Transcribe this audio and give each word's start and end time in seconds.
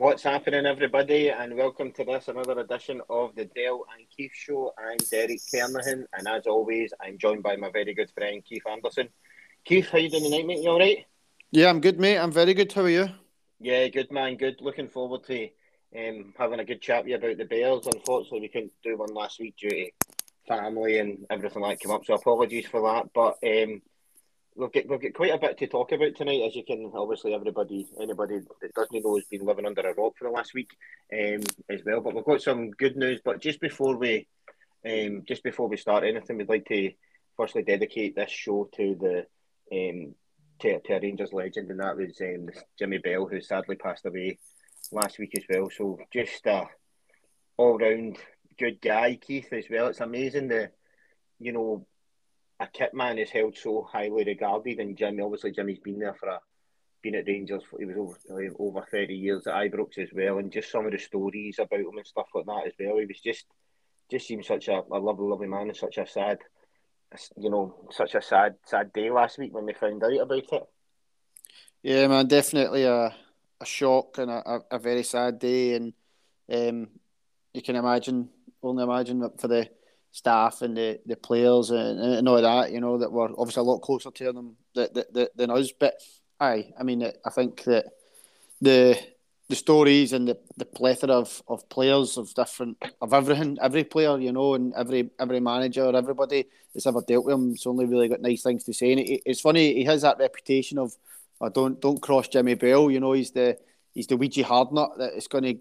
What's 0.00 0.22
happening, 0.22 0.64
everybody, 0.64 1.28
and 1.28 1.54
welcome 1.58 1.92
to 1.92 2.04
this 2.04 2.28
another 2.28 2.58
edition 2.58 3.02
of 3.10 3.34
the 3.34 3.44
Dale 3.44 3.84
and 3.94 4.06
Keith 4.08 4.30
Show. 4.32 4.72
I'm 4.78 4.96
Derek 5.10 5.40
Kernahan, 5.52 6.06
and 6.14 6.26
as 6.26 6.46
always, 6.46 6.94
I'm 7.02 7.18
joined 7.18 7.42
by 7.42 7.56
my 7.56 7.70
very 7.70 7.92
good 7.92 8.10
friend 8.12 8.42
Keith 8.42 8.62
Anderson. 8.66 9.10
Keith, 9.62 9.90
how 9.90 9.98
you 9.98 10.08
doing 10.08 10.24
tonight, 10.24 10.46
mate? 10.46 10.62
You 10.62 10.70
all 10.70 10.78
right? 10.78 11.04
Yeah, 11.50 11.68
I'm 11.68 11.82
good, 11.82 12.00
mate. 12.00 12.16
I'm 12.16 12.32
very 12.32 12.54
good. 12.54 12.72
How 12.72 12.80
are 12.84 12.88
you? 12.88 13.10
Yeah, 13.60 13.88
good 13.88 14.10
man, 14.10 14.38
good. 14.38 14.62
Looking 14.62 14.88
forward 14.88 15.24
to 15.24 15.50
um, 15.94 16.32
having 16.38 16.60
a 16.60 16.64
good 16.64 16.80
chat 16.80 17.04
with 17.04 17.10
you 17.10 17.16
about 17.16 17.36
the 17.36 17.44
Bears. 17.44 17.86
Unfortunately, 17.86 18.40
we 18.40 18.48
couldn't 18.48 18.72
do 18.82 18.96
one 18.96 19.12
last 19.12 19.38
week 19.38 19.56
due 19.58 19.68
to 19.68 19.90
family 20.48 20.98
and 20.98 21.26
everything 21.28 21.60
that 21.60 21.78
came 21.78 21.92
up, 21.92 22.06
so 22.06 22.14
apologies 22.14 22.64
for 22.64 22.80
that. 22.80 23.10
But 23.12 23.36
um, 23.46 23.82
we've 24.56 24.72
got 24.72 24.88
we've 24.88 25.00
got 25.00 25.14
quite 25.14 25.34
a 25.34 25.38
bit 25.38 25.58
to 25.58 25.66
talk 25.66 25.92
about 25.92 26.14
tonight, 26.16 26.42
as 26.46 26.56
you 26.56 26.64
can 26.64 26.90
obviously 26.94 27.34
everybody 27.34 27.88
anybody 28.00 28.40
that 28.60 28.74
doesn't 28.74 29.04
know 29.04 29.16
has 29.16 29.24
been 29.24 29.44
living 29.44 29.66
under 29.66 29.82
a 29.82 29.94
rock 29.94 30.14
for 30.18 30.24
the 30.24 30.30
last 30.30 30.54
week 30.54 30.70
um, 31.12 31.40
as 31.68 31.80
well. 31.84 32.00
But 32.00 32.14
we've 32.14 32.24
got 32.24 32.42
some 32.42 32.70
good 32.70 32.96
news. 32.96 33.20
But 33.24 33.40
just 33.40 33.60
before 33.60 33.96
we 33.96 34.26
um, 34.88 35.22
just 35.26 35.42
before 35.42 35.68
we 35.68 35.76
start 35.76 36.04
anything, 36.04 36.36
we'd 36.36 36.48
like 36.48 36.66
to 36.66 36.92
firstly 37.36 37.62
dedicate 37.62 38.16
this 38.16 38.30
show 38.30 38.68
to 38.76 38.96
the 39.00 39.26
um, 39.72 40.14
to, 40.60 40.80
to 40.80 40.92
a 40.92 41.00
Rangers 41.00 41.32
legend, 41.32 41.70
and 41.70 41.80
that 41.80 41.96
was 41.96 42.20
um, 42.20 42.48
Jimmy 42.78 42.98
Bell, 42.98 43.26
who 43.26 43.40
sadly 43.40 43.76
passed 43.76 44.06
away 44.06 44.38
last 44.92 45.18
week 45.18 45.32
as 45.36 45.44
well. 45.48 45.70
So 45.70 45.98
just 46.12 46.46
a 46.46 46.66
all 47.56 47.78
round 47.78 48.18
good 48.58 48.80
guy, 48.80 49.18
Keith, 49.20 49.52
as 49.52 49.64
well. 49.70 49.88
It's 49.88 50.00
amazing 50.00 50.48
the 50.48 50.70
you 51.38 51.52
know 51.52 51.86
a 52.60 52.66
kit 52.66 52.92
man 52.92 53.18
is 53.18 53.30
held 53.30 53.56
so 53.56 53.88
highly 53.90 54.24
regarded, 54.24 54.78
and 54.78 54.96
Jimmy 54.96 55.22
obviously 55.22 55.50
Jimmy's 55.50 55.78
been 55.78 55.98
there 55.98 56.14
for 56.14 56.28
a 56.28 56.40
been 57.02 57.14
at 57.14 57.26
Rangers. 57.26 57.62
For, 57.68 57.78
he 57.78 57.86
was 57.86 57.96
over 57.96 58.54
over 58.58 58.86
thirty 58.90 59.14
years 59.14 59.46
at 59.46 59.54
Ibrox 59.54 59.98
as 59.98 60.10
well, 60.14 60.38
and 60.38 60.52
just 60.52 60.70
some 60.70 60.84
of 60.84 60.92
the 60.92 60.98
stories 60.98 61.58
about 61.58 61.80
him 61.80 61.96
and 61.96 62.06
stuff 62.06 62.28
like 62.34 62.46
that 62.46 62.66
as 62.66 62.74
well. 62.78 62.98
He 62.98 63.06
was 63.06 63.20
just 63.20 63.46
just 64.10 64.26
seemed 64.26 64.44
such 64.44 64.68
a, 64.68 64.82
a 64.92 64.98
lovely, 64.98 65.26
lovely 65.26 65.46
man, 65.46 65.68
and 65.68 65.76
such 65.76 65.96
a 65.96 66.06
sad, 66.06 66.38
you 67.38 67.48
know, 67.48 67.74
such 67.90 68.14
a 68.14 68.20
sad, 68.20 68.56
sad 68.66 68.92
day 68.92 69.10
last 69.10 69.38
week 69.38 69.54
when 69.54 69.64
we 69.64 69.72
found 69.72 70.02
out 70.04 70.12
about 70.12 70.52
it. 70.52 70.62
Yeah, 71.82 72.06
man, 72.08 72.26
definitely 72.26 72.84
a 72.84 73.14
a 73.62 73.64
shock 73.64 74.18
and 74.18 74.30
a, 74.30 74.60
a 74.70 74.78
very 74.78 75.02
sad 75.02 75.38
day, 75.38 75.74
and 75.74 75.92
um, 76.52 76.88
you 77.54 77.62
can 77.62 77.76
imagine, 77.76 78.28
only 78.62 78.82
imagine 78.82 79.20
that 79.20 79.40
for 79.40 79.48
the 79.48 79.68
staff 80.12 80.62
and 80.62 80.76
the, 80.76 81.00
the 81.06 81.16
players 81.16 81.70
and, 81.70 82.00
and 82.00 82.28
all 82.28 82.42
that, 82.42 82.72
you 82.72 82.80
know, 82.80 82.98
that 82.98 83.12
were 83.12 83.30
obviously 83.38 83.60
a 83.60 83.64
lot 83.64 83.78
closer 83.78 84.10
to 84.10 84.32
them 84.32 84.56
that, 84.74 84.94
that, 84.94 85.36
than 85.36 85.50
us. 85.50 85.72
But 85.72 85.94
aye, 86.40 86.72
I 86.78 86.82
mean, 86.82 87.02
I 87.24 87.30
think 87.30 87.64
that 87.64 87.86
the 88.60 88.98
the 89.48 89.56
stories 89.56 90.12
and 90.12 90.28
the, 90.28 90.38
the 90.58 90.64
plethora 90.64 91.10
of, 91.10 91.42
of 91.48 91.68
players 91.68 92.16
of 92.16 92.32
different 92.34 92.80
of 93.02 93.12
everything, 93.12 93.58
every 93.60 93.82
player, 93.82 94.16
you 94.18 94.30
know, 94.30 94.54
and 94.54 94.72
every 94.74 95.10
every 95.18 95.40
manager, 95.40 95.94
everybody 95.94 96.46
that's 96.72 96.86
ever 96.86 97.02
dealt 97.02 97.24
with 97.24 97.34
him, 97.34 97.50
it's 97.50 97.66
only 97.66 97.84
really 97.84 98.08
got 98.08 98.20
nice 98.20 98.42
things 98.42 98.62
to 98.64 98.72
say. 98.72 98.92
And 98.92 99.00
it, 99.00 99.22
it's 99.26 99.40
funny, 99.40 99.74
he 99.74 99.84
has 99.84 100.02
that 100.02 100.18
reputation 100.18 100.78
of, 100.78 100.92
oh, 101.40 101.48
don't 101.48 101.80
don't 101.80 102.00
cross 102.00 102.28
Jimmy 102.28 102.54
Bell, 102.54 102.90
you 102.90 103.00
know, 103.00 103.12
he's 103.12 103.32
the 103.32 103.58
he's 103.94 104.06
the 104.06 104.16
Ouija 104.16 104.44
hard 104.44 104.72
nut 104.72 104.90
that 104.98 105.14
is 105.14 105.28
going 105.28 105.44
to 105.44 105.54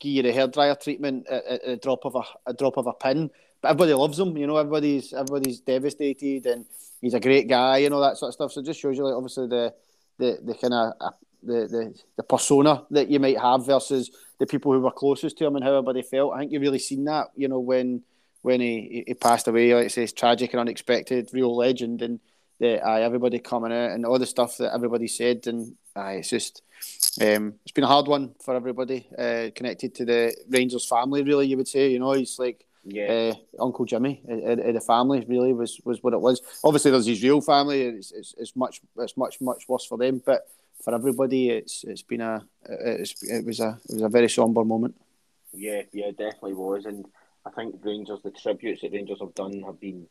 give 0.00 0.12
you 0.12 0.22
the 0.22 0.32
hairdryer 0.32 0.80
treatment 0.80 1.26
at, 1.28 1.44
at, 1.44 1.60
a 1.68 1.76
drop 1.76 2.04
of 2.04 2.14
a, 2.14 2.22
a 2.46 2.54
drop 2.54 2.76
of 2.76 2.86
a 2.86 2.92
pin 2.92 3.30
but 3.64 3.70
everybody 3.70 3.94
loves 3.94 4.18
him. 4.18 4.36
You 4.36 4.46
know, 4.46 4.58
everybody's 4.58 5.14
everybody's 5.14 5.60
devastated, 5.60 6.44
and 6.44 6.66
he's 7.00 7.14
a 7.14 7.20
great 7.20 7.48
guy, 7.48 7.78
you 7.78 7.88
know 7.88 8.00
that 8.02 8.18
sort 8.18 8.28
of 8.28 8.34
stuff. 8.34 8.52
So 8.52 8.60
it 8.60 8.66
just 8.66 8.78
shows 8.78 8.98
you, 8.98 9.04
like, 9.04 9.14
obviously 9.14 9.48
the 9.48 9.72
the 10.18 10.38
the 10.44 10.54
kind 10.54 10.74
of 10.74 10.92
uh, 11.00 11.10
the, 11.42 11.66
the 11.66 11.94
the 12.18 12.22
persona 12.24 12.82
that 12.90 13.08
you 13.08 13.18
might 13.18 13.40
have 13.40 13.64
versus 13.64 14.10
the 14.38 14.46
people 14.46 14.70
who 14.70 14.80
were 14.80 14.90
closest 14.90 15.38
to 15.38 15.46
him 15.46 15.56
and 15.56 15.64
how 15.64 15.70
everybody 15.70 16.02
felt. 16.02 16.34
I 16.34 16.40
think 16.40 16.52
you've 16.52 16.60
really 16.60 16.78
seen 16.78 17.04
that, 17.06 17.28
you 17.36 17.48
know, 17.48 17.58
when 17.58 18.02
when 18.42 18.60
he, 18.60 19.04
he 19.06 19.14
passed 19.14 19.48
away. 19.48 19.74
Like 19.74 19.86
I 19.86 19.88
say, 19.88 20.06
tragic 20.08 20.52
and 20.52 20.60
unexpected, 20.60 21.30
real 21.32 21.56
legend, 21.56 22.02
and 22.02 22.20
the 22.60 22.86
uh, 22.86 22.96
everybody 22.96 23.38
coming 23.38 23.72
out 23.72 23.92
and 23.92 24.04
all 24.04 24.18
the 24.18 24.26
stuff 24.26 24.58
that 24.58 24.74
everybody 24.74 25.08
said, 25.08 25.46
and 25.46 25.74
uh, 25.96 26.18
it's 26.18 26.28
just 26.28 26.60
um, 27.20 27.54
it's 27.64 27.72
been 27.72 27.84
a 27.84 27.88
hard 27.88 28.06
one 28.06 28.34
for 28.42 28.54
everybody 28.54 29.08
uh, 29.16 29.50
connected 29.54 29.94
to 29.96 30.04
the 30.04 30.36
Rangers 30.48 30.86
family. 30.86 31.22
Really, 31.22 31.46
you 31.46 31.56
would 31.56 31.68
say, 31.68 31.90
you 31.90 31.98
know, 31.98 32.12
he's 32.12 32.38
like 32.38 32.66
yeah, 32.84 33.32
uh, 33.58 33.62
Uncle 33.62 33.84
Jimmy, 33.84 34.22
uh, 34.28 34.34
uh, 34.34 34.72
the 34.72 34.80
family 34.80 35.24
really 35.26 35.52
was, 35.52 35.80
was 35.84 36.02
what 36.02 36.12
it 36.12 36.20
was. 36.20 36.42
Obviously, 36.62 36.90
there's 36.90 37.06
his 37.06 37.22
real 37.22 37.40
family. 37.40 37.82
It's, 37.82 38.12
it's, 38.12 38.34
it's 38.36 38.56
much 38.56 38.80
it's 38.98 39.16
much 39.16 39.40
much 39.40 39.64
worse 39.68 39.86
for 39.86 39.96
them, 39.96 40.22
but 40.24 40.46
for 40.82 40.94
everybody, 40.94 41.50
it's 41.50 41.84
it's 41.84 42.02
been 42.02 42.20
a 42.20 42.44
it's, 42.68 43.22
it 43.22 43.44
was 43.44 43.60
a 43.60 43.78
it 43.88 43.94
was 43.94 44.02
a 44.02 44.08
very 44.08 44.28
somber 44.28 44.64
moment. 44.64 44.94
Yeah, 45.52 45.82
yeah, 45.92 46.10
definitely 46.10 46.54
was, 46.54 46.84
and 46.84 47.06
I 47.46 47.50
think 47.50 47.76
Rangers 47.82 48.20
the 48.22 48.30
tributes 48.30 48.82
that 48.82 48.92
Rangers 48.92 49.20
have 49.20 49.34
done 49.34 49.62
have 49.62 49.80
been 49.80 50.06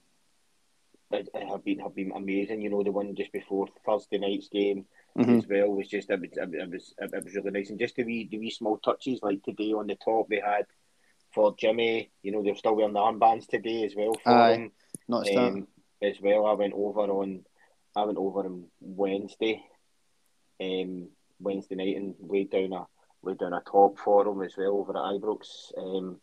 have 1.12 1.64
been 1.64 1.80
have 1.80 1.94
been 1.94 2.12
amazing. 2.16 2.62
You 2.62 2.72
know, 2.72 2.82
the 2.82 2.92
one 2.92 3.16
just 3.16 3.32
before 3.32 3.68
Thursday 3.86 4.18
night's 4.18 4.50
game 4.50 4.86
mm-hmm. 5.18 5.38
as 5.38 5.48
well 5.48 5.70
was 5.70 5.88
just 5.88 6.10
it 6.10 6.20
was, 6.20 6.30
it 6.34 6.72
was 6.72 6.94
it 6.98 7.24
was 7.24 7.36
really 7.36 7.52
nice, 7.52 7.70
and 7.70 7.80
just 7.80 7.96
the 7.96 8.04
wee 8.04 8.28
the 8.30 8.40
wee 8.40 8.50
small 8.50 8.78
touches 8.78 9.20
like 9.22 9.44
today 9.44 9.74
on 9.74 9.88
the 9.88 9.96
top 9.96 10.28
they 10.30 10.42
had 10.44 10.66
for 11.34 11.56
Jimmy. 11.58 12.12
You 12.22 12.32
know, 12.32 12.44
they're 12.44 12.56
still 12.56 12.76
wearing 12.76 12.94
the 12.94 13.00
armbands 13.00 13.48
today 13.48 13.84
as 13.84 13.96
well 13.96 14.14
for 14.24 14.32
Aye, 14.32 14.54
him. 14.54 14.72
Not 15.08 15.30
um, 15.36 15.68
as 16.02 16.18
well. 16.22 16.46
I 16.46 16.54
went 16.54 16.74
over 16.74 17.02
on 17.02 17.44
I 17.96 18.06
went 18.06 18.18
over 18.18 18.40
on 18.40 18.66
Wednesday, 18.82 19.64
um, 20.62 21.10
Wednesday 21.40 21.76
night 21.76 21.96
and 21.96 22.16
laid 22.20 22.52
down 22.52 22.74
a 22.74 22.88
laid 23.22 23.38
down 23.38 23.54
a 23.54 23.62
top 23.62 24.00
for 24.00 24.28
him 24.28 24.42
as 24.42 24.56
well 24.58 24.78
over 24.78 24.92
at 24.92 25.22
Ibrox, 25.22 25.78
um, 25.78 26.20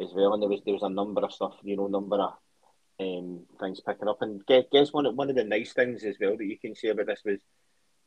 as 0.00 0.08
well. 0.14 0.34
And 0.34 0.42
there 0.42 0.50
was 0.50 0.60
there 0.64 0.74
was 0.74 0.82
a 0.82 0.88
number 0.88 1.22
of 1.22 1.32
stuff, 1.32 1.54
you 1.62 1.76
know, 1.76 1.86
number 1.86 2.16
of 2.16 2.34
um 3.00 3.40
things 3.60 3.80
picking 3.80 4.08
up. 4.08 4.22
And 4.22 4.44
guess, 4.46 4.64
guess 4.70 4.92
one 4.92 5.06
of 5.06 5.14
one 5.14 5.30
of 5.30 5.36
the 5.36 5.44
nice 5.44 5.72
things 5.72 6.04
as 6.04 6.16
well 6.20 6.36
that 6.36 6.44
you 6.44 6.58
can 6.58 6.74
say 6.74 6.88
about 6.88 7.06
this 7.06 7.22
was 7.24 7.40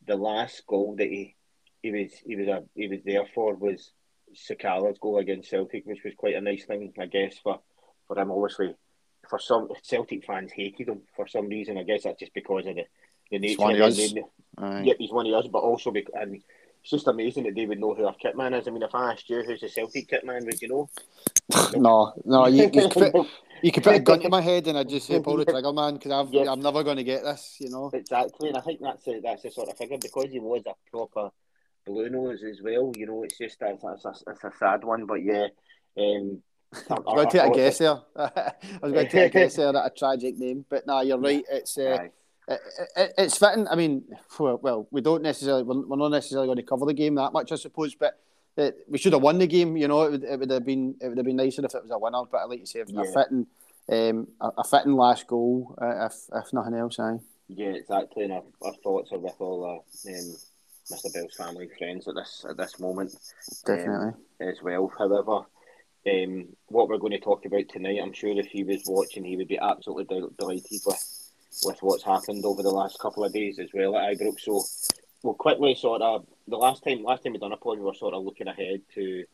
the 0.08 0.16
last 0.16 0.66
goal 0.66 0.96
that 0.98 1.06
he 1.06 1.36
he 1.82 1.92
was 1.92 2.12
he 2.26 2.34
was 2.34 2.48
a 2.48 2.64
he 2.74 2.88
was 2.88 3.00
there 3.04 3.24
for 3.34 3.54
was 3.54 3.92
Sakala's 4.34 4.98
goal 4.98 5.18
against 5.18 5.50
Celtic, 5.50 5.86
which 5.86 6.02
was 6.04 6.14
quite 6.16 6.34
a 6.34 6.40
nice 6.40 6.64
thing, 6.64 6.92
I 6.98 7.06
guess, 7.06 7.38
for, 7.42 7.60
for 8.06 8.18
him. 8.18 8.30
Obviously, 8.30 8.74
for 9.28 9.38
some 9.38 9.68
Celtic 9.82 10.24
fans 10.24 10.50
hated 10.52 10.88
him 10.88 11.02
for 11.14 11.26
some 11.26 11.48
reason. 11.48 11.78
I 11.78 11.84
guess 11.84 12.02
that's 12.02 12.18
just 12.20 12.34
because 12.34 12.66
of 12.66 12.74
the, 12.74 12.84
the 13.30 13.38
nature 13.38 13.56
of 13.76 13.80
us. 13.80 13.96
Yep, 14.84 14.96
he's 14.98 15.12
one 15.12 15.26
of 15.26 15.34
us, 15.34 15.46
but 15.46 15.60
also 15.60 15.90
because, 15.90 16.14
and 16.18 16.42
it's 16.88 17.04
just 17.04 17.08
amazing 17.08 17.44
that 17.44 17.54
they 17.54 17.66
would 17.66 17.78
know 17.78 17.92
who 17.92 18.06
our 18.06 18.14
kitman 18.14 18.58
is. 18.58 18.66
I 18.66 18.70
mean, 18.70 18.82
if 18.82 18.94
I 18.94 19.12
asked 19.12 19.28
you 19.28 19.42
who's 19.42 19.60
the 19.60 19.68
Celtic 19.68 20.08
kitman, 20.08 20.46
would 20.46 20.62
you 20.62 20.68
know? 20.68 20.88
no, 21.76 22.14
no, 22.24 22.46
you, 22.46 22.62
you, 22.62 22.70
could 22.70 22.90
put, 22.90 23.26
you 23.62 23.72
could 23.72 23.82
put 23.82 23.96
a 23.96 24.00
gun 24.00 24.20
to 24.20 24.30
my 24.30 24.40
head 24.40 24.66
and 24.68 24.78
I'd 24.78 24.88
just 24.88 25.06
say 25.06 25.20
pull 25.20 25.36
the 25.36 25.44
trigger, 25.44 25.70
man, 25.70 25.94
because 25.98 26.30
yep. 26.32 26.48
I'm 26.48 26.60
never 26.60 26.82
going 26.82 26.96
to 26.96 27.04
get 27.04 27.24
this, 27.24 27.56
you 27.60 27.68
know. 27.68 27.90
Exactly, 27.92 28.48
and 28.48 28.56
I 28.56 28.62
think 28.62 28.80
that's 28.80 29.06
a, 29.06 29.20
that's 29.22 29.42
the 29.42 29.50
sort 29.50 29.68
of 29.68 29.76
figure 29.76 29.98
because 30.00 30.30
he 30.30 30.38
was 30.38 30.62
a 30.66 30.72
proper 30.90 31.28
Blue 31.84 32.08
Nose 32.08 32.42
as 32.42 32.62
well. 32.62 32.90
You 32.96 33.06
know, 33.06 33.22
it's 33.22 33.36
just 33.36 33.58
it's, 33.60 33.84
it's, 33.84 34.04
a, 34.06 34.30
it's 34.30 34.44
a 34.44 34.52
sad 34.58 34.82
one, 34.82 35.04
but 35.04 35.22
yeah. 35.22 35.48
Um, 35.98 36.42
I 36.90 36.94
was 36.94 37.04
going 37.04 37.28
to 37.28 37.38
take 37.38 37.52
a 37.52 37.54
guess 37.54 37.78
there. 37.78 38.00
I 38.16 38.52
was 38.80 38.92
going 38.92 39.06
to 39.06 39.12
take 39.12 39.34
a 39.34 39.38
guess 39.40 39.56
there 39.56 39.68
at 39.68 39.74
a 39.74 39.90
tragic 39.94 40.38
name, 40.38 40.64
but 40.70 40.86
no, 40.86 41.02
you're 41.02 41.18
right. 41.18 41.44
It's 41.50 41.76
uh, 41.76 42.08
it, 42.48 42.60
it, 42.96 43.14
it's 43.18 43.38
fitting. 43.38 43.68
I 43.68 43.76
mean, 43.76 44.04
well, 44.38 44.88
we 44.90 45.00
don't 45.00 45.22
necessarily 45.22 45.62
we're 45.62 45.96
not 45.96 46.10
necessarily 46.10 46.48
going 46.48 46.56
to 46.56 46.62
cover 46.62 46.86
the 46.86 46.94
game 46.94 47.14
that 47.16 47.32
much, 47.32 47.52
I 47.52 47.56
suppose, 47.56 47.94
but 47.94 48.18
it, 48.56 48.78
we 48.88 48.98
should 48.98 49.12
have 49.12 49.22
won 49.22 49.38
the 49.38 49.46
game. 49.46 49.76
You 49.76 49.88
know, 49.88 50.02
it 50.02 50.10
would, 50.10 50.24
it 50.24 50.40
would 50.40 50.50
have 50.50 50.64
been 50.64 50.96
it 51.00 51.08
would 51.08 51.18
have 51.18 51.26
been 51.26 51.36
nicer 51.36 51.64
if 51.64 51.74
it 51.74 51.82
was 51.82 51.90
a 51.90 51.98
winner. 51.98 52.22
But 52.30 52.38
I 52.38 52.44
like 52.44 52.60
you 52.60 52.66
say, 52.66 52.82
yeah. 52.86 53.02
a 53.02 53.12
fitting 53.12 53.46
um, 53.90 54.28
a, 54.40 54.50
a, 54.58 54.64
fitting 54.64 54.94
last 54.94 55.26
goal, 55.26 55.74
uh, 55.80 56.06
if 56.06 56.14
if 56.34 56.52
nothing 56.52 56.74
else, 56.74 56.98
aye. 56.98 57.18
Yeah, 57.48 57.68
exactly. 57.68 58.24
And 58.24 58.32
our, 58.32 58.42
our 58.62 58.74
thoughts 58.82 59.12
are 59.12 59.18
with 59.18 59.34
all 59.38 59.82
the 60.04 60.10
um, 60.10 60.36
Mr. 60.92 61.12
Bell's 61.12 61.34
family 61.36 61.64
and 61.64 61.78
friends 61.78 62.08
at 62.08 62.14
this 62.14 62.44
at 62.48 62.56
this 62.56 62.78
moment. 62.78 63.14
Definitely. 63.64 64.08
Um, 64.08 64.48
as 64.48 64.62
well. 64.62 64.92
However, 64.98 65.46
um, 66.06 66.48
what 66.66 66.88
we're 66.88 66.98
going 66.98 67.12
to 67.12 67.20
talk 67.20 67.44
about 67.46 67.68
tonight, 67.68 68.00
I'm 68.02 68.12
sure 68.12 68.30
if 68.30 68.46
he 68.46 68.64
was 68.64 68.82
watching, 68.86 69.24
he 69.24 69.36
would 69.36 69.48
be 69.48 69.58
absolutely 69.58 70.04
del- 70.04 70.30
delighted 70.38 70.80
with 70.84 71.17
with 71.64 71.78
what's 71.80 72.04
happened 72.04 72.44
over 72.44 72.62
the 72.62 72.70
last 72.70 72.98
couple 72.98 73.24
of 73.24 73.32
days 73.32 73.58
as 73.58 73.68
well 73.72 73.96
at 73.96 74.16
Ibrox. 74.16 74.40
So 74.40 74.64
we'll 75.22 75.34
quickly 75.34 75.74
sort 75.74 76.02
of 76.02 76.26
the 76.46 76.56
last 76.56 76.84
time 76.84 77.02
last 77.02 77.24
time 77.24 77.32
we 77.32 77.38
done 77.38 77.52
a 77.52 77.56
pod, 77.56 77.78
we 77.78 77.84
were 77.84 77.94
sort 77.94 78.14
of 78.14 78.24
looking 78.24 78.48
ahead 78.48 78.82
to. 78.94 79.24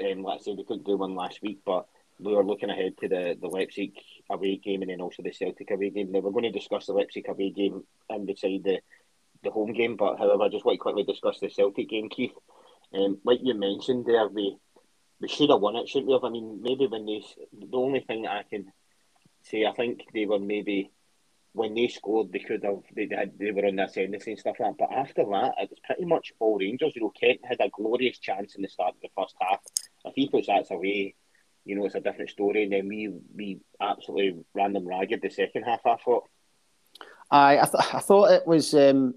Um, 0.00 0.22
let's 0.22 0.44
say 0.44 0.52
we 0.52 0.64
couldn't 0.64 0.86
do 0.86 0.96
one 0.96 1.14
last 1.14 1.42
week, 1.42 1.58
but 1.66 1.86
we 2.20 2.34
were 2.34 2.44
looking 2.44 2.70
ahead 2.70 2.96
to 2.98 3.08
the, 3.08 3.36
the 3.40 3.48
Leipzig 3.48 3.92
away 4.30 4.56
game 4.56 4.82
and 4.82 4.90
then 4.90 5.00
also 5.00 5.22
the 5.22 5.32
Celtic 5.32 5.70
away 5.70 5.90
game. 5.90 6.12
Now 6.12 6.20
we're 6.20 6.30
going 6.30 6.44
to 6.44 6.52
discuss 6.52 6.86
the 6.86 6.92
Leipzig 6.92 7.28
away 7.28 7.50
game 7.50 7.82
and 8.08 8.26
beside 8.26 8.62
the 8.64 8.80
the 9.42 9.50
home 9.50 9.72
game. 9.72 9.96
But 9.96 10.18
however, 10.18 10.44
I 10.44 10.48
just 10.48 10.64
want 10.64 10.76
to 10.76 10.82
quickly 10.82 11.04
discuss 11.04 11.40
the 11.40 11.50
Celtic 11.50 11.88
game, 11.88 12.08
Keith. 12.08 12.32
Um, 12.94 13.18
like 13.24 13.40
you 13.42 13.54
mentioned 13.54 14.06
there, 14.06 14.28
we 14.28 14.56
we 15.20 15.28
should 15.28 15.50
have 15.50 15.60
won 15.60 15.76
it, 15.76 15.88
shouldn't 15.88 16.08
we 16.08 16.14
have? 16.14 16.24
I 16.24 16.30
mean, 16.30 16.60
maybe 16.62 16.86
when 16.86 17.06
they 17.06 17.22
the 17.52 17.76
only 17.76 18.00
thing 18.00 18.26
I 18.26 18.42
can 18.42 18.72
say, 19.42 19.66
I 19.66 19.72
think 19.72 20.04
they 20.12 20.26
were 20.26 20.38
maybe 20.38 20.90
when 21.52 21.74
they 21.74 21.88
scored, 21.88 22.32
they 22.32 22.38
could 22.38 22.62
have 22.64 22.82
they 22.94 23.08
had 23.10 23.32
they 23.38 23.50
were 23.50 23.66
on 23.66 23.76
the 23.76 23.84
ascendancy 23.84 24.32
and 24.32 24.40
stuff 24.40 24.56
like 24.60 24.76
that. 24.76 24.88
But 24.88 24.96
after 24.96 25.24
that, 25.24 25.54
it 25.58 25.70
was 25.70 25.80
pretty 25.84 26.04
much 26.04 26.32
all 26.38 26.58
Rangers. 26.58 26.94
You 26.94 27.02
know, 27.02 27.12
Kent 27.18 27.40
had 27.44 27.60
a 27.60 27.68
glorious 27.70 28.18
chance 28.18 28.54
in 28.54 28.62
the 28.62 28.68
start 28.68 28.94
of 28.94 29.00
the 29.02 29.08
first 29.16 29.34
half. 29.40 29.60
If 30.04 30.14
he 30.14 30.28
puts 30.28 30.46
that 30.46 30.70
away, 30.70 31.14
you 31.64 31.76
know, 31.76 31.84
it's 31.86 31.96
a 31.96 32.00
different 32.00 32.30
story. 32.30 32.64
And 32.64 32.72
then 32.72 32.88
we 32.88 33.12
we 33.34 33.60
absolutely 33.80 34.44
ran 34.54 34.72
them 34.72 34.86
ragged 34.86 35.22
the 35.22 35.30
second 35.30 35.64
half. 35.64 35.80
I 35.84 35.96
thought. 35.96 36.24
I 37.30 37.58
I, 37.58 37.64
th- 37.64 37.94
I 37.94 38.00
thought 38.00 38.30
it 38.30 38.46
was 38.46 38.72
um, 38.74 39.14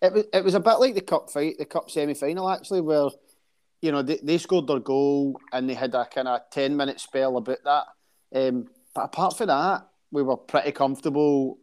it 0.00 0.12
was 0.12 0.24
it 0.32 0.44
was 0.44 0.54
a 0.54 0.60
bit 0.60 0.80
like 0.80 0.94
the 0.94 1.00
cup 1.00 1.30
fight, 1.30 1.58
the 1.58 1.64
cup 1.64 1.90
semi 1.90 2.14
final 2.14 2.50
actually, 2.50 2.80
where 2.80 3.08
you 3.80 3.92
know 3.92 4.02
they, 4.02 4.18
they 4.22 4.38
scored 4.38 4.66
their 4.66 4.80
goal 4.80 5.38
and 5.52 5.68
they 5.68 5.74
had 5.74 5.94
a 5.94 6.06
kind 6.06 6.26
of 6.26 6.40
ten 6.50 6.76
minute 6.76 6.98
spell 6.98 7.36
about 7.36 7.58
that. 7.64 7.84
Um, 8.34 8.68
but 8.94 9.04
apart 9.04 9.36
from 9.38 9.46
that, 9.46 9.86
we 10.12 10.22
were 10.22 10.36
pretty 10.36 10.70
comfortable 10.70 11.58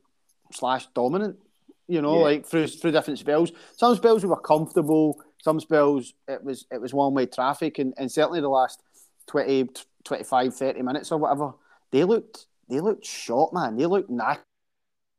slash 0.52 0.88
dominant. 0.94 1.38
You 1.88 2.02
know, 2.02 2.18
yeah. 2.18 2.24
like 2.24 2.46
through 2.46 2.68
through 2.68 2.92
different 2.92 3.18
spells. 3.18 3.52
Some 3.76 3.96
spells 3.96 4.24
we 4.24 4.30
were 4.30 4.40
comfortable. 4.40 5.20
Some 5.42 5.60
spells 5.60 6.14
it 6.28 6.44
was 6.44 6.66
it 6.72 6.82
was 6.82 6.94
one 6.94 7.14
way 7.14 7.26
traffic, 7.26 7.80
and, 7.80 7.94
and 7.98 8.12
certainly 8.12 8.42
the 8.42 8.50
last 8.50 8.84
20, 9.28 9.70
25, 10.04 10.56
30 10.56 10.82
minutes 10.82 11.12
or 11.12 11.18
whatever, 11.18 11.54
they 11.92 12.04
looked 12.04 12.46
they 12.70 12.80
looked 12.80 13.06
shot, 13.06 13.54
man. 13.54 13.78
They 13.78 13.86
looked 13.86 14.12
knackered. 14.12 14.44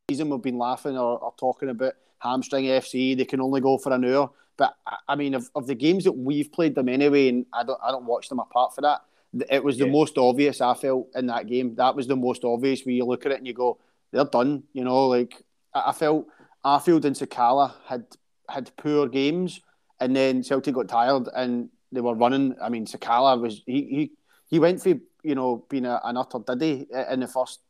Season 0.09 0.29
we've 0.29 0.43
been 0.43 0.59
laughing 0.59 0.97
or, 0.97 1.19
or 1.19 1.35
talking 1.39 1.71
about 1.71 1.95
hamstring 2.19 2.67
FC. 2.67 3.17
They 3.17 3.25
can 3.25 3.41
only 3.41 3.61
go 3.61 3.79
for 3.79 3.93
an 3.93 4.05
hour. 4.05 4.31
But 4.57 4.77
I 5.09 5.17
mean, 5.17 5.35
of, 5.35 5.51
of 5.55 5.67
the 5.67 5.75
games 5.75 6.05
that 6.05 6.13
we've 6.13 6.53
played 6.53 6.75
them 6.75 6.89
anyway, 6.89 7.29
and 7.29 7.47
I 7.53 7.65
don't 7.65 7.81
I 7.83 7.91
don't 7.91 8.05
watch 8.05 8.29
them 8.29 8.39
apart 8.39 8.75
for 8.75 8.83
that. 8.83 9.01
It 9.49 9.63
was 9.63 9.79
the 9.79 9.87
yeah. 9.87 9.93
most 9.93 10.19
obvious 10.19 10.61
I 10.61 10.75
felt 10.75 11.09
in 11.15 11.27
that 11.27 11.47
game. 11.47 11.75
That 11.77 11.95
was 11.95 12.07
the 12.07 12.17
most 12.17 12.45
obvious 12.45 12.85
where 12.85 12.95
you 12.95 13.05
look 13.05 13.27
at 13.27 13.33
it 13.33 13.39
and 13.39 13.47
you 13.47 13.55
go, 13.55 13.79
they're 14.11 14.25
done. 14.25 14.65
You 14.73 14.85
know, 14.85 15.07
like 15.07 15.35
I, 15.73 15.93
felt 15.93 16.27
Arfield 16.65 17.05
and 17.05 17.15
Sakala 17.15 17.75
had 17.87 18.05
had 18.49 18.71
poor 18.77 19.09
games, 19.09 19.61
and 20.01 20.15
then 20.17 20.43
Celtic 20.43 20.75
got 20.75 20.89
tired 20.89 21.29
and 21.35 21.69
they 21.93 22.01
were 22.01 22.15
running. 22.15 22.57
I 22.61 22.69
mean, 22.69 22.87
Sakala 22.87 23.41
was 23.41 23.63
he 23.67 23.83
he, 23.83 24.11
he 24.49 24.59
went 24.59 24.83
for 24.83 24.95
you 25.23 25.35
know 25.35 25.65
being 25.69 25.87
a, 25.87 26.01
an 26.05 26.17
utter 26.17 26.41
diddy 26.45 26.89
in 27.11 27.21
the 27.21 27.29
first 27.29 27.61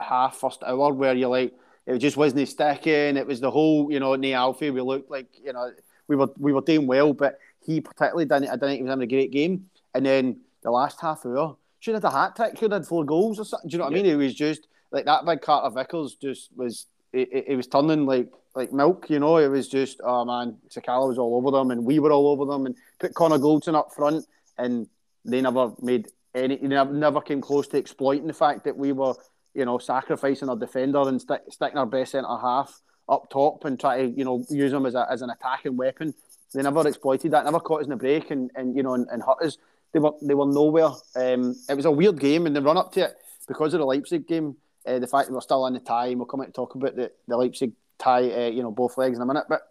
half, 0.00 0.36
first 0.36 0.62
hour, 0.62 0.92
where 0.92 1.14
you're 1.14 1.30
like 1.30 1.54
it 1.86 1.98
just 1.98 2.18
wasn't 2.18 2.46
sticking. 2.48 3.16
It 3.16 3.26
was 3.26 3.40
the 3.40 3.50
whole 3.50 3.90
you 3.90 3.98
know 3.98 4.14
Nay 4.14 4.34
Alfie. 4.34 4.70
We 4.70 4.82
looked 4.82 5.10
like 5.10 5.28
you 5.42 5.54
know 5.54 5.72
we 6.06 6.16
were 6.16 6.28
we 6.38 6.52
were 6.52 6.60
doing 6.60 6.86
well, 6.86 7.14
but 7.14 7.38
he 7.64 7.80
particularly 7.80 8.26
didn't. 8.26 8.48
I 8.48 8.52
didn't 8.52 8.68
think 8.68 8.76
he 8.78 8.82
was 8.82 8.90
having 8.90 9.04
a 9.04 9.06
great 9.06 9.30
game, 9.30 9.70
and 9.94 10.04
then 10.04 10.40
the 10.68 10.72
last 10.72 11.00
half 11.00 11.24
hour. 11.24 11.56
Should 11.80 11.94
have 11.94 12.02
had 12.02 12.12
a 12.12 12.16
hat 12.16 12.36
trick, 12.36 12.58
should 12.58 12.72
have 12.72 12.82
had 12.82 12.88
four 12.88 13.04
goals 13.04 13.38
or 13.38 13.44
something. 13.44 13.68
Do 13.68 13.74
you 13.74 13.78
know 13.78 13.84
what 13.84 13.92
yeah. 13.92 14.00
I 14.00 14.02
mean? 14.02 14.12
It 14.12 14.16
was 14.16 14.34
just 14.34 14.66
like 14.90 15.04
that 15.06 15.24
big 15.24 15.40
Carter 15.40 15.74
Vickers 15.74 16.16
just 16.20 16.50
was 16.56 16.86
it, 17.12 17.28
it, 17.32 17.44
it, 17.48 17.56
was 17.56 17.66
turning 17.66 18.04
like 18.04 18.28
like 18.54 18.72
milk, 18.72 19.08
you 19.08 19.18
know. 19.18 19.36
It 19.38 19.48
was 19.48 19.68
just 19.68 20.00
oh 20.04 20.24
man, 20.24 20.58
Sakala 20.68 21.08
was 21.08 21.18
all 21.18 21.36
over 21.36 21.56
them 21.56 21.70
and 21.70 21.84
we 21.84 21.98
were 21.98 22.12
all 22.12 22.28
over 22.28 22.44
them 22.44 22.66
and 22.66 22.74
put 22.98 23.14
Connor 23.14 23.38
Goldson 23.38 23.74
up 23.74 23.94
front 23.94 24.26
and 24.58 24.86
they 25.24 25.40
never 25.40 25.72
made 25.80 26.08
any 26.34 26.56
they 26.56 26.66
never, 26.66 26.92
never 26.92 27.20
came 27.20 27.40
close 27.40 27.68
to 27.68 27.78
exploiting 27.78 28.26
the 28.26 28.34
fact 28.34 28.64
that 28.64 28.76
we 28.76 28.92
were, 28.92 29.14
you 29.54 29.64
know, 29.64 29.78
sacrificing 29.78 30.48
our 30.48 30.56
defender 30.56 31.08
and 31.08 31.20
stick, 31.20 31.42
sticking 31.48 31.78
our 31.78 31.86
best 31.86 32.12
centre 32.12 32.28
half 32.28 32.82
up 33.08 33.30
top 33.30 33.64
and 33.64 33.78
try 33.80 34.02
to, 34.02 34.08
you 34.08 34.24
know, 34.24 34.44
use 34.50 34.72
them 34.72 34.84
as, 34.84 34.94
a, 34.94 35.06
as 35.10 35.22
an 35.22 35.30
attacking 35.30 35.76
weapon. 35.76 36.12
They 36.52 36.62
never 36.62 36.86
exploited 36.86 37.30
that, 37.30 37.44
never 37.44 37.60
caught 37.60 37.80
us 37.80 37.86
in 37.86 37.90
the 37.90 37.96
break 37.96 38.30
and, 38.30 38.50
and 38.56 38.76
you 38.76 38.82
know 38.82 38.94
and, 38.94 39.06
and 39.10 39.22
hurt 39.22 39.42
us 39.42 39.58
they 39.92 39.98
were 39.98 40.12
they 40.22 40.34
were 40.34 40.46
nowhere. 40.46 40.90
Um, 41.16 41.56
it 41.68 41.74
was 41.74 41.84
a 41.84 41.90
weird 41.90 42.18
game 42.18 42.46
in 42.46 42.52
the 42.52 42.62
run 42.62 42.76
up 42.76 42.92
to 42.92 43.04
it 43.04 43.14
because 43.46 43.74
of 43.74 43.80
the 43.80 43.86
Leipzig 43.86 44.26
game. 44.26 44.56
Uh, 44.86 44.98
the 44.98 45.06
fact 45.06 45.28
that 45.28 45.34
we're 45.34 45.40
still 45.40 45.66
in 45.66 45.74
the 45.74 45.80
tie, 45.80 46.06
and 46.06 46.18
we'll 46.18 46.26
come 46.26 46.40
out 46.40 46.46
and 46.46 46.54
talk 46.54 46.74
about 46.74 46.96
the, 46.96 47.10
the 47.26 47.36
Leipzig 47.36 47.72
tie, 47.98 48.30
uh, 48.30 48.48
you 48.48 48.62
know, 48.62 48.70
both 48.70 48.96
legs 48.96 49.16
in 49.16 49.22
a 49.22 49.26
minute. 49.26 49.44
But 49.48 49.62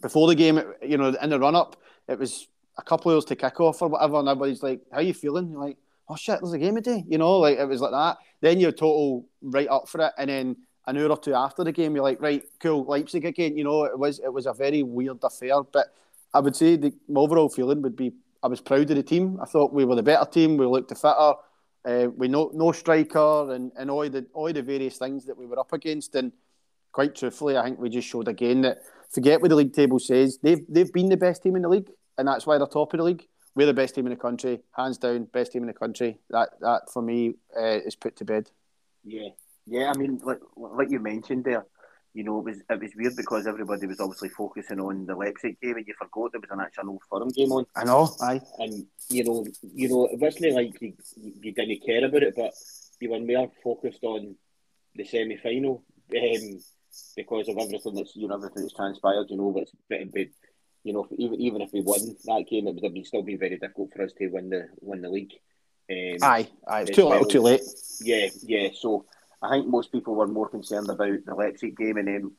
before 0.00 0.28
the 0.28 0.34
game, 0.34 0.60
you 0.82 0.98
know, 0.98 1.14
in 1.20 1.30
the 1.30 1.38
run 1.38 1.54
up, 1.54 1.76
it 2.08 2.18
was 2.18 2.48
a 2.76 2.82
couple 2.82 3.10
of 3.10 3.16
hours 3.16 3.24
to 3.26 3.36
kick 3.36 3.60
off 3.60 3.80
or 3.82 3.88
whatever, 3.88 4.18
and 4.18 4.28
everybody's 4.28 4.62
like, 4.62 4.80
"How 4.92 5.00
you 5.00 5.14
feeling?" 5.14 5.50
You're 5.50 5.60
like, 5.60 5.76
"Oh 6.08 6.16
shit, 6.16 6.40
there's 6.40 6.52
a 6.52 6.58
game 6.58 6.74
today," 6.74 7.04
you 7.06 7.18
know, 7.18 7.38
like 7.38 7.58
it 7.58 7.68
was 7.68 7.80
like 7.80 7.92
that. 7.92 8.18
Then 8.40 8.60
you're 8.60 8.72
total 8.72 9.26
right 9.42 9.68
up 9.68 9.88
for 9.88 10.00
it, 10.00 10.12
and 10.18 10.28
then 10.28 10.56
an 10.86 10.98
hour 10.98 11.10
or 11.10 11.16
two 11.16 11.34
after 11.34 11.62
the 11.62 11.72
game, 11.72 11.94
you're 11.94 12.04
like, 12.04 12.20
"Right, 12.20 12.42
cool, 12.60 12.84
Leipzig 12.84 13.24
again." 13.24 13.56
You 13.56 13.64
know, 13.64 13.84
it 13.84 13.98
was 13.98 14.18
it 14.18 14.32
was 14.32 14.46
a 14.46 14.52
very 14.52 14.82
weird 14.82 15.18
affair, 15.22 15.62
but 15.62 15.94
I 16.34 16.40
would 16.40 16.56
say 16.56 16.76
the 16.76 16.92
overall 17.14 17.48
feeling 17.48 17.82
would 17.82 17.96
be 17.96 18.12
I 18.42 18.48
was 18.48 18.60
proud 18.60 18.90
of 18.90 18.96
the 18.96 19.02
team. 19.02 19.38
I 19.40 19.46
thought 19.46 19.72
we 19.72 19.84
were 19.84 19.94
the 19.94 20.02
better 20.02 20.28
team. 20.28 20.56
We 20.56 20.66
looked 20.66 20.88
the 20.88 20.94
fitter. 20.94 21.34
Uh, 21.84 22.08
we 22.16 22.28
no 22.28 22.50
no 22.54 22.72
striker 22.72 23.52
and, 23.52 23.72
and 23.76 23.90
all 23.90 24.08
the 24.08 24.26
all 24.34 24.52
the 24.52 24.62
various 24.62 24.98
things 24.98 25.26
that 25.26 25.36
we 25.36 25.46
were 25.46 25.58
up 25.58 25.72
against. 25.72 26.14
And 26.14 26.32
quite 26.92 27.14
truthfully, 27.14 27.56
I 27.56 27.64
think 27.64 27.78
we 27.78 27.88
just 27.88 28.08
showed 28.08 28.28
again 28.28 28.62
that 28.62 28.78
forget 29.10 29.40
what 29.40 29.48
the 29.48 29.56
league 29.56 29.72
table 29.72 29.98
says. 29.98 30.38
They've 30.42 30.64
they've 30.68 30.92
been 30.92 31.08
the 31.08 31.16
best 31.16 31.42
team 31.42 31.56
in 31.56 31.62
the 31.62 31.68
league, 31.68 31.90
and 32.18 32.26
that's 32.26 32.46
why 32.46 32.58
they're 32.58 32.66
top 32.66 32.92
of 32.94 32.98
the 32.98 33.04
league. 33.04 33.26
We're 33.54 33.66
the 33.66 33.74
best 33.74 33.94
team 33.94 34.06
in 34.06 34.10
the 34.10 34.16
country, 34.16 34.60
hands 34.72 34.96
down, 34.96 35.24
best 35.24 35.52
team 35.52 35.62
in 35.62 35.66
the 35.66 35.74
country. 35.74 36.18
That 36.30 36.50
that 36.60 36.82
for 36.92 37.02
me 37.02 37.34
uh, 37.56 37.80
is 37.84 37.96
put 37.96 38.16
to 38.16 38.24
bed. 38.24 38.50
Yeah, 39.04 39.28
yeah. 39.66 39.90
I 39.90 39.98
mean, 39.98 40.20
like 40.24 40.40
like 40.56 40.90
you 40.90 41.00
mentioned 41.00 41.44
there, 41.44 41.66
you 42.14 42.24
know, 42.24 42.38
it 42.40 42.44
was 42.44 42.58
it 42.68 42.80
was 42.80 42.90
weird 42.96 43.16
because 43.16 43.46
everybody 43.46 43.86
was 43.86 44.00
obviously 44.00 44.28
focusing 44.28 44.80
on 44.80 45.06
the 45.06 45.14
Leipzig 45.14 45.58
game, 45.60 45.76
and 45.76 45.86
you 45.86 45.94
forgot 45.98 46.32
there 46.32 46.40
was 46.40 46.50
an 46.50 46.60
actual 46.60 46.90
Old 46.90 47.02
Firm 47.08 47.28
game 47.28 47.52
on. 47.52 47.64
I 47.74 47.84
know, 47.84 48.14
aye. 48.20 48.40
And 48.58 48.86
you 49.08 49.24
know, 49.24 49.46
you 49.74 49.88
know, 49.88 50.06
it 50.06 50.18
wasn't 50.18 50.54
like 50.54 50.80
you, 50.80 50.94
you 51.16 51.52
didn't 51.52 51.84
care 51.84 52.04
about 52.04 52.22
it, 52.22 52.34
but 52.36 52.52
you 53.00 53.10
were 53.10 53.20
more 53.20 53.50
focused 53.64 54.04
on 54.04 54.36
the 54.94 55.04
semi 55.04 55.36
final 55.38 55.82
um, 56.14 56.58
because 57.16 57.48
of 57.48 57.56
everything 57.56 57.94
that's 57.94 58.14
you 58.14 58.28
know 58.28 58.34
everything 58.34 58.62
that's 58.62 58.74
transpired. 58.74 59.26
You 59.30 59.38
know, 59.38 59.54
it's 59.56 59.72
but, 59.88 60.28
you 60.84 60.92
know, 60.92 61.06
even 61.16 61.40
even 61.40 61.62
if 61.62 61.72
we 61.72 61.80
won 61.80 62.00
that 62.24 62.44
game, 62.48 62.66
it 62.66 62.74
would 62.74 62.84
have 62.84 62.92
been, 62.92 63.04
still 63.04 63.22
been 63.22 63.38
very 63.38 63.58
difficult 63.58 63.92
for 63.94 64.02
us 64.02 64.12
to 64.18 64.28
win 64.28 64.50
the 64.50 64.68
win 64.80 65.00
the 65.00 65.08
league. 65.08 65.32
Um, 65.90 66.18
aye, 66.22 66.48
aye, 66.66 66.82
it's 66.82 66.90
too 66.90 67.06
well. 67.06 67.12
little, 67.12 67.30
too 67.30 67.40
late. 67.40 67.62
Yeah, 68.02 68.28
yeah. 68.42 68.68
So 68.74 69.06
I 69.42 69.50
think 69.50 69.66
most 69.66 69.92
people 69.92 70.14
were 70.14 70.26
more 70.26 70.48
concerned 70.48 70.88
about 70.88 71.24
the 71.24 71.34
Leipzig 71.34 71.76
game, 71.76 71.96
and 71.96 72.08
then, 72.08 72.32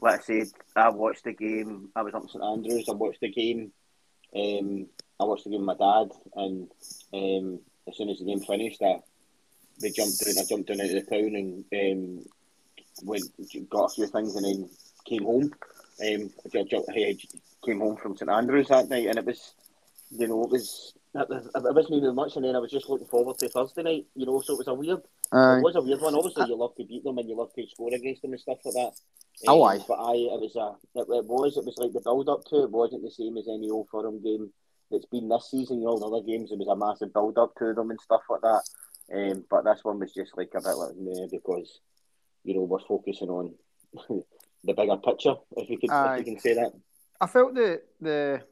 like 0.00 0.20
I 0.20 0.22
said, 0.22 0.48
I 0.74 0.88
watched 0.90 1.24
the 1.24 1.32
game. 1.32 1.90
I 1.94 2.02
was 2.02 2.14
up 2.14 2.22
in 2.22 2.28
St 2.28 2.44
Andrews. 2.44 2.88
I 2.88 2.94
watched 2.94 3.20
the 3.20 3.30
game. 3.30 3.72
Um, 4.34 4.86
I 5.20 5.24
watched 5.24 5.44
the 5.44 5.50
game 5.50 5.66
with 5.66 5.78
my 5.78 6.02
dad, 6.02 6.12
and 6.34 6.68
um, 7.12 7.60
as 7.88 7.96
soon 7.96 8.08
as 8.08 8.18
the 8.18 8.24
game 8.24 8.40
finished, 8.40 8.82
I 8.82 9.00
they 9.80 9.90
jumped 9.90 10.26
in. 10.26 10.38
I 10.38 10.44
jumped 10.48 10.68
down 10.68 10.80
into 10.80 10.94
the 10.94 11.02
town 11.02 11.34
and 11.34 11.64
um, 11.72 12.24
went 13.02 13.24
got 13.70 13.90
a 13.90 13.94
few 13.94 14.06
things, 14.06 14.34
and 14.36 14.44
then 14.44 14.70
came 15.04 15.24
home. 15.24 15.52
Um, 16.00 16.30
I 16.44 16.62
jumped, 16.64 16.90
I 16.90 17.16
came 17.64 17.80
home 17.80 17.96
from 17.96 18.16
St 18.16 18.30
Andrews 18.30 18.68
that 18.68 18.88
night, 18.88 19.06
and 19.06 19.18
it 19.18 19.24
was, 19.24 19.52
you 20.10 20.28
know, 20.28 20.44
it 20.44 20.50
was 20.50 20.94
it 21.18 21.74
wasn't 21.74 21.94
even 21.94 22.14
much, 22.14 22.36
and 22.36 22.44
then 22.44 22.56
I 22.56 22.58
was 22.58 22.70
just 22.70 22.88
looking 22.88 23.06
forward 23.06 23.38
to 23.38 23.48
Thursday 23.48 23.82
night. 23.82 24.06
You 24.14 24.26
know, 24.26 24.40
so 24.40 24.54
it 24.54 24.58
was 24.58 24.68
a 24.68 24.74
weird 24.74 25.00
uh, 25.32 25.58
it 25.58 25.62
was 25.62 25.76
a 25.76 25.82
weird 25.82 26.00
one. 26.00 26.14
Obviously, 26.14 26.46
you 26.46 26.56
love 26.56 26.74
to 26.76 26.84
beat 26.84 27.04
them 27.04 27.18
and 27.18 27.28
you 27.28 27.36
love 27.36 27.52
to 27.54 27.66
score 27.66 27.92
against 27.92 28.22
them 28.22 28.32
and 28.32 28.40
stuff 28.40 28.58
like 28.64 28.74
that. 28.74 28.92
Um, 29.48 29.54
oh, 29.54 29.62
aye. 29.64 29.78
But 29.86 29.94
I, 29.94 30.12
it 30.12 30.40
was 30.40 30.56
a, 30.56 30.98
it, 30.98 31.02
it, 31.02 31.26
was, 31.26 31.56
it 31.56 31.64
was 31.64 31.76
like 31.78 31.92
the 31.92 32.00
build 32.00 32.28
up 32.28 32.44
to 32.46 32.62
it 32.62 32.70
wasn't 32.70 33.02
the 33.02 33.10
same 33.10 33.36
as 33.36 33.48
any 33.48 33.70
Old 33.70 33.88
Firm 33.90 34.22
game 34.22 34.50
that's 34.90 35.06
been 35.06 35.28
this 35.28 35.50
season. 35.50 35.80
You 35.80 35.86
know, 35.86 35.98
the 35.98 36.06
other 36.06 36.26
games 36.26 36.52
it 36.52 36.58
was 36.58 36.68
a 36.68 36.76
massive 36.76 37.12
build 37.12 37.38
up 37.38 37.54
to 37.58 37.74
them 37.74 37.90
and 37.90 38.00
stuff 38.00 38.22
like 38.30 38.42
that. 38.42 38.62
Um, 39.12 39.44
but 39.50 39.64
this 39.64 39.84
one 39.84 40.00
was 40.00 40.12
just 40.12 40.36
like 40.36 40.50
a 40.54 40.60
bit 40.60 40.76
like 40.76 40.96
meh 40.96 41.26
because 41.30 41.80
you 42.44 42.54
know 42.54 42.62
we're 42.62 42.80
focusing 42.80 43.28
on 43.28 43.54
the 44.64 44.74
bigger 44.74 44.96
picture. 44.96 45.34
If 45.56 45.70
you 45.70 45.78
could, 45.78 45.90
if 45.92 46.18
you 46.18 46.24
can 46.32 46.40
say 46.40 46.54
that. 46.54 46.72
I 47.20 47.26
felt 47.26 47.54
the 47.54 47.82
the 48.00 48.42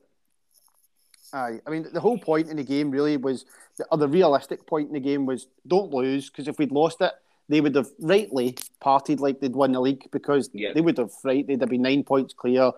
Aye, 1.33 1.61
I 1.67 1.71
mean 1.71 1.87
the 1.93 2.01
whole 2.01 2.19
point 2.19 2.49
in 2.49 2.57
the 2.57 2.65
game 2.65 2.91
really 2.91 3.17
was, 3.17 3.45
or 3.91 3.99
the 3.99 4.09
realistic 4.09 4.67
point 4.67 4.89
in 4.89 4.95
the 4.95 5.01
game 5.01 5.27
was, 5.27 5.47
don't 5.67 5.93
lose 5.93 6.31
because 6.31 6.49
if 6.49 6.59
we'd 6.59 6.73
lost 6.73 7.01
it, 7.01 7.13
they 7.49 7.61
would 7.61 7.75
have 7.75 7.89
rightly 8.01 8.57
partied 8.83 9.21
like 9.21 9.41
they'd 9.41 9.55
won 9.55 9.73
the 9.73 9.81
league 9.81 10.09
because 10.11 10.51
yeah. 10.53 10.73
they 10.73 10.81
would 10.81 10.99
have 10.99 11.13
right 11.25 11.47
they'd 11.47 11.61
have 11.61 11.69
been 11.69 11.83
nine 11.83 12.05
points 12.05 12.35
clear, 12.35 12.73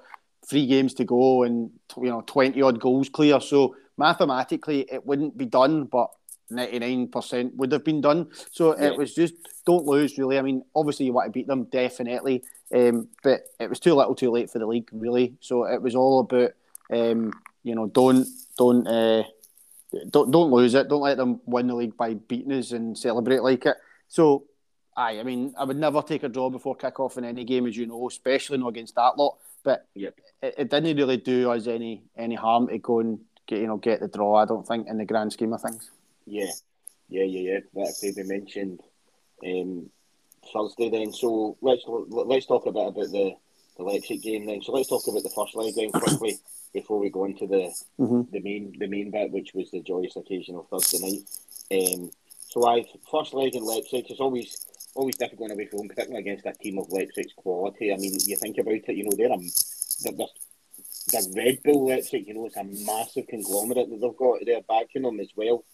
three 0.48 0.66
games 0.66 0.94
to 0.94 1.04
go, 1.04 1.42
and 1.42 1.70
you 1.96 2.10
know 2.10 2.22
twenty 2.22 2.62
odd 2.62 2.80
goals 2.80 3.08
clear. 3.08 3.40
So 3.40 3.76
mathematically, 3.96 4.86
it 4.90 5.06
wouldn't 5.06 5.36
be 5.36 5.46
done, 5.46 5.84
but 5.84 6.10
ninety 6.50 6.78
nine 6.78 7.08
percent 7.08 7.54
would 7.56 7.72
have 7.72 7.84
been 7.84 8.00
done. 8.00 8.30
So 8.50 8.76
yeah. 8.76 8.86
it 8.86 8.98
was 8.98 9.14
just 9.14 9.34
don't 9.66 9.86
lose 9.86 10.18
really. 10.18 10.38
I 10.38 10.42
mean, 10.42 10.64
obviously 10.74 11.06
you 11.06 11.12
want 11.12 11.26
to 11.26 11.32
beat 11.32 11.46
them 11.46 11.64
definitely, 11.64 12.42
um, 12.74 13.08
but 13.22 13.42
it 13.60 13.68
was 13.68 13.80
too 13.80 13.94
little, 13.94 14.14
too 14.14 14.30
late 14.30 14.50
for 14.50 14.58
the 14.58 14.66
league 14.66 14.88
really. 14.92 15.34
So 15.40 15.64
it 15.64 15.82
was 15.82 15.94
all 15.94 16.20
about. 16.20 16.52
Um, 16.88 17.32
you 17.66 17.74
know, 17.74 17.88
don't 17.88 18.28
don't 18.56 18.86
uh, 18.86 19.24
don't 20.10 20.30
don't 20.30 20.52
lose 20.52 20.74
it. 20.74 20.88
Don't 20.88 21.00
let 21.00 21.16
them 21.16 21.40
win 21.46 21.66
the 21.66 21.74
league 21.74 21.96
by 21.96 22.14
beating 22.14 22.52
us 22.52 22.70
and 22.70 22.96
celebrate 22.96 23.42
like 23.42 23.66
it. 23.66 23.76
So, 24.06 24.44
aye, 24.96 25.18
I 25.18 25.24
mean, 25.24 25.52
I 25.58 25.64
would 25.64 25.76
never 25.76 26.00
take 26.00 26.22
a 26.22 26.28
draw 26.28 26.48
before 26.48 26.76
kick 26.76 27.00
off 27.00 27.18
in 27.18 27.24
any 27.24 27.42
game, 27.42 27.66
as 27.66 27.76
you 27.76 27.86
know, 27.86 28.06
especially 28.06 28.58
not 28.58 28.68
against 28.68 28.94
that 28.94 29.18
lot. 29.18 29.38
But 29.64 29.84
yep. 29.96 30.14
it, 30.40 30.54
it 30.58 30.70
didn't 30.70 30.96
really 30.96 31.16
do 31.16 31.50
us 31.50 31.66
any 31.66 32.04
any 32.16 32.36
harm 32.36 32.68
to 32.68 32.78
go 32.78 33.00
and 33.00 33.18
get 33.48 33.58
you 33.58 33.66
know 33.66 33.78
get 33.78 33.98
the 33.98 34.06
draw. 34.06 34.36
I 34.36 34.44
don't 34.44 34.66
think 34.66 34.86
in 34.86 34.98
the 34.98 35.04
grand 35.04 35.32
scheme 35.32 35.52
of 35.52 35.60
things. 35.60 35.90
Yeah, 36.24 36.52
yeah, 37.08 37.24
yeah, 37.24 37.58
yeah. 37.74 37.84
Said, 37.86 38.14
we 38.16 38.22
mentioned 38.22 38.80
um, 39.44 39.90
Thursday 40.52 40.88
then. 40.88 41.12
So 41.12 41.56
let's 41.60 41.82
let's 41.88 42.46
talk 42.46 42.66
a 42.66 42.70
bit 42.70 42.86
about 42.86 43.10
the, 43.10 43.34
the 43.76 43.82
Leipzig 43.82 44.22
game 44.22 44.46
then. 44.46 44.62
So 44.62 44.70
let's 44.70 44.88
talk 44.88 45.02
about 45.08 45.24
the 45.24 45.34
first 45.34 45.56
leg 45.56 45.74
then 45.74 45.90
quickly 45.90 46.38
before 46.76 47.00
we 47.00 47.08
go 47.08 47.24
into 47.24 47.46
the 47.46 47.64
mm-hmm. 47.98 48.22
the 48.30 48.40
main 48.40 48.72
the 48.78 48.86
main 48.86 49.10
bit, 49.10 49.32
which 49.32 49.52
was 49.54 49.70
the 49.70 49.80
joyous 49.80 50.16
occasion 50.16 50.56
of 50.56 50.68
Thursday 50.68 51.00
night. 51.06 51.24
Um, 51.76 52.10
so 52.52 52.68
I 52.68 52.84
first 53.10 53.32
leg 53.32 53.56
in 53.56 53.64
Leipzig 53.64 54.10
is 54.10 54.20
always 54.20 54.50
always 54.94 55.16
difficult 55.16 55.52
away 55.52 55.66
from 55.66 55.78
home, 55.78 55.88
particularly 55.88 56.20
against 56.20 56.44
a 56.44 56.52
team 56.52 56.78
of 56.78 56.90
Leipzig's 56.90 57.32
quality. 57.34 57.92
I 57.92 57.96
mean, 57.96 58.12
you 58.26 58.36
think 58.36 58.58
about 58.58 58.74
it, 58.74 58.96
you 58.98 59.04
know, 59.04 59.16
they're 59.16 59.32
a 59.32 59.40
they're, 60.02 60.28
the 61.12 61.32
Red 61.34 61.62
Bull 61.64 61.86
Leipzig, 61.88 62.26
you 62.26 62.34
know, 62.34 62.46
it's 62.46 62.56
a 62.56 62.64
massive 62.64 63.26
conglomerate 63.28 63.88
that 63.88 64.00
they've 64.00 64.16
got 64.16 64.40
there 64.44 64.60
backing 64.68 65.02
them 65.02 65.20
as 65.20 65.30
well. 65.34 65.64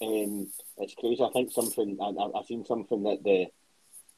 Um, 0.00 0.48
it's 0.78 0.94
crazy. 0.94 1.22
I 1.22 1.30
think 1.30 1.50
something 1.50 1.98
I, 2.00 2.38
have 2.38 2.46
seen 2.46 2.64
something 2.64 3.02
that 3.02 3.24
the 3.24 3.46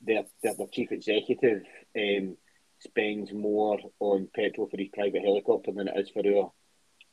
their, 0.03 0.25
their, 0.43 0.55
their 0.55 0.67
chief 0.67 0.93
executive 0.93 1.63
um, 1.97 2.37
spends 2.85 3.33
more 3.33 3.79
on 4.01 4.29
petrol 4.35 4.69
for 4.69 4.77
his 4.77 4.89
private 4.93 5.23
helicopter 5.23 5.73
than 5.73 5.89
it 5.89 5.97
is 5.97 6.11
for 6.11 6.23
our 6.27 6.53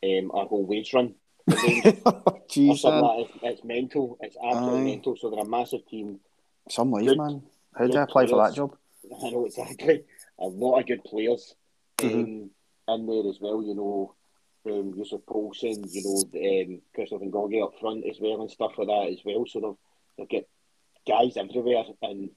um, 0.04 0.32
our 0.34 0.46
whole 0.46 0.66
wage 0.66 0.94
run. 0.94 1.16
Jeez, 1.50 2.84
like 2.84 3.28
it's, 3.28 3.40
it's, 3.44 3.64
mental. 3.64 4.18
It's 4.22 4.38
absolutely 4.44 4.80
Aye. 4.80 4.96
mental. 4.96 5.16
So 5.18 5.30
they're 5.30 5.40
a 5.40 5.46
massive 5.46 5.86
team. 5.88 6.20
Some 6.70 6.92
life, 6.92 7.18
man. 7.18 7.44
How 7.76 7.88
do 7.88 7.98
I 7.98 8.04
apply 8.04 8.26
players. 8.26 8.32
for 8.32 8.48
that 8.48 8.56
job? 8.56 8.76
I 9.24 9.30
know 9.30 9.46
exactly. 9.46 10.04
A 10.40 10.46
lot 10.46 10.80
of 10.80 10.88
good 10.88 11.04
players 11.04 11.56
mm-hmm. 11.98 12.20
um, 12.20 12.50
in 13.00 13.08
there 13.08 13.30
as 13.30 13.40
well. 13.40 13.64
You 13.64 13.76
know, 13.76 14.16
um, 14.66 14.94
Yussuf 14.96 15.22
Poulsen, 15.26 15.86
you 15.92 16.04
know, 16.04 16.74
um, 16.74 16.82
Christoph 16.94 17.22
Nkunku 17.22 17.64
up 17.64 17.80
front 17.80 18.06
as 18.10 18.18
well 18.20 18.42
and 18.42 18.52
stuff 18.52 18.74
like 18.78 18.88
that 18.88 19.12
as 19.12 19.20
well. 19.26 19.46
So 19.48 19.78
they've, 20.18 20.28
they've 20.30 20.44
got 21.08 21.22
guys 21.22 21.38
everywhere. 21.38 21.84
And, 22.02 22.30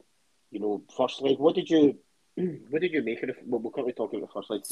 you 0.51 0.61
know, 0.61 0.83
first 0.97 1.23
leg, 1.23 1.39
what 1.39 1.55
did 1.55 1.69
you 1.69 1.99
what 2.71 2.83
did 2.83 2.93
you 2.93 3.03
make 3.03 3.23
of 3.23 3.29
the 3.29 3.35
well, 3.47 3.61
we'll 3.61 3.71
quickly 3.71 3.93
talk 3.93 4.13
about 4.13 4.27
the 4.27 4.33
first 4.33 4.51
leg, 4.51 4.63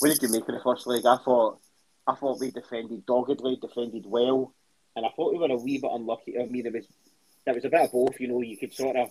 What 0.00 0.08
did 0.08 0.22
you 0.22 0.28
make 0.28 0.48
of 0.48 0.54
the 0.54 0.60
first 0.62 0.86
leg? 0.86 1.06
I 1.06 1.16
thought 1.18 1.58
I 2.06 2.14
thought 2.14 2.40
we 2.40 2.50
defended 2.50 3.06
doggedly, 3.06 3.56
defended 3.60 4.04
well, 4.06 4.54
and 4.96 5.06
I 5.06 5.10
thought 5.14 5.32
we 5.32 5.38
were 5.38 5.54
a 5.54 5.56
wee 5.56 5.78
bit 5.78 5.90
unlucky. 5.92 6.38
I 6.38 6.46
mean, 6.46 6.64
there 6.64 6.72
was 6.72 6.86
there 7.44 7.54
was 7.54 7.64
a 7.64 7.70
bit 7.70 7.82
of 7.82 7.92
both. 7.92 8.18
You 8.18 8.28
know, 8.28 8.42
you 8.42 8.56
could 8.56 8.74
sort 8.74 8.96
of 8.96 9.10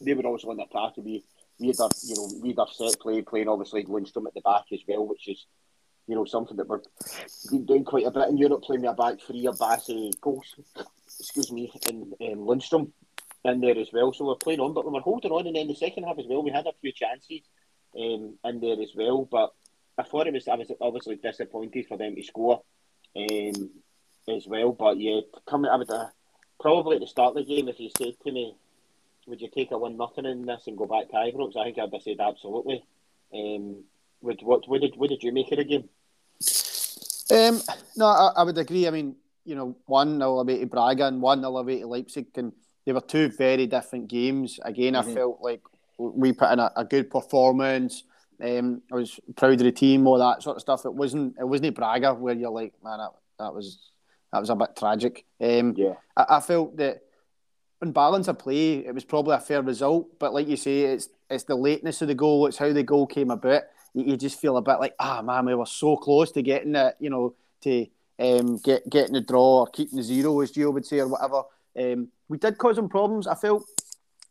they 0.00 0.14
were 0.14 0.26
also 0.26 0.50
on 0.50 0.56
the 0.56 0.64
attack. 0.64 0.96
We 0.98 1.24
we 1.58 1.68
had 1.68 1.80
our 1.80 1.90
you 2.02 2.16
know 2.16 2.30
we 2.42 2.48
had 2.50 2.58
our 2.58 2.68
set 2.72 3.00
play 3.00 3.22
playing 3.22 3.48
obviously 3.48 3.84
Lundstram 3.84 4.26
at 4.26 4.34
the 4.34 4.40
back 4.42 4.64
as 4.72 4.80
well, 4.86 5.06
which 5.06 5.28
is 5.28 5.46
you 6.10 6.16
know, 6.16 6.24
something 6.24 6.56
that 6.56 6.66
we're 6.66 6.80
been 7.50 7.64
doing 7.64 7.84
quite 7.84 8.04
a 8.04 8.10
bit 8.10 8.28
in 8.28 8.36
Europe, 8.36 8.62
playing 8.62 8.84
a 8.84 8.92
back 8.92 9.20
three 9.20 9.46
of 9.46 9.56
Bassey 9.58 10.10
Goldson, 10.20 10.64
excuse 11.20 11.52
me, 11.52 11.70
and 11.88 12.12
um, 12.20 12.38
Lundstram 12.46 12.90
in 13.44 13.60
there 13.60 13.78
as 13.78 13.92
well. 13.92 14.12
So 14.12 14.26
we're 14.26 14.34
playing 14.36 14.60
on, 14.60 14.74
but 14.74 14.84
we 14.84 14.92
were 14.92 15.00
holding 15.00 15.32
on, 15.32 15.46
and 15.46 15.56
then 15.56 15.68
the 15.68 15.74
second 15.74 16.04
half 16.04 16.18
as 16.18 16.26
well, 16.28 16.42
we 16.42 16.50
had 16.50 16.66
a 16.66 16.72
few 16.80 16.92
chances 16.92 17.40
um, 17.96 18.38
in 18.44 18.60
there 18.60 18.80
as 18.80 18.92
well. 18.94 19.28
But 19.30 19.52
I 19.98 20.02
thought 20.02 20.26
it 20.26 20.34
was, 20.34 20.48
I 20.48 20.56
was 20.56 20.70
obviously 20.80 21.16
disappointed 21.16 21.86
for 21.86 21.96
them 21.96 22.14
to 22.14 22.22
score 22.22 22.62
um, 23.16 23.70
as 24.28 24.46
well. 24.46 24.72
But 24.72 24.98
yeah, 25.00 25.20
coming, 25.48 25.70
I 25.70 25.76
would 25.76 25.90
uh, 25.90 26.06
probably 26.60 26.96
at 26.96 27.00
the 27.00 27.06
start 27.06 27.36
of 27.36 27.46
the 27.46 27.54
game, 27.54 27.68
if 27.68 27.80
you 27.80 27.90
said 27.96 28.14
to 28.24 28.32
me, 28.32 28.54
would 29.26 29.40
you 29.40 29.48
take 29.48 29.70
a 29.70 29.78
one 29.78 29.96
nothing 29.96 30.26
in 30.26 30.46
this 30.46 30.66
and 30.66 30.76
go 30.76 30.86
back 30.86 31.08
to 31.08 31.14
Ibrox? 31.14 31.56
I 31.56 31.64
think 31.64 31.78
I'd 31.78 31.92
have 31.92 32.02
said 32.02 32.20
absolutely. 32.20 32.84
Um, 33.32 33.84
what, 34.20 34.42
what, 34.42 34.68
what 34.68 34.80
did 34.80 34.96
what 34.96 35.10
did 35.10 35.22
you 35.22 35.32
make 35.32 35.52
of 35.52 35.58
the 35.58 35.64
game? 35.64 35.88
Um, 37.30 37.62
no, 37.96 38.06
I, 38.06 38.32
I, 38.36 38.42
would 38.42 38.58
agree. 38.58 38.88
I 38.88 38.90
mean, 38.90 39.14
you 39.44 39.54
know, 39.54 39.76
one 39.86 40.18
nil 40.18 40.40
away 40.40 40.58
to 40.58 40.66
Braga 40.66 41.06
and 41.06 41.22
one 41.22 41.40
nil 41.40 41.58
away 41.58 41.80
to 41.80 41.86
Leipzig, 41.86 42.26
and 42.34 42.52
they 42.90 42.94
were 42.94 43.00
two 43.00 43.28
very 43.28 43.68
different 43.68 44.08
games. 44.08 44.58
Again, 44.64 44.94
mm-hmm. 44.94 45.08
I 45.08 45.14
felt 45.14 45.38
like 45.40 45.60
we 45.96 46.32
put 46.32 46.50
in 46.50 46.58
a, 46.58 46.72
a 46.74 46.84
good 46.84 47.08
performance. 47.08 48.02
Um, 48.42 48.82
I 48.90 48.96
was 48.96 49.20
proud 49.36 49.52
of 49.52 49.58
the 49.60 49.70
team, 49.70 50.08
all 50.08 50.18
that 50.18 50.42
sort 50.42 50.56
of 50.56 50.60
stuff. 50.60 50.84
It 50.84 50.92
wasn't 50.92 51.36
it 51.38 51.46
wasn't 51.46 51.76
Braga 51.76 52.14
where 52.14 52.34
you're 52.34 52.50
like, 52.50 52.74
man, 52.82 52.98
that, 52.98 53.12
that 53.38 53.54
was 53.54 53.78
that 54.32 54.40
was 54.40 54.50
a 54.50 54.56
bit 54.56 54.74
tragic. 54.76 55.24
Um, 55.40 55.74
yeah, 55.76 55.94
I, 56.16 56.26
I 56.30 56.40
felt 56.40 56.76
that 56.78 57.02
on 57.80 57.92
balance 57.92 58.26
of 58.26 58.40
play, 58.40 58.84
it 58.84 58.92
was 58.92 59.04
probably 59.04 59.36
a 59.36 59.40
fair 59.40 59.62
result. 59.62 60.18
But 60.18 60.34
like 60.34 60.48
you 60.48 60.56
say, 60.56 60.80
it's 60.80 61.10
it's 61.30 61.44
the 61.44 61.54
lateness 61.54 62.02
of 62.02 62.08
the 62.08 62.16
goal. 62.16 62.46
It's 62.46 62.58
how 62.58 62.72
the 62.72 62.82
goal 62.82 63.06
came 63.06 63.30
about 63.30 63.62
you, 63.94 64.04
you 64.04 64.16
just 64.16 64.40
feel 64.40 64.56
a 64.56 64.62
bit 64.62 64.80
like, 64.80 64.94
ah, 64.98 65.22
man, 65.22 65.46
we 65.46 65.54
were 65.54 65.66
so 65.66 65.96
close 65.96 66.32
to 66.32 66.42
getting 66.42 66.74
it, 66.74 66.96
you 66.98 67.10
know, 67.10 67.34
to 67.62 67.86
um, 68.18 68.56
get 68.58 68.88
getting 68.88 69.14
the 69.14 69.20
draw 69.20 69.60
or 69.60 69.66
keeping 69.68 69.96
the 69.96 70.02
zero, 70.02 70.40
as 70.40 70.52
Gio 70.52 70.72
would 70.72 70.86
say, 70.86 70.98
or 70.98 71.08
whatever. 71.08 71.42
Um, 71.78 72.08
we 72.28 72.38
did 72.38 72.58
cause 72.58 72.76
some 72.76 72.88
problems. 72.88 73.26
I 73.26 73.34
felt 73.34 73.64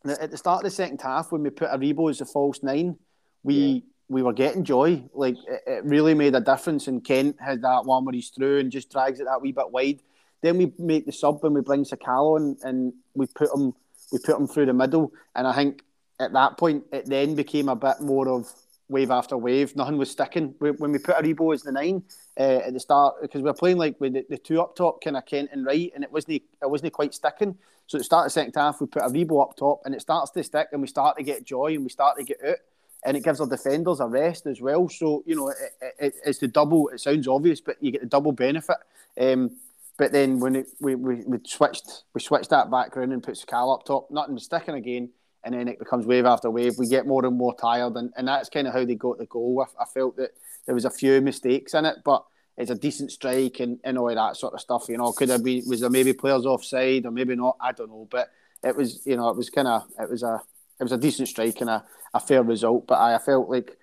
at 0.06 0.30
the 0.30 0.36
start 0.36 0.60
of 0.60 0.64
the 0.64 0.74
second 0.74 1.00
half 1.00 1.30
when 1.30 1.42
we 1.42 1.50
put 1.50 1.70
Aribo 1.70 2.10
as 2.10 2.20
a 2.20 2.26
false 2.26 2.62
nine, 2.62 2.96
we 3.42 3.54
yeah. 3.54 3.80
we 4.08 4.22
were 4.22 4.32
getting 4.32 4.64
joy. 4.64 5.04
Like 5.12 5.36
it, 5.46 5.62
it, 5.66 5.84
really 5.84 6.14
made 6.14 6.34
a 6.34 6.40
difference. 6.40 6.86
And 6.88 7.04
Kent 7.04 7.36
had 7.40 7.62
that 7.62 7.84
one 7.84 8.04
where 8.04 8.14
he's 8.14 8.30
through 8.30 8.60
and 8.60 8.72
just 8.72 8.90
drags 8.90 9.20
it 9.20 9.24
that 9.24 9.42
wee 9.42 9.52
bit 9.52 9.70
wide. 9.70 10.00
Then 10.42 10.58
we 10.58 10.72
make 10.78 11.06
the 11.06 11.12
sub 11.12 11.44
and 11.44 11.54
we 11.54 11.60
bring 11.60 11.84
Sakala 11.84 12.38
and, 12.38 12.56
and 12.62 12.92
we 13.14 13.26
put 13.26 13.54
him 13.54 13.74
we 14.12 14.18
put 14.18 14.38
him 14.38 14.46
through 14.46 14.66
the 14.66 14.72
middle. 14.72 15.12
And 15.34 15.46
I 15.46 15.54
think 15.54 15.82
at 16.18 16.32
that 16.32 16.58
point 16.58 16.84
it 16.92 17.06
then 17.06 17.34
became 17.34 17.68
a 17.68 17.76
bit 17.76 18.00
more 18.00 18.28
of 18.28 18.52
wave 18.90 19.10
after 19.10 19.36
wave. 19.36 19.74
Nothing 19.76 19.96
was 19.96 20.10
sticking. 20.10 20.54
When 20.58 20.92
we 20.92 20.98
put 20.98 21.16
Aribo 21.16 21.54
as 21.54 21.62
the 21.62 21.72
nine 21.72 22.02
uh, 22.38 22.60
at 22.66 22.72
the 22.72 22.80
start, 22.80 23.16
because 23.22 23.40
we 23.40 23.46
were 23.46 23.54
playing 23.54 23.78
like 23.78 24.00
with 24.00 24.14
the, 24.14 24.26
the 24.28 24.38
two 24.38 24.60
up 24.60 24.76
top, 24.76 25.02
kind 25.02 25.16
of 25.16 25.24
Kent 25.24 25.50
and 25.52 25.64
Wright, 25.64 25.92
and 25.94 26.04
it 26.04 26.12
wasn't 26.12 26.42
it 26.62 26.70
wasn't 26.70 26.92
quite 26.92 27.14
sticking. 27.14 27.56
So 27.86 27.96
at 27.96 28.00
the 28.00 28.04
start 28.04 28.26
of 28.26 28.32
the 28.32 28.40
second 28.40 28.54
half, 28.56 28.80
we 28.80 28.86
put 28.86 29.02
Aribo 29.02 29.42
up 29.42 29.56
top, 29.56 29.82
and 29.84 29.94
it 29.94 30.00
starts 30.00 30.30
to 30.32 30.44
stick, 30.44 30.68
and 30.72 30.80
we 30.80 30.88
start 30.88 31.16
to 31.16 31.22
get 31.22 31.44
joy, 31.44 31.74
and 31.74 31.84
we 31.84 31.88
start 31.90 32.18
to 32.18 32.24
get 32.24 32.38
out, 32.46 32.56
and 33.04 33.16
it 33.16 33.24
gives 33.24 33.40
our 33.40 33.48
defenders 33.48 34.00
a 34.00 34.06
rest 34.06 34.46
as 34.46 34.60
well. 34.60 34.88
So 34.88 35.22
you 35.26 35.36
know, 35.36 35.48
it, 35.48 35.94
it, 35.98 36.14
it's 36.26 36.38
the 36.38 36.48
double. 36.48 36.88
It 36.88 37.00
sounds 37.00 37.28
obvious, 37.28 37.60
but 37.60 37.76
you 37.80 37.92
get 37.92 38.02
the 38.02 38.06
double 38.08 38.32
benefit. 38.32 38.76
Um, 39.18 39.56
but 39.98 40.12
then 40.12 40.40
when 40.40 40.56
it, 40.56 40.66
we, 40.80 40.94
we, 40.94 41.16
we 41.26 41.38
switched 41.44 42.04
we 42.14 42.20
switched 42.20 42.50
that 42.50 42.70
background 42.70 43.12
and 43.12 43.22
put 43.22 43.44
Cal 43.46 43.70
up 43.70 43.84
top, 43.84 44.10
nothing 44.10 44.34
was 44.34 44.44
sticking 44.44 44.74
again 44.74 45.10
and 45.44 45.54
then 45.54 45.68
it 45.68 45.78
becomes 45.78 46.06
wave 46.06 46.26
after 46.26 46.50
wave. 46.50 46.78
We 46.78 46.88
get 46.88 47.06
more 47.06 47.24
and 47.24 47.36
more 47.36 47.54
tired, 47.54 47.96
and, 47.96 48.12
and 48.16 48.28
that's 48.28 48.48
kind 48.48 48.66
of 48.66 48.74
how 48.74 48.84
they 48.84 48.94
got 48.94 49.18
the 49.18 49.26
goal. 49.26 49.66
I, 49.66 49.82
I, 49.82 49.86
felt 49.86 50.16
that 50.16 50.30
there 50.66 50.74
was 50.74 50.84
a 50.84 50.90
few 50.90 51.20
mistakes 51.20 51.74
in 51.74 51.86
it, 51.86 51.98
but 52.04 52.24
it's 52.56 52.70
a 52.70 52.74
decent 52.74 53.10
strike 53.10 53.60
and, 53.60 53.78
and 53.84 53.96
all 53.96 54.14
that 54.14 54.36
sort 54.36 54.54
of 54.54 54.60
stuff. 54.60 54.86
You 54.88 54.98
know, 54.98 55.12
could 55.12 55.30
have 55.30 55.44
be 55.44 55.62
was 55.66 55.80
there 55.80 55.90
maybe 55.90 56.12
players 56.12 56.46
offside 56.46 57.06
or 57.06 57.10
maybe 57.10 57.36
not? 57.36 57.56
I 57.60 57.72
don't 57.72 57.88
know, 57.88 58.06
but 58.10 58.30
it 58.62 58.76
was 58.76 59.06
you 59.06 59.16
know 59.16 59.28
it 59.30 59.36
was 59.36 59.50
kind 59.50 59.68
of 59.68 59.84
it 59.98 60.10
was 60.10 60.22
a 60.22 60.40
it 60.78 60.82
was 60.82 60.92
a 60.92 60.98
decent 60.98 61.28
strike 61.28 61.60
and 61.60 61.70
a, 61.70 61.84
a 62.12 62.20
fair 62.20 62.42
result. 62.42 62.86
But 62.86 62.94
I, 62.94 63.14
I 63.14 63.18
felt 63.18 63.48
like 63.48 63.76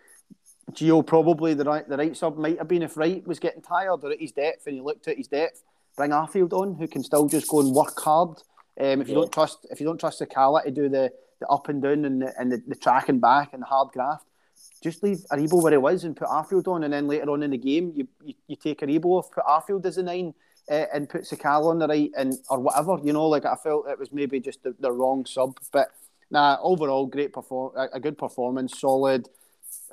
Gio 0.71 1.05
probably 1.05 1.53
the 1.53 1.63
right 1.63 1.87
the 1.87 1.97
right 1.97 2.15
sub 2.15 2.37
might 2.37 2.59
have 2.59 2.67
been 2.67 2.83
if 2.83 2.97
Wright 2.97 3.25
was 3.25 3.39
getting 3.39 3.61
tired 3.61 4.03
or 4.03 4.11
at 4.11 4.19
his 4.19 4.31
depth 4.31 4.67
and 4.67 4.75
he 4.75 4.81
looked 4.81 5.07
at 5.07 5.17
his 5.17 5.27
depth. 5.27 5.63
Bring 5.95 6.11
Arfield 6.11 6.53
on, 6.53 6.75
who 6.75 6.87
can 6.87 7.03
still 7.03 7.27
just 7.27 7.47
go 7.47 7.59
and 7.59 7.73
work 7.73 7.99
hard. 7.99 8.37
Um, 8.79 9.01
if 9.01 9.07
you 9.07 9.15
yeah. 9.15 9.21
don't 9.21 9.31
trust, 9.31 9.65
if 9.71 9.79
you 9.79 9.87
don't 9.87 9.99
trust 9.99 10.21
Sakala 10.21 10.63
to 10.63 10.69
do 10.69 10.89
the 10.89 11.11
the 11.39 11.47
up 11.47 11.69
and 11.69 11.81
down 11.81 12.05
and 12.05 12.21
the, 12.21 12.33
and 12.39 12.51
the, 12.51 12.61
the 12.67 12.75
track 12.75 13.09
and 13.09 13.21
back 13.21 13.53
and 13.53 13.61
the 13.61 13.65
hard 13.65 13.89
graft. 13.89 14.25
Just 14.81 15.03
leave 15.03 15.19
Aribo 15.31 15.61
where 15.61 15.71
he 15.71 15.77
was 15.77 16.03
and 16.03 16.15
put 16.15 16.27
Arfield 16.27 16.67
on, 16.67 16.83
and 16.83 16.93
then 16.93 17.07
later 17.07 17.29
on 17.29 17.43
in 17.43 17.51
the 17.51 17.57
game, 17.57 17.93
you, 17.95 18.07
you, 18.23 18.33
you 18.47 18.55
take 18.55 18.81
Aribo 18.81 19.05
off, 19.05 19.31
put 19.31 19.43
Arfield 19.43 19.85
as 19.85 19.97
a 19.97 20.03
nine, 20.03 20.33
uh, 20.69 20.85
and 20.93 21.09
put 21.09 21.23
Sakala 21.23 21.69
on 21.69 21.79
the 21.79 21.87
right, 21.87 22.11
and 22.17 22.33
or 22.49 22.59
whatever. 22.59 22.97
You 23.03 23.13
know, 23.13 23.27
like 23.27 23.45
I 23.45 23.55
felt 23.55 23.87
it 23.87 23.99
was 23.99 24.11
maybe 24.11 24.39
just 24.39 24.63
the, 24.63 24.75
the 24.79 24.91
wrong 24.91 25.25
sub, 25.25 25.57
but 25.71 25.89
nah. 26.29 26.57
Overall, 26.61 27.05
great 27.05 27.33
perform, 27.33 27.73
a, 27.75 27.87
a 27.93 27.99
good 27.99 28.17
performance, 28.17 28.79
solid, 28.79 29.27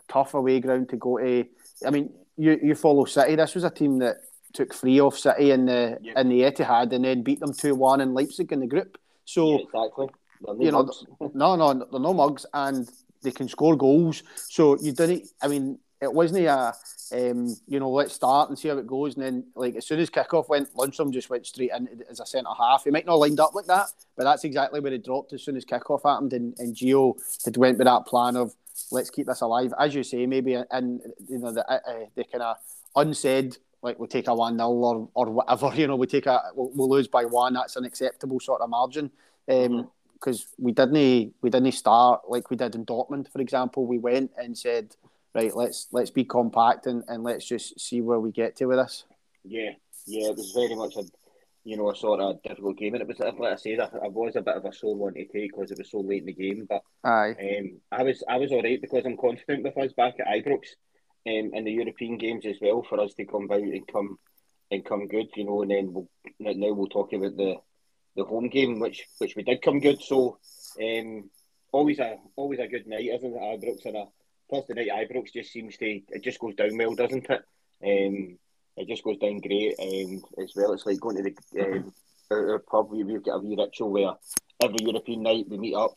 tough 0.08 0.34
away 0.34 0.60
ground 0.60 0.88
to 0.90 0.96
go 0.96 1.18
to. 1.18 1.44
I 1.86 1.90
mean, 1.90 2.12
you 2.36 2.58
you 2.62 2.74
follow 2.74 3.04
City. 3.04 3.36
This 3.36 3.54
was 3.54 3.64
a 3.64 3.70
team 3.70 3.98
that 3.98 4.16
took 4.52 4.74
three 4.74 5.00
off 5.00 5.18
City 5.18 5.50
in 5.50 5.66
the 5.66 5.98
yeah. 6.02 6.20
in 6.20 6.28
the 6.28 6.42
Etihad 6.42 6.92
and 6.92 7.04
then 7.04 7.22
beat 7.22 7.40
them 7.40 7.52
two 7.52 7.74
one 7.74 8.00
in 8.00 8.14
Leipzig 8.14 8.52
in 8.52 8.60
the 8.60 8.66
group. 8.66 8.98
So 9.24 9.52
yeah, 9.52 9.64
exactly 9.64 10.08
you 10.58 10.72
know, 10.72 10.90
no, 11.34 11.56
no, 11.56 11.74
they're 11.74 12.00
no 12.00 12.14
mugs, 12.14 12.46
and 12.52 12.90
they 13.22 13.30
can 13.30 13.48
score 13.48 13.76
goals. 13.76 14.22
So 14.36 14.78
you 14.80 14.92
didn't. 14.92 15.28
I 15.42 15.48
mean, 15.48 15.78
it 16.00 16.12
wasn't 16.12 16.44
a, 16.46 16.74
um, 17.12 17.56
you 17.66 17.80
know, 17.80 17.90
let's 17.90 18.14
start 18.14 18.48
and 18.48 18.58
see 18.58 18.68
how 18.68 18.76
it 18.78 18.86
goes, 18.86 19.14
and 19.14 19.24
then 19.24 19.44
like 19.56 19.74
as 19.74 19.86
soon 19.86 19.98
as 19.98 20.10
kickoff 20.10 20.48
went, 20.48 20.72
Lundstram 20.74 21.12
just 21.12 21.30
went 21.30 21.46
straight 21.46 21.70
in 21.74 21.88
as 22.10 22.20
a 22.20 22.26
centre 22.26 22.50
half. 22.56 22.84
He 22.84 22.90
might 22.90 23.06
not 23.06 23.18
lined 23.18 23.40
up 23.40 23.54
like 23.54 23.66
that, 23.66 23.88
but 24.16 24.24
that's 24.24 24.44
exactly 24.44 24.80
where 24.80 24.92
he 24.92 24.98
dropped 24.98 25.32
as 25.32 25.42
soon 25.42 25.56
as 25.56 25.64
kickoff 25.64 26.02
happened, 26.04 26.32
and, 26.32 26.54
and 26.58 26.76
Gio 26.76 27.14
had 27.44 27.56
went 27.56 27.78
with 27.78 27.86
that 27.86 28.06
plan 28.06 28.36
of 28.36 28.54
let's 28.90 29.10
keep 29.10 29.26
this 29.26 29.40
alive, 29.40 29.72
as 29.78 29.94
you 29.94 30.02
say, 30.02 30.26
maybe, 30.26 30.54
and 30.54 31.00
you 31.28 31.38
know 31.38 31.52
the 31.52 31.68
uh, 31.70 31.80
uh 31.86 32.06
the 32.14 32.24
kind 32.24 32.42
of 32.42 32.56
unsaid 32.96 33.56
like 33.82 33.98
we 33.98 34.06
take 34.06 34.28
a 34.28 34.34
one 34.34 34.56
0 34.56 34.68
or 34.68 35.08
or 35.14 35.30
whatever, 35.30 35.72
you 35.74 35.86
know, 35.86 35.96
we 35.96 36.06
take 36.06 36.26
a 36.26 36.42
we'll, 36.54 36.70
we'll, 36.74 36.88
lose 36.88 37.08
by 37.08 37.24
one. 37.24 37.54
That's 37.54 37.76
an 37.76 37.84
acceptable 37.84 38.40
sort 38.40 38.62
of 38.62 38.70
margin. 38.70 39.10
Um, 39.48 39.54
mm-hmm 39.56 39.88
because 40.24 40.46
we 40.58 40.72
didn't 40.72 41.34
we 41.42 41.50
didn't 41.50 41.72
start 41.72 42.22
like 42.28 42.50
we 42.50 42.56
did 42.56 42.74
in 42.74 42.86
Dortmund, 42.86 43.30
for 43.30 43.40
example. 43.40 43.86
We 43.86 43.98
went 43.98 44.30
and 44.38 44.56
said, 44.56 44.96
right, 45.34 45.54
let's 45.54 45.88
let's 45.92 46.10
be 46.10 46.24
compact 46.24 46.86
and, 46.86 47.04
and 47.08 47.22
let's 47.22 47.44
just 47.44 47.78
see 47.78 48.00
where 48.00 48.20
we 48.20 48.32
get 48.32 48.56
to 48.56 48.66
with 48.66 48.78
this. 48.78 49.04
Yeah, 49.44 49.72
yeah, 50.06 50.30
it 50.30 50.36
was 50.36 50.52
very 50.52 50.74
much 50.74 50.96
a, 50.96 51.04
you 51.64 51.76
know, 51.76 51.90
a 51.90 51.96
sort 51.96 52.20
of 52.20 52.42
difficult 52.42 52.78
game. 52.78 52.94
And 52.94 53.02
it 53.02 53.08
was, 53.08 53.18
like 53.18 53.52
I 53.52 53.56
said, 53.56 53.80
I, 53.80 53.84
I 54.04 54.08
was 54.08 54.36
a 54.36 54.40
bit 54.40 54.56
of 54.56 54.64
a 54.64 54.72
sore 54.72 54.96
one 54.96 55.14
to 55.14 55.26
take 55.26 55.52
because 55.52 55.70
it 55.70 55.78
was 55.78 55.90
so 55.90 56.00
late 56.00 56.20
in 56.20 56.26
the 56.26 56.32
game. 56.32 56.66
But 56.68 56.82
Aye. 57.04 57.34
um, 57.58 57.80
I 57.92 58.02
was 58.02 58.24
I 58.28 58.36
was 58.38 58.50
all 58.50 58.62
right 58.62 58.80
because 58.80 59.04
I'm 59.04 59.18
confident 59.18 59.64
with 59.64 59.76
us 59.76 59.92
back 59.92 60.14
at 60.20 60.26
Ibrox 60.26 60.62
um, 61.26 61.50
in 61.52 61.64
the 61.64 61.72
European 61.72 62.16
games 62.16 62.46
as 62.46 62.56
well 62.62 62.82
for 62.88 62.98
us 63.00 63.12
to 63.14 63.26
come 63.26 63.50
out 63.50 63.58
and 63.58 63.86
come 63.86 64.18
and 64.70 64.84
come 64.84 65.06
good, 65.06 65.26
you 65.36 65.44
know. 65.44 65.60
And 65.60 65.70
then 65.70 65.92
we'll, 65.92 66.08
now 66.40 66.72
we'll 66.72 66.86
talk 66.86 67.12
about 67.12 67.36
the 67.36 67.56
the 68.16 68.25
home 68.25 68.49
game, 68.49 68.80
which 68.80 69.06
which 69.18 69.37
we 69.37 69.42
did 69.42 69.62
come 69.62 69.80
good. 69.80 70.02
So 70.02 70.38
um, 70.83 71.30
always 71.73 71.99
a 71.99 72.18
always 72.37 72.61
a 72.61 72.68
good 72.68 72.87
night, 72.87 73.11
isn't 73.12 73.35
it? 73.35 73.40
Ibrox 73.40 73.87
and 73.87 73.97
a 73.97 74.04
plus 74.49 74.66
Thursday 74.66 74.87
night 74.87 75.11
Ibrox 75.11 75.33
just 75.33 75.52
seems 75.52 75.76
to 75.78 75.87
it 75.87 76.23
just 76.23 76.38
goes 76.38 76.54
down 76.54 76.76
well, 76.76 76.94
doesn't 76.94 77.28
it? 77.28 77.44
Um, 77.85 78.38
it 78.76 78.88
just 78.88 79.04
goes 79.04 79.18
down 79.18 79.40
great 79.40 79.75
um, 79.78 80.23
as 80.42 80.52
well. 80.56 80.73
It's 80.73 80.87
like 80.87 81.00
going 81.00 81.16
to 81.16 81.23
the 81.23 81.64
um, 81.64 81.92
our, 82.30 82.52
our 82.52 82.59
pub. 82.59 82.90
We, 82.90 83.04
we've 83.04 83.23
got 83.23 83.37
a 83.37 83.38
wee 83.40 83.56
ritual 83.56 83.90
where 83.90 84.14
every 84.62 84.78
European 84.80 85.23
night 85.23 85.47
we 85.49 85.59
meet 85.59 85.75
up, 85.75 85.97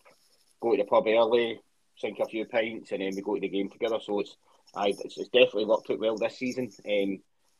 go 0.60 0.72
to 0.72 0.78
the 0.78 0.84
pub 0.84 1.08
early, 1.08 1.60
sink 1.98 2.20
a 2.20 2.26
few 2.26 2.46
pints, 2.46 2.92
and 2.92 3.02
then 3.02 3.16
we 3.16 3.22
go 3.22 3.36
to 3.36 3.42
the 3.42 3.50
game 3.50 3.70
together. 3.70 4.00
So 4.04 4.20
it's 4.20 4.36
I 4.76 4.88
it's, 4.88 5.18
it's 5.18 5.30
definitely 5.30 5.66
worked 5.66 5.90
out 5.90 6.00
well 6.00 6.18
this 6.18 6.38
season. 6.38 6.72
Um, 6.86 7.20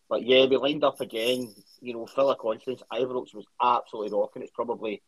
but 0.10 0.24
yeah, 0.24 0.46
we 0.46 0.58
lined 0.58 0.84
up 0.84 1.02
again. 1.02 1.54
You 1.82 1.94
know, 1.94 2.06
full 2.06 2.32
of 2.32 2.40
confidence. 2.40 2.82
Ibrox 2.92 3.36
was 3.36 3.46
absolutely 3.62 4.18
rocking. 4.18 4.42
It's 4.42 4.52
probably 4.52 5.02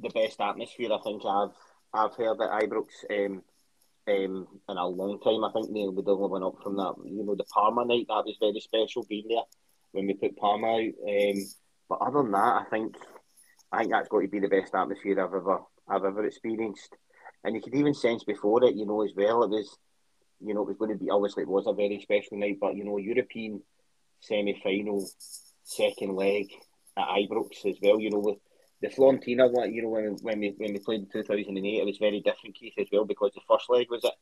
the 0.00 0.10
best 0.10 0.40
atmosphere 0.40 0.92
I 0.92 0.98
think 1.02 1.22
I've 1.24 1.54
I've 1.92 2.14
heard 2.14 2.40
at 2.40 2.62
Ibrox. 2.62 2.86
Um, 3.10 3.42
um, 4.08 4.46
in 4.68 4.76
a 4.76 4.86
long 4.86 5.18
time. 5.20 5.44
I 5.44 5.52
think 5.52 5.70
Neil 5.70 5.92
would 5.92 6.08
only 6.08 6.28
went 6.28 6.44
up 6.44 6.62
from 6.62 6.76
that. 6.76 6.94
You 7.04 7.24
know, 7.24 7.34
the 7.34 7.44
Parma 7.44 7.84
night 7.84 8.06
that 8.08 8.24
was 8.24 8.36
very 8.40 8.60
special 8.60 9.04
being 9.08 9.26
there 9.28 9.42
when 9.92 10.06
we 10.06 10.14
put 10.14 10.36
Parma 10.36 10.66
out. 10.66 10.94
Um, 11.08 11.44
but 11.88 12.00
other 12.00 12.22
than 12.22 12.32
that, 12.32 12.62
I 12.62 12.64
think 12.70 12.96
I 13.72 13.78
think 13.78 13.90
that's 13.90 14.08
got 14.08 14.20
to 14.20 14.28
be 14.28 14.40
the 14.40 14.48
best 14.48 14.74
atmosphere 14.74 15.20
I've 15.20 15.34
ever 15.34 15.60
I've 15.88 16.04
ever 16.04 16.24
experienced. 16.24 16.94
And 17.44 17.54
you 17.54 17.60
could 17.60 17.74
even 17.74 17.94
sense 17.94 18.24
before 18.24 18.64
it, 18.64 18.74
you 18.74 18.86
know, 18.86 19.02
as 19.02 19.12
well. 19.16 19.44
It 19.44 19.50
was, 19.50 19.76
you 20.40 20.54
know, 20.54 20.62
it 20.62 20.68
was 20.68 20.76
going 20.78 20.96
to 20.96 21.04
be 21.04 21.10
obviously 21.10 21.42
it 21.42 21.48
was 21.48 21.66
a 21.66 21.72
very 21.72 22.00
special 22.00 22.38
night, 22.38 22.58
but 22.60 22.76
you 22.76 22.84
know, 22.84 22.98
European 22.98 23.62
semi 24.20 24.60
final, 24.62 25.08
second 25.64 26.14
leg 26.14 26.50
at 26.96 27.08
Ibrox 27.08 27.66
as 27.66 27.76
well. 27.82 28.00
You 28.00 28.10
know, 28.10 28.18
with 28.18 28.38
the 28.80 28.88
Fiorentina 28.88 29.50
one, 29.50 29.72
you 29.72 29.82
know, 29.82 29.90
when 29.90 30.16
when 30.22 30.40
we 30.40 30.54
when 30.56 30.72
we 30.72 30.78
played 30.78 31.00
in 31.00 31.06
two 31.06 31.22
thousand 31.22 31.56
and 31.56 31.66
eight, 31.66 31.80
it 31.80 31.86
was 31.86 31.98
very 31.98 32.20
different, 32.20 32.56
Keith, 32.56 32.74
as 32.78 32.88
well, 32.92 33.04
because 33.04 33.32
the 33.34 33.40
first 33.48 33.68
leg 33.68 33.86
was 33.90 34.04
at 34.04 34.14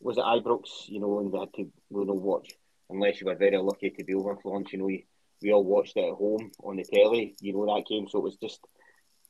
was 0.00 0.18
at 0.18 0.24
Ibrox, 0.24 0.88
you 0.88 1.00
know, 1.00 1.18
and 1.20 1.32
we 1.32 1.38
had 1.38 1.52
to 1.54 1.62
you 1.62 2.04
know 2.04 2.14
watch 2.14 2.52
unless 2.90 3.20
you 3.20 3.26
were 3.26 3.34
very 3.34 3.56
lucky 3.58 3.90
to 3.90 4.04
be 4.04 4.14
over 4.14 4.32
in 4.32 4.38
Florence, 4.38 4.72
you 4.72 4.78
know, 4.78 4.84
we, 4.86 5.06
we 5.42 5.52
all 5.52 5.64
watched 5.64 5.96
it 5.96 6.08
at 6.08 6.14
home 6.14 6.50
on 6.62 6.76
the 6.76 6.84
telly, 6.84 7.34
you 7.40 7.52
know, 7.52 7.66
that 7.66 7.86
game. 7.88 8.06
So 8.08 8.18
it 8.18 8.24
was 8.24 8.36
just 8.36 8.60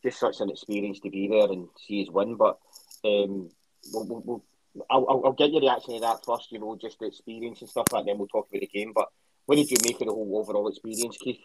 just 0.03 0.21
such 0.21 0.41
an 0.41 0.51
experience 0.51 1.01
to 1.01 1.11
be 1.11 1.29
there 1.29 1.51
and 1.51 1.69
see 1.87 2.01
his 2.01 2.11
win. 2.11 2.37
But 2.37 2.59
um, 3.05 3.49
we'll, 3.93 4.07
we'll, 4.07 4.23
we'll 4.25 4.45
I'll, 4.91 5.07
I'll, 5.09 5.23
I'll 5.27 5.33
get 5.33 5.51
your 5.51 5.63
reaction 5.63 5.95
to 5.95 6.01
that 6.01 6.25
first, 6.25 6.53
you 6.53 6.59
know, 6.59 6.77
just 6.81 6.99
the 6.99 7.07
experience 7.07 7.61
and 7.61 7.71
stuff 7.71 7.87
like 7.93 8.05
that, 8.05 8.11
then 8.11 8.19
we'll 8.19 8.29
talk 8.29 8.49
about 8.51 8.61
the 8.61 8.67
game. 8.67 8.93
But 8.95 9.09
what 9.47 9.57
did 9.57 9.71
you 9.71 9.77
make 9.85 10.01
of 10.01 10.07
the 10.07 10.13
whole 10.13 10.39
overall 10.39 10.69
experience, 10.69 11.17
Keith? 11.19 11.41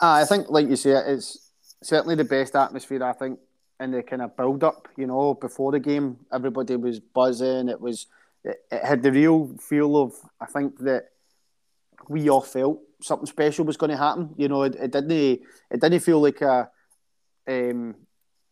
Uh, 0.00 0.22
I 0.22 0.24
think, 0.24 0.48
like 0.48 0.68
you 0.68 0.76
say, 0.76 0.90
it's 0.90 1.50
certainly 1.82 2.14
the 2.14 2.24
best 2.24 2.54
atmosphere 2.54 3.02
I 3.02 3.12
think 3.12 3.38
in 3.80 3.90
the 3.90 4.02
kind 4.02 4.22
of 4.22 4.36
build 4.36 4.64
up. 4.64 4.88
You 4.96 5.06
know, 5.06 5.34
before 5.34 5.72
the 5.72 5.80
game, 5.80 6.18
everybody 6.32 6.76
was 6.76 7.00
buzzing. 7.00 7.68
It 7.68 7.80
was 7.80 8.06
it, 8.44 8.56
it 8.70 8.84
had 8.84 9.02
the 9.02 9.12
real 9.12 9.56
feel 9.58 9.96
of 9.96 10.14
I 10.40 10.46
think 10.46 10.78
that 10.80 11.06
we 12.08 12.28
all 12.28 12.40
felt 12.40 12.80
something 13.02 13.26
special 13.26 13.64
was 13.64 13.76
going 13.76 13.90
to 13.90 13.96
happen. 13.96 14.34
You 14.36 14.48
know, 14.48 14.62
it, 14.62 14.74
it 14.76 14.92
didn't 14.92 15.10
it 15.10 15.80
didn't 15.80 16.00
feel 16.00 16.20
like 16.20 16.40
a 16.40 16.70
um, 17.48 17.94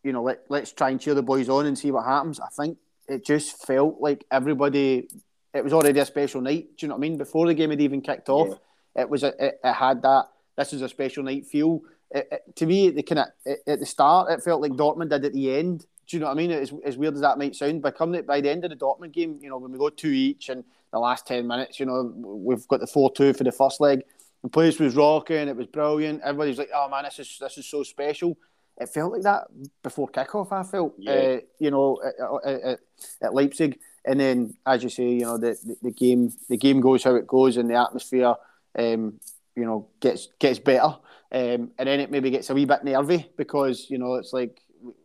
you 0.02 0.12
know 0.12 0.22
let 0.22 0.40
let's 0.48 0.72
try 0.72 0.90
and 0.90 1.00
cheer 1.00 1.14
the 1.14 1.22
boys 1.22 1.48
on 1.48 1.66
and 1.66 1.78
see 1.78 1.90
what 1.90 2.04
happens. 2.04 2.40
I 2.40 2.48
think 2.48 2.78
it 3.08 3.24
just 3.24 3.66
felt 3.66 4.00
like 4.00 4.24
everybody. 4.30 5.08
It 5.54 5.64
was 5.64 5.72
already 5.72 6.00
a 6.00 6.06
special 6.06 6.40
night. 6.40 6.76
Do 6.76 6.84
you 6.84 6.88
know 6.88 6.94
what 6.94 6.98
I 6.98 7.08
mean? 7.08 7.16
Before 7.16 7.46
the 7.46 7.54
game 7.54 7.70
had 7.70 7.80
even 7.80 8.00
kicked 8.00 8.28
off, 8.28 8.58
yeah. 8.96 9.02
it 9.02 9.08
was 9.08 9.22
a, 9.22 9.28
it, 9.42 9.60
it 9.62 9.72
had 9.72 10.02
that. 10.02 10.26
This 10.56 10.72
is 10.72 10.82
a 10.82 10.88
special 10.88 11.22
night 11.24 11.46
feel 11.46 11.82
it, 12.14 12.28
it, 12.30 12.56
to 12.56 12.66
me, 12.66 12.90
the 12.90 13.02
kind 13.02 13.18
of 13.20 13.56
at 13.66 13.80
the 13.80 13.86
start, 13.86 14.30
it 14.30 14.42
felt 14.42 14.62
like 14.62 14.72
Dortmund 14.72 15.10
did 15.10 15.24
at 15.24 15.32
the 15.32 15.56
end. 15.56 15.84
Do 16.06 16.16
you 16.16 16.20
know 16.20 16.26
what 16.26 16.32
I 16.32 16.36
mean? 16.36 16.50
As, 16.52 16.72
as 16.84 16.96
weird 16.96 17.14
as 17.14 17.20
that 17.22 17.38
might 17.38 17.56
sound, 17.56 17.82
by 17.82 17.90
coming 17.90 18.22
by 18.22 18.40
the 18.40 18.50
end 18.50 18.64
of 18.64 18.70
the 18.70 18.76
Dortmund 18.76 19.12
game, 19.12 19.38
you 19.42 19.50
know, 19.50 19.58
when 19.58 19.72
we 19.72 19.78
go 19.78 19.88
two 19.88 20.10
each 20.10 20.48
and 20.48 20.64
the 20.92 20.98
last 20.98 21.26
ten 21.26 21.46
minutes, 21.46 21.80
you 21.80 21.86
know, 21.86 22.12
we've 22.14 22.66
got 22.68 22.80
the 22.80 22.86
four 22.86 23.12
two 23.12 23.32
for 23.32 23.44
the 23.44 23.52
first 23.52 23.80
leg. 23.80 24.02
The 24.42 24.48
place 24.48 24.78
was 24.78 24.94
rocking. 24.94 25.48
It 25.48 25.56
was 25.56 25.66
brilliant. 25.66 26.22
Everybody's 26.22 26.58
like, 26.58 26.70
"Oh 26.72 26.88
man, 26.88 27.04
this 27.04 27.18
is 27.18 27.38
this 27.40 27.58
is 27.58 27.66
so 27.66 27.82
special." 27.82 28.36
It 28.76 28.88
felt 28.88 29.12
like 29.12 29.22
that 29.22 29.46
before 29.82 30.08
kickoff. 30.08 30.52
I 30.52 30.64
felt, 30.64 30.94
yeah. 30.98 31.12
uh, 31.12 31.40
you 31.60 31.70
know, 31.70 32.00
at, 32.44 32.50
at, 32.50 32.80
at, 33.22 33.34
Leipzig, 33.34 33.78
and 34.04 34.20
then 34.20 34.54
as 34.66 34.82
you 34.82 34.88
say, 34.88 35.10
you 35.10 35.22
know, 35.22 35.38
the, 35.38 35.56
the, 35.64 35.76
the 35.82 35.90
game 35.90 36.32
the 36.48 36.56
game 36.56 36.80
goes 36.80 37.04
how 37.04 37.14
it 37.14 37.26
goes, 37.26 37.56
and 37.56 37.70
the 37.70 37.74
atmosphere, 37.74 38.34
um, 38.78 39.20
you 39.56 39.64
know, 39.64 39.88
gets 40.00 40.28
gets 40.38 40.58
better. 40.58 40.96
Um, 41.32 41.72
and 41.78 41.88
then 41.88 42.00
it 42.00 42.10
maybe 42.10 42.30
gets 42.30 42.50
a 42.50 42.54
wee 42.54 42.64
bit 42.64 42.84
nervy 42.84 43.28
because 43.36 43.90
you 43.90 43.98
know 43.98 44.14
it's 44.14 44.32
like 44.32 44.60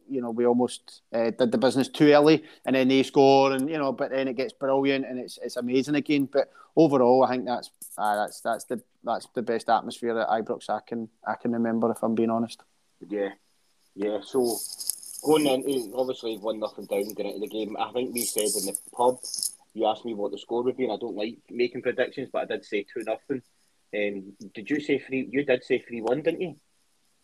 you 0.09 0.21
know 0.21 0.31
we 0.31 0.45
almost 0.45 1.01
uh, 1.13 1.31
did 1.31 1.51
the 1.51 1.57
business 1.57 1.87
too 1.87 2.11
early, 2.11 2.43
and 2.65 2.75
then 2.75 2.87
they 2.87 3.03
score, 3.03 3.53
and 3.53 3.69
you 3.69 3.77
know, 3.77 3.91
but 3.91 4.11
then 4.11 4.27
it 4.27 4.35
gets 4.35 4.53
brilliant 4.53 5.05
and 5.05 5.19
it's 5.19 5.39
it's 5.41 5.57
amazing 5.57 5.95
again. 5.95 6.29
But 6.31 6.51
overall, 6.75 7.23
I 7.23 7.29
think 7.29 7.45
that's 7.45 7.71
uh, 7.97 8.15
that's 8.15 8.41
that's 8.41 8.65
the 8.65 8.81
that's 9.03 9.27
the 9.33 9.41
best 9.41 9.69
atmosphere 9.69 10.19
at 10.19 10.27
Ibrox 10.27 10.69
I 10.69 10.81
can 10.85 11.09
I 11.25 11.35
can 11.35 11.51
remember 11.51 11.91
if 11.91 12.03
I'm 12.03 12.15
being 12.15 12.29
honest. 12.29 12.61
Yeah, 13.07 13.29
yeah. 13.95 14.19
So 14.21 14.57
going 15.23 15.45
into 15.45 15.93
obviously 15.95 16.37
one 16.37 16.59
nothing 16.59 16.85
down 16.85 17.13
going 17.13 17.29
into 17.29 17.39
the 17.39 17.47
game, 17.47 17.75
I 17.77 17.91
think 17.91 18.13
we 18.13 18.21
said 18.21 18.43
in 18.43 18.65
the 18.65 18.77
pub. 18.95 19.19
You 19.73 19.85
asked 19.87 20.05
me 20.05 20.13
what 20.13 20.31
the 20.31 20.37
score 20.37 20.63
would 20.63 20.77
be, 20.77 20.85
and 20.85 20.93
I 20.93 20.97
don't 20.97 21.15
like 21.15 21.37
making 21.49 21.83
predictions, 21.83 22.29
but 22.31 22.43
I 22.43 22.45
did 22.45 22.65
say 22.65 22.83
two 22.83 23.03
nothing. 23.05 23.41
Um, 23.95 24.33
did 24.53 24.69
you 24.69 24.79
say 24.79 24.99
three? 24.99 25.27
You 25.31 25.45
did 25.45 25.63
say 25.63 25.79
three 25.79 26.01
one, 26.01 26.21
didn't 26.21 26.41
you? 26.41 26.55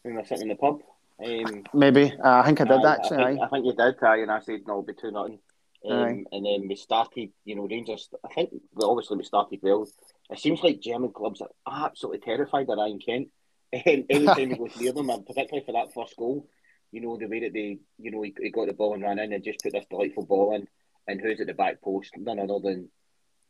When 0.03 0.15
we 0.15 0.21
were 0.21 0.25
sitting 0.25 0.43
in 0.43 0.49
the 0.49 0.55
pub. 0.55 0.81
Um, 1.23 1.63
Maybe 1.73 2.13
uh, 2.23 2.41
I 2.41 2.45
think 2.45 2.61
I 2.61 2.65
did 2.65 2.83
uh, 2.83 2.87
actually. 2.87 3.23
I 3.23 3.29
think, 3.29 3.41
I 3.41 3.47
think, 3.47 3.65
you 3.65 3.73
did, 3.73 3.95
uh, 4.03 4.11
and 4.11 4.31
I 4.31 4.39
said 4.39 4.61
no, 4.67 4.73
it'll 4.73 4.83
be 4.83 4.93
two 4.93 5.11
nothing. 5.11 5.39
Um, 5.87 6.25
and 6.31 6.45
then 6.45 6.67
we 6.67 6.75
started, 6.75 7.29
you 7.43 7.55
know, 7.55 7.67
Rangers. 7.67 8.09
I 8.23 8.33
think 8.33 8.49
well, 8.73 8.91
obviously 8.91 9.17
we 9.17 9.23
started 9.23 9.59
well. 9.61 9.87
It 10.29 10.39
seems 10.39 10.63
like 10.63 10.81
German 10.81 11.11
clubs 11.11 11.41
are 11.41 11.85
absolutely 11.85 12.19
terrified 12.19 12.69
of 12.69 12.77
Ryan 12.77 12.99
Kent. 12.99 13.27
Anytime 13.73 14.49
we 14.49 14.55
go 14.55 14.69
near 14.79 14.93
them, 14.93 15.09
and 15.09 15.25
particularly 15.25 15.65
for 15.65 15.73
that 15.73 15.93
first 15.93 16.17
goal, 16.17 16.47
you 16.95 17.01
know 17.01 17.17
the 17.17 17.27
way 17.27 17.41
that 17.41 17.51
they, 17.51 17.77
you 17.99 18.09
know, 18.09 18.21
he, 18.21 18.33
he 18.41 18.49
got 18.51 18.67
the 18.67 18.73
ball 18.73 18.93
and 18.93 19.03
ran 19.03 19.19
in 19.19 19.33
and 19.33 19.43
just 19.43 19.59
put 19.61 19.73
this 19.73 19.85
delightful 19.89 20.25
ball 20.25 20.55
in. 20.55 20.65
And 21.07 21.19
who's 21.19 21.41
at 21.41 21.47
the 21.47 21.53
back 21.53 21.81
post? 21.81 22.11
None 22.15 22.39
other 22.39 22.59
than 22.63 22.89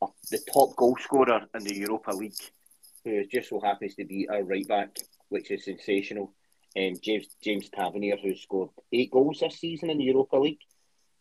uh, 0.01 0.07
the 0.31 0.39
top 0.51 0.75
goal 0.75 0.97
scorer 0.99 1.41
in 1.53 1.63
the 1.63 1.75
Europa 1.75 2.09
League 2.09 2.33
who 3.03 3.23
just 3.27 3.49
so 3.49 3.61
happens 3.61 3.93
to 3.95 4.05
be 4.05 4.27
our 4.27 4.43
right 4.43 4.67
back, 4.67 4.97
which 5.29 5.51
is 5.51 5.63
sensational. 5.63 6.33
Um, 6.75 6.95
James 7.03 7.27
James 7.43 7.69
Tavernier, 7.69 8.17
who 8.17 8.35
scored 8.35 8.71
eight 8.91 9.11
goals 9.11 9.41
this 9.41 9.59
season 9.59 9.91
in 9.91 9.99
the 9.99 10.05
Europa 10.05 10.37
League. 10.37 10.65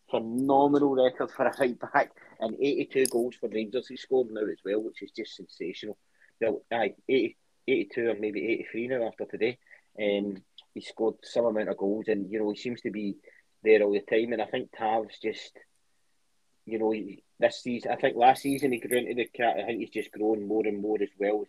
Phenomenal 0.09 0.95
record 0.95 1.29
for 1.29 1.45
a 1.45 1.55
right 1.59 1.79
back, 1.79 2.11
and 2.39 2.55
82 2.59 3.05
goals 3.05 3.35
for 3.35 3.49
Rangers 3.49 3.87
he 3.87 3.97
scored 3.97 4.29
now 4.31 4.41
as 4.41 4.57
well, 4.65 4.81
which 4.81 5.03
is 5.03 5.11
just 5.11 5.35
sensational. 5.35 5.97
Well, 6.41 6.63
aye, 6.73 6.95
80, 7.07 7.37
82 7.67 8.09
or 8.09 8.15
maybe 8.15 8.47
83 8.47 8.87
now 8.87 9.07
after 9.07 9.25
today. 9.25 9.59
Um, 9.99 10.43
he 10.75 10.81
scored 10.81 11.15
some 11.23 11.45
amount 11.45 11.69
of 11.69 11.77
goals, 11.77 12.07
and 12.07 12.31
you 12.31 12.37
know 12.37 12.51
he 12.51 12.57
seems 12.57 12.81
to 12.81 12.91
be 12.91 13.15
there 13.63 13.81
all 13.81 13.93
the 13.93 14.01
time. 14.01 14.33
And 14.33 14.41
I 14.41 14.45
think 14.45 14.69
Tav's 14.71 15.17
just, 15.19 15.53
you 16.67 16.77
know, 16.77 16.93
this 17.39 17.63
season. 17.63 17.91
I 17.91 17.95
think 17.95 18.15
last 18.15 18.43
season 18.43 18.71
he 18.71 18.79
grew 18.79 18.99
into 18.99 19.15
the 19.15 19.25
cat. 19.25 19.55
I 19.57 19.65
think 19.65 19.79
he's 19.79 19.89
just 19.89 20.11
grown 20.11 20.47
more 20.47 20.67
and 20.67 20.79
more 20.79 21.01
as 21.01 21.09
well 21.19 21.45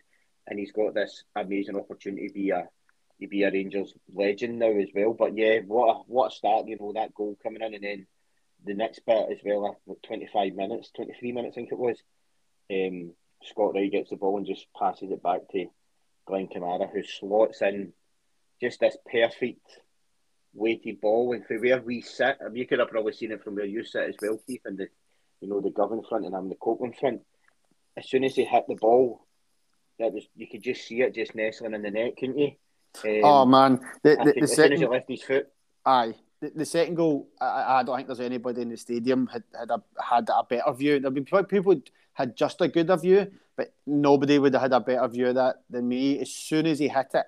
and 0.46 0.58
he's 0.58 0.72
got 0.72 0.94
this 0.94 1.24
amazing 1.34 1.76
opportunity 1.76 2.28
to 2.28 2.34
be 2.34 2.50
a 2.50 2.68
to 3.20 3.26
be 3.28 3.44
a 3.44 3.50
Rangers 3.50 3.94
legend 4.14 4.58
now 4.58 4.70
as 4.78 4.88
well. 4.94 5.14
But 5.14 5.36
yeah, 5.36 5.60
what 5.66 5.88
a 5.88 5.98
what 6.06 6.32
a 6.32 6.34
start! 6.34 6.68
You 6.68 6.76
know 6.78 6.92
that 6.94 7.14
goal 7.14 7.36
coming 7.42 7.62
in, 7.62 7.74
and 7.74 7.84
then 7.84 8.06
the 8.64 8.74
next 8.74 9.00
bit 9.06 9.28
as 9.30 9.38
well. 9.44 9.78
Like 9.86 10.02
twenty 10.02 10.28
five 10.32 10.54
minutes, 10.54 10.90
twenty 10.94 11.14
three 11.18 11.32
minutes, 11.32 11.54
I 11.54 11.60
think 11.60 11.72
it 11.72 11.78
was. 11.78 11.98
Um, 12.70 13.12
Scott 13.44 13.74
Wright 13.74 13.90
gets 13.90 14.10
the 14.10 14.16
ball 14.16 14.38
and 14.38 14.46
just 14.46 14.66
passes 14.76 15.10
it 15.10 15.22
back 15.22 15.40
to 15.52 15.66
Glenn 16.26 16.48
Kamara, 16.48 16.90
who 16.90 17.02
slots 17.02 17.62
in 17.62 17.92
just 18.60 18.80
this 18.80 18.96
perfect 19.10 19.60
weighted 20.54 21.00
ball. 21.00 21.32
And 21.32 21.44
for 21.46 21.58
where 21.58 21.80
we 21.80 22.00
sit, 22.00 22.38
I 22.44 22.48
mean, 22.48 22.56
you 22.56 22.66
could 22.66 22.78
have 22.78 22.88
probably 22.88 23.12
seen 23.12 23.32
it 23.32 23.42
from 23.42 23.56
where 23.56 23.64
you 23.64 23.84
sit 23.84 24.08
as 24.08 24.16
well, 24.20 24.40
Keith, 24.46 24.62
and 24.64 24.78
the 24.78 24.88
you 25.40 25.48
know 25.48 25.60
the 25.60 25.70
Govan 25.70 26.02
front 26.02 26.24
and 26.24 26.34
I'm 26.34 26.48
the 26.48 26.54
Copland 26.56 26.96
front. 26.98 27.20
As 27.96 28.08
soon 28.08 28.24
as 28.24 28.34
he 28.34 28.44
hit 28.44 28.64
the 28.68 28.74
ball, 28.74 29.26
that 29.98 30.12
was 30.12 30.26
you 30.36 30.46
could 30.46 30.62
just 30.62 30.86
see 30.86 31.02
it 31.02 31.14
just 31.14 31.34
nestling 31.34 31.74
in 31.74 31.82
the 31.82 31.90
net, 31.90 32.16
couldn't 32.18 32.38
you? 32.38 32.52
Um, 33.04 33.20
oh 33.24 33.46
man, 33.46 33.80
the, 34.02 34.16
the, 34.16 34.32
the 34.32 34.42
as 34.42 34.54
second, 34.54 34.64
soon 34.64 34.72
as 34.72 34.80
he 34.80 34.86
left 34.86 35.08
his 35.08 35.22
foot. 35.22 35.48
Aye, 35.84 36.14
the, 36.40 36.50
the 36.54 36.64
second 36.64 36.94
goal, 36.94 37.28
I, 37.40 37.80
I, 37.80 37.82
don't 37.82 37.96
think 37.96 38.08
there's 38.08 38.20
anybody 38.20 38.62
in 38.62 38.70
the 38.70 38.76
stadium 38.76 39.26
had 39.26 39.44
had 39.58 39.70
a 39.70 39.82
had 40.02 40.28
a 40.28 40.42
better 40.44 40.72
view. 40.72 41.00
There 41.00 41.10
been 41.10 41.24
people 41.24 41.80
had 42.14 42.36
just 42.36 42.60
a 42.60 42.68
good 42.68 42.90
view, 43.00 43.30
but 43.56 43.74
nobody 43.86 44.38
would 44.38 44.54
have 44.54 44.62
had 44.62 44.72
a 44.72 44.80
better 44.80 45.06
view 45.08 45.28
of 45.28 45.34
that 45.34 45.56
than 45.68 45.88
me. 45.88 46.18
As 46.20 46.30
soon 46.30 46.66
as 46.66 46.78
he 46.78 46.88
hit 46.88 47.10
it, 47.14 47.26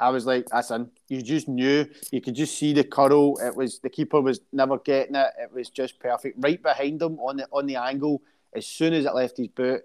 I 0.00 0.08
was 0.08 0.26
like, 0.26 0.46
that's 0.46 0.70
in. 0.70 0.90
You 1.08 1.20
just 1.20 1.46
knew. 1.46 1.86
You 2.10 2.20
could 2.20 2.34
just 2.34 2.56
see 2.58 2.72
the 2.72 2.84
curl. 2.84 3.38
It 3.38 3.54
was 3.54 3.78
the 3.80 3.90
keeper 3.90 4.20
was 4.20 4.40
never 4.52 4.78
getting 4.78 5.14
it. 5.14 5.30
It 5.38 5.52
was 5.52 5.68
just 5.68 6.00
perfect. 6.00 6.36
Right 6.40 6.62
behind 6.62 7.02
him 7.02 7.18
on 7.20 7.36
the 7.36 7.48
on 7.52 7.66
the 7.66 7.76
angle. 7.76 8.22
As 8.54 8.66
soon 8.66 8.94
as 8.94 9.04
it 9.04 9.14
left 9.14 9.36
his 9.36 9.48
boot, 9.48 9.82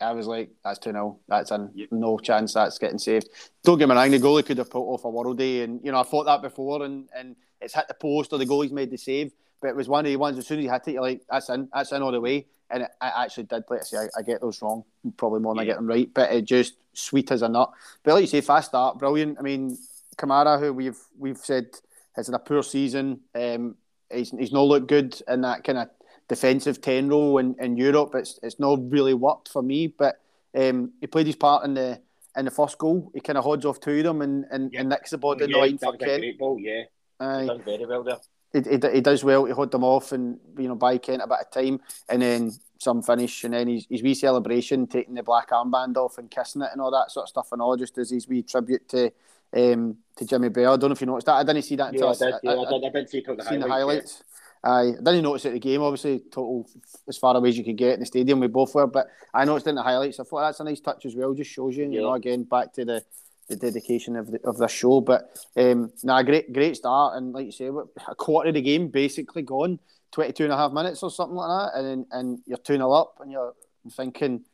I 0.00 0.12
was 0.12 0.26
like, 0.26 0.50
that's 0.62 0.78
2 0.78 0.92
0. 0.92 1.18
That's 1.28 1.50
in. 1.50 1.70
Yep. 1.74 1.88
No 1.92 2.18
chance 2.18 2.54
that's 2.54 2.78
getting 2.78 2.98
saved. 2.98 3.28
Don't 3.64 3.78
get 3.78 3.88
me 3.88 3.94
wrong, 3.94 4.10
the 4.10 4.18
goalie 4.18 4.44
could 4.44 4.58
have 4.58 4.70
put 4.70 4.82
off 4.82 5.04
a 5.04 5.08
worldie. 5.08 5.64
And, 5.64 5.80
you 5.82 5.92
know, 5.92 6.00
I 6.00 6.02
thought 6.02 6.24
that 6.24 6.42
before 6.42 6.84
and, 6.84 7.08
and 7.14 7.36
it's 7.60 7.74
hit 7.74 7.88
the 7.88 7.94
post 7.94 8.32
or 8.32 8.38
the 8.38 8.46
goalie's 8.46 8.72
made 8.72 8.90
the 8.90 8.98
save. 8.98 9.32
But 9.60 9.68
it 9.68 9.76
was 9.76 9.88
one 9.88 10.04
of 10.04 10.10
the 10.10 10.16
ones, 10.16 10.38
as 10.38 10.46
soon 10.46 10.58
as 10.58 10.64
you 10.64 10.70
hit 10.70 10.82
it, 10.86 10.92
you're 10.92 11.02
like, 11.02 11.22
that's 11.30 11.48
in. 11.48 11.68
That's 11.72 11.92
in 11.92 12.02
all 12.02 12.12
the 12.12 12.20
way. 12.20 12.46
And 12.70 12.82
it, 12.82 12.90
I 13.00 13.24
actually 13.24 13.44
did, 13.44 13.64
like 13.70 13.80
I 13.80 13.84
say, 13.84 13.98
I, 13.98 14.18
I, 14.18 14.22
get 14.22 14.40
those 14.40 14.60
wrong, 14.60 14.82
probably 15.16 15.40
more 15.40 15.54
than 15.54 15.58
yeah. 15.58 15.62
I 15.62 15.66
get 15.66 15.76
them 15.76 15.86
right. 15.86 16.10
But 16.12 16.32
it 16.32 16.44
just 16.44 16.74
sweet 16.94 17.30
as 17.30 17.42
a 17.42 17.48
nut. 17.48 17.70
But 18.02 18.14
like 18.14 18.22
you 18.22 18.26
say, 18.26 18.40
fast 18.40 18.70
start, 18.70 18.98
brilliant. 18.98 19.38
I 19.38 19.42
mean, 19.42 19.78
Kamara, 20.16 20.58
who 20.58 20.72
we've 20.72 20.98
we've 21.18 21.38
said 21.38 21.68
has 22.16 22.26
had 22.26 22.34
a 22.34 22.40
poor 22.40 22.62
season, 22.62 23.20
um, 23.34 23.76
he's, 24.12 24.30
he's 24.30 24.52
not 24.52 24.62
looked 24.62 24.88
good 24.88 25.20
in 25.28 25.42
that 25.42 25.62
kind 25.64 25.78
of 25.78 25.88
defensive 26.28 26.80
10 26.80 27.08
role 27.08 27.38
in, 27.38 27.54
in 27.60 27.76
Europe. 27.76 28.14
It's 28.14 28.40
it's 28.42 28.58
not 28.58 28.78
really 28.90 29.14
worked 29.14 29.48
for 29.48 29.62
me, 29.62 29.86
but 29.86 30.20
um, 30.56 30.92
he 31.00 31.06
played 31.06 31.26
his 31.26 31.36
part 31.36 31.64
in 31.64 31.74
the 31.74 32.00
in 32.36 32.44
the 32.44 32.50
first 32.50 32.78
goal. 32.78 33.10
He 33.14 33.20
kind 33.20 33.38
of 33.38 33.44
hodged 33.44 33.64
off 33.64 33.80
two 33.80 33.98
of 33.98 34.04
them 34.04 34.22
and, 34.22 34.44
and, 34.50 34.72
yeah. 34.72 34.80
and 34.80 34.88
nicks 34.88 35.10
the 35.10 35.18
ball 35.18 35.32
in 35.32 35.48
yeah, 35.48 35.54
the 35.54 35.58
line 35.58 35.78
for 35.78 35.96
Kent. 35.96 36.20
Great 36.20 36.38
ball, 36.38 36.58
yeah. 36.58 36.82
Uh, 37.18 37.44
done 37.44 37.62
very 37.62 37.86
well 37.86 38.02
there. 38.02 38.18
He, 38.52 38.60
he, 38.60 38.78
he, 38.94 39.00
does 39.00 39.24
well 39.24 39.46
to 39.46 39.54
hold 39.54 39.72
them 39.72 39.84
off 39.84 40.12
and 40.12 40.38
you 40.56 40.68
know 40.68 40.76
buy 40.76 40.98
Kent 40.98 41.22
a 41.22 41.26
bit 41.26 41.38
of 41.40 41.50
time 41.50 41.80
and 42.08 42.22
then 42.22 42.52
some 42.78 43.02
finish 43.02 43.44
and 43.44 43.54
then 43.54 43.68
his, 43.68 43.86
his 43.90 44.02
wee 44.02 44.14
celebration 44.14 44.86
taking 44.86 45.14
the 45.14 45.22
black 45.22 45.50
armband 45.50 45.96
off 45.96 46.18
and 46.18 46.30
kissing 46.30 46.62
it 46.62 46.70
and 46.72 46.80
all 46.80 46.90
that 46.90 47.10
sort 47.10 47.24
of 47.24 47.28
stuff 47.28 47.48
and 47.52 47.60
all 47.60 47.76
just 47.76 47.98
as 47.98 48.10
his 48.10 48.28
wee 48.28 48.42
tribute 48.42 48.88
to 48.88 49.12
um, 49.56 49.96
to 50.16 50.24
Jimmy 50.24 50.48
Bell. 50.48 50.74
I 50.74 50.76
don't 50.76 50.90
know 50.90 50.94
if 50.94 51.00
you 51.00 51.06
noticed 51.06 51.26
that. 51.26 51.34
I 51.34 51.44
didn't 51.44 51.62
see 51.62 51.76
that 51.76 51.92
until 51.92 52.06
yeah, 52.06 52.26
I, 52.26 52.30
did, 52.30 52.40
yeah, 52.42 52.50
I, 52.50 52.54
I, 52.54 52.58
I, 52.58 52.86
I 52.86 52.90
did 52.90 53.08
see 53.10 53.20
the 53.20 53.34
highlights. 53.42 53.48
The 53.48 53.68
highlights. 53.68 54.22
I 54.66 54.90
didn't 54.96 55.22
notice 55.22 55.44
it 55.44 55.48
at 55.48 55.54
the 55.54 55.60
game, 55.60 55.82
obviously, 55.82 56.18
total 56.30 56.68
as 57.06 57.16
far 57.16 57.36
away 57.36 57.50
as 57.50 57.58
you 57.58 57.62
could 57.64 57.76
get 57.76 57.94
in 57.94 58.00
the 58.00 58.06
stadium. 58.06 58.40
We 58.40 58.48
both 58.48 58.74
were, 58.74 58.86
but 58.86 59.06
I 59.32 59.44
noticed 59.44 59.68
in 59.68 59.76
the 59.76 59.82
highlights. 59.82 60.18
I 60.18 60.24
thought 60.24 60.40
that's 60.40 60.60
a 60.60 60.64
nice 60.64 60.80
touch 60.80 61.06
as 61.06 61.14
well. 61.14 61.34
Just 61.34 61.52
shows 61.52 61.76
you, 61.76 61.84
yeah. 61.84 61.90
you 61.90 62.00
know, 62.00 62.14
again 62.14 62.42
back 62.42 62.72
to 62.72 62.84
the, 62.84 63.04
the 63.48 63.56
dedication 63.56 64.16
of 64.16 64.30
the 64.30 64.40
of 64.44 64.56
the 64.56 64.66
show. 64.66 65.00
But 65.00 65.38
um, 65.56 65.92
nah, 66.02 66.22
great 66.22 66.52
great 66.52 66.76
start, 66.76 67.16
and 67.16 67.32
like 67.32 67.46
you 67.46 67.52
say, 67.52 67.66
a 68.08 68.14
quarter 68.14 68.48
of 68.48 68.54
the 68.54 68.62
game 68.62 68.88
basically 68.88 69.42
gone, 69.42 69.78
22 70.12 70.44
and 70.44 70.52
a 70.52 70.56
half 70.56 70.72
minutes 70.72 71.02
or 71.02 71.10
something 71.10 71.36
like 71.36 71.72
that, 71.72 71.78
and 71.78 72.06
and 72.10 72.38
you're 72.46 72.58
two 72.58 72.76
0 72.76 72.90
up, 72.92 73.18
and 73.20 73.30
you're 73.30 73.54
thinking, 73.92 74.44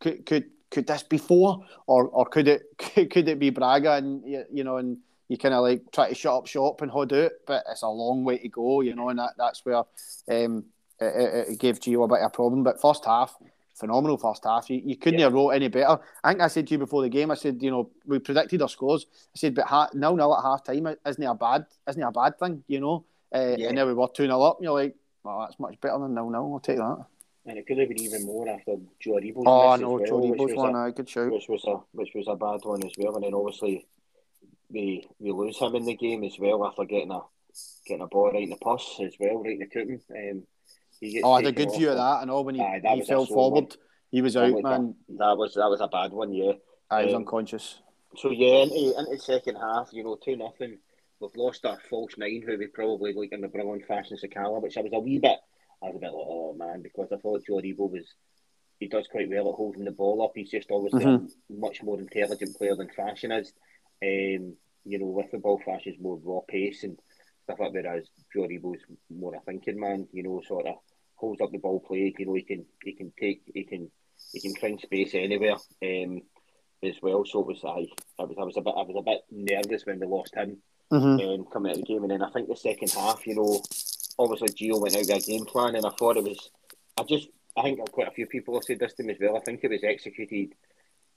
could 0.00 0.26
could 0.26 0.44
could 0.70 0.86
this 0.86 1.02
be 1.02 1.18
four, 1.18 1.64
or 1.86 2.08
or 2.08 2.26
could 2.26 2.48
it 2.48 2.62
could, 2.78 3.10
could 3.10 3.28
it 3.28 3.38
be 3.38 3.50
Braga, 3.50 3.94
and 3.94 4.22
you 4.24 4.64
know, 4.64 4.78
and 4.78 4.98
you 5.32 5.38
kind 5.38 5.54
of 5.54 5.62
like 5.62 5.90
try 5.92 6.08
to 6.08 6.14
shut 6.14 6.34
up 6.34 6.46
shop 6.46 6.82
and 6.82 6.90
hold 6.90 7.12
out, 7.12 7.32
but 7.46 7.64
it's 7.70 7.82
a 7.82 7.88
long 7.88 8.22
way 8.22 8.36
to 8.38 8.48
go, 8.48 8.82
you 8.82 8.94
know, 8.94 9.08
and 9.08 9.18
that, 9.18 9.30
that's 9.38 9.64
where 9.64 9.78
um, 10.30 10.64
it, 11.00 11.48
it, 11.48 11.58
gave 11.58 11.80
Gio 11.80 12.04
a 12.04 12.08
bit 12.08 12.18
of 12.18 12.26
a 12.26 12.30
problem. 12.30 12.62
But 12.62 12.82
first 12.82 13.06
half, 13.06 13.34
phenomenal 13.82 14.16
first 14.16 14.44
half. 14.44 14.70
You, 14.70 14.80
you 14.84 14.96
couldn't 14.96 15.18
yeah. 15.18 15.26
have 15.26 15.32
wrote 15.32 15.50
any 15.50 15.66
better. 15.66 15.98
I 16.22 16.30
think 16.30 16.40
I 16.40 16.46
said 16.46 16.68
to 16.68 16.72
you 16.72 16.78
before 16.78 17.02
the 17.02 17.08
game, 17.08 17.32
I 17.32 17.34
said, 17.34 17.60
you 17.60 17.70
know, 17.70 17.90
we 18.06 18.20
predicted 18.20 18.62
our 18.62 18.68
scores. 18.68 19.06
I 19.12 19.38
said, 19.38 19.56
but 19.56 19.66
ha- 19.66 19.90
nil 19.92 20.14
nil 20.16 20.36
at 20.36 20.44
half 20.44 20.62
time 20.62 20.86
isn't 20.86 21.22
it 21.22 21.26
a 21.26 21.34
bad 21.34 21.66
isn't 21.88 22.00
it 22.00 22.06
a 22.06 22.12
bad 22.12 22.38
thing, 22.38 22.62
you 22.68 22.80
know. 22.80 23.04
Uh, 23.34 23.56
yeah. 23.58 23.68
And 23.68 23.78
then 23.78 23.86
we 23.88 23.94
were 23.94 24.06
two 24.14 24.24
0 24.26 24.40
up, 24.40 24.58
and 24.58 24.64
you're 24.64 24.72
like, 24.72 24.94
well, 25.24 25.40
that's 25.40 25.58
much 25.58 25.80
better 25.80 25.98
than 25.98 26.14
nil 26.14 26.30
nil. 26.30 26.52
I'll 26.54 26.60
take 26.60 26.76
that. 26.76 27.06
And 27.44 27.58
it 27.58 27.66
could 27.66 27.78
have 27.78 27.88
been 27.88 28.00
even 28.00 28.24
more 28.24 28.48
after 28.48 28.76
Joe 29.00 29.14
Aribo's 29.14 29.44
Oh 29.46 29.74
no, 29.76 29.90
well, 29.90 30.06
Joe 30.06 30.20
Aribo's 30.20 30.54
one, 30.54 30.76
a, 30.76 30.92
good 30.92 31.08
shout. 31.08 31.32
Which 31.32 31.48
was 31.48 31.64
a 31.66 31.78
which 31.92 32.10
was 32.14 32.28
a 32.28 32.36
bad 32.36 32.60
one 32.62 32.84
as 32.84 32.92
well. 32.96 33.16
And 33.16 33.24
then 33.24 33.34
obviously 33.34 33.86
we 34.70 35.04
we 35.18 35.32
lose 35.32 35.58
him 35.58 35.74
in 35.74 35.84
the 35.84 35.96
game 35.96 36.22
as 36.22 36.38
well 36.38 36.64
after 36.64 36.84
getting 36.84 37.10
a 37.10 37.20
getting 37.86 38.02
a 38.02 38.06
ball 38.06 38.30
right 38.30 38.44
in 38.44 38.50
the 38.50 38.56
pus 38.56 39.00
as 39.00 39.14
well, 39.18 39.42
right 39.42 39.54
in 39.54 39.58
the 39.58 39.66
cooting. 39.66 40.00
Um, 40.10 40.44
oh, 41.24 41.32
I 41.32 41.42
had 41.42 41.46
a 41.46 41.52
good 41.52 41.72
view 41.72 41.90
of 41.90 41.96
that, 41.96 42.22
and 42.22 42.30
all 42.30 42.44
when 42.44 42.54
he, 42.54 42.60
Aye, 42.60 42.80
he 42.94 43.04
fell 43.04 43.26
forward, 43.26 43.64
one. 43.64 43.76
he 44.10 44.22
was 44.22 44.36
out, 44.36 44.62
man. 44.62 44.94
A, 45.08 45.12
that 45.18 45.36
was 45.36 45.54
that 45.54 45.68
was 45.68 45.80
a 45.80 45.88
bad 45.88 46.12
one, 46.12 46.32
yeah. 46.32 46.52
I 46.90 47.04
was 47.04 47.14
um, 47.14 47.22
unconscious. 47.22 47.80
So 48.16 48.30
yeah, 48.30 48.62
into, 48.62 48.98
into 48.98 49.10
the 49.12 49.18
second 49.18 49.56
half, 49.56 49.88
you 49.92 50.04
know, 50.04 50.18
two 50.22 50.36
nothing. 50.36 50.78
We've 51.20 51.30
lost 51.36 51.64
our 51.64 51.78
false 51.88 52.18
nine, 52.18 52.42
who 52.44 52.58
we 52.58 52.66
probably 52.66 53.12
like 53.12 53.32
in 53.32 53.40
the 53.40 53.48
brilliant 53.48 53.86
Fashion 53.86 54.16
Sakala, 54.22 54.60
which 54.60 54.76
I 54.76 54.80
was 54.80 54.92
a 54.92 54.98
wee 54.98 55.18
bit, 55.18 55.38
I 55.82 55.86
was 55.86 55.96
a 55.96 56.00
bit 56.00 56.12
like, 56.12 56.26
oh 56.28 56.54
man, 56.54 56.82
because 56.82 57.08
I 57.12 57.16
thought 57.16 57.44
Joe 57.46 57.54
Aribo 57.54 57.90
was, 57.90 58.06
he 58.78 58.88
does 58.88 59.06
quite 59.10 59.30
well 59.30 59.48
at 59.48 59.54
holding 59.54 59.84
the 59.84 59.92
ball 59.92 60.22
up. 60.24 60.32
He's 60.34 60.50
just 60.50 60.70
obviously 60.70 61.04
mm-hmm. 61.04 61.54
a 61.54 61.60
much 61.60 61.82
more 61.82 61.98
intelligent 61.98 62.56
player 62.56 62.76
than 62.76 62.90
Fashion 62.90 63.32
is. 63.32 63.52
Um, 64.02 64.56
you 64.84 64.98
know, 64.98 65.06
with 65.06 65.30
the 65.30 65.38
ball 65.38 65.60
flashes 65.64 65.94
more 66.00 66.18
raw 66.24 66.40
pace 66.48 66.82
and 66.82 66.98
stuff 67.44 67.60
like 67.60 67.72
that. 67.72 67.86
As 67.86 68.08
Joe 68.34 68.42
Aribo's 68.42 68.80
more 69.10 69.34
a 69.34 69.40
thinking 69.40 69.78
man, 69.78 70.08
you 70.12 70.22
know, 70.22 70.42
sort 70.46 70.66
of 70.66 70.74
holds 71.22 71.40
up 71.40 71.52
the 71.52 71.58
ball 71.58 71.80
play. 71.80 72.14
You 72.18 72.26
know, 72.26 72.34
he 72.34 72.42
can 72.42 72.66
he 72.84 72.92
can 72.92 73.12
take 73.18 73.42
he 73.54 73.64
can 73.64 73.90
he 74.32 74.40
can 74.40 74.54
find 74.56 74.80
space 74.80 75.14
anywhere. 75.14 75.56
Um, 75.82 76.22
as 76.84 76.96
well. 77.00 77.24
So 77.24 77.40
it 77.40 77.46
was 77.46 77.64
I, 77.64 77.86
I 78.20 78.24
was 78.24 78.36
I 78.38 78.44
was 78.44 78.56
a 78.56 78.60
bit 78.60 78.74
I 78.76 78.82
was 78.82 78.96
a 78.98 79.02
bit 79.02 79.20
nervous 79.30 79.86
when 79.86 80.00
we 80.00 80.06
lost 80.06 80.34
him 80.34 80.58
mm-hmm. 80.92 81.40
um, 81.40 81.46
coming 81.52 81.70
out 81.70 81.78
of 81.78 81.84
the 81.84 81.86
game, 81.86 82.02
and 82.02 82.10
then 82.10 82.22
I 82.22 82.30
think 82.30 82.48
the 82.48 82.56
second 82.56 82.90
half, 82.90 83.24
you 83.24 83.36
know, 83.36 83.62
obviously 84.18 84.48
Gio 84.48 84.80
went 84.80 84.96
out 84.96 85.06
with 85.06 85.10
a 85.10 85.20
game 85.20 85.44
plan, 85.44 85.76
and 85.76 85.86
I 85.86 85.90
thought 85.90 86.16
it 86.16 86.24
was 86.24 86.50
I 86.98 87.04
just 87.04 87.28
I 87.56 87.62
think 87.62 87.78
quite 87.92 88.08
a 88.08 88.12
few 88.12 88.26
people 88.26 88.54
have 88.54 88.64
said 88.64 88.80
this 88.80 88.94
to 88.94 89.04
me 89.04 89.12
as 89.12 89.20
well. 89.20 89.36
I 89.36 89.40
think 89.40 89.60
it 89.62 89.70
was 89.70 89.84
executed 89.84 90.54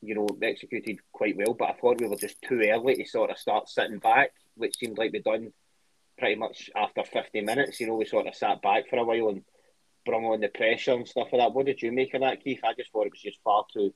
you 0.02 0.16
know, 0.16 0.28
executed 0.42 1.00
quite 1.12 1.36
well. 1.36 1.54
But 1.54 1.70
I 1.70 1.74
thought 1.74 2.00
we 2.00 2.08
were 2.08 2.16
just 2.16 2.42
too 2.42 2.62
early 2.70 2.96
to 2.96 3.06
sort 3.06 3.32
of 3.32 3.38
start 3.38 3.70
sitting 3.70 4.00
back, 4.00 4.32
which 4.56 4.78
seemed 4.78 4.98
like 4.98 5.12
we'd 5.12 5.24
done 5.24 5.52
pretty 6.18 6.36
much 6.36 6.70
after 6.76 7.04
50 7.04 7.42
minutes. 7.42 7.80
You 7.80 7.88
know, 7.88 7.96
we 7.96 8.06
sort 8.06 8.28
of 8.28 8.36
sat 8.36 8.62
back 8.62 8.90
for 8.90 8.98
a 8.98 9.04
while 9.04 9.30
and 9.30 9.44
brung 10.06 10.26
on 10.26 10.40
the 10.40 10.50
pressure 10.50 10.94
and 10.94 11.08
stuff 11.08 11.28
like 11.32 11.42
that. 11.42 11.54
What 11.54 11.66
did 11.66 11.82
you 11.82 11.92
make 11.92 12.14
of 12.14 12.22
that, 12.22 12.44
Keith? 12.44 12.60
I 12.64 12.74
just 12.74 12.92
thought 12.92 13.08
it 13.08 13.14
was 13.14 13.22
just 13.22 13.42
far 13.44 13.66
too 13.72 13.94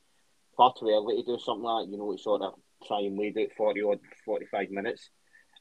far 0.58 0.74
too 0.78 0.90
early 0.90 1.18
to 1.18 1.24
do 1.24 1.40
something 1.40 1.64
like 1.64 1.86
that. 1.86 1.92
You 1.92 1.98
know, 1.98 2.16
sort 2.18 2.42
of 2.42 2.54
try 2.86 3.02
and 3.02 3.18
wait 3.18 3.38
out 3.38 3.48
40 3.56 3.82
odd, 3.84 4.00
45 4.26 4.72
minutes 4.72 5.10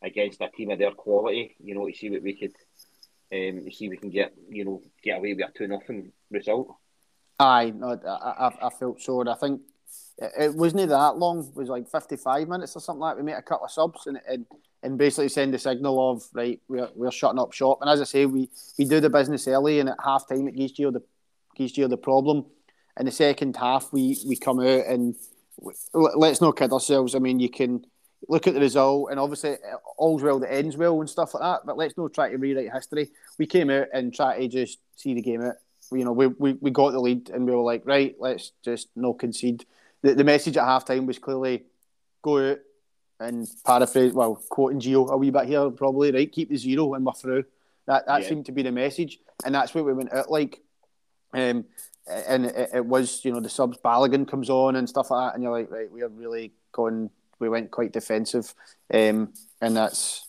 against 0.03 0.41
a 0.41 0.49
team 0.49 0.71
of 0.71 0.79
their 0.79 0.93
quality. 0.93 1.57
You 1.63 1.75
know, 1.75 1.87
to 1.87 1.95
see 1.95 2.11
what 2.11 2.23
we 2.23 2.39
could. 2.39 2.53
Um, 3.31 3.71
see 3.71 3.91
we 3.91 3.99
can 3.99 4.09
get 4.09 4.33
you 4.49 4.65
know 4.65 4.81
get 5.05 5.19
away 5.19 5.35
with 5.35 5.47
a 5.47 5.53
two 5.53 5.69
nothing 5.69 6.13
result. 6.31 6.75
Aye, 7.39 7.75
no, 7.77 8.01
I, 8.07 8.47
I, 8.49 8.67
I 8.67 8.71
felt 8.71 9.03
so, 9.03 9.29
I 9.29 9.35
think 9.35 9.61
it, 10.19 10.55
wasn't 10.55 10.89
that 10.89 11.17
long. 11.17 11.41
It 11.41 11.57
was 11.57 11.69
like 11.69 11.89
55 11.89 12.49
minutes 12.49 12.77
or 12.77 12.81
something 12.81 13.01
like 13.01 13.17
that. 13.17 13.23
We 13.23 13.27
made 13.27 13.39
a 13.39 13.43
couple 13.43 13.67
of 13.67 13.71
subs 13.71 14.07
and, 14.07 14.19
and, 14.29 14.47
and 14.83 14.99
basically 14.99 15.29
send 15.29 15.53
the 15.53 15.59
signal 15.59 16.11
of, 16.11 16.25
right, 16.33 16.61
we're, 16.69 16.89
we're 16.95 17.11
shutting 17.11 17.39
up 17.39 17.53
shop. 17.53 17.79
And 17.81 17.91
as 17.91 18.01
I 18.01 18.05
say, 18.05 18.27
we, 18.27 18.49
we 18.79 18.85
do 18.85 19.01
the 19.01 19.11
business 19.11 19.49
early 19.49 19.81
and 19.81 19.89
at 19.89 19.97
half 20.05 20.29
time 20.29 20.47
it 20.49 20.55
gives 20.55 20.79
you 20.79 20.91
the, 20.91 21.03
gives 21.57 21.77
you 21.77 21.89
the 21.89 21.97
problem. 21.97 22.47
In 22.99 23.07
the 23.07 23.13
second 23.13 23.57
half, 23.57 23.93
we, 23.93 24.19
we 24.27 24.37
come 24.37 24.61
out 24.61 24.87
and 24.87 25.17
we, 25.57 25.73
let's 25.93 26.41
not 26.41 26.57
kid 26.57 26.73
ourselves. 26.73 27.15
I 27.15 27.19
mean, 27.19 27.41
you 27.41 27.51
can 27.51 27.85
look 28.29 28.47
at 28.47 28.55
the 28.55 28.61
result 28.61 29.11
and 29.11 29.21
obviously 29.21 29.53
uh, 29.53 29.77
all's 29.97 30.23
well 30.23 30.41
that 30.41 30.53
ends 30.53 30.77
well 30.77 31.01
and 31.01 31.11
stuff 31.11 31.35
like 31.35 31.43
that. 31.43 31.67
But 31.67 31.77
let's 31.77 31.97
not 31.97 32.15
try 32.15 32.31
to 32.31 32.37
rewrite 32.37 32.73
history. 32.73 33.11
We 33.39 33.47
came 33.47 33.71
out 33.71 33.89
and 33.93 34.15
try 34.15 34.39
to 34.39 34.49
just 34.49 34.79
see 34.97 35.15
the 35.15 35.23
game 35.23 35.43
out. 35.43 35.55
You 35.91 36.05
know, 36.05 36.13
we, 36.13 36.27
we, 36.27 36.53
we 36.55 36.71
got 36.71 36.93
the 36.93 37.01
lead 37.01 37.31
and 37.31 37.47
we 37.47 37.53
were 37.53 37.63
like, 37.63 37.83
right, 37.87 38.15
let's 38.19 38.53
just 38.63 38.89
not 38.95 39.19
concede 39.19 39.65
the, 40.03 40.15
the 40.15 40.25
message 40.25 40.57
at 40.57 40.65
halftime 40.65 41.07
was 41.07 41.19
clearly 41.19 41.65
go 42.23 42.51
out 42.53 42.59
and 43.21 43.49
paraphrase, 43.65 44.13
well, 44.13 44.43
quoting 44.49 44.81
Gio 44.81 45.11
a 45.11 45.17
wee 45.17 45.31
bit 45.31 45.47
here, 45.47 45.71
probably, 45.71 46.13
right? 46.13 46.31
Keep 46.31 46.51
the 46.51 46.57
zero 46.57 46.95
and 46.95 47.05
we're 47.05 47.13
through. 47.13 47.45
That 47.87 48.07
that 48.07 48.23
yeah. 48.23 48.29
seemed 48.29 48.47
to 48.47 48.53
be 48.53 48.63
the 48.63 48.73
message, 48.73 49.19
and 49.45 49.55
that's 49.55 49.75
what 49.75 49.85
we 49.85 49.93
went 49.93 50.13
out 50.13 50.31
like. 50.31 50.61
Um, 51.33 51.65
and 52.07 52.47
it, 52.47 52.71
it, 52.75 52.87
was, 52.87 53.23
you 53.25 53.33
know, 53.33 53.41
the 53.41 53.51
subs 53.51 53.77
Balogun 53.85 54.27
comes 54.27 54.49
on 54.49 54.77
and 54.77 54.89
stuff 54.89 55.11
like 55.11 55.29
that, 55.29 55.35
and 55.35 55.43
you're 55.43 55.53
like, 55.53 55.71
right, 55.71 55.91
we 55.91 56.03
are 56.03 56.09
really 56.09 56.53
going. 56.73 57.11
We 57.39 57.49
went 57.49 57.71
quite 57.71 57.93
defensive, 57.93 58.55
um, 58.93 59.33
and 59.61 59.77
that's 59.77 60.27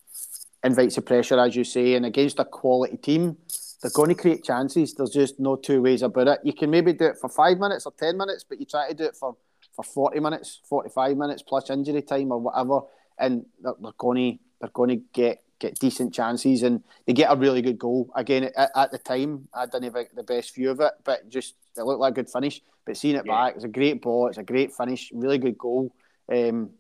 invites 0.64 0.96
the 0.96 1.02
pressure, 1.02 1.40
as 1.40 1.56
you 1.56 1.64
say, 1.64 1.96
and 1.96 2.06
against 2.06 2.40
a 2.40 2.46
quality 2.46 2.98
team, 2.98 3.38
they're 3.82 3.92
going 3.92 4.10
to 4.10 4.16
create 4.16 4.44
chances. 4.44 4.94
There's 4.94 5.12
just 5.12 5.40
no 5.40 5.56
two 5.56 5.82
ways 5.82 6.02
about 6.02 6.28
it. 6.28 6.40
You 6.44 6.54
can 6.54 6.70
maybe 6.70 6.94
do 6.94 7.06
it 7.06 7.18
for 7.18 7.30
five 7.30 7.58
minutes 7.58 7.86
or 7.86 7.94
ten 7.98 8.18
minutes, 8.18 8.44
but 8.48 8.60
you 8.60 8.66
try 8.66 8.90
to 8.90 8.94
do 8.94 9.06
it 9.06 9.16
for 9.16 9.38
for 9.84 10.12
40 10.12 10.20
minutes, 10.20 10.60
45 10.68 11.18
minutes 11.18 11.42
plus 11.42 11.70
injury 11.70 12.02
time 12.02 12.32
or 12.32 12.40
whatever, 12.40 12.82
and 13.18 13.46
they're, 13.62 13.74
they're 13.82 13.92
going 13.98 14.34
to 14.34 14.44
they're 14.60 14.70
going 14.74 14.90
to 14.90 15.02
get 15.14 15.42
get 15.60 15.78
decent 15.78 16.14
chances 16.14 16.64
and 16.64 16.82
they 17.06 17.14
get 17.14 17.32
a 17.32 17.36
really 17.36 17.62
good 17.62 17.78
goal. 17.78 18.10
Again, 18.16 18.50
at, 18.56 18.72
at 18.76 18.92
the 18.92 18.98
time, 18.98 19.48
I 19.54 19.66
didn't 19.66 19.96
have 19.96 20.06
the 20.16 20.24
best 20.24 20.56
view 20.56 20.72
of 20.72 20.80
it, 20.80 20.94
but 21.04 21.30
just 21.30 21.56
it 21.78 21.84
looked 21.84 22.00
like 22.00 22.12
a 22.12 22.16
good 22.16 22.30
finish. 22.30 22.62
But 22.86 22.98
seeing 22.98 23.16
it 23.16 23.24
yeah. 23.26 23.34
back, 23.34 23.56
it's 23.56 23.66
a 23.66 23.70
great 23.70 24.02
ball, 24.02 24.28
it's 24.28 24.38
a 24.38 24.44
great 24.44 24.74
finish, 24.74 25.12
really 25.14 25.38
good 25.38 25.58
goal. 25.58 25.94
Um, 26.32 26.72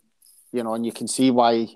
you 0.51 0.63
know, 0.63 0.73
and 0.73 0.85
you 0.85 0.91
can 0.91 1.07
see 1.07 1.31
why 1.31 1.67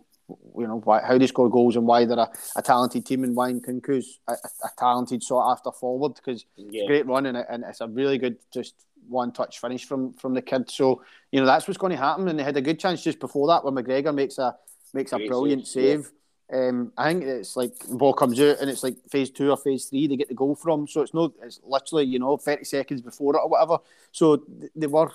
you 0.57 0.67
know 0.67 0.81
why, 0.83 1.01
how 1.01 1.17
they 1.17 1.27
score 1.27 1.49
goals 1.49 1.75
and 1.75 1.85
why 1.85 2.05
they're 2.05 2.17
a, 2.17 2.31
a 2.55 2.61
talented 2.61 3.05
team 3.05 3.23
and 3.23 3.35
why 3.35 3.51
Nkunku's 3.51 4.19
a, 4.27 4.31
a, 4.31 4.49
a 4.65 4.69
talented 4.77 5.21
sought 5.21 5.51
after 5.51 5.71
forward 5.71 6.15
because 6.15 6.45
yeah. 6.55 6.67
it's 6.71 6.83
a 6.83 6.87
great 6.87 7.05
run 7.05 7.25
and, 7.25 7.37
and 7.37 7.63
it's 7.67 7.81
a 7.81 7.87
really 7.87 8.17
good 8.17 8.37
just 8.53 8.73
one 9.07 9.31
touch 9.31 9.59
finish 9.59 9.85
from 9.85 10.13
from 10.13 10.33
the 10.33 10.41
kid. 10.41 10.69
So 10.69 11.01
you 11.31 11.39
know 11.39 11.45
that's 11.45 11.67
what's 11.67 11.77
going 11.77 11.91
to 11.91 11.97
happen. 11.97 12.27
And 12.27 12.37
they 12.37 12.43
had 12.43 12.57
a 12.57 12.61
good 12.61 12.79
chance 12.79 13.03
just 13.03 13.19
before 13.19 13.47
that 13.47 13.63
when 13.63 13.75
McGregor 13.75 14.13
makes 14.13 14.37
a 14.37 14.55
makes 14.93 15.13
a 15.13 15.17
brilliant 15.17 15.67
save. 15.67 16.05
save. 16.05 16.11
Um, 16.53 16.91
I 16.97 17.11
think 17.11 17.23
it's 17.23 17.55
like 17.55 17.79
the 17.79 17.95
ball 17.95 18.13
comes 18.13 18.39
out 18.39 18.59
and 18.59 18.69
it's 18.69 18.83
like 18.83 18.97
phase 19.09 19.31
two 19.31 19.49
or 19.49 19.57
phase 19.57 19.85
three 19.85 20.07
they 20.07 20.17
get 20.17 20.27
the 20.27 20.35
goal 20.35 20.55
from. 20.55 20.87
So 20.87 21.01
it's 21.01 21.13
no, 21.13 21.33
it's 21.41 21.59
literally 21.63 22.05
you 22.05 22.19
know 22.19 22.37
thirty 22.37 22.65
seconds 22.65 23.01
before 23.01 23.35
it 23.35 23.39
or 23.39 23.49
whatever. 23.49 23.79
So 24.11 24.43
they 24.75 24.87
were, 24.87 25.11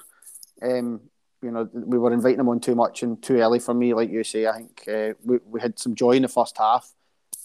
um, 0.63 1.01
you 1.43 1.51
know, 1.51 1.69
we 1.73 1.99
were 1.99 2.13
inviting 2.13 2.39
them 2.39 2.49
on 2.49 2.61
too 2.61 2.75
much 2.75 3.03
and 3.03 3.23
too 3.23 3.37
early 3.37 3.59
for 3.59 3.75
me. 3.75 3.95
Like 3.95 4.11
you 4.11 4.25
say, 4.25 4.47
I 4.47 4.57
think 4.57 4.85
uh, 4.89 5.15
we 5.25 5.39
we 5.47 5.61
had 5.61 5.79
some 5.79 5.95
joy 5.95 6.13
in 6.13 6.23
the 6.23 6.29
first 6.29 6.57
half. 6.59 6.93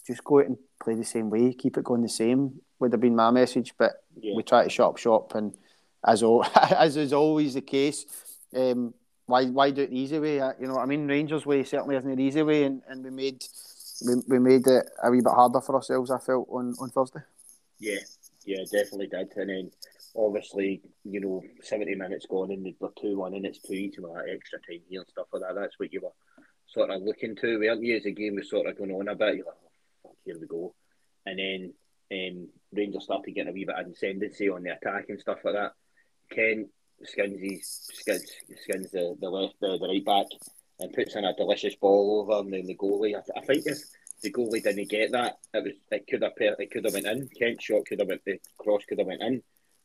Just 0.07 0.23
go 0.23 0.39
out 0.39 0.47
and 0.47 0.57
play 0.81 0.95
the 0.95 1.05
same 1.05 1.29
way, 1.29 1.53
keep 1.53 1.77
it 1.77 1.83
going 1.83 2.01
the 2.01 2.09
same 2.09 2.59
would 2.83 2.91
have 2.91 3.01
been 3.01 3.15
my 3.15 3.31
message. 3.31 3.73
But 3.77 4.03
yeah. 4.19 4.35
we 4.35 4.43
try 4.43 4.63
to 4.63 4.69
shop 4.69 4.97
shop 4.97 5.33
and 5.35 5.55
as 6.05 6.23
as 6.77 6.97
is 6.97 7.13
always 7.13 7.53
the 7.53 7.61
case. 7.61 8.05
Um, 8.55 8.93
why 9.25 9.45
why 9.45 9.71
do 9.71 9.81
it 9.83 9.89
the 9.89 9.99
easy 9.99 10.19
way? 10.19 10.35
You 10.35 10.67
know, 10.67 10.77
I 10.77 10.85
mean, 10.85 11.07
Rangers 11.07 11.45
way 11.45 11.63
certainly 11.63 11.95
isn't 11.95 12.15
the 12.15 12.21
easy 12.21 12.43
way, 12.43 12.63
and, 12.63 12.81
and 12.87 13.03
we 13.03 13.09
made 13.09 13.43
we, 14.05 14.15
we 14.27 14.39
made 14.39 14.67
it 14.67 14.85
a 15.01 15.09
wee 15.11 15.21
bit 15.21 15.31
harder 15.33 15.61
for 15.61 15.75
ourselves. 15.75 16.11
I 16.11 16.19
felt 16.19 16.47
on, 16.49 16.75
on 16.79 16.89
Thursday. 16.89 17.21
Yeah, 17.79 17.99
yeah, 18.45 18.63
definitely 18.71 19.07
did. 19.07 19.31
And 19.37 19.49
then 19.49 19.71
obviously, 20.15 20.81
you 21.03 21.21
know, 21.21 21.41
seventy 21.61 21.95
minutes 21.95 22.25
gone 22.29 22.51
and 22.51 22.75
we're 22.79 22.89
two 22.99 23.17
one, 23.17 23.33
and 23.33 23.45
it's 23.45 23.59
two 23.59 23.73
each 23.73 23.97
of 23.97 24.03
that 24.03 24.25
extra 24.29 24.59
time 24.59 24.81
here 24.89 25.01
and 25.01 25.09
stuff 25.09 25.27
like 25.31 25.41
that. 25.41 25.55
That's 25.55 25.79
what 25.79 25.93
you 25.93 26.01
were 26.01 26.11
sort 26.67 26.89
of 26.89 27.01
looking 27.01 27.35
to, 27.37 27.59
weren't 27.59 27.83
you? 27.83 27.95
As 27.95 28.03
the 28.03 28.11
game 28.11 28.35
was 28.35 28.49
sort 28.49 28.67
of 28.67 28.77
going 28.77 28.91
on 28.91 29.07
a 29.07 29.15
bit, 29.15 29.35
you're 29.37 29.45
like, 29.45 29.55
oh, 29.55 30.09
fuck, 30.09 30.17
here 30.25 30.37
we 30.39 30.47
go. 30.47 30.73
And 31.25 31.39
then 31.39 31.73
um, 32.11 32.49
Rangers 32.73 33.05
started 33.05 33.33
getting 33.33 33.49
a 33.49 33.53
wee 33.53 33.65
bit 33.65 33.75
of 33.75 33.87
ascendancy 33.87 34.49
on 34.49 34.63
the 34.63 34.75
attack 34.75 35.05
and 35.09 35.19
stuff 35.19 35.39
like 35.45 35.53
that. 35.53 35.73
Kent 36.29 36.67
skins 37.03 37.39
his 37.41 37.89
skins, 37.93 38.31
skins 38.61 38.91
the, 38.91 39.15
the 39.19 39.29
left 39.29 39.55
the, 39.59 39.77
the 39.77 39.87
right 39.87 40.05
back 40.05 40.25
and 40.79 40.93
puts 40.93 41.15
in 41.15 41.25
a 41.25 41.35
delicious 41.35 41.75
ball 41.75 42.21
over 42.21 42.41
and 42.41 42.53
then 42.53 42.65
the 42.65 42.75
goalie. 42.75 43.15
I, 43.15 43.39
I 43.39 43.45
think 43.45 43.65
if 43.65 43.79
the 44.21 44.31
goalie 44.31 44.63
didn't 44.63 44.89
get 44.89 45.11
that, 45.11 45.37
it 45.53 45.63
was 45.63 45.73
it 45.91 46.07
could 46.07 46.21
have 46.21 46.33
it 46.37 46.71
could 46.71 46.85
have 46.85 46.93
went 46.93 47.05
in. 47.05 47.29
Kent's 47.37 47.63
shot 47.63 47.85
could 47.85 47.99
have 47.99 48.07
went 48.07 48.23
the 48.25 48.39
cross 48.57 48.83
could 48.87 48.99
have 48.99 49.07
went 49.07 49.21
in. 49.21 49.41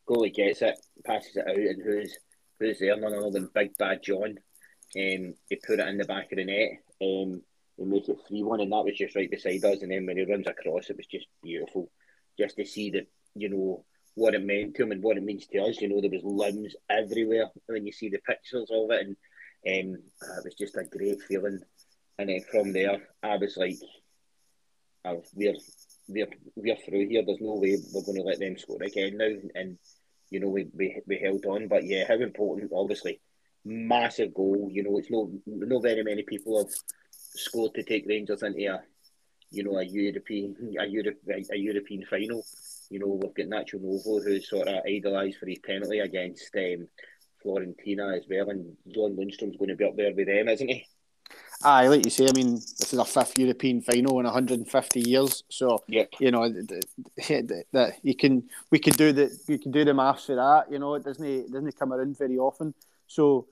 Goalie 0.08 0.34
gets 0.34 0.62
it, 0.62 0.78
passes 1.04 1.36
it 1.36 1.48
out, 1.48 1.56
and 1.56 1.82
who's 1.82 2.16
who's 2.58 2.78
there? 2.78 2.96
None 2.96 3.14
other 3.14 3.30
than 3.30 3.50
Big 3.54 3.76
Bad 3.76 4.02
John. 4.02 4.38
Um, 4.96 5.34
he 5.48 5.56
put 5.66 5.80
it 5.80 5.88
in 5.88 5.98
the 5.98 6.04
back 6.04 6.32
of 6.32 6.38
the 6.38 6.44
net. 6.44 6.70
Um, 7.00 7.42
and 7.78 7.90
make 7.90 8.08
it 8.08 8.18
three 8.26 8.42
one, 8.42 8.60
and 8.60 8.72
that 8.72 8.84
was 8.84 8.96
just 8.96 9.14
right 9.14 9.30
beside 9.30 9.64
us. 9.64 9.82
And 9.82 9.90
then 9.90 10.06
when 10.06 10.16
he 10.16 10.24
runs 10.24 10.46
across, 10.46 10.90
it 10.90 10.96
was 10.96 11.06
just 11.06 11.26
beautiful, 11.42 11.90
just 12.38 12.56
to 12.56 12.66
see 12.66 12.90
that 12.90 13.06
you 13.34 13.48
know 13.48 13.84
what 14.18 14.34
it 14.34 14.44
meant 14.44 14.74
to 14.74 14.82
him 14.82 14.92
and 14.92 15.02
what 15.02 15.16
it 15.16 15.22
means 15.22 15.46
to 15.46 15.58
us. 15.60 15.80
You 15.80 15.88
know, 15.88 16.00
there 16.00 16.10
was 16.10 16.24
limbs 16.24 16.74
everywhere 16.90 17.50
when 17.66 17.86
you 17.86 17.92
see 17.92 18.08
the 18.08 18.18
pictures 18.18 18.68
of 18.70 18.90
it, 18.90 19.06
and 19.06 19.16
um, 19.94 20.02
it 20.38 20.44
was 20.44 20.54
just 20.58 20.76
a 20.76 20.84
great 20.84 21.22
feeling. 21.22 21.60
And 22.18 22.28
then 22.28 22.40
from 22.50 22.72
there, 22.72 23.08
I 23.22 23.36
was 23.36 23.56
like, 23.56 23.78
oh, 25.04 25.22
we're 25.34 25.54
we're 26.08 26.28
we're 26.56 26.76
through 26.76 27.08
here. 27.08 27.22
There's 27.24 27.40
no 27.40 27.54
way 27.54 27.78
we're 27.92 28.02
going 28.02 28.18
to 28.18 28.22
let 28.22 28.40
them 28.40 28.58
score 28.58 28.82
again 28.82 29.16
now. 29.16 29.30
And 29.54 29.78
you 30.30 30.40
know, 30.40 30.48
we, 30.48 30.66
we 30.74 31.00
we 31.06 31.18
held 31.18 31.44
on. 31.46 31.68
But 31.68 31.84
yeah, 31.84 32.04
how 32.08 32.14
important, 32.14 32.72
obviously, 32.74 33.20
massive 33.64 34.34
goal. 34.34 34.68
You 34.70 34.82
know, 34.82 34.98
it's 34.98 35.10
no 35.10 35.30
no 35.46 35.80
very 35.80 36.02
many 36.02 36.22
people 36.22 36.58
have 36.58 36.74
scored 37.10 37.74
to 37.74 37.82
take 37.84 38.06
Rangers 38.06 38.42
into 38.42 38.66
a 38.66 38.80
you 39.50 39.64
know 39.64 39.78
a 39.78 39.84
European 39.84 40.74
a 40.78 40.86
Europe 40.86 41.20
a 41.28 41.56
European 41.56 42.04
final. 42.10 42.42
You 42.90 43.00
know, 43.00 43.08
we've 43.08 43.34
got 43.34 43.46
Nacho 43.46 43.80
Novo 43.80 44.22
who's 44.22 44.48
sort 44.48 44.68
of 44.68 44.82
idolised 44.86 45.38
for 45.38 45.46
his 45.46 45.58
penalty 45.58 45.98
against 45.98 46.54
um, 46.56 46.88
Fiorentina 47.44 48.16
as 48.16 48.24
well, 48.28 48.50
and 48.50 48.76
John 48.88 49.16
Lundstram's 49.16 49.56
going 49.56 49.68
to 49.68 49.76
be 49.76 49.84
up 49.84 49.96
there 49.96 50.14
with 50.14 50.26
them, 50.26 50.48
isn't 50.48 50.68
he? 50.68 50.86
Aye, 51.64 51.88
like 51.88 52.04
you 52.04 52.10
say, 52.10 52.28
I 52.28 52.32
mean, 52.32 52.54
this 52.54 52.92
is 52.92 52.98
our 52.98 53.04
fifth 53.04 53.36
European 53.36 53.82
final 53.82 54.20
in 54.20 54.24
150 54.24 55.00
years. 55.00 55.42
So, 55.48 55.82
yep. 55.88 56.08
you 56.20 56.30
know, 56.30 56.48
that 56.48 57.94
you 58.02 58.14
can 58.14 58.48
we 58.70 58.78
can 58.78 58.92
do 58.92 59.12
the 59.12 59.36
you 59.48 59.58
can 59.58 59.72
do 59.72 59.84
the 59.84 59.92
maths 59.92 60.26
for 60.26 60.36
that. 60.36 60.70
You 60.70 60.78
know, 60.78 60.94
it 60.94 61.04
doesn't 61.04 61.24
it 61.24 61.52
doesn't 61.52 61.78
come 61.78 61.92
around 61.92 62.16
very 62.16 62.38
often. 62.38 62.74
So, 63.08 63.48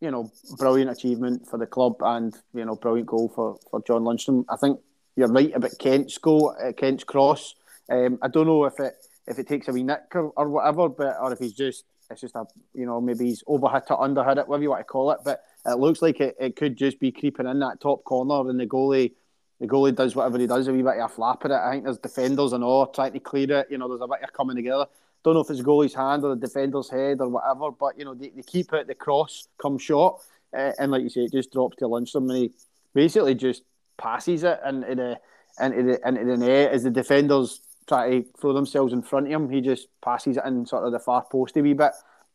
you 0.00 0.10
know, 0.10 0.32
brilliant 0.56 0.90
achievement 0.90 1.46
for 1.46 1.58
the 1.58 1.66
club, 1.66 1.96
and 2.00 2.34
you 2.54 2.64
know, 2.64 2.76
brilliant 2.76 3.08
goal 3.08 3.28
for 3.28 3.58
for 3.70 3.82
John 3.82 4.04
Lundstram. 4.04 4.46
I 4.48 4.56
think 4.56 4.80
you're 5.14 5.28
right 5.28 5.54
about 5.54 5.78
Kent's 5.78 6.16
goal, 6.16 6.56
uh, 6.58 6.72
Kent's 6.72 7.04
cross. 7.04 7.54
Um, 7.92 8.18
I 8.22 8.28
don't 8.28 8.46
know 8.46 8.64
if 8.64 8.80
it 8.80 8.94
if 9.26 9.38
it 9.38 9.46
takes 9.46 9.68
a 9.68 9.72
wee 9.72 9.82
nick 9.82 10.14
or, 10.14 10.32
or 10.36 10.48
whatever, 10.48 10.88
but 10.88 11.16
or 11.20 11.32
if 11.32 11.38
he's 11.38 11.52
just 11.52 11.84
it's 12.10 12.22
just 12.22 12.34
a 12.34 12.46
you 12.74 12.86
know 12.86 13.00
maybe 13.00 13.26
he's 13.26 13.42
overhit 13.44 13.82
it, 13.82 13.88
underhit 13.88 14.38
it, 14.38 14.48
whatever 14.48 14.62
you 14.62 14.70
want 14.70 14.80
to 14.80 14.84
call 14.84 15.10
it. 15.10 15.18
But 15.24 15.42
it 15.66 15.78
looks 15.78 16.00
like 16.00 16.20
it, 16.20 16.34
it 16.40 16.56
could 16.56 16.76
just 16.76 16.98
be 16.98 17.12
creeping 17.12 17.46
in 17.46 17.58
that 17.60 17.80
top 17.80 18.02
corner, 18.04 18.48
and 18.48 18.58
the 18.58 18.66
goalie 18.66 19.12
the 19.60 19.66
goalie 19.68 19.94
does 19.94 20.16
whatever 20.16 20.38
he 20.38 20.46
does, 20.46 20.66
a 20.66 20.72
wee 20.72 20.82
bit 20.82 20.96
of 20.96 21.10
a 21.10 21.14
flap 21.14 21.44
at 21.44 21.50
it. 21.50 21.54
I 21.54 21.72
think 21.72 21.84
there's 21.84 21.98
defenders 21.98 22.52
and 22.52 22.64
all 22.64 22.86
trying 22.86 23.12
to 23.12 23.20
clear 23.20 23.60
it. 23.60 23.68
You 23.70 23.78
know, 23.78 23.88
there's 23.88 24.00
a 24.00 24.08
bit 24.08 24.22
of 24.24 24.32
coming 24.32 24.56
together. 24.56 24.86
Don't 25.22 25.34
know 25.34 25.40
if 25.40 25.50
it's 25.50 25.60
goalie's 25.60 25.94
hand 25.94 26.24
or 26.24 26.34
the 26.34 26.46
defender's 26.46 26.90
head 26.90 27.20
or 27.20 27.28
whatever, 27.28 27.70
but 27.70 27.98
you 27.98 28.04
know 28.04 28.14
they, 28.14 28.30
they 28.30 28.42
keep 28.42 28.72
it. 28.72 28.86
The 28.86 28.94
cross 28.94 29.48
comes 29.60 29.82
short, 29.82 30.20
uh, 30.56 30.72
and 30.78 30.90
like 30.90 31.02
you 31.02 31.10
say, 31.10 31.20
it 31.22 31.32
just 31.32 31.52
drops 31.52 31.76
to 31.76 31.84
Lundstram, 31.84 32.28
and 32.30 32.38
he 32.38 32.50
basically 32.94 33.34
just 33.34 33.62
passes 33.98 34.42
it 34.44 34.58
into 34.66 34.94
the 34.94 35.20
into 35.60 35.82
the 35.82 36.08
into 36.08 36.24
the 36.24 36.36
net 36.38 36.72
as 36.72 36.82
the 36.82 36.90
defenders 36.90 37.60
try 37.86 38.10
to 38.10 38.26
throw 38.38 38.52
themselves 38.52 38.92
in 38.92 39.02
front 39.02 39.26
of 39.26 39.32
him. 39.32 39.50
He 39.50 39.60
just 39.60 39.88
passes 40.02 40.36
it 40.36 40.44
in 40.44 40.66
sort 40.66 40.84
of 40.84 40.92
the 40.92 40.98
far 40.98 41.24
post 41.30 41.56
a 41.56 41.60
wee 41.60 41.72
bit, 41.72 41.92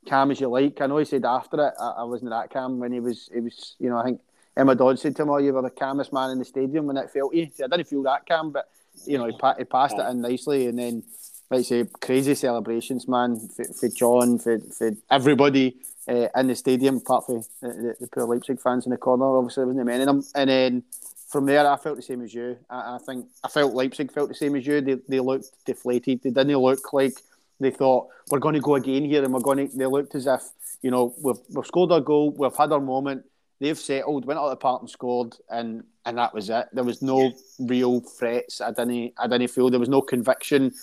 calm 0.08 0.32
as 0.32 0.40
you 0.40 0.48
like. 0.48 0.82
I 0.82 0.88
know 0.88 0.98
he 0.98 1.06
said 1.06 1.26
after 1.26 1.68
it, 1.68 1.74
I, 1.80 1.90
I 2.00 2.04
wasn't 2.04 2.32
that 2.32 2.50
calm 2.52 2.80
when 2.80 2.92
he 2.92 3.00
was. 3.00 3.30
He 3.34 3.40
was, 3.40 3.76
you 3.80 3.90
know, 3.90 3.98
I 3.98 4.04
think 4.04 4.22
Emma 4.56 4.76
Dodds 4.76 5.02
said 5.02 5.16
to 5.18 5.24
him, 5.24 5.30
"Oh, 5.30 5.38
you 5.38 5.54
were 5.54 5.62
the 5.62 5.70
calmest 5.70 6.14
man 6.14 6.32
in 6.32 6.40
the 6.40 6.46
stadium 6.46 6.88
when 6.88 6.98
it 6.98 7.10
felt 7.12 7.34
you." 7.34 7.48
See, 7.54 7.64
I 7.64 7.68
didn't 7.68 7.88
feel 7.88 8.04
that 8.04 8.26
calm, 8.28 8.52
but 8.52 8.70
you 9.06 9.18
know, 9.18 9.26
he, 9.26 9.38
pa- 9.38 9.56
he 9.58 9.64
passed 9.64 9.98
it 9.98 10.06
in 10.10 10.22
nicely, 10.22 10.68
and 10.68 10.78
then 10.78 11.04
like 11.50 11.60
I 11.60 11.64
say, 11.64 11.86
crazy 12.02 12.36
celebrations, 12.36 13.08
man, 13.08 13.48
for, 13.56 13.64
for 13.66 13.90
John, 13.90 14.38
for, 14.38 14.60
for 14.60 14.92
everybody 15.10 15.78
uh, 16.08 16.28
in 16.36 16.48
the 16.48 16.56
stadium, 16.56 16.98
apart 16.98 17.26
from 17.26 17.44
the, 17.62 17.96
the, 18.00 18.08
poor 18.08 18.26
Leipzig 18.26 18.60
fans 18.60 18.86
in 18.86 18.92
the 18.92 18.98
corner. 18.98 19.26
Obviously, 19.38 19.62
there 19.62 19.68
wasn't 19.68 19.86
many 19.86 20.04
of 20.04 20.08
them, 20.08 20.24
and 20.36 20.50
then 20.50 20.84
from 21.28 21.46
there, 21.46 21.70
I 21.70 21.76
felt 21.76 21.98
the 21.98 22.02
same 22.02 22.22
as 22.22 22.34
you. 22.34 22.58
I, 22.70 22.96
I, 22.96 22.98
think 23.06 23.26
I 23.44 23.50
felt 23.50 23.74
Leipzig 23.74 24.12
felt 24.12 24.30
the 24.30 24.36
same 24.36 24.56
as 24.56 24.66
you. 24.66 24.82
They, 24.82 24.98
they 25.10 25.20
looked 25.20 25.52
deflated. 25.66 26.24
They 26.24 26.30
didn't 26.30 26.58
look 26.58 26.94
like 26.94 27.14
they 27.60 27.72
thought 27.72 28.08
we're 28.30 28.40
going 28.40 28.56
to 28.56 28.62
go 28.62 28.76
again 28.76 29.04
here, 29.04 29.24
and 29.24 29.34
we're 29.34 29.40
going 29.40 29.70
to. 29.70 29.78
They 29.78 29.86
looked 29.86 30.16
as 30.16 30.28
if 30.28 30.42
you 30.82 30.92
know 30.92 31.14
we've 31.22 31.40
we've 31.50 31.66
scored 31.66 31.92
our 31.92 32.02
goal, 32.02 32.32
we've 32.32 32.56
had 32.56 32.72
our 32.72 32.80
moment. 32.80 33.26
They've 33.60 33.78
settled, 33.78 34.26
went 34.26 34.40
out 34.40 34.46
of 34.46 34.52
the 34.52 34.58
park 34.58 34.82
and 34.82 34.90
scored, 34.90 35.36
and 35.50 35.84
and 36.06 36.18
that 36.18 36.34
was 36.34 36.50
it. 36.50 36.68
There 36.72 36.84
was 36.84 37.02
no 37.02 37.34
real 37.60 38.00
threats. 38.02 38.62
I 38.62 38.72
didn't 38.72 39.14
I 39.18 39.28
didn't 39.28 39.50
feel 39.50 39.70
there 39.70 39.80
was 39.80 39.90
no 39.90 40.02
conviction. 40.02 40.74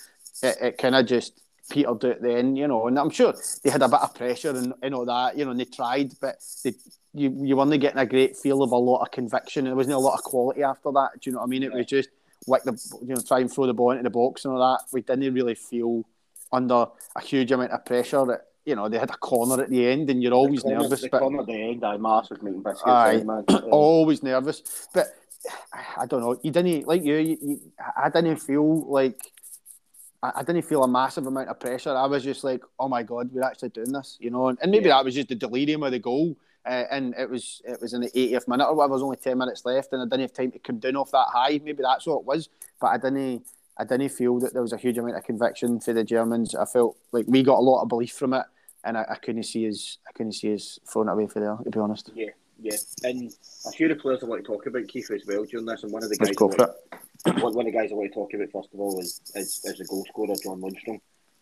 It, 0.42 0.56
it 0.60 0.78
kind 0.78 0.96
of 0.96 1.06
just 1.06 1.40
petered 1.70 2.04
out 2.04 2.20
then, 2.20 2.56
you 2.56 2.68
know. 2.68 2.86
And 2.86 2.98
I'm 2.98 3.10
sure 3.10 3.34
they 3.62 3.70
had 3.70 3.82
a 3.82 3.88
bit 3.88 4.00
of 4.00 4.14
pressure 4.14 4.50
and, 4.50 4.74
and 4.82 4.94
all 4.94 5.04
that, 5.06 5.36
you 5.36 5.44
know, 5.44 5.50
and 5.50 5.60
they 5.60 5.64
tried, 5.64 6.12
but 6.20 6.36
they 6.62 6.74
you 7.14 7.34
you 7.42 7.56
weren't 7.56 7.80
getting 7.80 7.98
a 7.98 8.06
great 8.06 8.36
feel 8.36 8.62
of 8.62 8.72
a 8.72 8.76
lot 8.76 9.02
of 9.02 9.10
conviction. 9.10 9.64
There 9.64 9.74
wasn't 9.74 9.94
a 9.94 9.98
lot 9.98 10.14
of 10.14 10.24
quality 10.24 10.62
after 10.62 10.90
that. 10.92 11.10
Do 11.20 11.30
you 11.30 11.34
know 11.34 11.40
what 11.40 11.46
I 11.46 11.48
mean? 11.48 11.62
It 11.62 11.72
was 11.72 11.86
just 11.86 12.08
like 12.46 12.64
the 12.64 12.72
you 13.02 13.14
know 13.14 13.20
try 13.20 13.40
and 13.40 13.52
throw 13.52 13.66
the 13.66 13.74
ball 13.74 13.92
into 13.92 14.02
the 14.02 14.10
box 14.10 14.44
and 14.44 14.54
all 14.54 14.60
that. 14.60 14.84
We 14.92 15.02
didn't 15.02 15.32
really 15.32 15.54
feel 15.54 16.04
under 16.52 16.86
a 17.16 17.20
huge 17.20 17.52
amount 17.52 17.70
of 17.70 17.84
pressure. 17.84 18.24
That 18.26 18.46
you 18.64 18.74
know 18.74 18.88
they 18.88 18.98
had 18.98 19.10
a 19.10 19.16
corner 19.16 19.62
at 19.62 19.70
the 19.70 19.86
end, 19.86 20.10
and 20.10 20.22
you're 20.22 20.34
always 20.34 20.62
corner, 20.62 20.80
nervous. 20.80 21.02
The 21.02 21.08
but, 21.08 21.20
corner 21.20 21.40
at 21.40 21.46
the 21.46 21.70
end, 21.70 21.84
I 21.84 21.96
massive 21.96 22.42
making 22.42 22.62
biscuits. 22.62 22.86
Aye, 22.86 23.22
man. 23.24 23.44
always 23.70 24.22
nervous, 24.22 24.88
but 24.92 25.06
I 25.96 26.06
don't 26.06 26.20
know. 26.20 26.38
You 26.42 26.50
didn't 26.50 26.86
like 26.86 27.04
you, 27.04 27.16
you, 27.16 27.38
you 27.40 27.60
I 27.96 28.10
didn't 28.10 28.36
feel 28.36 28.90
like. 28.90 29.18
I, 30.36 30.42
didn't 30.42 30.62
feel 30.62 30.84
a 30.84 30.88
massive 30.88 31.26
amount 31.26 31.48
of 31.48 31.60
pressure. 31.60 31.94
I 31.94 32.06
was 32.06 32.24
just 32.24 32.44
like, 32.44 32.62
"Oh 32.78 32.88
my 32.88 33.02
god, 33.02 33.30
we're 33.32 33.42
actually 33.42 33.70
doing 33.70 33.92
this," 33.92 34.16
you 34.20 34.30
know. 34.30 34.48
And, 34.48 34.58
and 34.62 34.70
maybe 34.70 34.86
yeah. 34.86 34.96
that 34.96 35.04
was 35.04 35.14
just 35.14 35.28
the 35.28 35.34
delirium 35.34 35.82
of 35.82 35.92
the 35.92 35.98
goal 35.98 36.36
uh, 36.66 36.84
and 36.90 37.14
it 37.18 37.28
was 37.28 37.60
it 37.64 37.80
was 37.80 37.92
in 37.92 38.00
the 38.00 38.10
80th 38.10 38.48
minute 38.48 38.66
or 38.66 38.74
whatever. 38.74 38.92
There 38.92 38.94
was 38.94 39.02
only 39.02 39.16
10 39.16 39.36
minutes 39.36 39.64
left, 39.64 39.92
and 39.92 40.00
I 40.00 40.04
didn't 40.06 40.20
have 40.20 40.32
time 40.32 40.50
to 40.52 40.58
come 40.58 40.78
down 40.78 40.96
off 40.96 41.10
that 41.10 41.26
high. 41.30 41.60
Maybe 41.62 41.82
that's 41.82 42.06
what 42.06 42.20
it 42.20 42.24
was, 42.24 42.48
but 42.80 42.88
I 42.88 42.96
didn't. 42.96 43.46
I 43.76 43.84
didn't 43.84 44.10
feel 44.10 44.38
that 44.38 44.52
there 44.52 44.62
was 44.62 44.72
a 44.72 44.76
huge 44.76 44.98
amount 44.98 45.16
of 45.16 45.24
conviction 45.24 45.80
for 45.80 45.92
the 45.92 46.04
Germans. 46.04 46.54
I 46.54 46.64
felt 46.64 46.96
like 47.10 47.24
we 47.26 47.42
got 47.42 47.58
a 47.58 47.60
lot 47.60 47.82
of 47.82 47.88
belief 47.88 48.12
from 48.12 48.32
it, 48.32 48.44
and 48.84 48.96
I, 48.96 49.04
I 49.10 49.16
couldn't 49.16 49.42
see 49.42 49.68
us. 49.68 49.98
I 50.08 50.12
couldn't 50.12 50.32
see 50.32 50.54
us 50.54 50.78
throwing 50.90 51.08
it 51.08 51.12
away 51.12 51.26
for 51.26 51.40
there. 51.40 51.56
To 51.62 51.70
be 51.70 51.78
honest. 51.78 52.10
Yeah, 52.14 52.30
yeah, 52.60 52.76
and 53.02 53.34
a 53.66 53.70
few 53.72 53.90
of 53.90 53.96
the 53.96 54.00
players 54.00 54.22
I 54.22 54.26
want 54.26 54.42
to 54.42 54.50
talk 54.50 54.66
about 54.66 54.88
Keith 54.88 55.10
as 55.10 55.24
well 55.26 55.44
during 55.44 55.66
this, 55.66 55.82
and 55.82 55.92
one 55.92 56.02
of 56.02 56.08
the 56.08 56.16
guys. 56.16 56.30
One, 57.22 57.56
of 57.58 57.64
the 57.64 57.70
guys 57.70 57.90
I 57.90 57.94
want 57.94 58.12
to 58.12 58.14
talk 58.14 58.34
about 58.34 58.50
first 58.52 58.74
of 58.74 58.80
all 58.80 59.00
is 59.00 59.20
is, 59.34 59.60
is 59.64 59.78
the 59.78 59.84
goal 59.84 60.04
scorer 60.08 60.34
John 60.42 60.60
Lundstram. 60.60 61.00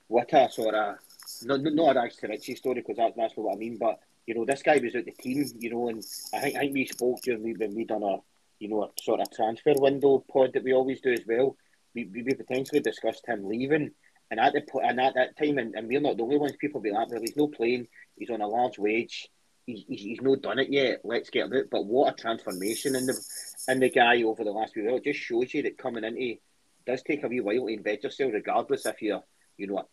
What 0.08 0.32
a 0.32 0.50
sort 0.50 0.74
of 0.74 0.96
no, 1.44 1.56
not 1.56 1.96
a 1.96 2.00
Rags 2.00 2.16
to 2.16 2.28
Richie 2.28 2.54
story 2.54 2.76
because 2.76 2.96
that, 2.98 3.14
that's 3.16 3.36
not 3.36 3.44
what 3.44 3.56
I 3.56 3.58
mean, 3.58 3.78
but 3.78 3.98
you 4.26 4.34
know, 4.34 4.44
this 4.44 4.62
guy 4.62 4.78
was 4.82 4.94
at 4.94 5.04
the 5.04 5.12
team, 5.12 5.44
you 5.58 5.70
know, 5.70 5.88
and 5.88 6.04
I 6.32 6.40
think 6.40 6.56
I 6.56 6.60
think 6.60 6.74
we 6.74 6.86
spoke 6.86 7.20
during 7.22 7.42
when 7.58 7.74
we 7.74 7.84
done 7.84 8.02
a 8.02 8.18
you 8.58 8.68
know 8.68 8.84
a 8.84 8.90
sort 9.02 9.20
of 9.20 9.30
transfer 9.32 9.72
window 9.76 10.24
pod 10.32 10.52
that 10.54 10.62
we 10.62 10.72
always 10.72 11.00
do 11.00 11.12
as 11.12 11.24
well. 11.26 11.56
We 11.94 12.08
we 12.12 12.22
potentially 12.22 12.80
discussed 12.80 13.26
him 13.26 13.48
leaving, 13.48 13.90
And 14.30 14.38
at 14.38 14.52
the 14.52 14.62
and 14.78 15.00
at 15.00 15.14
that 15.14 15.36
time, 15.36 15.58
and, 15.58 15.74
and 15.74 15.88
we're 15.88 16.00
not 16.00 16.16
the 16.16 16.22
only 16.22 16.38
ones. 16.38 16.52
People 16.60 16.80
be 16.80 16.92
like, 16.92 17.10
"Well, 17.10 17.20
he's 17.20 17.36
no 17.36 17.48
playing. 17.48 17.88
He's 18.16 18.30
on 18.30 18.40
a 18.40 18.46
large 18.46 18.78
wage. 18.78 19.28
He's, 19.66 19.84
he's, 19.88 20.20
not 20.20 20.42
done 20.42 20.58
it 20.58 20.70
yet. 20.70 21.00
Let's 21.04 21.30
get 21.30 21.46
him 21.46 21.52
out." 21.52 21.70
But 21.70 21.86
what 21.86 22.12
a 22.12 22.16
transformation 22.16 22.96
in 22.96 23.06
the 23.06 23.18
in 23.68 23.80
the 23.80 23.90
guy 23.90 24.22
over 24.22 24.44
the 24.44 24.50
last 24.50 24.74
few 24.74 24.82
years. 24.82 25.00
It 25.04 25.12
just 25.12 25.20
shows 25.20 25.54
you 25.54 25.62
that 25.62 25.78
coming 25.78 26.04
into 26.04 26.36
does 26.86 27.02
take 27.02 27.22
a 27.22 27.28
wee 27.28 27.40
while 27.40 27.66
to 27.66 27.76
embed 27.76 28.02
yourself, 28.02 28.32
regardless 28.32 28.86
if 28.86 29.00
you're, 29.02 29.22
you 29.56 29.68
know, 29.68 29.88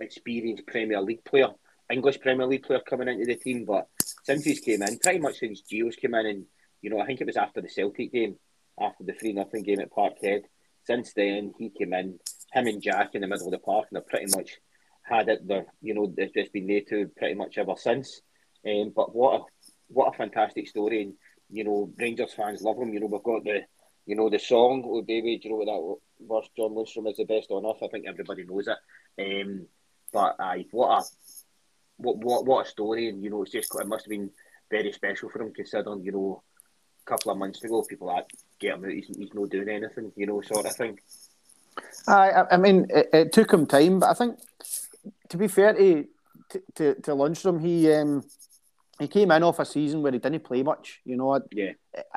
experienced 0.00 0.66
Premier 0.66 1.00
League 1.00 1.24
player, 1.24 1.48
English 1.90 2.20
Premier 2.20 2.46
League 2.46 2.62
player 2.62 2.80
coming 2.80 3.08
into 3.08 3.24
the 3.24 3.36
team. 3.36 3.64
But 3.64 3.88
since 4.24 4.44
he's 4.44 4.60
came 4.60 4.82
in, 4.82 4.98
pretty 4.98 5.18
much 5.18 5.38
since 5.38 5.62
Gio's 5.62 5.96
came 5.96 6.14
in, 6.14 6.26
and 6.26 6.44
you 6.82 6.90
know, 6.90 7.00
I 7.00 7.06
think 7.06 7.20
it 7.20 7.26
was 7.26 7.36
after 7.36 7.60
the 7.60 7.68
Celtic 7.68 8.12
game, 8.12 8.36
after 8.80 9.04
the 9.04 9.12
three 9.12 9.32
nothing 9.32 9.62
game 9.62 9.80
at 9.80 9.90
Parkhead. 9.90 10.42
Since 10.84 11.14
then, 11.14 11.52
he 11.58 11.70
came 11.70 11.92
in, 11.94 12.18
him 12.52 12.66
and 12.66 12.82
Jack 12.82 13.14
in 13.14 13.22
the 13.22 13.26
middle 13.26 13.46
of 13.46 13.52
the 13.52 13.58
park, 13.58 13.86
and 13.90 13.96
they've 13.96 14.06
pretty 14.06 14.36
much 14.36 14.58
had 15.02 15.28
it. 15.28 15.46
There, 15.46 15.66
you 15.80 15.94
know, 15.94 16.12
it's 16.16 16.32
just 16.32 16.52
been 16.52 16.66
there 16.66 16.82
two 16.88 17.10
pretty 17.16 17.34
much 17.34 17.58
ever 17.58 17.74
since. 17.76 18.20
Um, 18.66 18.92
but 18.94 19.14
what 19.14 19.40
a 19.40 19.44
what 19.88 20.14
a 20.14 20.16
fantastic 20.16 20.68
story, 20.68 21.02
and 21.02 21.14
you 21.50 21.64
know, 21.64 21.90
Rangers 21.96 22.34
fans 22.34 22.62
love 22.62 22.78
him. 22.78 22.92
You 22.92 23.00
know, 23.00 23.06
we've 23.06 23.22
got 23.22 23.44
the 23.44 23.62
you 24.06 24.16
know 24.16 24.28
the 24.28 24.38
song 24.38 24.82
"Oh 24.86 25.02
Baby," 25.02 25.40
you 25.42 25.50
know 25.50 25.64
that 25.64 26.26
verse 26.28 26.48
John 26.56 26.70
Lundstram 26.70 27.10
is 27.10 27.16
the 27.16 27.24
best 27.24 27.50
on 27.50 27.66
earth. 27.66 27.82
I 27.82 27.88
think 27.88 28.06
everybody 28.06 28.44
knows 28.44 28.68
it. 28.68 28.78
Um, 29.18 29.66
but 30.12 30.36
aye, 30.40 30.66
what 30.72 31.00
a 31.00 31.04
what 31.98 32.18
what 32.18 32.46
what 32.46 32.66
a 32.66 32.68
story, 32.70 33.08
and 33.08 33.22
you 33.22 33.30
know, 33.30 33.42
it's 33.42 33.52
just 33.52 33.74
it 33.78 33.86
must 33.86 34.04
have 34.04 34.10
been 34.10 34.30
very 34.70 34.92
special 34.92 35.28
for 35.28 35.42
him 35.42 35.52
considering 35.52 36.04
you 36.04 36.12
know 36.12 36.42
a 37.06 37.10
couple 37.10 37.30
of 37.30 37.38
months 37.38 37.62
ago 37.62 37.84
people 37.88 38.08
like 38.08 38.26
get 38.58 38.74
him 38.74 38.84
out, 38.84 38.90
he's, 38.90 39.06
he's 39.16 39.34
not 39.34 39.50
doing 39.50 39.68
anything, 39.68 40.12
you 40.16 40.26
know, 40.26 40.40
sort 40.40 40.66
of 40.66 40.74
thing. 40.74 40.98
I 42.08 42.44
I 42.50 42.56
mean, 42.56 42.86
it, 42.90 43.10
it 43.12 43.32
took 43.32 43.52
him 43.52 43.66
time, 43.66 44.00
but 44.00 44.10
I 44.10 44.14
think 44.14 44.38
to 45.28 45.36
be 45.36 45.48
fair 45.48 45.74
to 45.74 46.06
to 46.74 46.94
to 46.94 47.10
Lundstram, 47.12 47.60
he 47.60 47.92
um 47.92 48.24
he 48.98 49.08
came 49.08 49.30
in 49.30 49.42
off 49.42 49.58
a 49.58 49.64
season 49.64 50.02
where 50.02 50.12
he 50.12 50.18
didn't 50.18 50.44
play 50.44 50.62
much. 50.62 51.00
You 51.04 51.16
know, 51.16 51.40
yeah. 51.52 51.72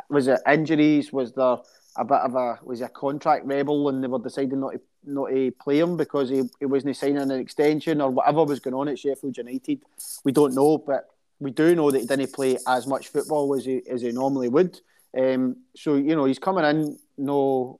Was 0.10 0.28
it 0.28 0.39
injuries? 0.48 1.12
Was 1.12 1.34
there 1.34 1.58
a 1.98 2.06
bit 2.06 2.18
of 2.18 2.36
a 2.36 2.60
was 2.63 2.80
he 2.80 2.86
a 2.86 2.89
contract 2.89 3.46
rebel 3.46 3.89
and 3.89 4.04
they 4.04 4.08
were 4.08 4.20
deciding 4.20 4.60
not 4.60 4.74
to 4.74 4.82
not 5.06 5.30
to 5.30 5.52
play 5.52 5.80
him 5.80 5.98
because 5.98 6.30
he, 6.30 6.44
he 6.60 6.65
wasn't 6.65 6.96
signing 6.96 7.18
an 7.18 7.32
extension 7.32 8.02
or 8.02 8.10
whatever 8.10 8.44
was 8.44 8.60
going 8.60 8.74
on 8.74 8.89
at 8.89 9.00
Sheffield 9.00 9.38
United? 9.38 9.82
We 10.24 10.32
don't 10.32 10.54
know, 10.54 10.78
but 10.78 11.08
we 11.39 11.52
do 11.52 11.76
know 11.76 11.89
that 11.92 12.02
he 12.02 12.06
didn't 12.06 12.34
play 12.34 12.58
as 12.68 12.86
much 12.86 13.08
football 13.10 13.56
as 13.56 13.65
he 13.65 13.82
as 13.89 14.02
he 14.02 14.12
normally 14.12 14.50
would. 14.50 14.80
Um, 15.18 15.58
so 15.76 15.96
you 15.96 16.15
know 16.15 16.26
he's 16.26 16.39
coming 16.39 16.65
in 16.65 16.98
no 17.18 17.80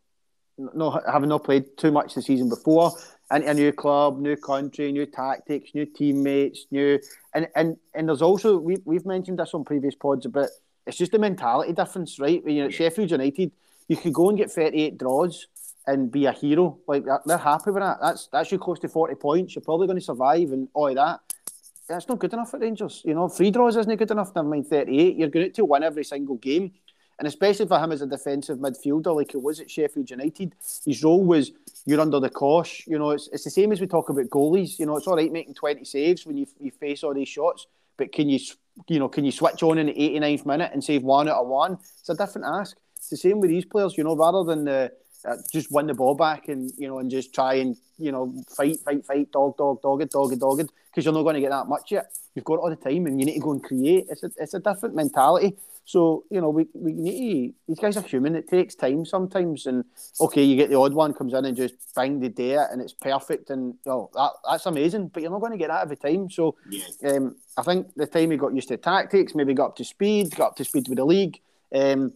no 0.58 1.02
having 1.10 1.30
not 1.30 1.44
played 1.44 1.78
too 1.78 1.92
much 1.92 2.16
the 2.16 2.22
season 2.22 2.50
before 2.50 2.92
into 3.32 3.50
a 3.50 3.54
new 3.54 3.72
club, 3.72 4.20
new 4.20 4.36
country, 4.36 4.92
new 4.92 5.06
tactics, 5.06 5.72
new 5.74 5.86
teammates, 5.86 6.65
new 6.72 7.00
and 7.34 7.48
and 7.56 7.78
and 7.94 8.10
there's 8.10 8.22
also 8.22 8.58
we 8.58 8.78
we've 8.86 9.06
mentioned 9.06 9.39
this 9.39 9.54
on 9.54 9.63
previous 9.63 9.96
pods 9.96 10.26
about 10.26 10.50
it's 10.88 10.98
just 10.98 11.13
a 11.13 11.20
mentality 11.20 11.74
difference, 11.74 12.20
right? 12.20 12.44
When 12.44 12.56
you're 12.56 12.65
at 12.65 12.74
Sheffield 12.74 13.12
United, 13.12 13.52
you 13.88 13.96
could 13.96 14.13
go 14.13 14.30
and 14.30 14.38
get 14.38 14.52
38 14.52 14.98
draws 14.98 15.48
and 15.86 16.12
be 16.12 16.26
a 16.26 16.32
hero. 16.32 16.80
Like 16.88 17.06
they're 17.26 17.38
happy 17.38 17.72
with 17.72 17.84
that. 17.84 17.98
That's 18.02 18.28
that's 18.32 18.52
your 18.52 18.60
close 18.60 18.80
to 18.80 18.88
40 18.88 19.15
points. 19.15 19.56
You're 19.56 19.63
probably 19.63 19.88
going 19.88 20.00
to 20.00 20.06
survive 20.06 20.52
and 20.52 20.68
all 20.74 20.94
that. 20.94 21.20
That's 21.88 22.08
not 22.08 22.20
good 22.20 22.34
enough 22.34 22.52
for 22.52 22.60
Rangers. 22.60 23.02
You 23.04 23.15
know, 23.15 23.28
three 23.28 23.50
draws 23.50 23.76
isn't 23.76 23.96
good 23.96 24.12
enough. 24.12 24.36
Never 24.36 24.48
mind 24.48 24.68
38. 24.68 25.15
You're 25.18 25.30
going 25.30 25.52
to 25.52 25.65
win 25.65 25.84
every 25.84 26.04
single 26.04 26.36
game. 26.36 26.72
And 27.18 27.28
especially 27.28 27.68
for 27.68 27.80
him 27.80 27.92
as 27.92 28.02
a 28.02 28.08
defensive 28.08 28.60
midfielder, 28.60 29.13
like 29.13 29.34
it 29.34 29.42
was 29.42 29.60
at 29.60 29.70
Sheffield 29.70 30.10
United, 30.10 30.54
his 30.86 31.04
role 31.04 31.24
was 31.24 31.52
you're 31.86 32.02
under 32.02 32.20
the 32.20 32.30
cosh. 32.30 32.84
You 32.88 33.00
know, 33.00 33.12
it's, 33.12 33.30
it's 33.32 33.44
the 33.44 33.50
same 33.50 33.72
as 33.72 33.82
we 33.82 33.88
talk 33.88 34.10
about 34.10 34.26
goalies. 34.26 34.80
You 34.80 34.86
know, 34.86 34.98
it's 34.98 35.08
all 35.08 35.15
right 35.15 35.32
making 35.32 35.56
20 35.56 35.84
saves 35.86 36.26
when 36.26 36.38
you, 36.38 36.46
you 36.60 36.72
face 36.72 37.04
all 37.04 37.13
these 37.13 37.30
shots, 37.30 37.68
but 37.98 38.12
can 38.12 38.30
you, 38.30 38.39
you 38.88 39.00
know, 39.00 39.10
can 39.10 39.26
you 39.26 39.32
switch 39.32 39.63
on 39.63 39.78
in 39.78 39.88
the 39.88 39.94
89th 39.94 40.46
minute 40.46 40.72
and 40.74 40.84
save 40.84 41.04
one 41.04 41.28
out 41.30 41.42
of 41.42 41.48
one? 41.48 41.78
It's 42.00 42.10
a 42.10 42.15
different 42.15 42.48
ask. 42.48 42.78
It's 42.96 43.10
the 43.10 43.18
same 43.18 43.39
with 43.39 43.50
these 43.50 43.65
players, 43.65 43.98
you 43.98 44.04
know, 44.04 44.15
rather 44.15 44.44
than 44.44 44.65
the, 44.65 44.92
uh, 45.28 45.36
just 45.52 45.72
win 45.72 45.88
the 45.88 45.94
ball 45.94 46.15
back 46.15 46.48
and 46.48 46.72
you 46.78 46.88
know 46.88 47.00
and 47.00 47.12
just 47.12 47.34
try 47.34 47.56
and 47.56 47.76
you 47.98 48.12
know 48.12 48.34
fight, 48.56 48.80
fight, 48.80 49.06
fight, 49.06 49.32
dog, 49.32 49.58
dog, 49.58 49.82
dogged, 49.82 50.10
dogged, 50.12 50.39
dogged, 50.39 50.72
because 50.89 51.04
you're 51.04 51.13
not 51.13 51.24
going 51.24 51.36
to 51.36 51.42
get 51.42 51.52
that 51.52 51.68
much 51.68 51.92
yet. 51.92 52.12
You've 52.36 52.46
got 52.46 52.60
all 52.60 52.70
the 52.70 52.76
time, 52.76 53.06
and 53.06 53.20
you 53.20 53.26
need 53.26 53.34
to 53.34 53.39
go 53.39 53.52
and 53.52 53.63
create. 53.63 54.06
It's 54.10 54.24
a, 54.24 54.32
it's 54.38 54.54
a 54.54 54.60
different 54.60 54.96
mentality. 54.96 55.58
So 55.89 56.23
you 56.30 56.39
know, 56.39 56.52
we, 56.52 56.67
we 56.75 56.93
need 56.93 57.47
to, 57.47 57.54
these 57.67 57.80
guys 57.80 57.97
are 57.97 58.04
human. 58.04 58.36
It 58.36 58.47
takes 58.47 58.75
time 58.75 59.06
sometimes, 59.06 59.65
and 59.65 59.84
okay, 60.21 60.43
you 60.43 60.56
get 60.56 60.69
the 60.69 60.78
odd 60.78 60.93
one 60.93 61.15
comes 61.15 61.34
in 61.34 61.45
and 61.45 61.58
just 61.58 61.73
bang 61.95 62.19
the 62.19 62.30
day 62.30 62.54
and 62.54 62.80
it's 62.80 62.93
perfect, 62.93 63.49
and 63.49 63.73
oh, 63.88 64.12
that 64.13 64.34
that's 64.47 64.67
amazing. 64.67 65.08
But 65.08 65.23
you're 65.23 65.32
not 65.32 65.39
going 65.39 65.54
to 65.54 65.58
get 65.58 65.69
that 65.69 65.82
every 65.82 65.97
time. 65.97 66.30
So 66.30 66.56
um, 67.04 67.38
I 67.58 67.63
think 67.63 67.88
the 67.95 68.06
time 68.06 68.30
he 68.30 68.38
got 68.38 68.54
used 68.54 68.67
to 68.67 68.78
tactics, 68.78 69.34
maybe 69.34 69.56
got 69.56 69.69
up 69.69 69.75
to 69.78 69.84
speed, 69.84 70.36
got 70.36 70.49
up 70.49 70.56
to 70.58 70.63
speed 70.63 70.88
with 70.89 70.99
the 70.99 71.06
league. 71.06 71.39
Um, 71.73 72.13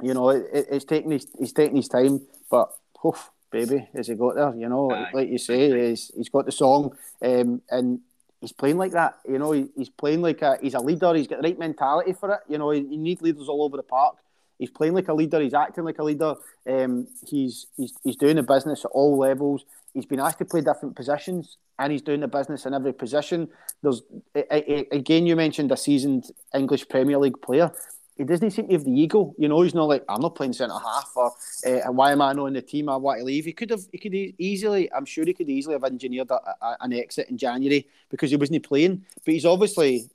you 0.00 0.14
know, 0.14 0.30
it, 0.30 0.46
it's 0.70 0.86
taking 0.86 1.10
his 1.10 1.26
he's 1.38 1.52
taking 1.52 1.76
his 1.76 1.88
time, 1.88 2.22
but 2.50 2.70
oof, 3.04 3.30
baby, 3.50 3.86
has 3.94 4.06
he 4.06 4.14
got 4.14 4.34
there? 4.36 4.54
You 4.56 4.70
know, 4.70 4.90
Aye. 4.90 5.10
like 5.12 5.28
you 5.28 5.36
say, 5.36 5.90
he's 5.90 6.10
he's 6.16 6.30
got 6.30 6.46
the 6.46 6.52
song, 6.52 6.96
um, 7.20 7.60
and 7.68 8.00
he's 8.44 8.52
playing 8.52 8.76
like 8.76 8.92
that. 8.92 9.18
You 9.26 9.38
know, 9.38 9.52
he, 9.52 9.68
he's 9.74 9.88
playing 9.88 10.20
like 10.20 10.42
a 10.42 10.58
he's 10.60 10.74
a 10.74 10.80
leader. 10.80 11.14
He's 11.14 11.26
got 11.26 11.40
the 11.40 11.48
right 11.48 11.58
mentality 11.58 12.12
for 12.12 12.30
it. 12.32 12.40
You 12.46 12.58
know, 12.58 12.70
you 12.72 12.98
need 12.98 13.22
leaders 13.22 13.48
all 13.48 13.62
over 13.62 13.76
the 13.76 13.82
park. 13.82 14.16
He's 14.58 14.70
playing 14.70 14.94
like 14.94 15.08
a 15.08 15.14
leader. 15.14 15.40
He's 15.40 15.54
acting 15.54 15.84
like 15.84 15.98
a 15.98 16.04
leader. 16.04 16.34
Um, 16.68 17.08
he's 17.26 17.66
he's 17.76 17.94
he's 18.04 18.16
doing 18.16 18.36
the 18.36 18.42
business 18.42 18.84
at 18.84 18.90
all 18.90 19.16
levels. 19.18 19.64
He's 19.94 20.06
been 20.06 20.20
asked 20.20 20.38
to 20.38 20.44
play 20.44 20.60
different 20.60 20.94
positions, 20.94 21.56
and 21.78 21.90
he's 21.90 22.02
doing 22.02 22.20
the 22.20 22.28
business 22.28 22.66
in 22.66 22.74
every 22.74 22.92
position. 22.92 23.48
There's 23.82 24.02
again, 24.34 25.26
you 25.26 25.36
mentioned 25.36 25.72
a 25.72 25.76
seasoned 25.76 26.24
English 26.54 26.88
Premier 26.88 27.18
League 27.18 27.40
player 27.40 27.72
he 28.16 28.24
doesn't 28.24 28.52
seem 28.52 28.68
to 28.68 28.72
have 28.74 28.84
the 28.84 28.92
ego. 28.92 29.34
You 29.38 29.48
know, 29.48 29.60
he's 29.62 29.74
not 29.74 29.88
like 29.88 30.04
I'm 30.08 30.20
not 30.20 30.36
playing 30.36 30.52
centre 30.52 30.74
half 30.74 31.12
or 31.16 31.32
uh, 31.66 31.92
why 31.92 32.12
am 32.12 32.22
I 32.22 32.32
not 32.32 32.46
in 32.46 32.54
the 32.54 32.62
team? 32.62 32.88
I 32.88 32.96
want 32.96 33.18
to 33.18 33.24
leave. 33.24 33.44
He 33.44 33.52
could 33.52 33.70
have, 33.70 33.82
he 33.90 33.98
could 33.98 34.14
easily. 34.14 34.92
I'm 34.92 35.04
sure 35.04 35.24
he 35.24 35.34
could 35.34 35.50
easily 35.50 35.74
have 35.74 35.84
engineered 35.84 36.30
a, 36.30 36.34
a, 36.34 36.76
an 36.80 36.92
exit 36.92 37.28
in 37.28 37.36
January 37.36 37.88
because 38.10 38.30
he 38.30 38.36
wasn't 38.36 38.62
playing. 38.62 39.04
But 39.24 39.34
he's 39.34 39.44
obviously, 39.44 40.08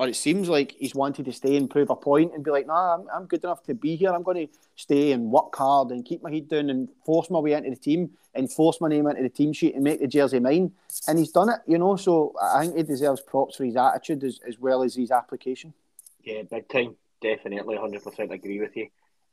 or 0.00 0.08
it 0.08 0.16
seems 0.16 0.48
like 0.48 0.74
he's 0.80 0.96
wanted 0.96 1.26
to 1.26 1.32
stay 1.32 1.56
and 1.56 1.70
prove 1.70 1.90
a 1.90 1.96
point 1.96 2.34
and 2.34 2.42
be 2.42 2.50
like, 2.50 2.66
nah, 2.66 2.96
I'm, 2.96 3.06
I'm 3.14 3.26
good 3.26 3.44
enough 3.44 3.62
to 3.64 3.74
be 3.74 3.94
here. 3.94 4.10
I'm 4.10 4.24
going 4.24 4.48
to 4.48 4.52
stay 4.74 5.12
and 5.12 5.30
work 5.30 5.54
hard 5.54 5.90
and 5.90 6.04
keep 6.04 6.24
my 6.24 6.32
head 6.32 6.48
down 6.48 6.70
and 6.70 6.88
force 7.06 7.30
my 7.30 7.38
way 7.38 7.52
into 7.52 7.70
the 7.70 7.76
team 7.76 8.10
and 8.34 8.50
force 8.50 8.80
my 8.80 8.88
name 8.88 9.06
into 9.06 9.22
the 9.22 9.28
team 9.28 9.52
sheet 9.52 9.76
and 9.76 9.84
make 9.84 10.00
the 10.00 10.08
jersey 10.08 10.40
mine. 10.40 10.72
And 11.06 11.16
he's 11.20 11.30
done 11.30 11.50
it, 11.50 11.60
you 11.68 11.78
know. 11.78 11.94
So 11.94 12.34
I 12.42 12.64
think 12.64 12.76
he 12.76 12.82
deserves 12.82 13.20
props 13.20 13.56
for 13.56 13.64
his 13.64 13.76
attitude 13.76 14.24
as, 14.24 14.40
as 14.46 14.58
well 14.58 14.82
as 14.82 14.96
his 14.96 15.12
application. 15.12 15.72
Yeah, 16.24 16.42
big 16.42 16.68
time 16.68 16.96
definitely 17.20 17.76
100% 17.76 18.30
agree 18.30 18.60
with 18.60 18.76
you. 18.76 18.88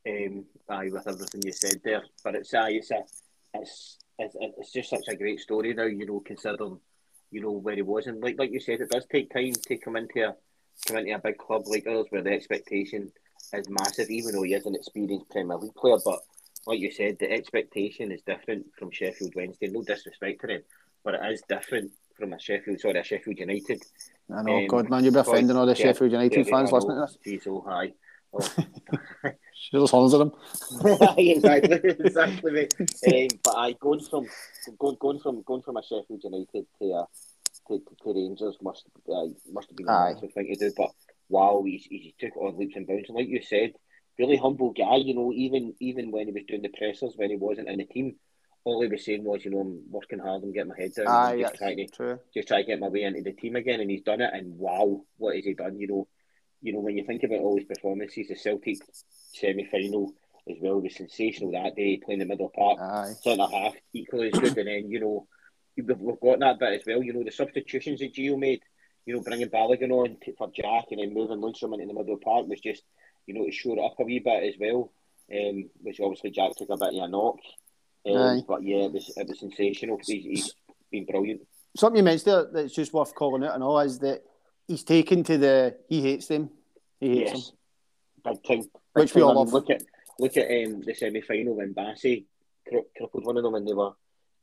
Um, 0.08 0.44
aye, 0.68 0.90
with 0.92 1.06
everything 1.06 1.42
you 1.44 1.52
said 1.52 1.80
there. 1.84 2.02
But 2.22 2.36
it's 2.36 2.54
aye, 2.54 2.70
it's 2.72 2.90
a, 2.90 3.02
it's, 3.54 3.98
it's, 4.18 4.36
it's 4.40 4.72
just 4.72 4.90
such 4.90 5.08
a 5.08 5.16
great 5.16 5.40
story 5.40 5.74
now. 5.74 5.84
You 5.84 6.06
know, 6.06 6.20
considering 6.20 6.78
you 7.30 7.40
know 7.40 7.52
where 7.52 7.74
he 7.74 7.82
was, 7.82 8.06
and 8.06 8.22
like 8.22 8.38
like 8.38 8.52
you 8.52 8.60
said, 8.60 8.80
it 8.80 8.90
does 8.90 9.06
take 9.06 9.32
time 9.32 9.52
to 9.52 9.76
come 9.78 9.96
into 9.96 10.28
a 10.28 10.36
come 10.86 10.98
into 10.98 11.12
a 11.12 11.18
big 11.18 11.38
club 11.38 11.62
like 11.66 11.86
ours 11.88 12.06
where 12.10 12.22
the 12.22 12.30
expectation 12.30 13.10
is 13.52 13.68
massive, 13.68 14.10
even 14.10 14.32
though 14.32 14.42
he 14.42 14.54
is 14.54 14.66
an 14.66 14.76
experienced 14.76 15.28
Premier 15.30 15.56
League 15.56 15.74
player. 15.74 15.98
But 16.04 16.20
like 16.66 16.80
you 16.80 16.90
said, 16.90 17.18
the 17.18 17.30
expectation 17.30 18.12
is 18.12 18.22
different 18.22 18.66
from 18.78 18.90
Sheffield 18.90 19.34
Wednesday. 19.34 19.68
No 19.68 19.82
disrespect 19.82 20.40
to 20.42 20.46
them, 20.46 20.62
but 21.04 21.14
it 21.14 21.32
is 21.32 21.42
different 21.48 21.90
from 22.16 22.32
a 22.32 22.40
Sheffield, 22.40 22.80
sorry, 22.80 22.98
a 22.98 23.04
Sheffield 23.04 23.38
United. 23.38 23.82
I 24.34 24.42
know, 24.42 24.58
um, 24.58 24.66
God, 24.66 24.90
man, 24.90 25.04
you'll 25.04 25.12
be 25.12 25.20
offending 25.20 25.56
all 25.56 25.66
the 25.66 25.76
yeah, 25.76 25.86
Sheffield 25.86 26.12
United 26.12 26.46
yeah, 26.46 26.52
fans 26.52 26.72
listening 26.72 26.96
to 26.96 27.00
this. 27.02 27.18
He's 27.22 27.44
so 27.44 27.60
high. 27.66 27.92
Oh. 28.32 28.48
There's 29.72 29.90
tons 29.90 30.12
of 30.12 30.18
them. 30.18 30.32
exactly, 31.16 31.80
exactly, 32.00 32.52
mate. 32.52 32.74
Um, 32.80 33.38
but 33.42 33.56
I 33.56 33.72
going 33.72 34.00
from 34.00 34.26
going 34.78 34.96
going 35.00 35.18
from 35.20 35.42
going 35.42 35.62
from 35.62 35.76
a 35.76 35.82
Sheffield 35.82 36.22
United 36.22 36.66
to 36.78 36.84
a 36.92 37.06
to, 37.68 37.78
to, 37.78 37.96
to 38.02 38.14
Rangers 38.14 38.56
must 38.62 38.86
uh, 39.08 39.26
must 39.52 39.68
have 39.68 39.76
been 39.76 39.88
a 39.88 40.12
massive 40.12 40.32
thing 40.32 40.46
to 40.52 40.56
do. 40.56 40.72
But 40.76 40.90
wow, 41.28 41.62
he, 41.64 41.78
he 41.88 42.14
took 42.18 42.36
it 42.36 42.38
on 42.38 42.58
leaps 42.58 42.76
and 42.76 42.86
bounds. 42.86 43.08
And 43.08 43.16
like 43.16 43.28
you 43.28 43.42
said, 43.42 43.72
really 44.18 44.36
humble 44.36 44.72
guy. 44.72 44.96
You 44.96 45.14
know, 45.14 45.32
even 45.32 45.74
even 45.80 46.10
when 46.10 46.26
he 46.26 46.32
was 46.32 46.44
doing 46.46 46.62
the 46.62 46.68
pressers 46.68 47.14
when 47.16 47.30
he 47.30 47.36
wasn't 47.36 47.68
in 47.68 47.78
the 47.78 47.84
team, 47.84 48.16
all 48.66 48.82
he 48.82 48.88
was 48.88 49.04
saying 49.04 49.22
was, 49.22 49.44
you 49.44 49.52
know, 49.52 49.60
I'm 49.60 49.80
working 49.88 50.18
hard 50.18 50.42
and 50.42 50.52
getting 50.52 50.70
my 50.70 50.76
head 50.76 50.92
down. 50.92 51.06
Aye, 51.06 51.40
just 51.40 51.54
trying 51.54 51.76
to 51.76 51.86
true. 51.86 52.18
just 52.34 52.48
try 52.48 52.62
to 52.62 52.66
get 52.66 52.80
my 52.80 52.88
way 52.88 53.04
into 53.04 53.22
the 53.22 53.32
team 53.32 53.54
again, 53.54 53.80
and 53.80 53.88
he's 53.88 54.02
done 54.02 54.20
it. 54.20 54.30
And 54.32 54.58
wow, 54.58 55.02
what 55.18 55.36
has 55.36 55.44
he 55.44 55.54
done? 55.54 55.78
You 55.78 55.86
know, 55.86 56.08
you 56.62 56.72
know 56.72 56.80
when 56.80 56.96
you 56.96 57.04
think 57.04 57.22
about 57.22 57.38
all 57.38 57.56
his 57.56 57.66
performances, 57.66 58.26
the 58.28 58.34
Celtic 58.34 58.78
semi 59.32 59.66
final 59.66 60.12
as 60.50 60.56
well 60.60 60.80
was 60.80 60.96
sensational 60.96 61.52
that 61.52 61.76
day, 61.76 62.00
playing 62.04 62.18
the 62.18 62.26
middle 62.26 62.48
part, 62.48 63.16
centre 63.18 63.46
half 63.46 63.74
equally 63.92 64.32
as 64.32 64.40
good, 64.40 64.58
and 64.58 64.66
then 64.66 64.90
you 64.90 64.98
know 64.98 65.28
we've, 65.76 65.86
we've 66.00 66.20
got 66.20 66.40
that 66.40 66.58
bit 66.58 66.80
as 66.80 66.86
well. 66.86 67.04
You 67.04 67.12
know 67.12 67.22
the 67.22 67.30
substitutions 67.30 68.00
that 68.00 68.14
Gio 68.14 68.36
made, 68.36 68.62
you 69.04 69.14
know 69.14 69.22
bringing 69.22 69.48
Balogun 69.48 69.92
on 69.92 70.16
for 70.36 70.50
Jack 70.52 70.86
and 70.90 71.00
then 71.00 71.14
moving 71.14 71.38
Lundstram 71.38 71.74
into 71.74 71.86
the 71.86 71.94
middle 71.94 72.14
of 72.14 72.18
the 72.18 72.24
park 72.24 72.48
was 72.48 72.60
just 72.60 72.82
you 73.28 73.34
know 73.34 73.44
to 73.46 73.52
shore 73.52 73.78
it 73.78 73.84
up 73.84 73.94
a 74.00 74.02
wee 74.02 74.18
bit 74.18 74.42
as 74.42 74.58
well. 74.58 74.90
Um, 75.32 75.70
which 75.82 76.00
obviously 76.00 76.30
Jack 76.30 76.56
took 76.56 76.70
a 76.70 76.76
bit 76.76 76.94
of 76.94 77.02
a 77.02 77.08
knock 77.08 77.38
Um, 78.06 78.44
but 78.46 78.62
yeah, 78.62 78.84
it 78.84 78.92
was 78.92 79.12
it 79.16 79.28
was 79.28 79.38
sensational. 79.40 79.98
He's, 80.04 80.24
he's 80.24 80.54
been 80.90 81.06
brilliant. 81.06 81.42
Something 81.76 81.98
you 81.98 82.04
mentioned 82.04 82.32
there 82.32 82.48
that's 82.52 82.74
just 82.74 82.92
worth 82.92 83.14
calling 83.14 83.44
out 83.44 83.54
and 83.54 83.62
all 83.62 83.80
is 83.80 83.98
that 84.00 84.22
he's 84.66 84.84
taken 84.84 85.22
to 85.24 85.38
the 85.38 85.76
he 85.88 86.02
hates 86.02 86.26
them. 86.26 86.50
He 87.00 87.18
hates 87.18 87.32
yes. 87.32 87.46
them. 87.46 87.56
Big 88.24 88.44
time. 88.44 88.60
Big 88.60 88.70
Which 88.94 89.14
we 89.14 89.22
all 89.22 89.34
love. 89.34 89.52
Look 89.52 89.70
at 89.70 89.82
look 90.18 90.36
at 90.36 90.46
um, 90.46 90.82
the 90.82 90.94
semi 90.94 91.20
final 91.20 91.56
when 91.56 91.74
Bassey 91.74 92.24
crippled 92.68 93.24
one 93.24 93.36
of 93.36 93.42
them 93.42 93.54
and 93.54 93.66
they 93.66 93.74
were 93.74 93.92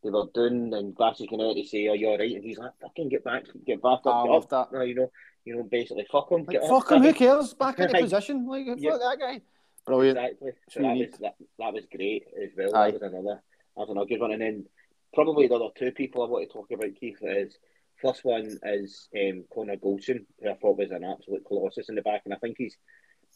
they 0.03 0.09
were 0.09 0.26
doing 0.34 0.74
and 0.74 0.95
Bassey 0.95 1.30
came 1.30 1.41
out 1.41 1.55
to 1.55 1.66
say, 1.66 1.88
"Are 1.88 1.95
you 1.95 2.09
all 2.09 2.18
right?" 2.18 2.36
And 2.36 2.43
he's 2.43 2.57
like, 2.57 2.72
"Fucking 2.82 3.09
get 3.09 3.24
back, 3.24 3.45
get 3.66 3.82
back 3.82 3.99
up." 4.05 4.07
I 4.07 4.24
love 4.24 4.49
that. 4.49 4.68
You 4.86 4.95
know, 4.95 5.11
you 5.45 5.55
know, 5.55 5.64
basically, 5.64 6.05
fuck 6.11 6.32
him. 6.32 6.43
Like, 6.45 6.61
fuck 6.68 6.91
him. 6.91 7.03
Who 7.03 7.14
cares? 7.14 7.53
Back 7.53 7.80
into 7.80 7.97
position. 8.01 8.45
Like, 8.45 8.68
fuck 8.68 8.78
that 8.99 9.18
guy. 9.20 9.41
Brilliant. 9.86 10.18
Exactly. 10.18 10.51
So 10.70 10.82
that 10.82 10.97
was, 10.97 11.07
that, 11.20 11.36
that 11.59 11.74
was 11.74 11.84
great 11.93 12.26
as 12.41 12.49
well. 12.57 12.76
Aye. 12.76 12.91
That 12.91 13.01
was 13.01 13.14
another 13.14 13.43
that 13.76 13.82
was 13.82 13.90
another 13.90 14.08
good 14.08 14.20
one. 14.20 14.32
And 14.32 14.42
then 14.42 14.66
probably 15.14 15.48
the 15.48 15.56
other 15.56 15.70
two 15.78 15.92
people 15.92 16.24
I 16.24 16.28
want 16.28 16.48
to 16.48 16.54
talk 16.54 16.68
about, 16.72 16.96
Keith, 17.00 17.18
is 17.22 17.58
first 18.02 18.24
one 18.24 18.58
is 18.64 19.08
um, 19.16 19.46
Connor 19.54 19.78
Goldson, 19.78 20.26
who 20.42 20.50
I 20.50 20.56
thought 20.56 20.78
was 20.78 20.92
an 20.92 21.04
absolute 21.04 21.46
colossus 21.46 21.90
in 21.90 21.96
the 21.96 22.02
back, 22.02 22.22
and 22.26 22.34
I 22.34 22.38
think 22.38 22.56
he's, 22.58 22.76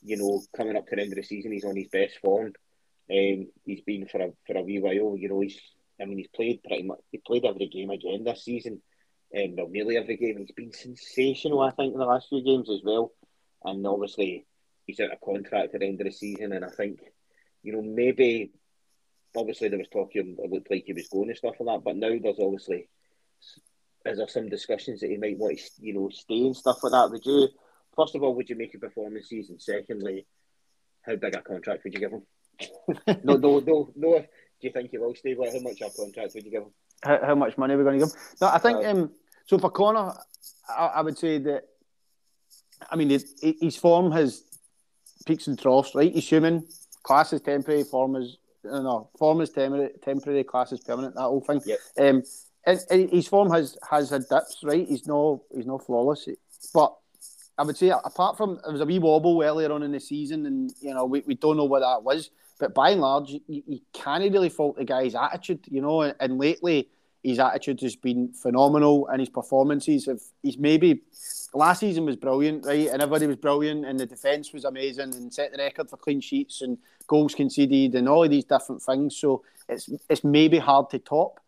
you 0.04 0.18
know, 0.18 0.42
coming 0.56 0.76
up 0.76 0.88
to 0.88 0.96
the 0.96 1.02
end 1.02 1.12
of 1.12 1.18
the 1.18 1.24
season, 1.24 1.52
he's 1.52 1.66
on 1.66 1.76
his 1.76 1.88
best 1.88 2.20
form. 2.20 2.54
Um, 3.10 3.48
he's 3.66 3.82
been 3.82 4.08
for 4.08 4.22
a 4.22 4.30
for 4.46 4.58
a 4.58 4.62
wee 4.62 4.80
while. 4.80 5.18
You 5.18 5.30
know, 5.30 5.40
he's 5.40 5.60
I 6.02 6.06
mean, 6.06 6.18
he's 6.18 6.28
played 6.28 6.64
pretty 6.64 6.84
much. 6.84 7.00
He 7.12 7.20
played 7.26 7.46
every 7.46 7.68
game 7.68 7.90
again 7.90 8.24
this 8.24 8.44
season, 8.44 8.82
um, 9.36 9.56
well, 9.56 9.68
nearly 9.70 9.98
every 9.98 10.18
game. 10.18 10.38
He's 10.38 10.52
been 10.52 10.74
sensational, 10.74 11.62
I 11.62 11.72
think, 11.72 11.94
in 11.94 12.00
the 12.00 12.06
last 12.06 12.30
few 12.30 12.44
games 12.44 12.70
as 12.70 12.82
well. 12.84 13.12
And 13.64 13.86
obviously, 13.86 14.46
he's 14.86 15.00
out 15.00 15.12
of 15.12 15.22
contract 15.22 15.74
at 15.74 15.80
the 15.80 15.88
end 15.88 16.00
of 16.02 16.06
the 16.06 16.12
season, 16.12 16.54
and 16.54 16.64
I 16.64 16.70
think, 16.70 17.00
you 17.64 17.74
know, 17.74 17.82
maybe 17.82 18.52
obviously 19.36 19.70
there 19.70 19.80
was 19.80 19.88
talking 19.90 20.36
it 20.38 20.52
looked 20.52 20.72
like 20.72 20.84
he 20.86 20.94
was 20.94 21.08
going 21.08 21.30
and 21.30 21.38
stuff 21.38 21.56
like 21.60 21.76
that, 21.76 21.84
but 21.84 21.96
now 21.96 22.16
there's 22.22 22.40
obviously 22.40 22.90
is 24.06 24.18
there 24.18 24.28
some 24.28 24.50
discussions 24.50 25.02
that 25.02 25.10
he 25.10 25.18
might 25.18 25.38
want 25.38 25.58
to 25.58 25.64
you 25.80 25.94
know 25.94 26.10
stay 26.10 26.46
and 26.46 26.56
stuff 26.56 26.84
like 26.84 26.92
that. 26.92 27.12
Would 27.12 27.26
you 27.26 27.50
first 27.96 28.16
of 28.16 28.24
all 28.24 28.36
would 28.36 28.50
you 28.50 28.56
make 28.56 28.74
a 28.74 28.80
performance 28.80 29.30
season? 29.30 29.60
secondly, 29.60 30.26
how 31.02 31.16
big 31.16 31.36
a 31.36 31.42
contract 31.42 31.84
would 31.84 31.94
you 31.94 32.00
give 32.00 32.12
him? 32.12 32.24
no, 33.24 33.36
no, 33.36 33.60
no, 33.60 33.92
no. 33.96 34.20
Do 34.60 34.68
you 34.68 34.72
think 34.72 34.90
he 34.90 34.98
will 34.98 35.16
stay? 35.16 35.36
Like, 35.36 35.54
how 35.54 35.60
much 35.60 35.82
a 35.82 35.90
contract 35.90 36.34
would 36.34 36.46
you 36.46 36.52
give 36.52 36.64
him? 36.64 36.74
How, 37.04 37.20
how 37.24 37.36
much 37.36 37.58
money 37.58 37.76
are 37.76 37.78
we 37.78 37.84
going 37.84 38.00
to 38.00 38.06
give 38.06 38.14
him? 38.14 38.22
No, 38.42 38.48
I 38.48 38.58
think 38.58 38.78
uh, 38.78 38.90
um, 38.90 39.12
so. 39.46 39.58
For 39.60 39.70
Connor, 39.70 40.14
I, 40.76 40.86
I 40.96 41.02
would 41.02 41.18
say 41.18 41.38
that. 41.40 41.64
I 42.90 42.96
mean, 42.96 43.10
his, 43.10 43.36
his 43.42 43.76
form 43.76 44.12
has 44.12 44.44
peaks 45.26 45.48
and 45.48 45.58
troughs, 45.60 45.96
right? 45.96 46.12
He's 46.12 46.28
human. 46.28 46.68
Class 47.04 47.34
is 47.34 47.42
temporary. 47.42 47.84
Form 47.84 48.16
is 48.16 48.38
no 48.68 49.10
form 49.18 49.42
is 49.42 49.50
temporary. 49.50 49.92
Temporary. 50.04 50.44
Class 50.44 50.72
is 50.72 50.80
permanent. 50.80 51.16
That 51.16 51.22
whole 51.22 51.42
thing. 51.42 51.62
Yep. 51.66 51.80
Um, 52.00 52.24
and, 52.66 52.80
and 52.90 53.10
his 53.10 53.28
form 53.28 53.50
has 53.52 53.78
has 53.90 54.10
had 54.10 54.28
dips, 54.30 54.58
right? 54.64 54.88
He's 54.88 55.08
no 55.08 55.44
he's 55.56 55.66
no 55.66 55.78
flawless, 55.78 56.28
but 56.74 56.96
I 57.58 57.64
would 57.64 57.78
say 57.78 57.90
apart 57.90 58.38
from 58.38 58.60
there 58.64 58.72
was 58.72 58.82
a 58.82 58.86
wee 58.86 59.00
wobble 59.00 59.42
earlier 59.42 59.72
on 59.72 59.84
in 59.84 59.92
the 59.92 60.00
season, 60.00 60.46
and 60.46 60.74
you 60.82 60.94
know 60.94 61.06
we, 61.06 61.22
we 61.26 61.36
don't 61.36 61.58
know 61.58 61.66
what 61.66 61.80
that 61.80 62.04
was. 62.04 62.30
But 62.60 62.74
by 62.74 62.92
and 62.92 63.02
large, 63.02 63.30
you, 63.30 63.42
you 63.48 63.80
can't 63.94 64.24
really 64.32 64.50
fault 64.50 64.78
the 64.78 64.84
guy's 64.84 65.16
attitude, 65.16 65.66
you 65.70 65.82
know. 65.82 66.02
And, 66.02 66.16
and 66.20 66.38
lately, 66.38 66.90
his 67.24 67.40
attitude 67.40 67.82
has 67.82 67.96
been 67.96 68.34
phenomenal, 68.34 69.08
and 69.08 69.20
his 69.20 69.30
performances 69.30 70.06
have. 70.06 70.22
He's 70.44 70.58
maybe 70.58 71.02
last 71.54 71.80
season 71.80 72.06
was 72.06 72.16
brilliant, 72.16 72.66
right? 72.66 72.90
And 72.90 73.02
everybody 73.02 73.28
was 73.28 73.38
brilliant, 73.38 73.86
and 73.86 74.00
the 74.00 74.06
defence 74.06 74.54
was 74.54 74.66
amazing, 74.66 75.16
and 75.16 75.34
set 75.34 75.52
the 75.52 75.58
record 75.58 75.90
for 75.90 75.98
clean 75.98 76.22
sheets 76.22 76.62
and 76.62 76.78
goals 77.08 77.36
conceded, 77.36 77.96
and 77.96 78.08
all 78.08 78.24
of 78.24 78.30
these 78.30 78.46
different 78.46 78.82
things. 78.82 79.18
So 79.18 79.44
it's 79.68 79.90
it's 80.10 80.24
maybe 80.24 80.60
hard 80.60 80.90
to 80.92 81.00
top, 81.00 81.40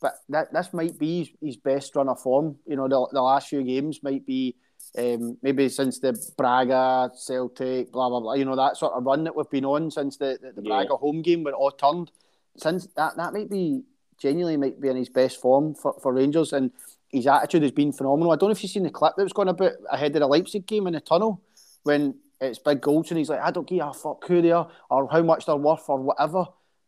but 0.00 0.14
that 0.28 0.52
this 0.52 0.72
might 0.72 0.98
be 0.98 1.18
his, 1.18 1.28
his 1.40 1.56
best 1.56 1.94
run 1.96 2.08
of 2.08 2.20
form. 2.20 2.56
You 2.66 2.76
know, 2.76 2.88
the, 2.88 3.08
the 3.12 3.22
last 3.22 3.48
few 3.48 3.62
games 3.62 4.02
might 4.02 4.26
be. 4.26 4.56
Um, 4.96 5.36
maybe 5.42 5.68
since 5.68 5.98
the 5.98 6.16
Braga, 6.38 7.10
Celtic, 7.14 7.92
blah 7.92 8.08
blah 8.08 8.20
blah, 8.20 8.34
you 8.34 8.44
know 8.44 8.56
that 8.56 8.76
sort 8.76 8.94
of 8.94 9.04
run 9.04 9.24
that 9.24 9.36
we've 9.36 9.50
been 9.50 9.66
on 9.66 9.90
since 9.90 10.16
the 10.16 10.38
the, 10.40 10.52
the 10.52 10.62
yeah. 10.62 10.76
Braga 10.76 10.96
home 10.96 11.20
game 11.20 11.42
when 11.42 11.52
it 11.52 11.56
all 11.56 11.72
turned. 11.72 12.10
Since 12.56 12.86
that 12.96 13.16
that 13.16 13.34
might 13.34 13.50
be 13.50 13.82
genuinely 14.18 14.56
might 14.56 14.80
be 14.80 14.88
in 14.88 14.96
his 14.96 15.08
best 15.08 15.40
form 15.40 15.74
for, 15.74 15.94
for 16.00 16.14
Rangers, 16.14 16.52
and 16.52 16.70
his 17.10 17.26
attitude 17.26 17.62
has 17.62 17.72
been 17.72 17.92
phenomenal. 17.92 18.32
I 18.32 18.36
don't 18.36 18.48
know 18.48 18.52
if 18.52 18.62
you've 18.62 18.72
seen 18.72 18.82
the 18.82 18.90
clip 18.90 19.14
that 19.16 19.22
was 19.22 19.32
going 19.32 19.48
about 19.48 19.72
ahead 19.90 20.14
of 20.14 20.20
the 20.20 20.26
Leipzig 20.26 20.66
game 20.66 20.86
in 20.86 20.94
the 20.94 21.00
tunnel 21.00 21.42
when 21.82 22.14
it's 22.40 22.58
big 22.58 22.80
goals 22.80 23.10
and 23.10 23.18
he's 23.18 23.28
like, 23.28 23.40
I 23.40 23.50
don't 23.50 23.66
give 23.66 23.84
a 23.84 23.92
fuck 23.92 24.26
who 24.26 24.40
they 24.42 24.52
are 24.52 24.70
or 24.90 25.08
how 25.10 25.22
much 25.22 25.46
they're 25.46 25.56
worth 25.56 25.88
or 25.88 25.98
whatever. 25.98 26.46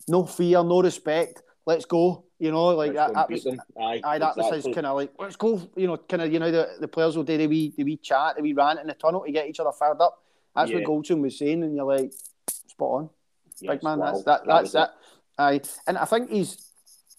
No 0.09 0.24
fear, 0.24 0.62
no 0.62 0.82
respect. 0.82 1.42
Let's 1.66 1.84
go. 1.84 2.24
You 2.38 2.51
know, 2.51 2.68
like 2.68 2.94
that, 2.94 3.12
that 3.12 3.28
was, 3.28 3.46
aye, 3.46 4.01
aye, 4.03 4.18
that 4.18 4.30
exactly. 4.30 4.42
was 4.57 4.64
his 4.64 4.74
kind 4.74 4.86
of 4.86 4.96
like, 4.96 5.12
let's 5.18 5.36
go. 5.36 5.61
You 5.76 5.88
know, 5.88 5.98
kind 5.98 6.22
of, 6.22 6.32
you 6.32 6.38
know, 6.38 6.51
the, 6.51 6.70
the 6.80 6.88
players 6.88 7.14
will 7.14 7.24
do 7.24 7.36
the 7.36 7.46
wee, 7.46 7.74
the 7.76 7.84
wee 7.84 7.98
chat, 7.98 8.36
the 8.36 8.42
wee 8.42 8.55
rant 8.55 8.80
in 8.80 8.86
the 8.86 8.94
tunnel 8.94 9.24
to 9.26 9.30
get 9.30 9.46
each 9.46 9.61
other 9.61 9.72
fired 9.72 10.01
up. 10.01 10.22
That's 10.57 10.70
yeah. 10.70 10.78
what 10.78 10.86
Goldson 10.86 11.20
was 11.20 11.38
saying, 11.38 11.62
and 11.62 11.76
you're 11.76 11.84
like, 11.84 12.12
spot 12.48 12.88
on, 12.88 13.11
yes, 13.61 13.72
big 13.72 13.82
man. 13.82 13.98
Wow. 13.98 14.12
That's 14.12 14.24
that. 14.24 14.40
That's 14.46 14.72
that. 14.72 14.94
Aye, 15.38 15.61
and 15.86 15.98
I 15.98 16.07
think 16.07 16.30
he's 16.30 16.66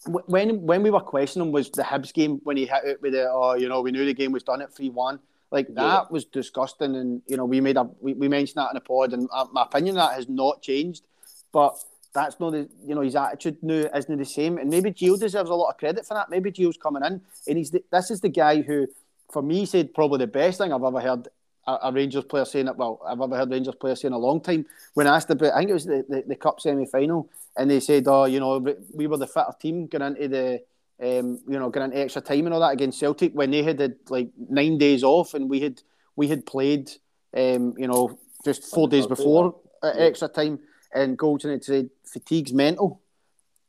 when 0.06 0.66
when 0.66 0.82
we 0.82 0.90
were 0.90 1.00
questioning 1.00 1.46
him 1.48 1.52
was 1.52 1.70
the 1.70 1.82
Hibs 1.82 2.12
game 2.12 2.40
when 2.42 2.56
he 2.56 2.66
hit 2.66 2.84
it 2.84 3.00
with 3.00 3.14
it. 3.14 3.26
Oh, 3.30 3.54
you 3.54 3.68
know, 3.68 3.80
we 3.80 3.92
knew 3.92 4.04
the 4.04 4.12
game 4.12 4.32
was 4.32 4.42
done 4.42 4.60
at 4.60 4.74
three 4.74 4.90
one. 4.90 5.20
Like 5.52 5.68
that 5.74 5.82
yeah. 5.82 6.04
was 6.10 6.24
disgusting, 6.24 6.96
and 6.96 7.22
you 7.26 7.36
know, 7.36 7.44
we 7.44 7.60
made 7.60 7.76
a 7.76 7.88
we, 8.00 8.14
we 8.14 8.28
mentioned 8.28 8.56
that 8.56 8.70
in 8.70 8.74
the 8.74 8.80
pod, 8.80 9.12
and 9.12 9.28
uh, 9.32 9.46
my 9.52 9.62
opinion 9.62 9.94
that 9.96 10.14
has 10.14 10.28
not 10.28 10.62
changed, 10.62 11.04
but. 11.52 11.76
That's 12.14 12.38
not 12.38 12.50
the 12.50 12.68
you 12.84 12.94
know 12.94 13.00
his 13.00 13.16
attitude 13.16 13.56
now 13.62 13.88
isn't 13.96 14.18
the 14.18 14.26
same, 14.26 14.58
and 14.58 14.68
maybe 14.68 14.90
Gio 14.90 15.18
deserves 15.18 15.48
a 15.48 15.54
lot 15.54 15.70
of 15.70 15.78
credit 15.78 16.06
for 16.06 16.12
that. 16.12 16.28
Maybe 16.28 16.52
Gio's 16.52 16.76
coming 16.76 17.02
in, 17.02 17.22
and 17.48 17.56
he's 17.56 17.70
the, 17.70 17.82
this 17.90 18.10
is 18.10 18.20
the 18.20 18.28
guy 18.28 18.60
who, 18.60 18.86
for 19.32 19.40
me, 19.40 19.64
said 19.64 19.94
probably 19.94 20.18
the 20.18 20.26
best 20.26 20.58
thing 20.58 20.74
I've 20.74 20.84
ever 20.84 21.00
heard 21.00 21.28
a, 21.66 21.78
a, 21.84 21.92
Rangers 21.92 22.24
player 22.24 22.44
saying 22.44 22.68
it. 22.68 22.76
Well, 22.76 23.00
I've 23.06 23.20
ever 23.20 23.36
heard 23.36 23.50
Rangers 23.50 23.74
player 23.76 23.94
saying 23.94 24.12
in 24.12 24.16
a 24.16 24.18
long 24.18 24.40
time. 24.40 24.66
When 24.94 25.06
asked 25.06 25.30
about, 25.30 25.54
I 25.54 25.58
think 25.58 25.70
it 25.70 25.74
was 25.74 25.86
the, 25.86 26.04
the, 26.08 26.24
the 26.28 26.36
cup 26.36 26.60
semi 26.60 26.86
final, 26.86 27.28
and 27.56 27.70
they 27.70 27.80
said, 27.80 28.04
"Oh, 28.06 28.24
you 28.24 28.40
know, 28.40 28.64
we 28.92 29.06
were 29.06 29.16
the 29.16 29.26
fitter 29.26 29.54
team 29.60 29.86
going 29.86 30.16
into 30.16 30.28
the, 30.28 30.62
um, 31.00 31.40
you 31.48 31.58
know, 31.58 31.70
into 31.70 31.98
extra 31.98 32.22
time 32.22 32.46
and 32.46 32.54
all 32.54 32.60
that 32.60 32.72
against 32.72 32.98
Celtic 32.98 33.32
when 33.32 33.50
they 33.50 33.62
had, 33.62 33.80
had 33.80 33.96
like 34.08 34.30
nine 34.36 34.78
days 34.78 35.02
off, 35.04 35.34
and 35.34 35.48
we 35.48 35.60
had 35.60 35.82
we 36.16 36.28
had 36.28 36.46
played, 36.46 36.90
um, 37.36 37.74
you 37.76 37.86
know, 37.86 38.18
just 38.44 38.64
four 38.64 38.88
days 38.88 39.06
before 39.06 39.56
uh, 39.82 39.92
extra 39.96 40.28
time, 40.28 40.58
and 40.94 41.18
Goldson 41.18 41.50
had 41.50 41.64
said 41.64 41.90
fatigue's 42.04 42.52
mental. 42.52 43.00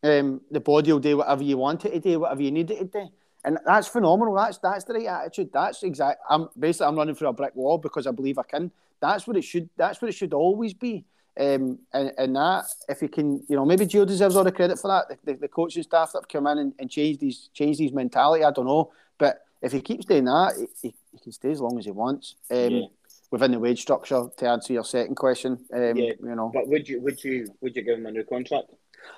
Um, 0.03 0.41
the 0.51 0.59
body 0.59 0.91
will 0.91 0.99
do 0.99 1.17
whatever 1.17 1.43
you 1.43 1.57
want 1.57 1.85
it 1.85 1.91
to 1.91 1.99
do, 1.99 2.19
whatever 2.19 2.41
you 2.41 2.51
need 2.51 2.71
it 2.71 2.79
to 2.79 2.85
do." 2.85 3.09
and 3.45 3.57
that's 3.65 3.87
phenomenal. 3.87 4.35
That's 4.35 4.57
that's 4.57 4.85
the 4.85 4.93
right 4.93 5.07
attitude. 5.07 5.49
That's 5.53 5.83
exact. 5.83 6.21
I'm 6.29 6.49
basically 6.57 6.87
I'm 6.87 6.95
running 6.95 7.15
through 7.15 7.29
a 7.29 7.33
brick 7.33 7.55
wall 7.55 7.77
because 7.77 8.07
I 8.07 8.11
believe 8.11 8.37
I 8.37 8.43
can. 8.43 8.71
That's 8.99 9.27
what 9.27 9.35
it 9.35 9.43
should. 9.43 9.69
That's 9.75 10.01
what 10.01 10.09
it 10.09 10.13
should 10.13 10.33
always 10.33 10.73
be. 10.73 11.05
Um, 11.39 11.79
and, 11.93 12.11
and 12.17 12.35
that 12.35 12.65
if 12.89 13.01
you 13.01 13.09
can, 13.09 13.43
you 13.49 13.55
know, 13.55 13.65
maybe 13.65 13.87
Gio 13.87 14.05
deserves 14.05 14.35
all 14.35 14.43
the 14.43 14.51
credit 14.51 14.77
for 14.79 14.87
that. 14.89 15.07
The, 15.09 15.33
the, 15.33 15.39
the 15.39 15.47
coaching 15.47 15.81
staff 15.81 16.11
that 16.11 16.19
have 16.19 16.27
come 16.27 16.45
in 16.45 16.59
and, 16.59 16.73
and 16.77 16.89
changed 16.91 17.19
these 17.21 17.49
changed 17.53 17.79
these 17.79 17.91
mentality. 17.91 18.43
I 18.43 18.51
don't 18.51 18.65
know, 18.65 18.91
but 19.17 19.41
if 19.63 19.71
he 19.71 19.81
keeps 19.81 20.05
doing 20.05 20.25
that, 20.25 20.53
he, 20.81 20.93
he 21.11 21.17
can 21.19 21.31
stay 21.31 21.51
as 21.51 21.59
long 21.59 21.79
as 21.79 21.85
he 21.85 21.91
wants. 21.91 22.35
Um, 22.51 22.69
yeah. 22.69 22.85
Within 23.31 23.49
the 23.49 23.59
wage 23.59 23.81
structure, 23.81 24.27
to 24.37 24.47
answer 24.47 24.73
your 24.73 24.83
second 24.83 25.15
question, 25.15 25.53
um, 25.73 25.97
yeah. 25.97 26.11
you 26.21 26.35
know. 26.35 26.51
But 26.53 26.67
would 26.67 26.87
you 26.87 27.01
would 27.01 27.23
you 27.23 27.47
would 27.61 27.75
you 27.75 27.81
give 27.81 27.97
him 27.97 28.05
a 28.05 28.11
new 28.11 28.23
contract? 28.23 28.67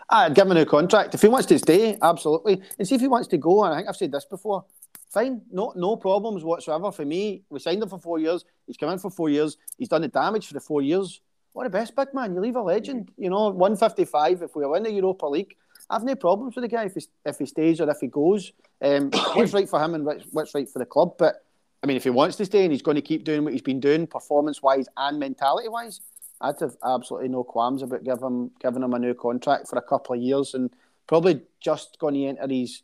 I'd 0.09 0.33
give 0.33 0.45
him 0.45 0.51
a 0.51 0.55
new 0.55 0.65
contract. 0.65 1.13
If 1.13 1.21
he 1.21 1.27
wants 1.27 1.47
to 1.47 1.59
stay, 1.59 1.97
absolutely. 2.01 2.61
And 2.79 2.87
see 2.87 2.95
if 2.95 3.01
he 3.01 3.09
wants 3.09 3.27
to 3.27 3.37
go, 3.37 3.65
and 3.65 3.73
I 3.73 3.77
think 3.77 3.89
I've 3.89 3.97
said 3.97 4.13
this 4.13 4.23
before, 4.23 4.63
fine. 5.09 5.41
No 5.51 5.73
no 5.75 5.97
problems 5.97 6.45
whatsoever. 6.45 6.93
For 6.93 7.03
me, 7.03 7.43
we 7.49 7.59
signed 7.59 7.83
him 7.83 7.89
for 7.89 7.99
four 7.99 8.19
years. 8.19 8.45
He's 8.65 8.77
come 8.77 8.89
in 8.89 8.99
for 8.99 9.11
four 9.11 9.29
years. 9.29 9.57
He's 9.77 9.89
done 9.89 10.03
the 10.03 10.07
damage 10.07 10.47
for 10.47 10.53
the 10.53 10.61
four 10.61 10.81
years. 10.81 11.19
What 11.55 11.63
the 11.63 11.69
best 11.69 11.95
big 11.95 12.13
man. 12.13 12.35
You 12.35 12.41
leave 12.41 12.57
a 12.57 12.61
legend. 12.61 13.11
You 13.17 13.29
know, 13.29 13.47
155 13.47 14.41
if 14.41 14.57
we 14.57 14.65
win 14.65 14.83
the 14.83 14.91
Europa 14.91 15.25
League. 15.25 15.55
I've 15.89 16.03
no 16.03 16.13
problems 16.13 16.53
with 16.53 16.63
the 16.63 16.67
guy 16.67 16.83
if 16.83 16.95
he, 16.95 17.07
if 17.25 17.37
he 17.37 17.45
stays 17.45 17.79
or 17.79 17.89
if 17.89 18.01
he 18.01 18.07
goes. 18.07 18.51
Um, 18.81 19.09
what's 19.33 19.53
right 19.53 19.69
for 19.69 19.81
him 19.81 19.93
and 19.93 20.05
what's, 20.05 20.25
what's 20.33 20.53
right 20.53 20.67
for 20.67 20.79
the 20.79 20.85
club. 20.85 21.13
But, 21.17 21.45
I 21.81 21.87
mean, 21.87 21.95
if 21.95 22.03
he 22.03 22.09
wants 22.09 22.35
to 22.37 22.45
stay 22.45 22.63
and 22.63 22.73
he's 22.73 22.81
going 22.81 22.95
to 22.95 23.01
keep 23.01 23.23
doing 23.23 23.45
what 23.45 23.53
he's 23.53 23.61
been 23.61 23.79
doing 23.79 24.05
performance-wise 24.05 24.89
and 24.97 25.17
mentality-wise, 25.17 26.01
I'd 26.41 26.59
have 26.59 26.75
absolutely 26.83 27.29
no 27.29 27.45
qualms 27.45 27.81
about 27.83 28.03
giving 28.03 28.25
him 28.25 28.51
giving 28.59 28.83
him 28.83 28.93
a 28.93 28.99
new 28.99 29.13
contract 29.13 29.69
for 29.69 29.79
a 29.79 29.81
couple 29.81 30.13
of 30.13 30.21
years 30.21 30.55
and 30.55 30.69
probably 31.07 31.41
just 31.61 31.97
going 31.99 32.15
to 32.15 32.25
enter 32.25 32.53
his, 32.53 32.81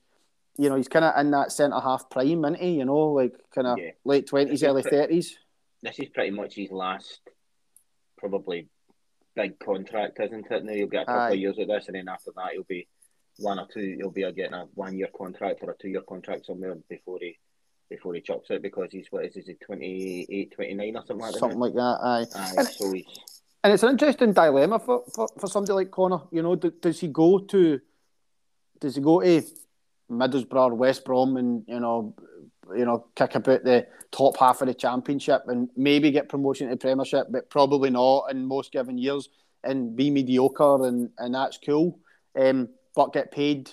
you 0.58 0.70
know, 0.70 0.78
he's 0.78 0.88
kind 0.88 1.04
of 1.04 1.20
in 1.20 1.32
that 1.32 1.52
centre 1.52 1.82
half 1.82 2.10
prime, 2.10 2.46
isn't 2.46 2.56
he? 2.56 2.76
You 2.76 2.86
know, 2.86 3.10
like 3.10 3.34
kind 3.54 3.68
of 3.68 3.78
yeah. 3.78 3.92
late 4.06 4.28
twenties, 4.28 4.64
early 4.64 4.84
thirties. 4.84 5.38
This 5.82 6.00
is 6.00 6.08
pretty 6.08 6.32
much 6.32 6.56
his 6.56 6.72
last, 6.72 7.20
probably 8.22 8.70
big 9.36 9.60
contract, 9.60 10.20
isn't 10.22 10.50
it? 10.50 10.64
Now 10.64 10.74
he'll 10.74 10.88
get 10.88 11.04
a 11.04 11.06
couple 11.06 11.22
Aye. 11.22 11.32
of 11.32 11.40
years 11.40 11.58
of 11.60 11.68
this, 11.68 11.88
and 11.88 11.96
then 11.96 12.08
after 12.08 12.32
that 12.38 12.54
you'll 12.54 12.64
be 12.64 12.88
one 13.38 13.60
or 13.60 13.68
two. 13.74 13.82
You'll 13.82 14.12
be 14.12 14.22
getting 14.32 14.54
a 14.54 14.66
one 14.76 14.98
year 14.98 15.10
contract 15.18 15.60
or 15.64 15.72
a 15.72 15.78
two 15.78 15.90
year 15.90 16.04
contract 16.08 16.46
somewhere 16.46 16.76
before 16.90 17.18
he 17.20 17.38
before 17.90 18.14
he 18.14 18.22
chops 18.22 18.50
it 18.50 18.62
because 18.62 18.88
he's 18.92 19.08
what 19.10 19.26
is, 19.26 19.36
is 19.36 19.48
he 19.48 19.56
28, 19.56 20.54
29 20.56 20.96
or 20.96 21.06
something 21.06 21.18
like 21.18 21.34
that? 21.34 21.40
Something 21.40 21.60
like 21.60 21.74
that, 21.74 21.98
aye. 22.02 22.26
aye 22.36 22.54
and, 22.58 22.68
so 22.68 22.94
he's 22.94 23.06
and 23.64 23.74
it's 23.74 23.84
an 23.84 23.90
interesting 23.90 24.34
dilemma 24.34 24.80
for, 24.80 25.04
for, 25.14 25.28
for 25.40 25.48
somebody 25.48 25.74
like 25.74 25.92
Connor. 25.92 26.22
You 26.32 26.42
know, 26.42 26.56
do, 26.56 26.72
does 26.72 27.00
he 27.00 27.08
go 27.08 27.40
to 27.40 27.80
does 28.80 28.96
he 28.96 29.02
go 29.02 29.22
to 29.22 29.44
Middlesbrough, 30.10 30.76
West 30.76 31.06
Brom, 31.06 31.38
and 31.38 31.64
you 31.68 31.80
know, 31.80 32.16
you 32.76 32.86
know, 32.86 33.06
kick 33.16 33.36
about 33.36 33.64
the 33.64 33.88
top 34.12 34.38
half 34.38 34.62
of 34.62 34.68
the 34.68 34.74
championship 34.74 35.44
and 35.48 35.70
maybe 35.76 36.12
get 36.12 36.30
promotion 36.30 36.70
to 36.70 36.78
Premiership, 36.78 37.28
but 37.30 37.50
probably 37.50 37.90
not 37.90 38.26
in 38.32 38.46
most 38.46 38.72
given 38.72 38.98
years, 38.98 39.30
and 39.64 39.96
be 39.96 40.10
mediocre, 40.10 40.86
and 40.86 41.10
and 41.18 41.36
that's 41.36 41.60
cool. 41.64 42.00
Um, 42.36 42.70
but 42.96 43.14
get 43.14 43.32
paid, 43.32 43.72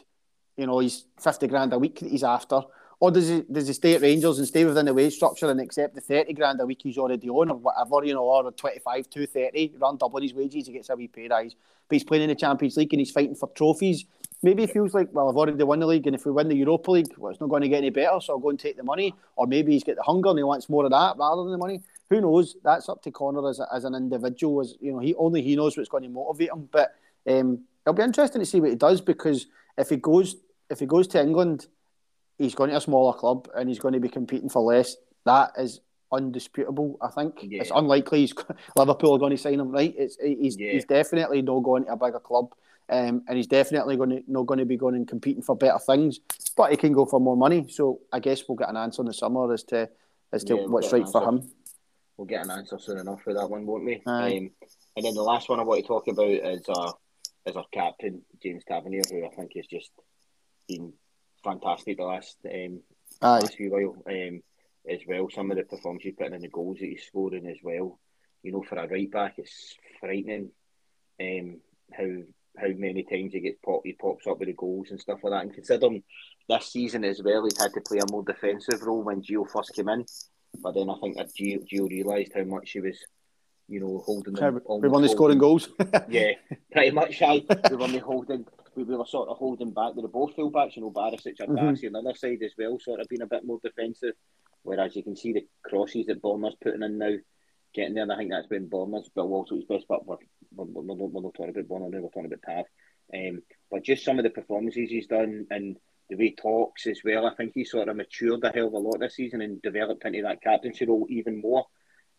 you 0.56 0.66
know, 0.66 0.78
he's 0.80 1.06
fifty 1.18 1.46
grand 1.46 1.72
a 1.72 1.78
week 1.78 2.00
that 2.00 2.10
he's 2.10 2.24
after. 2.24 2.60
Or 3.00 3.12
does 3.12 3.28
he 3.28 3.42
does 3.50 3.68
he 3.68 3.72
stay 3.74 3.94
at 3.94 4.02
Rangers 4.02 4.38
and 4.38 4.48
stay 4.48 4.64
within 4.64 4.86
the 4.86 4.94
wage 4.94 5.14
structure 5.14 5.48
and 5.48 5.60
accept 5.60 5.94
the 5.94 6.00
thirty 6.00 6.32
grand 6.32 6.60
a 6.60 6.66
week 6.66 6.80
he's 6.82 6.98
already 6.98 7.28
on 7.28 7.50
or 7.50 7.56
whatever, 7.56 8.04
you 8.04 8.14
know, 8.14 8.24
or 8.24 8.50
twenty 8.52 8.80
five, 8.80 9.08
two 9.08 9.26
thirty, 9.26 9.72
run 9.78 9.96
double 9.96 10.20
his 10.20 10.34
wages, 10.34 10.66
he 10.66 10.72
gets 10.72 10.90
a 10.90 10.96
wee 10.96 11.06
pay 11.06 11.28
rise. 11.28 11.54
But 11.88 11.94
he's 11.94 12.04
playing 12.04 12.24
in 12.24 12.28
the 12.30 12.34
Champions 12.34 12.76
League 12.76 12.92
and 12.92 13.00
he's 13.00 13.12
fighting 13.12 13.36
for 13.36 13.48
trophies. 13.54 14.04
Maybe 14.42 14.62
he 14.62 14.72
feels 14.72 14.94
like, 14.94 15.08
well, 15.12 15.28
I've 15.28 15.36
already 15.36 15.62
won 15.64 15.80
the 15.80 15.86
league, 15.86 16.06
and 16.06 16.14
if 16.14 16.24
we 16.24 16.30
win 16.30 16.48
the 16.48 16.54
Europa 16.54 16.92
League, 16.92 17.12
well, 17.16 17.32
it's 17.32 17.40
not 17.40 17.48
going 17.48 17.62
to 17.62 17.68
get 17.68 17.78
any 17.78 17.90
better, 17.90 18.20
so 18.20 18.34
I'll 18.34 18.38
go 18.38 18.50
and 18.50 18.58
take 18.58 18.76
the 18.76 18.84
money. 18.84 19.14
Or 19.34 19.46
maybe 19.46 19.72
he's 19.72 19.82
got 19.82 19.96
the 19.96 20.02
hunger 20.02 20.30
and 20.30 20.38
he 20.38 20.44
wants 20.44 20.68
more 20.68 20.84
of 20.84 20.92
that 20.92 21.16
rather 21.18 21.42
than 21.42 21.52
the 21.52 21.58
money. 21.58 21.82
Who 22.10 22.20
knows? 22.20 22.56
That's 22.62 22.88
up 22.88 23.02
to 23.02 23.10
Connor 23.10 23.48
as, 23.48 23.58
a, 23.58 23.66
as 23.74 23.84
an 23.84 23.94
individual. 23.94 24.60
As 24.60 24.74
you 24.80 24.92
know, 24.92 25.00
he 25.00 25.14
only 25.16 25.42
he 25.42 25.56
knows 25.56 25.76
what's 25.76 25.88
going 25.88 26.04
to 26.04 26.08
motivate 26.08 26.50
him. 26.50 26.68
But 26.70 26.94
um, 27.26 27.64
it'll 27.84 27.94
be 27.94 28.02
interesting 28.02 28.40
to 28.40 28.46
see 28.46 28.60
what 28.60 28.70
he 28.70 28.76
does 28.76 29.00
because 29.00 29.46
if 29.76 29.88
he 29.90 29.96
goes 29.96 30.36
if 30.70 30.78
he 30.78 30.86
goes 30.86 31.08
to 31.08 31.20
England 31.20 31.66
he's 32.38 32.54
going 32.54 32.70
to 32.70 32.76
a 32.76 32.80
smaller 32.80 33.12
club 33.12 33.48
and 33.54 33.68
he's 33.68 33.78
going 33.78 33.94
to 33.94 34.00
be 34.00 34.08
competing 34.08 34.48
for 34.48 34.62
less. 34.62 34.96
That 35.26 35.52
is 35.58 35.80
undisputable. 36.12 36.96
I 37.02 37.08
think 37.08 37.40
yeah. 37.42 37.60
it's 37.60 37.72
unlikely 37.74 38.20
he's, 38.20 38.34
Liverpool 38.76 39.16
are 39.16 39.18
going 39.18 39.36
to 39.36 39.42
sign 39.42 39.60
him. 39.60 39.70
Right? 39.70 39.94
It's 39.98 40.16
he's, 40.16 40.56
yeah. 40.58 40.72
he's 40.72 40.84
definitely 40.84 41.42
not 41.42 41.60
going 41.60 41.84
to 41.84 41.92
a 41.92 41.96
bigger 41.96 42.20
club, 42.20 42.52
um, 42.90 43.22
and 43.28 43.36
he's 43.36 43.46
definitely 43.46 43.96
going 43.96 44.10
to 44.10 44.22
not 44.26 44.46
going 44.46 44.58
to 44.58 44.64
be 44.64 44.76
going 44.76 44.94
and 44.94 45.06
competing 45.06 45.42
for 45.42 45.56
better 45.56 45.78
things. 45.78 46.20
But 46.56 46.70
he 46.70 46.76
can 46.76 46.92
go 46.92 47.04
for 47.04 47.20
more 47.20 47.36
money. 47.36 47.66
So 47.68 48.00
I 48.12 48.20
guess 48.20 48.42
we'll 48.48 48.56
get 48.56 48.70
an 48.70 48.76
answer 48.76 49.02
in 49.02 49.06
the 49.06 49.14
summer 49.14 49.52
as 49.52 49.62
to 49.64 49.88
as 50.32 50.44
to 50.44 50.56
yeah, 50.56 50.66
what's 50.66 50.92
right 50.92 51.08
for 51.08 51.26
him. 51.28 51.50
We'll 52.16 52.26
get 52.26 52.44
an 52.44 52.50
answer 52.50 52.78
soon 52.78 52.98
enough 52.98 53.22
for 53.22 53.34
that 53.34 53.48
one, 53.48 53.66
won't 53.66 53.84
we? 53.84 54.02
Um, 54.06 54.50
and 54.96 55.04
then 55.04 55.14
the 55.14 55.22
last 55.22 55.48
one 55.48 55.60
I 55.60 55.62
want 55.62 55.82
to 55.82 55.86
talk 55.86 56.08
about 56.08 56.28
is 56.28 56.68
our 56.68 56.94
is 57.46 57.56
our 57.56 57.66
captain 57.72 58.22
James 58.42 58.64
Tavernier, 58.66 59.02
who 59.10 59.24
I 59.24 59.30
think 59.30 59.52
is 59.54 59.66
just 59.66 59.90
been 60.66 60.92
fantastic 61.44 61.98
the 61.98 62.04
last 62.04 62.36
um, 62.52 62.80
last 63.22 63.54
few 63.54 63.70
while 63.70 64.02
um, 64.06 64.42
as 64.88 65.00
well. 65.06 65.28
Some 65.30 65.50
of 65.50 65.56
the 65.56 65.64
performances 65.64 66.06
he's 66.06 66.14
putting 66.16 66.34
in 66.34 66.42
the 66.42 66.48
goals 66.48 66.78
that 66.80 66.86
he's 66.86 67.06
scoring 67.06 67.46
as 67.46 67.58
well. 67.62 67.98
You 68.42 68.52
know, 68.52 68.62
for 68.62 68.76
a 68.76 68.88
right 68.88 69.10
back, 69.10 69.34
it's 69.38 69.76
frightening 70.00 70.50
um, 71.20 71.60
how 71.92 72.06
how 72.56 72.68
many 72.68 73.04
times 73.04 73.32
he 73.32 73.40
gets 73.40 73.58
pop, 73.64 73.82
he 73.84 73.92
pops 73.92 74.26
up 74.26 74.38
with 74.38 74.48
the 74.48 74.54
goals 74.54 74.90
and 74.90 75.00
stuff 75.00 75.20
like 75.22 75.32
that. 75.32 75.42
And 75.42 75.54
considering 75.54 76.02
this 76.48 76.66
season 76.66 77.04
as 77.04 77.22
well, 77.22 77.44
he's 77.44 77.60
had 77.60 77.72
to 77.74 77.80
play 77.80 77.98
a 77.98 78.10
more 78.10 78.24
defensive 78.24 78.82
role 78.82 79.02
when 79.02 79.22
Gio 79.22 79.48
first 79.48 79.74
came 79.74 79.88
in. 79.88 80.04
But 80.60 80.74
then 80.74 80.90
I 80.90 80.96
think 81.00 81.16
that 81.16 81.34
Gio, 81.34 81.62
Gio 81.68 81.88
realised 81.88 82.32
how 82.34 82.44
much 82.44 82.70
he 82.70 82.80
was, 82.80 82.98
you 83.68 83.80
know, 83.80 84.02
holding 84.04 84.34
them. 84.34 84.60
We 84.66 84.88
won 84.88 85.02
the 85.02 85.08
scoring 85.08 85.38
goals. 85.38 85.68
yeah, 86.08 86.32
pretty 86.72 86.90
much. 86.90 87.20
I 87.22 87.42
we 87.70 87.76
won 87.76 87.92
the 87.92 87.98
holding 88.04 88.46
we, 88.78 88.84
we 88.84 88.96
were 88.96 89.06
sort 89.06 89.28
of 89.28 89.36
holding 89.36 89.72
back. 89.72 89.94
They 89.94 90.02
were 90.02 90.08
both 90.08 90.36
fullbacks, 90.36 90.76
you 90.76 90.82
know, 90.82 90.90
Barisic 90.90 91.40
and 91.40 91.58
mm-hmm. 91.58 91.68
on 91.68 91.74
the 91.74 91.98
other 91.98 92.16
side 92.16 92.42
as 92.42 92.52
well, 92.56 92.78
sort 92.78 93.00
of 93.00 93.08
being 93.08 93.22
a 93.22 93.26
bit 93.26 93.44
more 93.44 93.58
defensive. 93.62 94.14
Whereas 94.62 94.94
you 94.96 95.02
can 95.02 95.16
see 95.16 95.32
the 95.32 95.46
crosses 95.62 96.06
that 96.06 96.22
Borna's 96.22 96.56
putting 96.62 96.82
in 96.82 96.98
now, 96.98 97.14
getting 97.74 97.94
there, 97.94 98.02
and 98.02 98.12
I 98.12 98.16
think 98.16 98.30
that's 98.30 98.46
been 98.46 98.68
Borna's, 98.68 99.10
but 99.14 99.24
also 99.24 99.56
his 99.56 99.64
best. 99.64 99.86
But 99.88 100.06
we're, 100.06 100.16
we're, 100.54 100.64
we're, 100.64 100.96
not, 100.96 101.10
we're 101.10 101.22
not 101.22 101.34
talking 101.34 101.50
about 101.50 101.68
Bournemouth 101.68 101.92
we're 101.92 102.08
talking 102.08 102.26
about 102.26 102.42
Tav. 102.46 102.64
Um, 103.14 103.42
but 103.70 103.84
just 103.84 104.04
some 104.04 104.18
of 104.18 104.24
the 104.24 104.30
performances 104.30 104.90
he's 104.90 105.06
done 105.06 105.46
and 105.50 105.78
the 106.10 106.16
way 106.16 106.26
he 106.26 106.36
talks 106.36 106.86
as 106.86 107.00
well, 107.04 107.26
I 107.26 107.34
think 107.34 107.52
he 107.54 107.64
sort 107.64 107.88
of 107.88 107.96
matured 107.96 108.44
a 108.44 108.50
hell 108.50 108.68
of 108.68 108.72
a 108.74 108.78
lot 108.78 109.00
this 109.00 109.16
season 109.16 109.40
and 109.40 109.62
developed 109.62 110.04
into 110.04 110.22
that 110.22 110.42
captaincy 110.42 110.86
role 110.86 111.06
even 111.08 111.40
more 111.40 111.66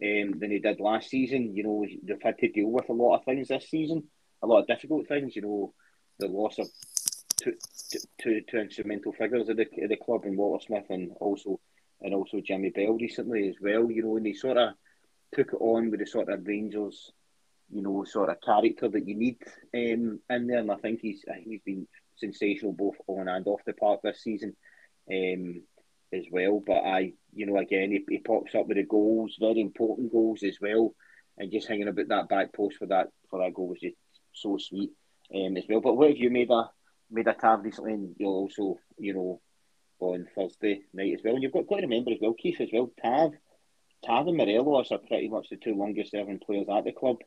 um, 0.04 0.40
than 0.40 0.52
he 0.52 0.60
did 0.60 0.80
last 0.80 1.10
season. 1.10 1.56
You 1.56 1.64
know, 1.64 1.86
they've 2.04 2.22
had 2.22 2.38
to 2.40 2.50
deal 2.50 2.70
with 2.70 2.90
a 2.90 2.94
lot 2.94 3.18
of 3.18 3.26
things 3.26 3.48
this 3.48 3.70
season, 3.70 4.04
a 4.42 4.48
lot 4.48 4.62
of 4.62 4.68
difficult 4.68 5.08
things. 5.08 5.36
You 5.36 5.42
know, 5.42 5.74
the 6.20 6.28
loss 6.28 6.60
of 6.60 6.68
two, 7.38 7.54
two, 8.22 8.42
two 8.50 8.58
instrumental 8.58 9.12
figures 9.14 9.50
of 9.50 9.58
the, 9.58 9.68
of 9.82 9.90
the 9.90 9.98
club 9.98 10.26
and 10.26 10.38
Walter 10.38 10.66
Smith 10.66 10.86
and 10.90 11.12
also 11.20 11.60
and 12.02 12.14
also 12.14 12.40
Jimmy 12.40 12.70
Bell 12.70 12.98
recently 13.00 13.50
as 13.50 13.56
well. 13.62 13.90
You 13.92 14.04
know, 14.04 14.18
and 14.18 14.26
he 14.26 14.34
sort 14.34 14.58
of 14.58 14.74
took 15.34 15.54
it 15.54 15.60
on 15.60 15.92
with 15.92 16.00
the 16.00 16.06
sort 16.06 16.30
of 16.30 16.46
Rangers, 16.46 17.12
you 17.72 17.82
know, 17.82 18.04
sort 18.04 18.30
of 18.30 18.42
character 18.42 18.88
that 18.90 19.08
you 19.08 19.16
need 19.16 19.38
um, 19.76 20.20
in 20.30 20.48
there. 20.48 20.60
And 20.60 20.72
I 20.72 20.76
think 20.76 21.00
he's 21.02 21.24
he's 21.44 21.62
been 21.66 21.88
sensational 22.18 22.74
both 22.74 22.96
on 23.08 23.28
and 23.28 23.48
off 23.48 23.62
the 23.66 23.74
park 23.74 24.02
this 24.04 24.22
season 24.22 24.56
um, 25.12 25.62
as 26.14 26.26
well. 26.32 26.62
But 26.66 26.84
I, 26.86 27.14
you 27.34 27.46
know, 27.46 27.58
again, 27.58 27.92
he, 27.92 28.04
he 28.10 28.20
pops 28.20 28.56
up 28.56 28.68
with 28.68 28.78
the 28.78 28.84
goals, 28.84 29.38
very 29.40 29.62
important 29.62 30.12
goals 30.12 30.44
as 30.44 30.58
well. 30.62 30.94
And 31.38 31.52
just 31.52 31.68
hanging 31.68 31.88
about 31.88 32.10
that 32.10 32.30
back 32.30 32.54
post 32.54 32.78
for 32.78 32.88
that 32.88 33.10
for 33.30 33.40
that 33.40 33.54
goal 33.54 33.70
was 33.70 33.80
just 33.80 33.96
so 34.34 34.58
sweet 34.58 34.92
um, 35.34 35.56
as 35.56 35.64
well. 35.70 35.80
But 35.82 35.96
what 35.96 36.10
have 36.10 36.18
you 36.18 36.30
made 36.30 36.52
a 36.52 36.70
made 37.10 37.28
a 37.28 37.34
Tav 37.34 37.64
recently, 37.64 37.94
and 37.94 38.16
you'll 38.18 38.34
also 38.34 38.80
you 38.98 39.14
know 39.14 39.42
on 40.00 40.28
Thursday 40.36 40.82
night 40.94 41.14
as 41.14 41.22
well. 41.24 41.36
And 41.36 41.44
you've 41.44 41.52
got, 41.52 41.68
got 41.68 41.78
to 41.78 41.82
remember 41.82 42.12
as 42.12 42.20
well, 42.22 42.34
Keith 42.34 42.60
as 42.62 42.70
well. 42.72 42.92
Tav, 43.02 43.32
Tav 44.06 44.28
and 44.28 44.38
Morelos 44.38 44.92
are 44.92 44.98
pretty 44.98 45.28
much 45.28 45.50
the 45.50 45.58
two 45.58 45.76
longest 45.76 46.12
serving 46.12 46.40
players 46.40 46.68
at 46.70 46.86
the 46.86 46.92
club, 46.92 47.18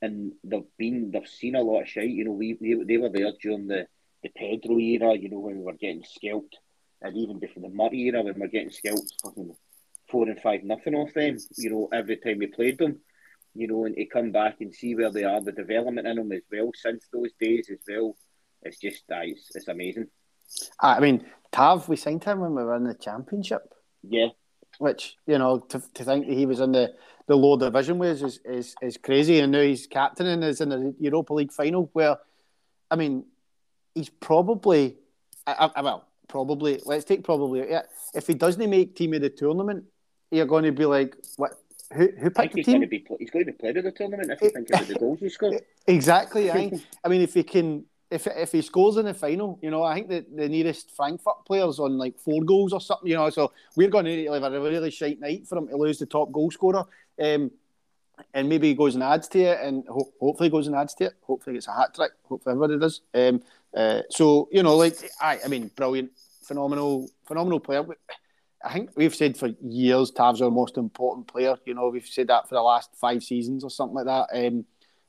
and 0.00 0.32
they've 0.44 0.62
been 0.78 1.10
they've 1.10 1.28
seen 1.28 1.54
a 1.54 1.62
lot 1.62 1.82
of 1.82 1.88
shit. 1.88 2.08
You 2.08 2.24
know, 2.24 2.32
we 2.32 2.56
they, 2.60 2.74
they 2.84 2.96
were 2.96 3.10
there 3.10 3.32
during 3.40 3.66
the 3.66 3.86
the 4.22 4.30
Pedro 4.30 4.78
era. 4.78 5.14
You 5.14 5.30
know, 5.30 5.40
when 5.40 5.58
we 5.58 5.64
were 5.64 5.72
getting 5.72 6.04
scalped, 6.04 6.56
and 7.02 7.16
even 7.16 7.38
before 7.38 7.62
the 7.62 7.74
Murray 7.74 8.02
era 8.02 8.22
when 8.22 8.34
we 8.34 8.40
were 8.40 8.48
getting 8.48 8.70
scalped, 8.70 9.14
fucking 9.22 9.54
four 10.10 10.28
and 10.28 10.40
five 10.40 10.62
nothing 10.62 10.94
off 10.94 11.14
them. 11.14 11.38
You 11.56 11.70
know, 11.70 11.88
every 11.92 12.16
time 12.16 12.38
we 12.38 12.46
played 12.46 12.78
them 12.78 13.00
you 13.54 13.68
know, 13.68 13.84
and 13.84 13.94
to 13.96 14.04
come 14.06 14.32
back 14.32 14.56
and 14.60 14.74
see 14.74 14.94
where 14.94 15.10
they 15.10 15.24
are, 15.24 15.40
the 15.40 15.52
development 15.52 16.06
in 16.06 16.16
them 16.16 16.32
as 16.32 16.42
well 16.50 16.70
since 16.74 17.06
those 17.12 17.30
days 17.40 17.70
as 17.70 17.78
well. 17.88 18.16
It's 18.62 18.78
just 18.78 19.04
uh, 19.10 19.20
it's, 19.22 19.54
it's 19.54 19.68
amazing. 19.68 20.08
I 20.80 21.00
mean, 21.00 21.24
Tav, 21.52 21.88
we 21.88 21.96
signed 21.96 22.24
him 22.24 22.40
when 22.40 22.54
we 22.54 22.64
were 22.64 22.76
in 22.76 22.84
the 22.84 22.94
championship. 22.94 23.62
Yeah. 24.02 24.28
Which, 24.78 25.16
you 25.26 25.38
know, 25.38 25.58
to, 25.58 25.82
to 25.94 26.04
think 26.04 26.26
that 26.26 26.34
he 26.34 26.46
was 26.46 26.60
in 26.60 26.72
the, 26.72 26.94
the 27.26 27.36
low 27.36 27.56
division 27.56 27.98
was 27.98 28.22
is, 28.22 28.40
is, 28.44 28.74
is 28.82 28.96
crazy. 28.96 29.40
And 29.40 29.52
now 29.52 29.60
he's 29.60 29.86
captain 29.86 30.26
and 30.26 30.44
is 30.44 30.60
in 30.60 30.68
the 30.68 30.94
Europa 30.98 31.34
League 31.34 31.52
final 31.52 31.90
where, 31.92 32.16
I 32.90 32.96
mean, 32.96 33.24
he's 33.94 34.08
probably, 34.08 34.96
I, 35.46 35.70
I, 35.74 35.82
well, 35.82 36.06
probably, 36.28 36.80
let's 36.84 37.04
take 37.04 37.24
probably, 37.24 37.68
yeah, 37.68 37.82
if 38.14 38.26
he 38.26 38.34
doesn't 38.34 38.68
make 38.68 38.96
team 38.96 39.14
of 39.14 39.22
the 39.22 39.30
tournament, 39.30 39.84
you're 40.30 40.46
going 40.46 40.64
to 40.64 40.72
be 40.72 40.84
like, 40.84 41.16
what, 41.36 41.52
who 41.92 42.08
who 42.18 42.30
picked 42.30 42.54
the 42.54 42.60
he's 42.60 42.66
team? 42.66 42.74
Going 42.74 42.80
to 42.82 42.86
be, 42.88 43.06
he's 43.18 43.30
going 43.30 43.46
to 43.46 43.52
be 43.52 43.58
player 43.58 43.78
of 43.78 43.84
the 43.84 43.92
tournament 43.92 44.30
if 44.30 44.42
you 44.42 44.50
think 44.50 44.68
about 44.68 44.86
the 44.86 44.94
goals 44.94 45.20
he 45.20 45.28
scored. 45.28 45.60
Exactly. 45.86 46.50
I, 46.50 46.72
I 47.04 47.08
mean, 47.08 47.20
if 47.20 47.34
he 47.34 47.42
can, 47.42 47.84
if 48.14 48.26
if 48.28 48.52
he 48.52 48.62
scores 48.62 48.96
in 48.96 49.06
the 49.06 49.14
final, 49.14 49.58
you 49.60 49.70
know, 49.70 49.82
I 49.82 49.94
think 49.94 50.08
that 50.08 50.36
the 50.36 50.48
nearest 50.48 50.94
Frankfurt 50.94 51.44
players 51.44 51.80
on 51.80 51.98
like 51.98 52.18
four 52.18 52.42
goals 52.42 52.72
or 52.72 52.80
something, 52.80 53.08
you 53.10 53.16
know. 53.16 53.28
So 53.30 53.52
we're 53.76 53.88
going 53.88 54.04
to 54.04 54.32
have 54.32 54.44
a 54.44 54.60
really 54.60 54.90
shite 54.90 55.18
night 55.20 55.46
for 55.48 55.58
him 55.58 55.68
to 55.68 55.76
lose 55.76 55.98
the 55.98 56.06
top 56.06 56.30
goal 56.30 56.50
scorer. 56.50 56.84
Um, 57.20 57.50
and 58.32 58.48
maybe 58.48 58.68
he 58.68 58.74
goes 58.74 58.94
and 58.94 59.02
adds 59.02 59.26
to 59.28 59.40
it, 59.40 59.60
and 59.60 59.84
ho- 59.88 60.12
hopefully 60.20 60.48
goes 60.48 60.68
and 60.68 60.76
adds 60.76 60.94
to 60.94 61.06
it. 61.06 61.14
Hopefully 61.22 61.56
it's 61.56 61.66
a 61.66 61.72
hat 61.72 61.94
trick. 61.94 62.12
Hopefully 62.22 62.52
everybody 62.52 62.78
does. 62.78 63.00
Um, 63.12 63.42
uh, 63.76 64.02
so 64.10 64.48
you 64.52 64.62
know, 64.62 64.76
like 64.76 64.96
I, 65.20 65.40
I 65.44 65.48
mean, 65.48 65.70
brilliant, 65.74 66.12
phenomenal, 66.42 67.10
phenomenal 67.26 67.58
player. 67.58 67.84
I 68.64 68.72
think 68.72 68.90
we've 68.94 69.14
said 69.14 69.36
for 69.36 69.48
years 69.60 70.12
Tav's 70.12 70.40
our 70.40 70.50
most 70.50 70.78
important 70.78 71.26
player. 71.26 71.56
You 71.66 71.74
know, 71.74 71.88
we've 71.88 72.06
said 72.06 72.28
that 72.28 72.48
for 72.48 72.54
the 72.54 72.62
last 72.62 72.90
five 72.94 73.24
seasons 73.24 73.64
or 73.64 73.70
something 73.70 73.96
like 73.96 74.06
that. 74.06 74.28
Um, 74.32 74.64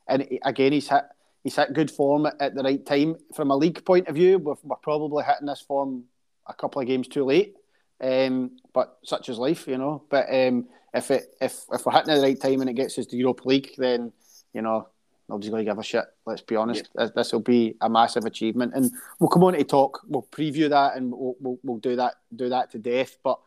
and 0.08 0.26
again, 0.44 0.72
he's 0.72 0.88
hit 0.88 1.04
he's 1.46 1.54
hit 1.54 1.72
good 1.72 1.92
form 1.92 2.26
at, 2.26 2.56
the 2.56 2.62
right 2.64 2.84
time. 2.84 3.14
From 3.32 3.52
a 3.52 3.56
league 3.56 3.84
point 3.84 4.08
of 4.08 4.16
view, 4.16 4.36
we're, 4.38 4.56
we're 4.64 4.74
probably 4.76 5.22
hitting 5.22 5.46
this 5.46 5.60
form 5.60 6.02
a 6.44 6.52
couple 6.52 6.80
of 6.80 6.88
games 6.88 7.06
too 7.06 7.24
late. 7.24 7.54
Um, 8.00 8.58
but 8.74 8.98
such 9.04 9.28
is 9.28 9.38
life, 9.38 9.68
you 9.68 9.78
know. 9.78 10.02
But 10.10 10.26
um, 10.28 10.66
if 10.92 11.12
it 11.12 11.32
if 11.40 11.64
if 11.72 11.86
we're 11.86 11.92
hitting 11.92 12.10
at 12.10 12.16
the 12.16 12.22
right 12.22 12.40
time 12.40 12.60
and 12.62 12.68
it 12.68 12.72
gets 12.72 12.98
us 12.98 13.06
to 13.06 13.16
Europa 13.16 13.48
League, 13.48 13.70
then 13.78 14.12
you 14.52 14.60
know 14.60 14.88
nobody's 15.28 15.50
going 15.50 15.64
to 15.64 15.70
give 15.70 15.78
a 15.78 15.84
shit. 15.84 16.04
Let's 16.26 16.42
be 16.42 16.56
honest. 16.56 16.90
Yeah. 16.98 17.10
This 17.14 17.32
will 17.32 17.40
be 17.40 17.76
a 17.80 17.88
massive 17.88 18.24
achievement, 18.24 18.72
and 18.74 18.90
we'll 19.20 19.30
come 19.30 19.44
on 19.44 19.52
to 19.52 19.62
talk. 19.62 20.02
We'll 20.08 20.26
preview 20.32 20.68
that, 20.70 20.96
and 20.96 21.12
we'll, 21.12 21.36
we'll, 21.38 21.58
we'll 21.62 21.78
do 21.78 21.94
that 21.94 22.14
do 22.34 22.48
that 22.48 22.72
to 22.72 22.78
death. 22.78 23.18
But 23.22 23.38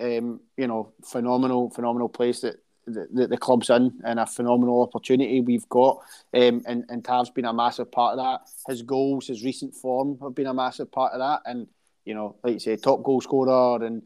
um, 0.00 0.40
you 0.56 0.68
know, 0.68 0.92
phenomenal, 1.04 1.70
phenomenal 1.70 2.08
place 2.08 2.42
that 2.42 2.62
the, 2.88 3.26
the, 3.26 3.36
club's 3.36 3.70
in 3.70 4.00
and 4.04 4.18
a 4.18 4.26
phenomenal 4.26 4.82
opportunity 4.82 5.40
we've 5.40 5.68
got. 5.68 5.98
Um, 6.34 6.62
and, 6.66 6.84
and 6.88 7.04
Tav's 7.04 7.30
been 7.30 7.44
a 7.44 7.52
massive 7.52 7.90
part 7.90 8.18
of 8.18 8.24
that. 8.24 8.48
His 8.70 8.82
goals, 8.82 9.26
his 9.26 9.44
recent 9.44 9.74
form 9.74 10.18
have 10.22 10.34
been 10.34 10.46
a 10.46 10.54
massive 10.54 10.90
part 10.90 11.12
of 11.12 11.20
that. 11.20 11.48
And, 11.48 11.66
you 12.04 12.14
know, 12.14 12.36
like 12.42 12.54
you 12.54 12.60
say, 12.60 12.76
top 12.76 13.02
goal 13.02 13.20
scorer 13.20 13.84
and 13.84 14.02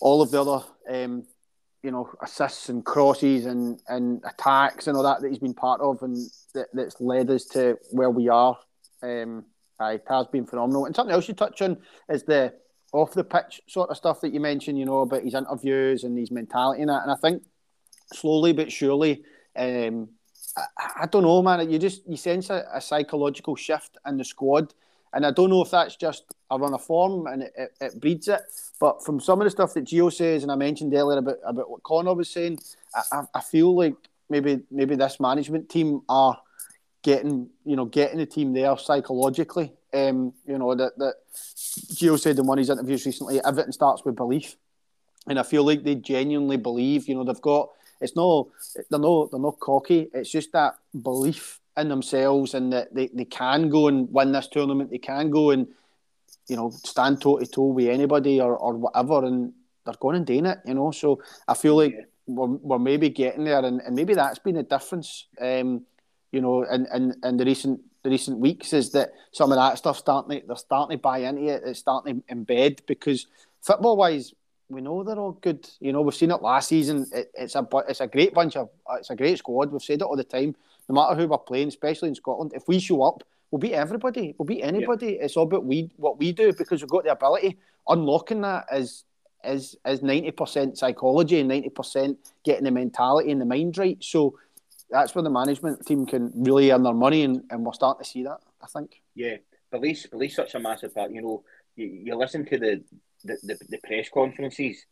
all 0.00 0.22
of 0.22 0.30
the 0.30 0.40
other, 0.40 0.64
um, 0.88 1.24
you 1.82 1.90
know, 1.90 2.10
assists 2.22 2.68
and 2.68 2.84
crosses 2.84 3.46
and, 3.46 3.80
and 3.88 4.22
attacks 4.24 4.86
and 4.86 4.96
all 4.96 5.02
that 5.02 5.20
that 5.20 5.28
he's 5.28 5.38
been 5.38 5.54
part 5.54 5.80
of 5.80 6.02
and 6.02 6.16
that, 6.54 6.68
that's 6.72 7.00
led 7.00 7.30
us 7.30 7.44
to 7.46 7.78
where 7.90 8.10
we 8.10 8.28
are. 8.28 8.58
Um, 9.02 9.44
aye, 9.78 10.00
Tav's 10.08 10.28
been 10.28 10.46
phenomenal. 10.46 10.86
And 10.86 10.96
something 10.96 11.14
else 11.14 11.28
you 11.28 11.34
touch 11.34 11.60
on 11.62 11.78
is 12.08 12.22
the 12.24 12.54
off 12.94 13.12
the 13.12 13.24
pitch 13.24 13.60
sort 13.66 13.90
of 13.90 13.96
stuff 13.96 14.20
that 14.20 14.32
you 14.32 14.38
mentioned, 14.38 14.78
you 14.78 14.84
know, 14.84 15.00
about 15.00 15.24
his 15.24 15.34
interviews 15.34 16.04
and 16.04 16.16
his 16.16 16.30
mentality 16.30 16.80
and 16.80 16.88
that. 16.88 17.02
And 17.02 17.10
I 17.10 17.16
think 17.16 17.42
slowly 18.14 18.52
but 18.52 18.70
surely, 18.70 19.22
um, 19.56 20.08
I, 20.56 21.02
I, 21.02 21.06
don't 21.06 21.22
know, 21.22 21.42
man. 21.42 21.70
You 21.70 21.78
just 21.78 22.06
you 22.08 22.16
sense 22.16 22.50
a, 22.50 22.64
a, 22.72 22.80
psychological 22.80 23.56
shift 23.56 23.98
in 24.06 24.16
the 24.16 24.24
squad, 24.24 24.72
and 25.12 25.26
I 25.26 25.30
don't 25.30 25.50
know 25.50 25.62
if 25.62 25.70
that's 25.70 25.96
just 25.96 26.24
a 26.50 26.58
run 26.58 26.74
of 26.74 26.82
form 26.82 27.26
and 27.26 27.42
it, 27.42 27.52
it, 27.56 27.72
it 27.80 28.00
breeds 28.00 28.28
it. 28.28 28.40
But 28.80 29.04
from 29.04 29.20
some 29.20 29.40
of 29.40 29.44
the 29.44 29.50
stuff 29.50 29.74
that 29.74 29.84
Gio 29.84 30.12
says, 30.12 30.42
and 30.42 30.52
I 30.52 30.56
mentioned 30.56 30.94
earlier 30.94 31.18
about 31.18 31.38
about 31.44 31.70
what 31.70 31.82
Connor 31.82 32.14
was 32.14 32.30
saying, 32.30 32.58
I, 33.12 33.22
I 33.34 33.40
feel 33.40 33.74
like 33.74 33.94
maybe 34.28 34.60
maybe 34.70 34.96
this 34.96 35.20
management 35.20 35.68
team 35.68 36.02
are 36.08 36.40
getting 37.02 37.48
you 37.64 37.76
know 37.76 37.84
getting 37.84 38.18
the 38.18 38.26
team 38.26 38.52
there 38.52 38.76
psychologically. 38.76 39.72
Um, 39.92 40.32
you 40.46 40.58
know 40.58 40.74
that 40.74 40.98
that 40.98 41.14
Gio 41.94 42.18
said 42.18 42.38
in 42.38 42.46
one 42.46 42.58
of 42.58 42.62
his 42.62 42.70
interviews 42.70 43.06
recently, 43.06 43.40
everything 43.44 43.72
starts 43.72 44.04
with 44.04 44.16
belief, 44.16 44.56
and 45.28 45.38
I 45.38 45.44
feel 45.44 45.64
like 45.64 45.84
they 45.84 45.94
genuinely 45.94 46.56
believe. 46.56 47.08
You 47.08 47.14
know 47.14 47.24
they've 47.24 47.40
got 47.40 47.70
it's 48.00 48.16
no 48.16 48.50
they're 48.90 48.98
no 48.98 49.28
they're 49.30 49.40
not 49.40 49.60
cocky. 49.60 50.10
It's 50.12 50.30
just 50.30 50.52
that 50.52 50.76
belief 51.02 51.60
in 51.76 51.88
themselves 51.88 52.54
and 52.54 52.72
that 52.72 52.94
they, 52.94 53.08
they 53.12 53.24
can 53.24 53.68
go 53.68 53.88
and 53.88 54.08
win 54.12 54.32
this 54.32 54.48
tournament. 54.48 54.90
They 54.90 54.98
can 54.98 55.30
go 55.30 55.50
and 55.50 55.66
you 56.48 56.56
know 56.56 56.70
stand 56.70 57.20
toe 57.20 57.38
to 57.38 57.46
toe 57.46 57.68
with 57.68 57.88
anybody 57.88 58.40
or, 58.40 58.56
or 58.56 58.74
whatever, 58.74 59.24
and 59.24 59.52
they're 59.84 59.94
going 60.00 60.16
and 60.16 60.26
doing 60.26 60.46
it. 60.46 60.58
You 60.66 60.74
know, 60.74 60.90
so 60.90 61.22
I 61.48 61.54
feel 61.54 61.76
like 61.76 62.08
we're, 62.26 62.46
we're 62.46 62.78
maybe 62.78 63.10
getting 63.10 63.44
there, 63.44 63.64
and, 63.64 63.80
and 63.80 63.94
maybe 63.94 64.14
that's 64.14 64.38
been 64.38 64.56
a 64.56 64.62
difference. 64.62 65.26
Um, 65.40 65.84
you 66.32 66.40
know, 66.40 66.64
in, 66.64 66.86
in, 66.92 67.14
in 67.22 67.36
the 67.36 67.44
recent 67.44 67.80
the 68.02 68.10
recent 68.10 68.38
weeks 68.38 68.72
is 68.72 68.90
that 68.92 69.12
some 69.32 69.50
of 69.50 69.56
that 69.56 69.78
stuff 69.78 69.96
starting 69.96 70.42
they're 70.46 70.56
starting 70.56 70.98
to 70.98 71.00
buy 71.00 71.18
into 71.18 71.46
it. 71.46 71.62
It's 71.64 71.80
starting 71.80 72.22
to 72.22 72.34
embed 72.34 72.80
because 72.86 73.26
football 73.62 73.96
wise, 73.96 74.34
we 74.74 74.80
know 74.80 75.02
they're 75.02 75.18
all 75.18 75.32
good. 75.32 75.68
You 75.80 75.92
know, 75.92 76.02
we've 76.02 76.14
seen 76.14 76.30
it 76.30 76.42
last 76.42 76.68
season. 76.68 77.06
It, 77.12 77.30
it's 77.34 77.54
a 77.54 77.66
it's 77.88 78.00
a 78.00 78.06
great 78.06 78.34
bunch 78.34 78.56
of 78.56 78.68
it's 78.98 79.10
a 79.10 79.16
great 79.16 79.38
squad. 79.38 79.70
We've 79.70 79.82
said 79.82 80.00
it 80.00 80.04
all 80.04 80.16
the 80.16 80.24
time. 80.24 80.54
No 80.88 80.94
matter 80.94 81.14
who 81.14 81.28
we're 81.28 81.38
playing, 81.38 81.68
especially 81.68 82.10
in 82.10 82.14
Scotland, 82.14 82.52
if 82.54 82.68
we 82.68 82.78
show 82.78 83.02
up, 83.02 83.22
we'll 83.50 83.58
beat 83.58 83.72
everybody. 83.72 84.34
We'll 84.36 84.46
beat 84.46 84.62
anybody. 84.62 85.16
Yeah. 85.18 85.24
It's 85.24 85.36
all 85.36 85.44
about 85.44 85.64
we 85.64 85.90
what 85.96 86.18
we 86.18 86.32
do 86.32 86.52
because 86.52 86.82
we've 86.82 86.90
got 86.90 87.04
the 87.04 87.12
ability. 87.12 87.58
Unlocking 87.88 88.42
that 88.42 88.66
is 88.72 89.04
is 89.44 89.76
is 89.86 90.02
ninety 90.02 90.30
percent 90.30 90.76
psychology 90.76 91.40
and 91.40 91.48
ninety 91.48 91.70
percent 91.70 92.18
getting 92.44 92.64
the 92.64 92.70
mentality 92.70 93.30
and 93.30 93.40
the 93.40 93.46
mind 93.46 93.78
right. 93.78 94.02
So 94.02 94.38
that's 94.90 95.14
where 95.14 95.22
the 95.22 95.30
management 95.30 95.86
team 95.86 96.06
can 96.06 96.32
really 96.34 96.70
earn 96.70 96.82
their 96.82 96.94
money, 96.94 97.22
and, 97.22 97.42
and 97.50 97.64
we're 97.64 97.72
starting 97.72 98.04
to 98.04 98.08
see 98.08 98.24
that. 98.24 98.38
I 98.62 98.66
think. 98.66 99.00
Yeah, 99.14 99.36
belief's 99.70 100.06
belief's 100.06 100.36
such 100.36 100.54
a 100.54 100.60
massive 100.60 100.94
part. 100.94 101.10
You 101.10 101.22
know, 101.22 101.44
you, 101.76 101.86
you 101.86 102.16
listen 102.16 102.44
to 102.46 102.58
the 102.58 102.82
the, 103.24 103.36
the, 103.42 103.58
the 103.68 103.78
press 103.78 104.08
conferences 104.12 104.84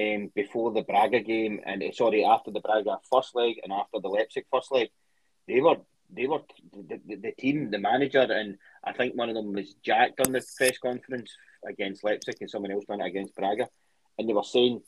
um, 0.00 0.30
before 0.34 0.72
the 0.72 0.82
Braga 0.82 1.20
game 1.20 1.60
and 1.66 1.82
uh, 1.82 1.92
sorry 1.92 2.24
after 2.24 2.50
the 2.50 2.60
Braga 2.60 2.98
first 3.10 3.34
leg 3.34 3.56
and 3.62 3.72
after 3.72 4.00
the 4.00 4.08
Leipzig 4.08 4.44
first 4.50 4.72
leg, 4.72 4.88
they 5.46 5.60
were 5.60 5.76
they 6.14 6.26
were 6.26 6.40
the, 6.72 7.00
the, 7.06 7.16
the 7.16 7.32
team, 7.32 7.70
the 7.70 7.78
manager, 7.78 8.20
and 8.20 8.58
I 8.84 8.92
think 8.92 9.14
one 9.14 9.30
of 9.30 9.34
them 9.34 9.52
was 9.52 9.74
Jack 9.82 10.12
on 10.24 10.32
the 10.32 10.42
press 10.56 10.78
conference 10.78 11.34
against 11.66 12.04
Leipzig 12.04 12.36
and 12.40 12.50
someone 12.50 12.70
else 12.70 12.84
done 12.84 13.00
it 13.00 13.06
against 13.06 13.34
Braga, 13.34 13.68
and 14.18 14.28
they 14.28 14.34
were 14.34 14.42
saying, 14.42 14.82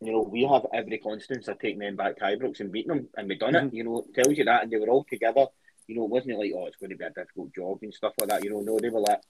you 0.00 0.12
know, 0.12 0.22
we 0.22 0.44
have 0.44 0.66
every 0.74 0.98
confidence 0.98 1.46
of 1.46 1.60
taking 1.60 1.78
them 1.78 1.94
back 1.94 2.16
to 2.16 2.24
Ibrox 2.24 2.58
and 2.60 2.72
beating 2.72 2.88
them, 2.88 3.08
and 3.16 3.28
we 3.28 3.38
done 3.38 3.54
mm-hmm. 3.54 3.68
it. 3.68 3.74
You 3.74 3.84
know, 3.84 4.04
tells 4.14 4.36
you 4.36 4.44
that, 4.44 4.64
and 4.64 4.72
they 4.72 4.78
were 4.78 4.88
all 4.88 5.06
together. 5.08 5.46
You 5.86 5.96
know, 5.96 6.04
it 6.04 6.10
wasn't 6.10 6.32
it 6.32 6.38
like 6.38 6.52
oh, 6.56 6.66
it's 6.66 6.76
going 6.76 6.90
to 6.90 6.96
be 6.96 7.04
a 7.04 7.10
difficult 7.10 7.54
job 7.54 7.78
and 7.82 7.94
stuff 7.94 8.14
like 8.18 8.28
that. 8.30 8.44
You 8.44 8.50
know, 8.50 8.60
no, 8.60 8.78
they 8.80 8.88
were 8.88 9.00
like 9.00 9.20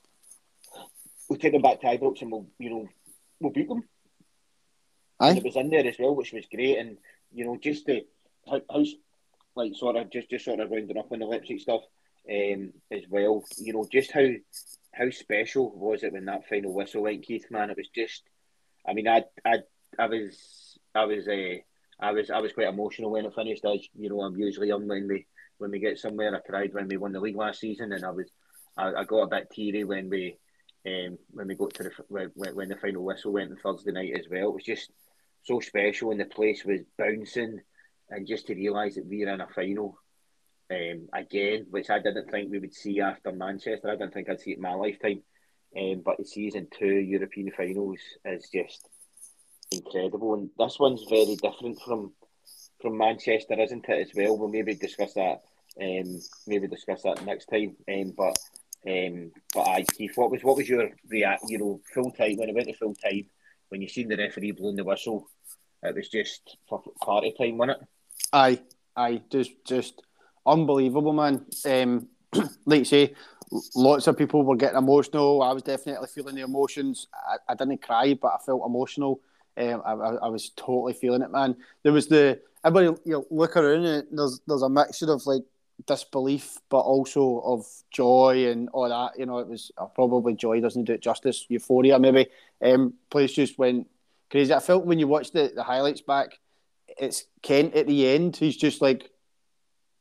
we'll 1.32 1.40
take 1.40 1.52
them 1.52 1.62
back 1.62 1.80
to 1.80 1.86
Ibrox 1.86 2.20
and 2.20 2.30
we'll, 2.30 2.46
you 2.58 2.68
know, 2.68 2.88
we'll 3.40 3.52
beat 3.52 3.68
them. 3.68 3.84
Aye. 5.18 5.30
And 5.30 5.38
it 5.38 5.44
was 5.44 5.56
in 5.56 5.70
there 5.70 5.86
as 5.86 5.96
well, 5.98 6.14
which 6.14 6.32
was 6.32 6.44
great. 6.52 6.76
And, 6.76 6.98
you 7.32 7.46
know, 7.46 7.56
just 7.56 7.86
the, 7.86 8.04
how, 8.46 8.60
how 8.70 8.84
like, 9.56 9.74
sort 9.74 9.96
of, 9.96 10.10
just, 10.10 10.28
just 10.28 10.44
sort 10.44 10.60
of 10.60 10.70
rounding 10.70 10.98
up 10.98 11.10
on 11.10 11.20
the 11.20 11.24
Leipzig 11.24 11.60
stuff 11.60 11.80
um, 12.30 12.74
as 12.90 13.04
well, 13.08 13.44
you 13.56 13.72
know, 13.72 13.86
just 13.90 14.12
how, 14.12 14.26
how 14.92 15.08
special 15.08 15.72
was 15.74 16.02
it 16.02 16.12
when 16.12 16.26
that 16.26 16.46
final 16.48 16.74
whistle 16.74 17.04
went, 17.04 17.24
Keith, 17.24 17.46
man? 17.50 17.70
It 17.70 17.78
was 17.78 17.88
just, 17.94 18.24
I 18.86 18.92
mean, 18.92 19.08
I, 19.08 19.24
I, 19.42 19.60
I 19.98 20.06
was, 20.08 20.78
I 20.94 21.06
was, 21.06 21.26
uh, 21.28 21.56
I 21.98 22.12
was, 22.12 22.30
I 22.30 22.40
was 22.40 22.52
quite 22.52 22.68
emotional 22.68 23.10
when 23.10 23.24
it 23.24 23.34
finished. 23.34 23.64
As 23.64 23.80
you 23.94 24.10
know, 24.10 24.20
I'm 24.20 24.36
usually 24.36 24.68
young 24.68 24.86
when 24.86 25.08
we, 25.08 25.26
when 25.56 25.70
we 25.70 25.78
get 25.78 25.98
somewhere. 25.98 26.34
I 26.36 26.40
cried 26.40 26.74
when 26.74 26.88
we 26.88 26.98
won 26.98 27.12
the 27.12 27.20
league 27.20 27.36
last 27.36 27.60
season, 27.60 27.92
and 27.92 28.04
I 28.04 28.10
was, 28.10 28.30
I, 28.76 28.92
I 28.92 29.04
got 29.04 29.22
a 29.22 29.28
bit 29.28 29.48
teary 29.50 29.84
when 29.84 30.10
we, 30.10 30.36
um, 30.86 31.18
when 31.30 31.48
we 31.48 31.54
got 31.54 31.74
to 31.74 31.84
the 31.84 31.90
when, 32.08 32.30
when 32.54 32.68
the 32.68 32.76
final 32.76 33.04
whistle 33.04 33.32
went 33.32 33.50
on 33.50 33.56
Thursday 33.56 33.92
night 33.92 34.14
as 34.18 34.26
well. 34.30 34.48
It 34.48 34.54
was 34.54 34.64
just 34.64 34.90
so 35.42 35.60
special, 35.60 36.10
and 36.10 36.20
the 36.20 36.24
place 36.24 36.64
was 36.64 36.80
bouncing, 36.98 37.60
and 38.10 38.26
just 38.26 38.46
to 38.46 38.54
realise 38.54 38.96
that 38.96 39.06
we 39.06 39.24
are 39.24 39.34
in 39.34 39.40
a 39.40 39.48
final 39.48 39.98
um, 40.70 41.08
again, 41.12 41.66
which 41.70 41.90
I 41.90 41.98
didn't 41.98 42.30
think 42.30 42.50
we 42.50 42.58
would 42.58 42.74
see 42.74 43.00
after 43.00 43.32
Manchester. 43.32 43.90
I 43.90 43.96
didn't 43.96 44.14
think 44.14 44.28
I'd 44.28 44.40
see 44.40 44.52
it 44.52 44.56
in 44.56 44.62
my 44.62 44.74
lifetime. 44.74 45.22
Um, 45.76 46.02
but 46.04 46.18
the 46.18 46.24
season 46.24 46.68
two 46.78 46.86
European 46.86 47.50
finals 47.56 47.98
is 48.26 48.48
just 48.52 48.88
incredible, 49.70 50.34
and 50.34 50.50
this 50.58 50.78
one's 50.78 51.04
very 51.08 51.36
different 51.36 51.80
from 51.80 52.12
from 52.80 52.98
Manchester, 52.98 53.58
isn't 53.58 53.88
it? 53.88 54.08
As 54.08 54.14
well, 54.14 54.36
we'll 54.36 54.48
maybe 54.48 54.74
discuss 54.74 55.14
that. 55.14 55.40
Um, 55.80 56.20
maybe 56.46 56.68
discuss 56.68 57.02
that 57.02 57.24
next 57.24 57.46
time. 57.46 57.76
Um, 57.90 58.12
but 58.16 58.36
um, 58.88 59.30
but 59.54 59.62
I, 59.62 59.84
Keith, 59.84 60.12
what 60.16 60.30
was 60.30 60.42
what 60.42 60.56
was 60.56 60.68
your 60.68 60.90
react? 61.08 61.44
You 61.48 61.58
know, 61.58 61.80
full 61.92 62.10
time 62.10 62.36
when 62.36 62.48
it 62.48 62.54
went 62.54 62.68
to 62.68 62.74
full 62.74 62.94
time, 62.94 63.26
when 63.68 63.80
you 63.80 63.88
seen 63.88 64.08
the 64.08 64.16
referee 64.16 64.52
blowing 64.52 64.76
the 64.76 64.84
whistle, 64.84 65.28
it 65.82 65.94
was 65.94 66.08
just 66.08 66.56
party 67.00 67.32
time, 67.38 67.58
wasn't 67.58 67.82
it? 67.82 67.88
Aye, 68.32 68.60
aye, 68.96 69.22
just 69.30 69.52
just 69.64 70.02
unbelievable, 70.44 71.12
man. 71.12 71.46
Um, 71.64 72.08
like 72.66 72.80
you 72.80 72.84
say, 72.84 73.14
lots 73.74 74.06
of 74.06 74.18
people 74.18 74.42
were 74.44 74.56
getting 74.56 74.78
emotional. 74.78 75.42
I 75.42 75.52
was 75.52 75.62
definitely 75.62 76.08
feeling 76.08 76.34
the 76.34 76.42
emotions. 76.42 77.06
I, 77.14 77.52
I 77.52 77.54
didn't 77.54 77.82
cry, 77.82 78.14
but 78.20 78.32
I 78.34 78.38
felt 78.44 78.66
emotional. 78.66 79.20
Um, 79.56 79.82
I, 79.84 79.92
I, 79.92 80.28
was 80.28 80.50
totally 80.56 80.94
feeling 80.94 81.20
it, 81.20 81.30
man. 81.30 81.54
There 81.82 81.92
was 81.92 82.06
the 82.06 82.40
everybody 82.64 82.98
you 83.04 83.12
know, 83.12 83.26
look 83.30 83.54
around 83.56 83.84
and 83.84 84.06
there's 84.10 84.40
there's 84.46 84.62
a 84.62 84.68
mixture 84.68 85.12
of 85.12 85.26
like 85.26 85.42
disbelief, 85.86 86.58
but 86.68 86.80
also 86.80 87.40
of 87.44 87.66
joy 87.90 88.48
and 88.50 88.68
all 88.72 88.88
that. 88.88 89.18
You 89.18 89.26
know, 89.26 89.38
it 89.38 89.48
was 89.48 89.70
uh, 89.78 89.86
probably 89.86 90.34
joy 90.34 90.60
doesn't 90.60 90.84
do 90.84 90.94
it 90.94 91.02
justice. 91.02 91.46
Euphoria, 91.48 91.98
maybe. 91.98 92.28
Um, 92.62 92.94
place 93.10 93.32
just 93.32 93.58
went 93.58 93.88
crazy. 94.30 94.52
I 94.52 94.60
felt 94.60 94.86
when 94.86 94.98
you 94.98 95.08
watched 95.08 95.32
the, 95.32 95.52
the 95.54 95.62
highlights 95.62 96.00
back, 96.00 96.38
it's 96.98 97.24
Kent 97.42 97.74
at 97.74 97.86
the 97.86 98.08
end. 98.08 98.36
He's 98.36 98.56
just 98.56 98.82
like, 98.82 99.10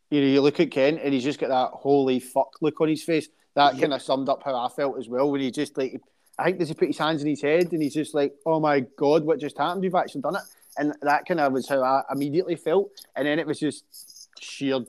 you 0.09 0.21
know, 0.21 0.27
you 0.27 0.41
look 0.41 0.59
at 0.59 0.71
Kent 0.71 0.99
and 1.03 1.13
he's 1.13 1.23
just 1.23 1.39
got 1.39 1.49
that 1.49 1.71
holy 1.77 2.19
fuck 2.19 2.61
look 2.61 2.79
on 2.81 2.89
his 2.89 3.03
face. 3.03 3.29
That 3.55 3.75
yeah. 3.75 3.81
kind 3.81 3.93
of 3.93 4.01
summed 4.01 4.29
up 4.29 4.43
how 4.43 4.55
I 4.55 4.69
felt 4.69 4.97
as 4.97 5.09
well 5.09 5.31
when 5.31 5.41
he 5.41 5.51
just 5.51 5.77
like, 5.77 6.01
I 6.37 6.45
think 6.45 6.59
does 6.59 6.69
he 6.69 6.73
put 6.73 6.87
his 6.87 6.97
hands 6.97 7.21
in 7.21 7.27
his 7.27 7.41
head 7.41 7.71
and 7.71 7.81
he's 7.81 7.93
just 7.93 8.13
like, 8.13 8.33
oh 8.45 8.59
my 8.59 8.81
god, 8.97 9.23
what 9.23 9.39
just 9.39 9.57
happened? 9.57 9.81
We've 9.81 9.95
actually 9.95 10.21
done 10.21 10.35
it. 10.35 10.43
And 10.77 10.93
that 11.01 11.25
kind 11.25 11.39
of 11.39 11.51
was 11.51 11.67
how 11.67 11.81
I 11.83 12.03
immediately 12.11 12.55
felt. 12.55 12.91
And 13.15 13.27
then 13.27 13.39
it 13.39 13.45
was 13.45 13.59
just 13.59 14.29
sheer 14.39 14.79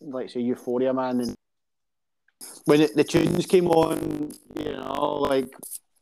like 0.00 0.30
say 0.30 0.40
Euphoria 0.40 0.92
Man, 0.92 1.20
and 1.20 1.34
when 2.64 2.80
it, 2.80 2.94
the 2.94 3.04
tunes 3.04 3.46
came 3.46 3.68
on, 3.68 4.32
you 4.56 4.72
know, 4.72 5.16
like 5.16 5.52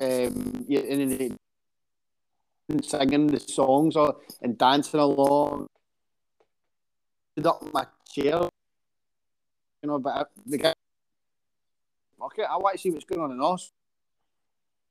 um, 0.01 0.65
yeah, 0.69 0.81
and, 0.81 1.39
and 2.69 2.85
singing 2.85 3.27
the 3.27 3.41
songs 3.41 3.97
or 3.97 4.17
and 4.43 4.57
dancing 4.59 5.01
along, 5.01 5.67
up 7.45 7.73
my 7.73 7.87
chair, 8.13 8.49
you 9.83 9.89
know, 9.89 9.99
but 9.99 10.31
the 10.47 10.59
guy, 10.59 10.75
okay, 12.23 12.45
I 12.45 12.57
want 12.57 12.75
to 12.75 12.79
see 12.81 12.91
what's 12.91 13.05
going 13.05 13.21
on 13.21 13.33
in 13.33 13.41
us. 13.41 13.71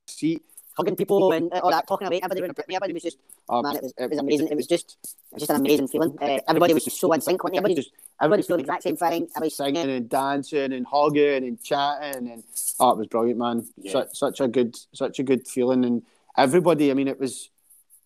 See 0.08 0.42
hugging 0.78 0.96
people 0.96 1.32
and 1.32 1.52
all 1.54 1.72
that, 1.72 1.88
talking 1.88 2.08
about 2.08 2.20
everybody, 2.24 2.54
everybody 2.70 2.94
was 2.94 3.04
just, 3.04 3.18
oh 3.50 3.64
man, 3.64 3.76
it 3.76 3.84
was, 3.84 3.94
it 3.98 4.10
was 4.10 4.20
amazing. 4.20 4.48
It 4.50 4.56
was 4.56 4.68
just, 4.68 4.98
it 5.04 5.34
was 5.34 5.42
just 5.42 5.50
an 5.50 5.58
amazing 5.58 5.88
feeling. 5.88 6.16
Uh, 6.22 6.40
everybody 6.48 6.74
was 6.74 6.86
just 6.86 7.00
so 7.00 7.12
in 7.14 7.22
sync. 7.22 7.42
Everybody 7.44 7.74
just, 7.74 7.92
everybody's 8.22 8.46
doing 8.46 8.60
the 8.60 8.64
exact 8.64 8.84
same 8.84 8.96
thing. 8.96 9.28
Everybody's 9.36 9.56
singing 9.56 9.90
and 9.90 10.08
dancing 10.08 10.74
and 10.74 10.86
hugging 10.86 11.44
and 11.44 11.62
chatting, 11.64 12.30
and 12.32 12.44
oh, 12.80 12.92
it 12.92 12.98
was 12.98 13.08
brilliant, 13.08 13.40
man. 13.40 13.68
Yeah. 13.78 13.92
Such, 13.92 14.18
such 14.18 14.40
a 14.42 14.48
good, 14.48 14.78
such 14.94 15.20
a 15.20 15.24
good 15.24 15.48
feeling, 15.48 15.84
and 15.84 16.04
everybody. 16.38 16.92
I 16.92 16.94
mean, 16.94 17.08
it 17.08 17.20
was 17.20 17.50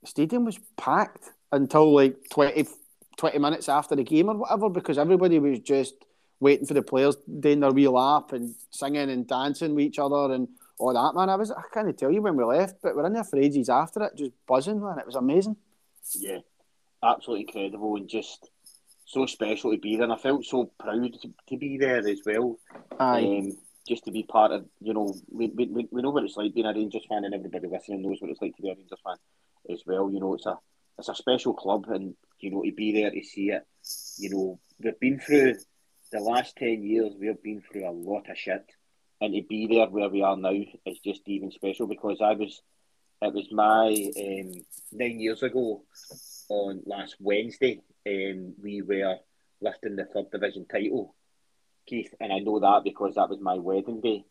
the 0.01 0.07
stadium 0.07 0.45
was 0.45 0.59
packed 0.78 1.30
until 1.51 1.93
like 1.93 2.30
20, 2.30 2.65
20 3.17 3.38
minutes 3.39 3.67
after 3.67 3.95
the 3.95 4.03
game 4.03 4.30
or 4.30 4.36
whatever, 4.38 4.69
because 4.69 4.97
everybody 4.97 5.39
was 5.39 5.59
just 5.59 5.95
waiting 6.39 6.65
for 6.65 6.74
the 6.74 6.82
players 6.82 7.17
doing 7.39 7.59
their 7.59 7.72
wee 7.72 7.88
lap 7.88 8.32
and 8.32 8.55
singing 8.72 9.09
and 9.09 9.28
dancing 9.28 9.76
with 9.76 9.84
each 9.84 9.99
other 9.99 10.34
and 10.34 10.47
all 10.82 10.93
that, 10.93 11.15
man. 11.15 11.29
I 11.29 11.36
was 11.36 11.51
I 11.51 11.63
can't 11.73 11.97
tell 11.97 12.11
you 12.11 12.21
when 12.21 12.36
we 12.36 12.43
left, 12.43 12.75
but 12.82 12.95
we're 12.95 13.05
in 13.05 13.13
there 13.13 13.23
for 13.23 13.38
ages 13.38 13.69
after 13.69 14.03
it, 14.03 14.17
just 14.17 14.32
buzzing, 14.47 14.82
man. 14.82 14.99
It 14.99 15.05
was 15.05 15.15
amazing. 15.15 15.55
Yeah, 16.15 16.39
absolutely 17.03 17.45
incredible 17.47 17.95
and 17.95 18.09
just 18.09 18.49
so 19.05 19.25
special 19.25 19.71
to 19.71 19.77
be 19.77 19.95
there. 19.95 20.05
And 20.05 20.13
I 20.13 20.17
felt 20.17 20.45
so 20.45 20.71
proud 20.79 21.13
to, 21.21 21.34
to 21.49 21.57
be 21.57 21.77
there 21.77 21.99
as 21.99 22.21
well. 22.25 22.57
Aye. 22.99 23.23
Um, 23.23 23.51
just 23.88 24.05
to 24.05 24.11
be 24.11 24.23
part 24.23 24.51
of, 24.51 24.65
you 24.79 24.93
know, 24.93 25.13
we, 25.29 25.47
we, 25.47 25.88
we 25.91 26.01
know 26.01 26.11
what 26.11 26.23
it's 26.23 26.38
like 26.38 26.53
being 26.53 26.67
a 26.67 26.73
Rangers 26.73 27.05
fan, 27.09 27.25
and 27.25 27.34
everybody 27.34 27.67
listening 27.67 28.03
knows 28.03 28.17
what 28.19 28.29
it's 28.29 28.41
like 28.41 28.55
to 28.55 28.61
be 28.61 28.69
a 28.69 28.75
Rangers 28.75 28.99
fan 29.03 29.17
as 29.71 29.84
well. 29.86 30.09
You 30.11 30.19
know, 30.19 30.34
it's 30.34 30.45
a 30.45 30.57
it's 30.97 31.09
a 31.09 31.15
special 31.15 31.53
club, 31.53 31.86
and 31.89 32.15
you 32.39 32.51
know 32.51 32.63
to 32.63 32.71
be 32.71 32.93
there 32.93 33.11
to 33.11 33.23
see 33.23 33.49
it. 33.49 33.65
You 34.17 34.29
know, 34.29 34.59
we've 34.79 34.99
been 34.99 35.19
through 35.19 35.55
the 36.11 36.19
last 36.19 36.55
ten 36.55 36.84
years. 36.84 37.13
We've 37.19 37.41
been 37.41 37.61
through 37.61 37.89
a 37.89 37.91
lot 37.91 38.29
of 38.29 38.38
shit, 38.38 38.65
and 39.22 39.34
to 39.34 39.41
be 39.47 39.67
there 39.67 39.88
where 39.88 40.09
we 40.09 40.24
are 40.24 40.36
now 40.36 40.49
is 40.49 40.99
just 41.05 41.22
even 41.28 41.51
special 41.51 41.88
because 41.88 42.19
I 42.22 42.34
was. 42.34 42.61
It 43.24 43.36
was 43.36 43.51
my 43.51 43.86
um, 44.19 44.65
nine 44.91 45.19
years 45.19 45.43
ago 45.43 45.84
on 46.49 46.82
last 46.88 47.17
Wednesday. 47.19 47.80
Um, 48.07 48.55
we 48.59 48.82
were 48.82 49.17
lifting 49.61 49.95
the 49.95 50.05
third 50.05 50.32
division 50.32 50.65
title 50.65 51.13
Keith, 51.86 52.13
and 52.19 52.34
I 52.34 52.39
know 52.39 52.59
that 52.59 52.82
because 52.84 53.15
that 53.15 53.30
was 53.30 53.39
my 53.39 53.55
wedding 53.55 54.01
day. 54.01 54.26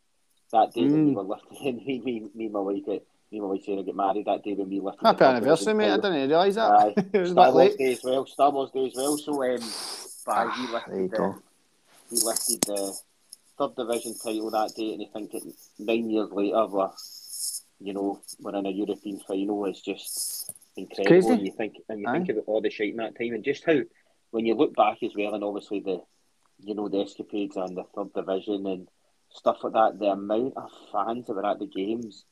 That 0.53 0.73
day 0.73 0.81
mm. 0.81 0.91
when 0.91 1.07
we 1.07 1.15
were 1.15 1.23
lifting, 1.23 1.77
me, 1.87 2.01
me, 2.05 2.27
me, 2.35 2.49
my 2.49 2.59
wife, 2.59 2.83
me, 3.31 3.41
my 3.41 3.47
wife 3.47 3.63
saying 3.65 3.79
I 3.79 3.83
get 3.83 3.95
married 3.95 4.27
that 4.27 4.43
day 4.43 4.55
when 4.55 4.69
we 4.69 4.81
lifted. 4.81 5.07
Happy 5.07 5.25
anniversary, 5.25 5.75
mate! 5.75 5.93
I 5.93 5.97
didn't 5.97 6.29
realise 6.29 6.57
that. 6.57 6.71
Uh, 6.71 6.93
it 7.13 7.21
was 7.21 7.31
Star 7.31 7.53
Wars 7.53 7.77
Day 7.77 7.93
as 7.93 8.01
well. 8.03 8.27
Star 8.27 8.51
Wars 8.51 8.71
Day 8.73 8.87
as 8.87 8.93
well. 8.97 9.17
So, 9.17 9.33
um, 9.45 9.61
but 10.27 10.35
ah, 10.37 10.55
we 10.59 10.73
lifted 10.73 11.11
the, 11.13 11.35
we 12.11 12.21
lifted 12.23 12.61
the 12.63 12.99
third 13.61 13.77
division 13.77 14.15
title 14.23 14.51
that 14.51 14.73
day, 14.77 14.95
and 14.95 15.03
I 15.03 15.13
think 15.13 15.35
it, 15.35 15.43
nine 15.79 16.11
years 16.11 16.31
later, 16.33 16.67
we're, 16.67 16.91
you 17.81 17.93
know, 17.93 18.21
we're 18.41 18.57
in 18.57 18.67
a 18.67 18.71
European 18.71 19.21
final. 19.21 19.67
It's 19.67 19.83
just 19.83 20.53
incredible. 20.77 21.33
And 21.33 21.47
you 21.47 21.53
think, 21.53 21.77
and 21.89 22.01
you 22.01 22.09
Aye. 22.09 22.13
think 22.13 22.31
about 22.31 22.45
all 22.47 22.61
the 22.61 22.71
shit 22.71 22.91
in 22.91 22.97
that 22.97 23.19
time, 23.19 23.35
and 23.35 23.45
just 23.45 23.65
how 23.65 23.81
when 24.31 24.47
you 24.47 24.55
look 24.55 24.75
back 24.75 25.03
as 25.03 25.13
well, 25.17 25.35
and 25.35 25.45
obviously 25.45 25.81
the 25.81 26.01
you 26.63 26.75
know, 26.75 26.89
the 26.89 27.01
escapades 27.01 27.57
and 27.57 27.77
the 27.77 27.85
third 27.95 28.13
division 28.13 28.67
and 28.67 28.89
stuff 29.31 29.59
like 29.63 29.73
that, 29.73 29.99
the 29.99 30.07
amount 30.07 30.55
of 30.57 30.71
fans 30.93 31.27
that 31.27 31.35
were 31.35 31.47
at 31.47 31.59
the 31.59 31.67
games 31.67 32.25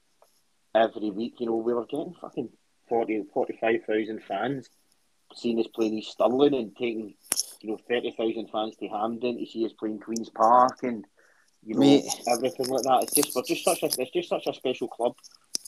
every 0.74 1.11
week, 1.11 1.35
you 1.39 1.47
know, 1.47 1.57
we 1.57 1.72
were 1.72 1.87
getting 1.87 2.14
fucking 2.20 2.51
40, 2.89 3.24
45,000 3.33 4.22
fans 4.22 4.68
seeing 5.35 5.59
us 5.61 5.66
playing 5.66 5.99
East 5.99 6.12
Stirling 6.12 6.55
and 6.55 6.74
taking, 6.76 7.14
you 7.61 7.70
know, 7.70 7.79
30,000 7.89 8.49
fans 8.51 8.76
to 8.76 8.89
Hampden 8.89 9.39
to 9.39 9.47
see 9.47 9.64
us 9.64 9.72
playing 9.72 10.01
Queen's 10.01 10.31
Park 10.31 10.79
and, 10.83 11.05
you 11.65 11.75
know, 11.75 11.81
Mate. 11.81 12.05
everything 12.29 12.67
like 12.69 12.83
that. 12.83 13.03
It's 13.05 13.15
just, 13.15 13.37
we're 13.37 13.43
just 13.43 13.65
such 13.65 13.83
a, 13.83 13.87
it's 13.87 14.11
just 14.13 14.29
such 14.29 14.47
a 14.47 14.55
special 14.55 14.89
club 14.89 15.15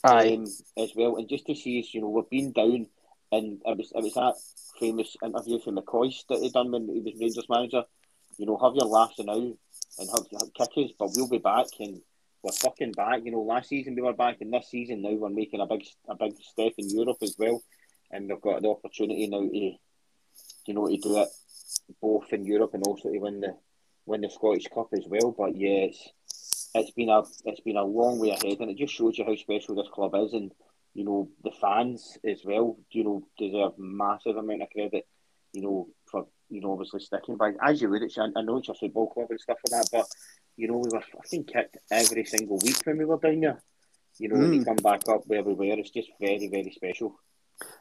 um, 0.03 0.45
as 0.77 0.91
well. 0.95 1.17
And 1.17 1.29
just 1.29 1.45
to 1.47 1.55
see 1.55 1.79
us, 1.79 1.93
you 1.93 2.01
know, 2.01 2.09
we've 2.09 2.29
been 2.29 2.51
down 2.51 2.87
and 3.31 3.61
it 3.65 3.77
was, 3.77 3.91
it 3.95 4.03
was 4.03 4.13
that 4.15 4.35
famous 4.79 5.15
interview 5.23 5.59
from 5.59 5.77
McCoist 5.77 6.27
that 6.29 6.39
he 6.39 6.49
done 6.49 6.71
when 6.71 6.87
he 6.87 6.99
was 6.99 7.13
Rangers 7.19 7.49
manager 7.49 7.83
you 8.37 8.45
know, 8.45 8.57
have 8.57 8.75
your 8.75 8.85
laughs 8.85 9.19
now 9.19 9.33
and 9.33 10.09
have, 10.09 10.25
have 10.31 10.53
kickers, 10.53 10.91
but 10.97 11.09
we'll 11.15 11.29
be 11.29 11.37
back 11.37 11.67
and 11.79 12.01
we're 12.41 12.51
fucking 12.51 12.93
back. 12.93 13.21
You 13.23 13.31
know, 13.31 13.41
last 13.41 13.69
season 13.69 13.95
we 13.95 14.01
were 14.01 14.13
back, 14.13 14.37
and 14.41 14.53
this 14.53 14.69
season 14.69 15.01
now 15.01 15.11
we're 15.11 15.29
making 15.29 15.61
a 15.61 15.67
big 15.67 15.85
a 16.07 16.15
big 16.15 16.33
step 16.41 16.73
in 16.77 16.89
Europe 16.89 17.17
as 17.21 17.35
well, 17.37 17.61
and 18.09 18.27
we've 18.27 18.41
got 18.41 18.61
the 18.61 18.69
opportunity 18.69 19.27
now 19.27 19.41
to, 19.41 19.71
you 20.65 20.73
know, 20.73 20.87
to 20.87 20.97
do 20.97 21.21
it 21.21 21.29
both 22.01 22.33
in 22.33 22.45
Europe 22.45 22.73
and 22.73 22.83
also 22.83 23.11
to 23.11 23.19
win 23.19 23.41
the 23.41 23.55
win 24.05 24.21
the 24.21 24.29
Scottish 24.29 24.67
Cup 24.73 24.89
as 24.93 25.05
well. 25.07 25.33
But 25.37 25.55
yeah, 25.55 25.89
it's 25.89 26.09
it's 26.73 26.91
been 26.91 27.09
a 27.09 27.23
it's 27.45 27.61
been 27.61 27.77
a 27.77 27.83
long 27.83 28.19
way 28.19 28.29
ahead, 28.31 28.59
and 28.59 28.71
it 28.71 28.77
just 28.77 28.93
shows 28.93 29.17
you 29.17 29.25
how 29.25 29.35
special 29.35 29.75
this 29.75 29.89
club 29.93 30.13
is, 30.15 30.33
and 30.33 30.51
you 30.93 31.03
know 31.03 31.29
the 31.43 31.51
fans 31.59 32.17
as 32.27 32.41
well. 32.43 32.77
You 32.91 33.03
know 33.03 33.27
deserve 33.37 33.73
massive 33.77 34.37
amount 34.37 34.63
of 34.63 34.69
credit. 34.69 35.07
You 35.53 35.61
know 35.61 35.87
for 36.09 36.27
you 36.51 36.61
know, 36.61 36.73
obviously 36.73 36.99
sticking 36.99 37.37
by 37.37 37.53
as 37.63 37.81
you 37.81 37.89
would. 37.89 38.03
It's, 38.03 38.17
I 38.17 38.27
know 38.41 38.57
it's 38.57 38.69
a 38.69 38.73
football 38.73 39.07
club 39.07 39.27
and 39.29 39.39
stuff 39.39 39.57
like 39.69 39.81
that, 39.81 39.89
but 39.91 40.05
you 40.57 40.67
know, 40.67 40.77
we 40.77 40.89
were 40.91 41.01
fucking 41.01 41.45
kicked 41.45 41.77
every 41.89 42.25
single 42.25 42.59
week 42.63 42.77
when 42.83 42.97
we 42.97 43.05
were 43.05 43.17
down 43.17 43.39
there. 43.39 43.63
You 44.19 44.27
know, 44.27 44.35
mm. 44.35 44.41
when 44.41 44.53
you 44.53 44.65
come 44.65 44.75
back 44.75 45.01
up 45.09 45.21
where 45.25 45.41
we 45.41 45.53
were, 45.53 45.79
it's 45.79 45.89
just 45.89 46.09
very, 46.19 46.47
very 46.49 46.71
special. 46.75 47.19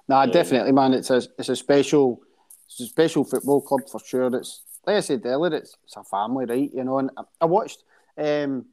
Nah, 0.09 0.23
um, 0.23 0.31
definitely, 0.31 0.73
man. 0.73 0.95
It's 0.95 1.11
a 1.11 1.23
it's 1.39 1.49
a 1.49 1.57
special 1.57 2.21
it's 2.67 2.81
a 2.81 2.87
special 2.87 3.25
football 3.25 3.61
club 3.61 3.89
for 3.91 4.01
sure. 4.01 4.35
It's 4.37 4.63
like 4.91 4.99
I 4.99 5.01
said 5.01 5.25
earlier, 5.25 5.55
it's, 5.55 5.77
it's 5.85 5.97
a 5.97 6.05
family, 6.05 6.47
right? 6.47 6.71
You 6.73 6.85
know, 6.85 6.99
and 6.99 7.11
I, 7.17 7.23
I 7.43 7.45
watched 7.45 7.85
um 8.19 8.67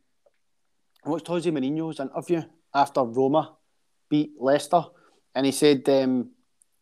I 1.06 1.10
watched 1.10 1.28
Jose 1.28 1.50
Mourinho's 1.50 2.00
interview 2.00 2.42
after 2.74 3.04
Roma 3.04 3.56
beat 4.10 4.32
Leicester, 4.40 4.84
and 5.36 5.46
he 5.46 5.52
said 5.52 5.88
um, 5.90 6.32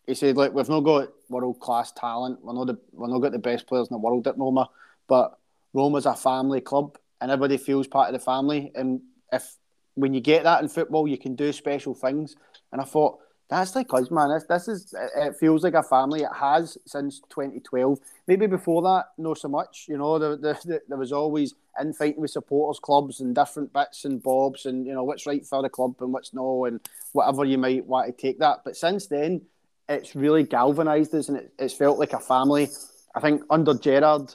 he 0.08 0.16
said, 0.16 0.38
"Look, 0.38 0.54
we've 0.54 0.70
not 0.70 0.82
got 0.82 1.10
world 1.30 1.60
class 1.60 1.92
talent. 1.92 2.40
We're 2.42 2.54
not 2.54 2.68
the, 2.68 2.80
we're 2.94 3.08
not 3.08 3.20
got 3.20 3.34
the 3.34 3.40
best 3.40 3.68
players 3.68 3.90
in 3.90 3.94
the 3.94 4.00
world 4.00 4.28
at 4.28 4.38
Roma, 4.38 4.70
but 5.08 5.38
Roma's 5.74 6.06
a 6.06 6.16
family 6.16 6.62
club, 6.62 6.98
and 7.20 7.30
everybody 7.30 7.58
feels 7.58 7.88
part 7.88 8.08
of 8.08 8.14
the 8.14 8.24
family. 8.24 8.72
And 8.74 9.02
if 9.32 9.58
when 9.96 10.14
you 10.14 10.22
get 10.22 10.44
that 10.44 10.62
in 10.62 10.70
football, 10.70 11.08
you 11.08 11.18
can 11.18 11.36
do 11.36 11.52
special 11.52 11.94
things. 11.94 12.36
And 12.72 12.82
I 12.82 12.86
thought 12.86 13.20
that's 13.50 13.76
like 13.76 13.94
us, 13.94 14.10
man. 14.10 14.30
This, 14.32 14.46
this 14.46 14.68
is 14.68 14.96
it 15.16 15.36
feels 15.40 15.64
like 15.64 15.76
a 15.76 15.84
family. 15.84 16.22
It 16.22 16.36
has 16.36 16.78
since 16.86 17.22
2012. 17.30 18.00
Maybe 18.28 18.48
before 18.48 18.82
that, 18.84 19.06
no 19.18 19.34
so 19.34 19.48
much. 19.48 19.86
You 19.88 19.98
know, 19.98 20.18
there, 20.18 20.36
there, 20.36 20.82
there 20.88 20.98
was 20.98 21.12
always 21.12 21.54
infighting 21.80 22.22
with 22.22 22.32
supporters 22.32 22.80
clubs 22.80 23.20
and 23.20 23.36
different 23.36 23.72
bits 23.74 24.06
and 24.06 24.22
bobs, 24.22 24.66
and 24.66 24.86
you 24.86 24.94
know 24.94 25.04
what's 25.04 25.28
right 25.28 25.46
for 25.46 25.62
the 25.62 25.70
club 25.70 25.96
and 26.00 26.12
what's 26.12 26.34
no, 26.34 26.66
and 26.66 26.80
whatever 27.12 27.46
you 27.46 27.58
might 27.58 27.86
want 27.86 28.08
to 28.08 28.22
take 28.22 28.40
that. 28.40 28.62
But 28.66 28.76
since 28.76 29.08
then 29.08 29.42
it's 29.88 30.16
really 30.16 30.44
galvanised 30.44 31.14
us 31.14 31.30
and 31.30 31.38
it, 31.38 31.54
it's 31.60 31.74
felt 31.74 32.00
like 32.00 32.14
a 32.14 32.20
family. 32.20 32.70
I 33.14 33.20
think 33.20 33.44
under 33.50 33.74
Gerrard, 33.74 34.34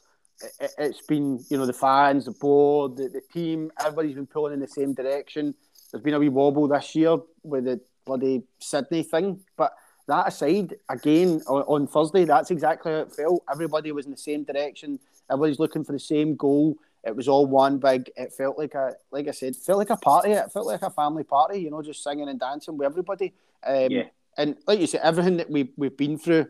it, 0.61 0.71
has 0.79 1.01
been, 1.07 1.45
you 1.51 1.59
know, 1.59 1.67
the 1.67 1.73
fans, 1.73 2.25
the 2.25 2.33
board, 2.33 2.97
the, 2.97 3.09
the, 3.09 3.21
team, 3.33 3.71
everybody's 3.81 4.15
been 4.15 4.27
pulling 4.27 4.55
in 4.55 4.61
the 4.61 4.69
same 4.69 4.95
direction. 4.95 5.55
There's 5.91 6.03
been 6.03 6.15
a 6.15 6.19
wee 6.19 6.29
wobble 6.29 6.69
this 6.69 6.95
year 6.95 7.17
with 7.43 7.65
the 7.65 7.81
bloody 8.05 8.43
Sydney 8.59 9.03
thing. 9.03 9.41
But 9.57 9.73
that 10.09 10.29
aside, 10.29 10.77
again, 10.89 11.43
on, 11.47 11.63
on 11.63 11.87
Thursday, 11.87 12.25
that's 12.25 12.51
exactly 12.51 12.93
how 12.93 12.99
it 12.99 13.13
felt. 13.13 13.45
Everybody 13.51 13.93
was 13.93 14.07
in 14.07 14.13
the 14.13 14.19
same 14.19 14.45
direction. 14.45 14.99
Everybody's 15.31 15.59
looking 15.59 15.85
for 15.85 15.93
the 15.93 16.01
same 16.01 16.37
goal. 16.37 16.77
It 17.05 17.17
was 17.17 17.29
all 17.29 17.47
one 17.47 17.79
big. 17.79 18.11
It 18.17 18.33
felt 18.33 18.59
like 18.59 18.75
a, 18.75 18.95
like 19.11 19.29
I 19.29 19.31
said, 19.31 19.57
felt 19.57 19.79
like 19.79 19.91
a 19.91 19.97
party. 19.97 20.33
It 20.33 20.53
felt 20.53 20.67
like 20.67 20.83
a 20.83 20.91
family 20.91 21.25
party. 21.25 21.61
You 21.61 21.71
know, 21.71 21.83
just 21.83 22.03
singing 22.03 22.29
and 22.29 22.39
dancing 22.39 22.77
with 22.77 22.87
everybody. 22.87 23.33
Um, 23.65 23.91
yeah 23.91 24.03
and 24.37 24.57
like 24.67 24.81
you 24.81 24.87
said, 24.87 25.01
everything 25.03 25.37
that 25.39 25.51
we 25.51 25.71
we've 25.77 25.97
been 25.97 26.19
through, 26.19 26.47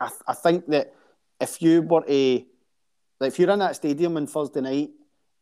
I, 0.00 0.10
I 0.26 0.34
think 0.34 0.66
that 0.68 0.94
if 1.40 1.60
you 1.60 1.82
were 1.82 2.04
a 2.08 2.46
like 3.20 3.28
if 3.28 3.38
you're 3.38 3.50
in 3.50 3.58
that 3.58 3.76
stadium 3.76 4.16
on 4.16 4.26
Thursday 4.26 4.60
night 4.60 4.90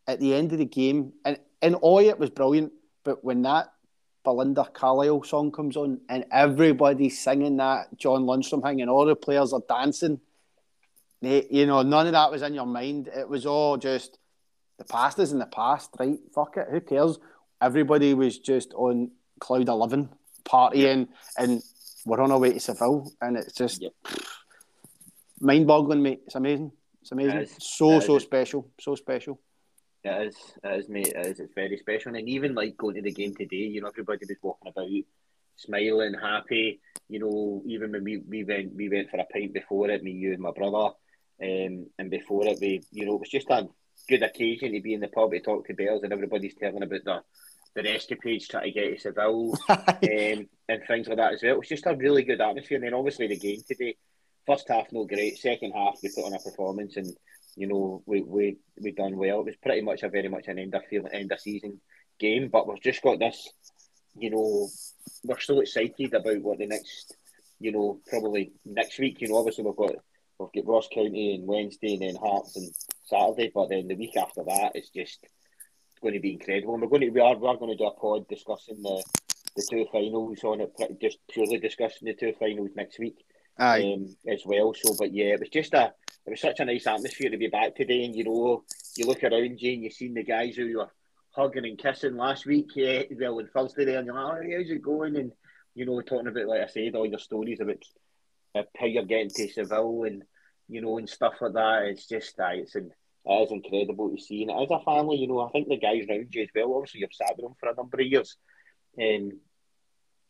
at 0.07 0.21
the 0.21 0.35
end 0.35 0.53
of 0.53 0.59
the 0.59 0.65
game, 0.65 1.13
and 1.25 1.39
in 1.61 1.77
Oi 1.85 2.09
it 2.09 2.19
was 2.19 2.31
brilliant, 2.31 2.73
but 3.05 3.25
when 3.25 3.43
that 3.43 3.73
Belinda 4.25 4.65
Carlisle 4.73 5.25
song 5.25 5.51
comes 5.51 5.77
on 5.77 6.01
and 6.09 6.25
everybody's 6.31 7.21
singing 7.21 7.57
that 7.57 7.97
John 7.97 8.23
Lundstram 8.23 8.63
thing 8.63 8.81
and 8.81 8.91
all 8.91 9.05
the 9.05 9.17
players 9.17 9.53
are 9.53 9.63
dancing, 9.69 10.21
you 11.21 11.67
know, 11.67 11.83
none 11.83 12.07
of 12.07 12.13
that 12.13 12.31
was 12.31 12.43
in 12.43 12.55
your 12.55 12.67
mind. 12.67 13.09
It 13.09 13.29
was 13.29 13.47
all 13.47 13.77
just 13.77 14.19
the 14.79 14.85
past 14.85 15.19
is 15.19 15.33
in 15.33 15.39
the 15.39 15.47
past, 15.47 15.91
right? 15.99 16.19
Fuck 16.35 16.57
it, 16.57 16.69
who 16.71 16.81
cares? 16.81 17.19
Everybody 17.61 18.15
was 18.15 18.39
just 18.39 18.73
on 18.75 19.13
cloud 19.39 19.69
eleven 19.69 20.09
partying, 20.45 21.09
and 21.39 21.63
we're 22.05 22.21
on 22.21 22.33
our 22.33 22.39
way 22.39 22.53
to 22.53 22.61
Seville, 22.61 23.13
and 23.21 23.37
it's 23.37 23.55
just 23.55 23.83
yep. 23.83 23.93
mind-boggling, 25.41 26.03
mate. 26.03 26.23
It's 26.27 26.35
amazing. 26.35 26.73
It's 27.03 27.13
amazing. 27.13 27.39
It 27.39 27.63
so 27.63 28.01
so 28.01 28.19
special. 28.19 28.69
So 28.81 28.97
special. 28.97 29.39
It 30.05 30.29
is. 30.29 30.37
It 30.65 30.81
is, 30.81 30.89
mate. 30.89 31.13
It 31.15 31.27
is. 31.27 31.41
It's 31.41 31.55
very 31.55 31.77
special, 31.79 32.15
and 32.15 32.29
even 32.29 32.55
like 32.55 32.77
going 32.77 32.97
to 32.97 33.03
the 33.03 33.13
game 33.13 33.35
today, 33.35 33.57
you 33.57 33.81
know, 33.81 33.89
everybody 33.89 34.27
was 34.29 34.37
walking 34.43 34.71
about 34.71 34.89
smiling, 35.57 36.15
happy. 36.21 36.81
You 37.09 37.21
know, 37.21 37.63
even 37.67 37.93
when 37.93 38.05
we, 38.05 38.17
we 38.19 38.45
went 38.45 38.75
we 38.75 38.89
went 38.89 39.11
for 39.11 39.19
a 39.19 39.25
pint 39.25 39.53
before 39.53 39.91
it, 39.91 40.03
me, 40.03 40.11
you, 40.13 40.33
and 40.33 40.43
my 40.43 40.51
brother, 40.51 40.95
um, 41.43 41.87
and 41.99 42.11
before 42.11 42.47
it, 42.47 42.59
we 42.61 42.83
you 42.91 43.07
know 43.07 43.15
it 43.15 43.21
was 43.21 43.29
just 43.29 43.51
a 43.51 43.69
good 44.09 44.23
occasion 44.23 44.73
to 44.73 44.81
be 44.81 44.95
in 44.95 45.01
the 45.01 45.09
pub 45.09 45.31
to 45.31 45.41
talk 45.41 45.67
to 45.67 45.75
Bears, 45.75 46.03
and 46.03 46.13
everybody's 46.13 46.55
telling 46.55 46.83
about 46.83 47.05
the 47.05 47.23
the 47.75 47.95
escapades 47.95 48.49
trying 48.49 48.65
to 48.65 48.71
get 48.73 48.95
to 48.95 49.01
Seville 49.01 49.57
um, 49.69 50.49
and 50.69 50.83
things 50.87 51.09
like 51.09 51.17
that 51.17 51.35
as 51.35 51.43
well. 51.43 51.53
It 51.53 51.59
was 51.59 51.69
just 51.69 51.87
a 51.87 51.95
really 51.95 52.23
good 52.23 52.41
atmosphere. 52.41 52.77
And 52.77 52.85
then 52.85 52.95
obviously 52.95 53.29
the 53.29 53.39
game 53.39 53.63
today, 53.67 53.97
first 54.47 54.69
half 54.69 54.93
no 54.93 55.05
great, 55.05 55.39
second 55.39 55.73
half 55.73 55.99
we 56.03 56.11
put 56.11 56.27
on 56.27 56.35
a 56.35 56.39
performance 56.39 56.97
and 56.97 57.17
you 57.57 57.67
know 57.67 58.03
we 58.07 58.23
we 58.23 58.57
we 58.81 58.93
done 58.93 59.17
well. 59.17 59.41
It 59.41 59.47
was 59.47 59.57
pretty 59.57 59.83
much 59.83 60.03
a 60.03 60.09
very 60.09 60.29
much 60.29 60.49
an 60.49 60.59
end 60.59 60.75
of 60.75 60.83
end 61.13 61.33
of 61.33 61.41
season 61.41 61.81
game, 62.19 62.49
but 62.49 62.67
we've 62.67 62.83
just 62.83 63.03
got 63.03 63.19
this. 63.19 63.49
You 64.15 64.31
know, 64.31 64.69
we're 65.25 65.41
so 65.41 65.61
excited 65.61 66.15
about 66.15 66.43
what 66.43 66.59
the 66.59 66.67
next, 66.67 67.15
you 67.59 67.73
know, 67.73 68.01
probably 68.09 68.53
next 68.65 68.99
week. 68.99 69.21
You 69.21 69.29
know, 69.29 69.39
obviously 69.39 69.65
we've 69.65 69.77
got 69.77 69.95
we've 70.39 70.65
got 70.65 70.73
Ross 70.73 70.89
County 70.93 71.35
and 71.35 71.47
Wednesday 71.47 71.95
and 71.95 72.03
then 72.03 72.17
Hearts 72.17 72.57
and 72.57 72.71
Saturday, 73.05 73.51
but 73.55 73.69
then 73.69 73.89
the 73.89 73.97
week 73.97 74.17
after 74.17 74.43
that 74.45 74.73
it's 74.75 74.91
just 74.91 75.25
going 76.01 76.15
to 76.15 76.21
be 76.21 76.33
incredible. 76.35 76.75
And 76.75 76.83
we're 76.83 76.89
going 76.89 77.03
to 77.03 77.11
we 77.11 77.21
are 77.21 77.37
we 77.37 77.49
are 77.49 77.57
going 77.57 77.71
to 77.71 77.77
do 77.77 77.87
a 77.87 77.95
pod 77.95 78.29
discussing 78.29 78.83
the 78.83 79.03
the 79.57 79.67
two 79.71 79.87
finals 79.93 80.43
on 80.45 80.63
it, 80.63 81.01
just 81.01 81.19
purely 81.31 81.59
discussing 81.59 82.07
the 82.07 82.15
two 82.15 82.33
finals 82.39 82.71
next 82.75 82.99
week. 82.99 83.17
Um, 83.59 84.17
as 84.27 84.43
well. 84.47 84.73
So, 84.75 84.95
but 84.99 85.13
yeah, 85.13 85.35
it 85.35 85.41
was 85.41 85.51
just 85.51 85.75
a 85.75 85.93
it 86.27 86.31
was 86.31 86.41
such 86.41 86.61
a 86.61 86.65
nice 86.65 86.87
atmosphere 86.87 87.31
to 87.31 87.37
be 87.37 87.49
back 87.49 87.75
today, 87.75 88.05
and 88.05 88.15
you 88.15 88.25
know, 88.25 88.65
you 88.97 89.07
look 89.07 89.25
around 89.25 89.61
you 89.61 89.73
and 89.73 89.83
you've 89.83 89.93
seen 89.93 90.15
the 90.15 90.23
guys 90.23 90.57
who 90.57 90.65
you 90.65 90.79
were 90.79 90.93
hugging 91.33 91.65
and 91.65 91.79
kissing 91.79 92.17
last 92.17 92.47
week, 92.47 92.69
yeah, 92.75 93.03
well, 93.19 93.39
on 93.39 93.49
Thursday 93.55 93.87
there, 93.87 93.99
and 93.99 94.07
you're 94.07 94.15
like, 94.15 94.25
oh, 94.25 94.59
how's 94.59 94.71
it 94.71 94.83
going? 94.83 95.17
And, 95.17 95.33
you 95.75 95.87
know, 95.87 96.01
talking 96.03 96.29
about, 96.29 96.47
like 96.47 96.61
I 96.61 96.67
said, 96.67 96.95
all 96.95 97.07
your 97.07 97.19
stories 97.19 97.61
about 97.61 97.83
how 98.77 98.87
you're 98.87 99.05
getting 99.05 99.31
to 99.31 99.49
Seville 99.49 100.05
and, 100.05 100.23
you 100.69 100.83
know, 100.83 100.99
and 100.99 101.09
stuff 101.09 101.35
like 101.41 101.55
that. 101.55 101.85
It's 101.85 102.07
just, 102.07 102.39
uh, 102.39 102.49
it's 102.53 102.75
an, 102.75 102.91
it 103.25 103.33
is 103.33 103.51
incredible 103.51 104.11
to 104.11 104.23
see. 104.23 104.43
And 104.43 104.51
as 104.51 104.69
a 104.71 104.85
family, 104.85 105.17
you 105.17 105.29
know, 105.29 105.41
I 105.41 105.51
think 105.51 105.69
the 105.69 105.79
guys 105.79 106.05
around 106.09 106.29
you 106.31 106.43
as 106.43 106.49
well, 106.55 106.75
obviously 106.75 107.01
you've 107.01 107.15
sat 107.15 107.35
with 107.37 107.47
them 107.47 107.55
for 107.59 107.71
a 107.71 107.75
number 107.75 108.01
of 108.01 108.07
years. 108.07 108.37
Um, 109.01 109.41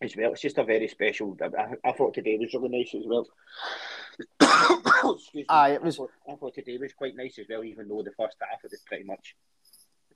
as 0.01 0.17
well, 0.17 0.33
it's 0.33 0.43
just 0.43 0.59
a 0.59 0.65
very 0.65 0.89
special. 0.89 1.37
I, 1.43 1.89
I 1.89 1.93
thought 1.93 2.15
today 2.15 2.37
was 2.39 2.55
really 2.55 2.69
nice 2.69 2.95
as 2.95 3.05
well. 3.07 3.27
Excuse 4.41 5.31
me. 5.35 5.45
Aye, 5.49 5.71
it 5.71 5.83
was. 5.83 5.97
I 5.97 5.99
thought, 5.99 6.11
I 6.31 6.35
thought, 6.37 6.55
today 6.55 6.79
was 6.79 6.93
quite 6.93 7.17
nice 7.17 7.39
as 7.39 7.47
well, 7.49 7.65
even 7.65 7.89
though 7.89 8.03
the 8.03 8.13
first 8.13 8.37
half 8.41 8.65
it 8.65 8.71
was 8.71 8.83
pretty 8.87 9.05
much. 9.05 9.35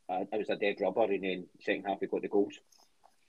Uh, 0.09 0.25
it 0.33 0.39
was 0.39 0.51
a 0.51 0.57
dead 0.57 0.77
rubber, 0.81 1.05
and 1.05 1.25
then 1.25 1.47
second 1.61 1.85
half 1.85 1.99
we 2.01 2.07
got 2.07 2.23
the 2.23 2.29
goals. 2.29 2.55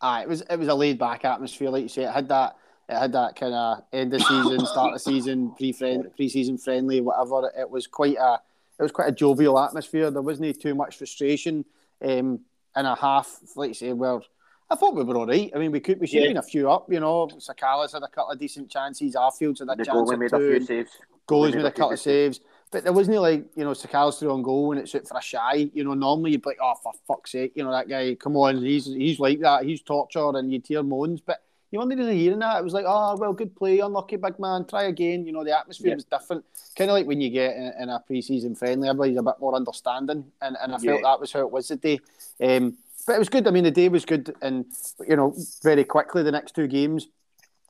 Aye, 0.02 0.22
it 0.24 0.30
was 0.30 0.42
it 0.42 0.58
was 0.58 0.68
a 0.68 0.76
laid 0.76 1.00
back 1.00 1.26
atmosphere, 1.26 1.70
like 1.70 1.84
you 1.84 1.90
say. 1.90 2.04
It 2.04 2.12
had 2.12 2.30
that 2.30 2.56
it 2.90 2.96
had 2.96 3.12
that 3.14 3.36
kind 3.36 3.54
of 3.54 3.84
end 3.92 4.14
of 4.14 4.22
season, 4.22 4.66
start 4.66 4.94
of 4.94 5.02
season, 5.02 5.52
pre 5.58 5.74
pre 5.74 6.30
season 6.30 6.58
friendly, 6.58 7.02
whatever. 7.02 7.52
It 7.58 7.70
was 7.70 7.88
quite 7.88 8.18
a 8.18 8.40
it 8.80 8.84
was 8.84 8.92
quite 8.92 9.10
a 9.10 9.14
jovial 9.14 9.60
atmosphere. 9.60 10.12
There 10.12 10.22
wasn't 10.22 10.62
too 10.62 10.76
much 10.76 10.98
frustration 10.98 11.66
um, 12.02 12.42
in 12.76 12.86
a 12.86 12.96
half, 12.96 13.40
like 13.56 13.70
you 13.70 13.74
say, 13.74 13.94
where 13.94 14.22
I 14.70 14.76
thought 14.76 14.96
we 14.96 15.04
were 15.04 15.16
all 15.16 15.28
right. 15.28 15.50
I 15.56 15.60
mean, 15.60 15.72
we 15.72 15.80
could 15.80 16.00
we 16.00 16.08
should 16.08 16.16
yeah. 16.16 16.22
have 16.24 16.30
been 16.30 16.38
a 16.38 16.44
few 16.44 16.70
up, 16.70 16.92
you 16.92 17.00
know. 17.00 17.28
Sakala's 17.38 17.94
had 17.94 18.04
a 18.04 18.08
couple 18.08 18.32
of 18.32 18.40
decent 18.40 18.70
chances. 18.70 19.16
Arfield's 19.16 19.60
had 19.60 19.70
a 19.70 19.76
the 19.76 19.86
chance 19.86 20.12
or 20.12 20.18
made 20.18 20.30
two. 20.30 20.36
A 20.36 20.40
few 20.40 20.66
saves. 20.66 20.92
Goalies 21.28 21.52
made, 21.52 21.56
made 21.58 21.66
a 21.66 21.72
couple 21.72 21.94
of 21.94 22.00
saves. 22.00 22.42
But 22.70 22.84
there 22.84 22.92
wasn't 22.92 23.22
like, 23.22 23.46
you 23.56 23.64
know, 23.64 23.72
Sakala's 23.72 24.20
through 24.20 24.34
on 24.34 24.42
goal 24.42 24.74
and 24.74 24.82
it's 24.82 24.94
out 24.94 25.08
for 25.08 25.18
a 25.18 25.22
shy. 25.22 25.70
You 25.74 25.86
know, 25.86 25.94
normally 25.94 26.32
you'd 26.32 26.42
be 26.42 26.50
like, 26.50 26.58
oh, 26.62 26.74
for 26.84 26.92
fuck's 27.08 27.32
sake, 27.32 27.54
you 27.56 27.64
know, 27.64 27.72
that 27.72 27.88
guy, 27.88 28.16
come 28.16 28.36
on, 28.36 28.62
he's 28.62 28.88
he's 28.88 29.20
like 29.20 29.40
that. 29.40 29.64
He's 29.64 29.82
tortured 29.82 30.36
and 30.36 30.52
you'd 30.52 30.68
hear 30.68 30.84
moans. 30.84 31.22
But 31.22 31.42
you 31.72 31.80
weren't 31.80 31.98
really 31.98 32.18
hearing 32.18 32.40
that. 32.40 32.60
It 32.60 32.64
was 32.64 32.74
like, 32.74 32.86
oh, 32.88 33.16
well, 33.18 33.34
good 33.34 33.56
play, 33.56 33.80
unlucky 33.80 34.18
big 34.18 34.40
man, 34.40 34.66
try 34.66 34.84
again. 34.84 35.26
You 35.26 35.32
know, 35.32 35.46
the 35.46 35.58
atmosphere 35.58 35.90
yeah. 35.90 35.96
was 35.96 36.06
different. 36.06 36.44
Kind 36.78 36.90
of 36.90 36.96
like 36.96 37.08
when 37.08 37.22
you 37.22 37.30
get 37.30 37.56
in, 37.56 37.74
in 37.80 37.90
a 37.90 38.02
pre 38.06 38.22
season 38.22 38.56
friendly, 38.56 38.90
everybody's 38.90 39.18
a 39.18 39.24
bit 39.24 39.36
more 39.40 39.56
understanding. 39.56 40.26
And, 40.42 40.58
and 40.62 40.74
I 40.74 40.78
felt 40.78 41.02
yeah. 41.02 41.10
that 41.10 41.20
was 41.20 41.32
how 41.32 41.42
it 41.42 41.52
was 41.52 41.68
today. 41.68 42.00
Um, 42.42 42.78
but 43.08 43.16
it 43.16 43.20
was 43.20 43.30
good. 43.30 43.48
I 43.48 43.52
mean, 43.52 43.64
the 43.64 43.72
day 43.72 43.88
was 43.88 44.06
good, 44.06 44.36
and 44.42 44.66
you 45.08 45.16
know, 45.16 45.34
very 45.64 45.86
quickly 45.86 46.24
the 46.24 46.32
next 46.32 46.54
two 46.54 46.68
games, 46.68 47.08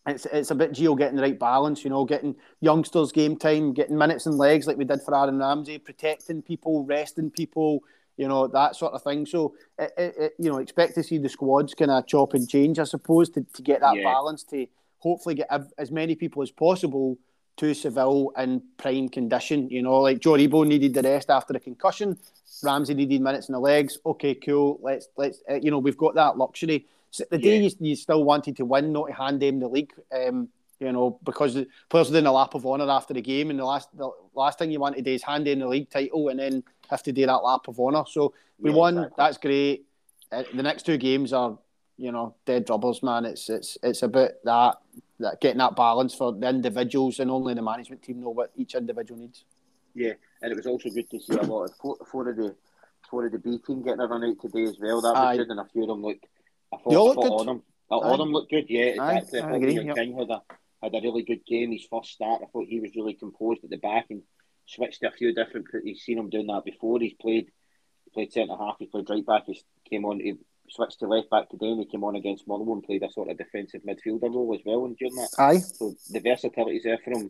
it's 0.07 0.25
it's 0.25 0.51
a 0.51 0.55
bit 0.55 0.71
Gio 0.71 0.97
getting 0.97 1.15
the 1.15 1.21
right 1.21 1.37
balance. 1.37 1.83
You 1.83 1.91
know, 1.91 2.05
getting 2.05 2.35
youngsters 2.59 3.11
game 3.11 3.37
time, 3.37 3.73
getting 3.73 3.97
minutes 3.97 4.25
and 4.25 4.35
legs 4.35 4.65
like 4.65 4.77
we 4.77 4.83
did 4.83 5.01
for 5.03 5.15
Aaron 5.15 5.37
Ramsey, 5.37 5.77
protecting 5.77 6.41
people, 6.41 6.83
resting 6.83 7.29
people. 7.29 7.83
You 8.17 8.27
know 8.27 8.47
that 8.47 8.75
sort 8.75 8.93
of 8.93 9.03
thing. 9.03 9.27
So, 9.27 9.53
it, 9.77 9.93
it, 9.95 10.15
it, 10.17 10.33
you 10.39 10.49
know, 10.49 10.57
expect 10.57 10.95
to 10.95 11.03
see 11.03 11.19
the 11.19 11.29
squads 11.29 11.75
kind 11.75 11.91
of 11.91 12.07
chop 12.07 12.33
and 12.33 12.49
change, 12.49 12.79
I 12.79 12.85
suppose, 12.85 13.29
to, 13.31 13.45
to 13.53 13.61
get 13.61 13.81
that 13.81 13.95
yeah. 13.95 14.03
balance 14.03 14.43
to 14.45 14.65
hopefully 14.97 15.35
get 15.35 15.49
as 15.77 15.91
many 15.91 16.15
people 16.15 16.41
as 16.41 16.49
possible 16.49 17.19
to 17.57 17.73
Seville 17.73 18.31
in 18.37 18.61
prime 18.77 19.09
condition. 19.09 19.69
You 19.69 19.81
know, 19.81 19.99
like 19.99 20.19
Joe 20.19 20.33
Aribo 20.33 20.65
needed 20.65 20.93
the 20.93 21.01
rest 21.01 21.29
after 21.29 21.53
the 21.53 21.59
concussion. 21.59 22.17
Ramsey 22.63 22.93
needed 22.93 23.21
minutes 23.21 23.49
in 23.49 23.53
the 23.53 23.59
legs. 23.59 23.97
Okay, 24.05 24.35
cool. 24.35 24.79
Let's 24.81 25.07
let's 25.17 25.39
uh, 25.49 25.55
you 25.55 25.71
know 25.71 25.79
we've 25.79 25.97
got 25.97 26.15
that 26.15 26.37
luxury. 26.37 26.85
So 27.11 27.25
the 27.29 27.37
day 27.37 27.57
yeah. 27.59 27.69
you, 27.69 27.89
you, 27.89 27.95
still 27.95 28.23
wanted 28.23 28.57
to 28.57 28.65
win, 28.65 28.91
not 28.91 29.07
to 29.07 29.13
hand 29.13 29.41
them 29.41 29.59
the 29.59 29.67
league. 29.67 29.93
Um, 30.11 30.49
you 30.79 30.91
know, 30.91 31.19
because 31.23 31.55
the 31.55 31.67
players 31.89 32.09
were 32.09 32.13
doing 32.13 32.27
a 32.27 32.31
lap 32.31 32.53
of 32.53 32.65
honour 32.65 32.89
after 32.89 33.13
the 33.13 33.21
game, 33.21 33.49
and 33.49 33.59
the 33.59 33.65
last 33.65 33.89
the 33.97 34.09
last 34.35 34.59
thing 34.59 34.71
you 34.71 34.79
want 34.79 34.95
to 34.95 35.01
do 35.01 35.11
is 35.11 35.23
hand 35.23 35.47
in 35.47 35.59
the 35.59 35.67
league 35.67 35.89
title 35.89 36.29
and 36.29 36.39
then 36.39 36.63
have 36.89 37.03
to 37.03 37.11
do 37.11 37.25
that 37.25 37.37
lap 37.37 37.67
of 37.67 37.79
honour. 37.79 38.03
So 38.07 38.33
we 38.59 38.69
yeah, 38.69 38.75
won. 38.75 38.97
Exactly. 38.97 39.15
That's 39.17 39.37
great. 39.37 39.85
Uh, 40.31 40.43
the 40.53 40.63
next 40.63 40.83
two 40.83 40.97
games 40.97 41.33
are, 41.33 41.57
you 41.97 42.11
know, 42.11 42.35
dead 42.45 42.69
rubbers, 42.69 43.01
man. 43.01 43.25
It's 43.25 43.49
it's 43.49 43.77
it's 43.81 44.03
about 44.03 44.31
that 44.43 44.75
that 45.19 45.41
getting 45.41 45.57
that 45.59 45.75
balance 45.75 46.13
for 46.13 46.33
the 46.33 46.47
individuals 46.47 47.19
and 47.19 47.31
only 47.31 47.53
the 47.53 47.61
management 47.61 48.03
team 48.03 48.21
know 48.21 48.29
what 48.29 48.51
each 48.55 48.75
individual 48.75 49.19
needs. 49.19 49.45
Yeah, 49.93 50.13
and 50.41 50.51
it 50.51 50.55
was 50.55 50.67
also 50.67 50.89
good 50.89 51.09
to 51.09 51.19
see 51.19 51.33
a 51.33 51.41
lot 51.41 51.65
of 51.65 51.75
four, 51.75 51.97
four 52.11 52.29
of 52.29 52.37
the 52.37 52.55
four 53.09 53.25
of 53.25 53.31
the 53.31 53.39
B 53.39 53.57
team 53.65 53.83
getting 53.83 54.01
a 54.01 54.07
run 54.07 54.23
out 54.23 54.39
today 54.39 54.63
as 54.63 54.77
well. 54.79 55.01
That 55.01 55.13
was 55.13 55.17
Aye. 55.17 55.37
good, 55.37 55.49
and 55.49 55.59
a 55.59 55.65
few 55.65 55.83
of 55.83 55.87
them 55.87 56.01
looked. 56.01 56.25
I 56.73 56.77
thought, 56.77 57.11
I 57.11 57.13
thought 57.15 57.39
on 57.39 57.45
them, 57.45 57.63
all 57.89 58.17
them 58.17 58.31
looked 58.31 58.51
good. 58.51 58.65
Yeah, 58.69 58.95
Aye, 58.99 59.17
exactly. 59.17 59.39
I, 59.39 59.53
I 59.53 59.55
agree. 59.55 59.85
Yep. 59.85 59.95
King 59.95 60.17
had 60.17 60.29
a 60.29 60.41
had 60.83 60.93
a 60.93 61.01
really 61.01 61.23
good 61.23 61.45
game. 61.45 61.71
His 61.71 61.87
first 61.89 62.11
start, 62.11 62.41
I 62.43 62.47
thought 62.47 62.67
he 62.67 62.79
was 62.79 62.91
really 62.95 63.13
composed 63.13 63.63
at 63.63 63.69
the 63.69 63.77
back 63.77 64.07
and 64.09 64.21
switched 64.65 65.01
to 65.01 65.07
a 65.07 65.11
few 65.11 65.33
different. 65.33 65.67
He's 65.83 66.01
seen 66.01 66.19
him 66.19 66.29
doing 66.29 66.47
that 66.47 66.65
before. 66.65 66.99
He's 66.99 67.13
played 67.13 67.51
played 68.13 68.31
centre 68.31 68.55
half. 68.57 68.75
He 68.79 68.87
played 68.87 69.09
right 69.09 69.25
back. 69.25 69.43
He 69.47 69.61
came 69.89 70.05
on. 70.05 70.19
He 70.19 70.35
switched 70.69 70.99
to 70.99 71.07
left 71.07 71.29
back 71.29 71.49
today 71.49 71.67
and 71.67 71.79
he 71.79 71.85
came 71.85 72.03
on 72.03 72.15
against 72.15 72.47
Motherwell 72.47 72.75
and 72.75 72.83
played 72.83 73.03
a 73.03 73.11
sort 73.11 73.29
of 73.29 73.37
defensive 73.37 73.81
midfielder 73.83 74.33
role 74.33 74.53
as 74.53 74.61
well 74.65 74.85
and 74.85 74.97
during 74.97 75.15
that. 75.15 75.29
Aye. 75.37 75.59
So 75.59 75.93
the 76.09 76.19
versatility's 76.19 76.83
there 76.83 76.99
for 77.03 77.11
him. 77.11 77.29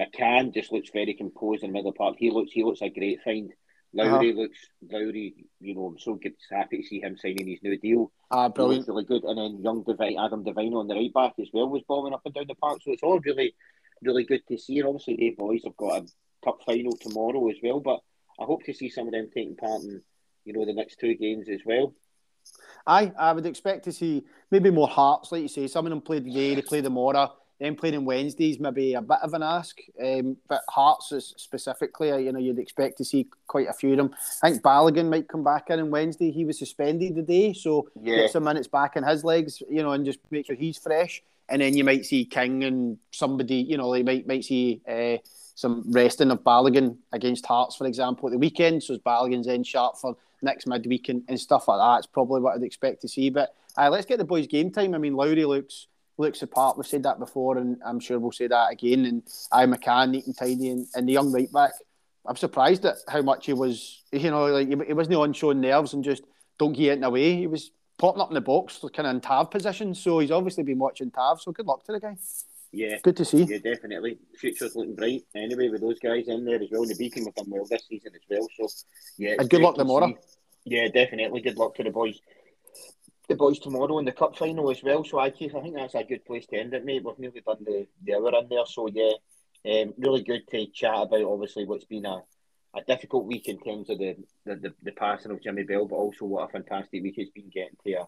McCann 0.00 0.54
just 0.54 0.72
looks 0.72 0.90
very 0.90 1.14
composed 1.14 1.64
in 1.64 1.70
the 1.70 1.78
middle 1.78 1.92
part. 1.92 2.16
He 2.18 2.30
looks 2.30 2.52
he 2.52 2.62
looks 2.62 2.82
a 2.82 2.88
great 2.88 3.20
find. 3.24 3.52
Lowry 3.92 4.30
uh-huh. 4.30 4.40
looks 4.42 4.58
Lowry, 4.90 5.34
you 5.60 5.74
know, 5.74 5.86
I'm 5.86 5.98
so 5.98 6.14
good, 6.14 6.34
happy 6.50 6.82
to 6.82 6.86
see 6.86 7.00
him 7.00 7.16
signing 7.16 7.48
his 7.48 7.62
new 7.62 7.78
deal. 7.78 8.12
Ah, 8.30 8.48
brilliant. 8.48 8.86
really 8.86 9.04
good. 9.04 9.24
And 9.24 9.38
then 9.38 9.62
young 9.62 9.82
Devine, 9.82 10.18
Adam 10.18 10.44
Devine 10.44 10.74
on 10.74 10.88
the 10.88 10.94
right 10.94 11.12
back 11.12 11.32
as 11.40 11.48
well 11.52 11.68
was 11.68 11.82
balling 11.88 12.12
up 12.12 12.20
and 12.24 12.34
down 12.34 12.44
the 12.46 12.54
park. 12.54 12.80
So 12.82 12.92
it's 12.92 13.02
all 13.02 13.18
really, 13.20 13.54
really 14.02 14.24
good 14.24 14.42
to 14.48 14.58
see. 14.58 14.78
And 14.78 14.88
obviously, 14.88 15.16
the 15.16 15.30
boys 15.30 15.62
have 15.64 15.76
got 15.76 16.02
a 16.02 16.06
cup 16.44 16.58
final 16.66 16.92
tomorrow 16.92 17.48
as 17.48 17.56
well. 17.62 17.80
But 17.80 18.00
I 18.38 18.44
hope 18.44 18.64
to 18.64 18.74
see 18.74 18.90
some 18.90 19.06
of 19.06 19.12
them 19.12 19.30
taking 19.34 19.56
part 19.56 19.82
in, 19.82 20.02
you 20.44 20.52
know, 20.52 20.66
the 20.66 20.74
next 20.74 21.00
two 21.00 21.14
games 21.14 21.48
as 21.48 21.60
well. 21.64 21.94
I 22.88 23.12
I 23.18 23.32
would 23.32 23.46
expect 23.46 23.84
to 23.84 23.92
see 23.92 24.24
maybe 24.50 24.70
more 24.70 24.88
hearts, 24.88 25.30
like 25.30 25.42
you 25.42 25.48
say. 25.48 25.68
Some 25.68 25.86
of 25.86 25.90
them 25.90 26.00
played 26.00 26.24
today, 26.24 26.54
they 26.54 26.62
played 26.62 26.84
tomorrow. 26.84 27.32
Then 27.60 27.74
playing 27.74 27.96
on 27.96 28.04
Wednesdays, 28.04 28.60
maybe 28.60 28.94
a 28.94 29.02
bit 29.02 29.18
of 29.20 29.34
an 29.34 29.42
ask. 29.42 29.80
Um, 30.00 30.36
but 30.48 30.62
Hearts 30.68 31.10
is 31.10 31.34
specifically, 31.36 32.10
you 32.24 32.30
know, 32.30 32.38
you'd 32.38 32.60
expect 32.60 32.98
to 32.98 33.04
see 33.04 33.26
quite 33.48 33.66
a 33.66 33.72
few 33.72 33.90
of 33.90 33.96
them. 33.96 34.14
I 34.44 34.50
think 34.50 34.62
Balogun 34.62 35.10
might 35.10 35.26
come 35.26 35.42
back 35.42 35.68
in 35.70 35.80
on 35.80 35.90
Wednesday. 35.90 36.30
He 36.30 36.44
was 36.44 36.56
suspended 36.56 37.16
today, 37.16 37.52
so 37.52 37.88
yeah. 38.00 38.14
get 38.14 38.30
some 38.30 38.44
minutes 38.44 38.68
back 38.68 38.94
in 38.94 39.02
his 39.02 39.24
legs, 39.24 39.60
you 39.68 39.82
know, 39.82 39.90
and 39.90 40.04
just 40.04 40.20
make 40.30 40.46
sure 40.46 40.54
he's 40.54 40.78
fresh. 40.78 41.20
And 41.48 41.60
then 41.60 41.76
you 41.76 41.82
might 41.82 42.06
see 42.06 42.24
King 42.26 42.62
and 42.62 42.96
somebody, 43.10 43.56
you 43.56 43.76
know, 43.76 43.92
they 43.92 44.04
might 44.04 44.28
might 44.28 44.44
see 44.44 44.80
uh, 44.88 45.16
some 45.56 45.82
resting 45.88 46.30
of 46.30 46.44
Balogun 46.44 46.96
against 47.12 47.44
Hearts, 47.44 47.74
for 47.74 47.88
example, 47.88 48.28
at 48.28 48.32
the 48.32 48.38
weekend. 48.38 48.84
So 48.84 48.98
Balogun's 48.98 49.48
in 49.48 49.64
sharp 49.64 49.96
for 49.96 50.16
next 50.42 50.66
midweek 50.66 51.08
and, 51.08 51.22
and 51.28 51.38
stuff 51.38 51.68
like 51.68 51.78
that. 51.78 51.98
It's 51.98 52.06
probably 52.06 52.40
what 52.40 52.54
I'd 52.54 52.62
expect 52.62 53.02
to 53.02 53.08
see. 53.08 53.30
But 53.30 53.54
uh, 53.76 53.90
let's 53.90 54.06
get 54.06 54.18
the 54.18 54.24
boys' 54.24 54.46
game 54.46 54.70
time. 54.70 54.94
I 54.94 54.98
mean, 54.98 55.14
Lowry 55.14 55.44
looks 55.44 55.86
looks 56.16 56.42
apart. 56.42 56.76
We've 56.76 56.86
said 56.86 57.04
that 57.04 57.18
before, 57.18 57.58
and 57.58 57.78
I'm 57.84 58.00
sure 58.00 58.18
we'll 58.18 58.32
say 58.32 58.48
that 58.48 58.72
again. 58.72 59.04
And 59.06 59.22
I 59.52 59.66
McCann, 59.66 60.10
neat 60.10 60.26
and 60.26 60.36
tidy, 60.36 60.70
and, 60.70 60.86
and 60.94 61.08
the 61.08 61.12
young 61.12 61.32
right 61.32 61.50
back. 61.52 61.72
I'm 62.26 62.36
surprised 62.36 62.84
at 62.84 62.96
how 63.08 63.22
much 63.22 63.46
he 63.46 63.52
was. 63.52 64.02
You 64.12 64.30
know, 64.30 64.46
like 64.46 64.68
he, 64.68 64.92
wasn't 64.92 65.16
on 65.16 65.32
showing 65.32 65.60
nerves 65.60 65.94
and 65.94 66.04
just 66.04 66.24
don't 66.58 66.72
get 66.72 66.94
in 66.94 67.00
the 67.00 67.10
way. 67.10 67.36
He 67.36 67.46
was 67.46 67.70
popping 67.98 68.20
up 68.20 68.30
in 68.30 68.34
the 68.34 68.40
box, 68.40 68.78
kind 68.94 69.06
of 69.06 69.14
in 69.14 69.20
Tav 69.20 69.50
position. 69.50 69.94
So 69.94 70.18
he's 70.18 70.30
obviously 70.30 70.64
been 70.64 70.78
watching 70.78 71.10
Tav. 71.10 71.40
So 71.40 71.52
good 71.52 71.66
luck 71.66 71.84
to 71.84 71.92
the 71.92 72.00
guy. 72.00 72.16
Yeah, 72.70 72.98
good 73.02 73.16
to 73.16 73.24
see. 73.24 73.44
Yeah, 73.44 73.58
definitely. 73.58 74.18
Future's 74.36 74.76
looking 74.76 74.94
bright. 74.94 75.22
Anyway, 75.34 75.68
with 75.68 75.80
those 75.80 75.98
guys 75.98 76.28
in 76.28 76.44
there 76.44 76.62
as 76.62 76.68
well, 76.70 76.82
and 76.82 76.90
the 76.90 76.96
Beacon 76.96 77.24
have 77.24 77.34
done 77.34 77.46
well 77.48 77.64
this 77.64 77.86
season 77.88 78.12
as 78.14 78.20
well. 78.28 78.46
So 78.56 78.68
yeah, 79.16 79.36
and 79.38 79.48
good 79.48 79.62
luck 79.62 79.76
tomorrow. 79.76 80.12
Yeah, 80.64 80.88
definitely. 80.88 81.40
Good 81.40 81.56
luck 81.56 81.74
to 81.76 81.84
the 81.84 81.90
boys. 81.90 82.20
The 83.28 83.36
boys 83.36 83.58
tomorrow 83.58 83.98
in 83.98 84.04
the 84.04 84.12
cup 84.12 84.36
final 84.36 84.70
as 84.70 84.82
well. 84.82 85.04
So 85.04 85.18
I, 85.18 85.26
I 85.26 85.30
think 85.30 85.74
that's 85.74 85.94
a 85.94 86.04
good 86.04 86.24
place 86.24 86.46
to 86.46 86.58
end 86.58 86.74
it, 86.74 86.84
mate. 86.84 87.04
We've 87.04 87.18
nearly 87.18 87.40
done 87.40 87.58
the, 87.64 87.86
the 88.02 88.14
hour 88.14 88.38
in 88.38 88.48
there. 88.48 88.66
So 88.66 88.88
yeah, 88.88 89.12
um, 89.66 89.94
really 89.98 90.22
good 90.22 90.46
to 90.48 90.66
chat 90.66 90.94
about 90.94 91.22
obviously 91.22 91.64
what's 91.64 91.84
been 91.84 92.06
a, 92.06 92.22
a 92.74 92.82
difficult 92.86 93.26
week 93.26 93.48
in 93.48 93.58
terms 93.60 93.90
of 93.90 93.98
the, 93.98 94.16
the, 94.44 94.56
the, 94.56 94.74
the 94.82 94.92
passing 94.92 95.30
of 95.30 95.42
Jimmy 95.42 95.64
Bell, 95.64 95.86
but 95.86 95.96
also 95.96 96.26
what 96.26 96.48
a 96.48 96.52
fantastic 96.52 97.02
week 97.02 97.14
it's 97.16 97.30
been 97.30 97.50
getting 97.52 97.76
to 97.86 97.92
a 97.92 98.06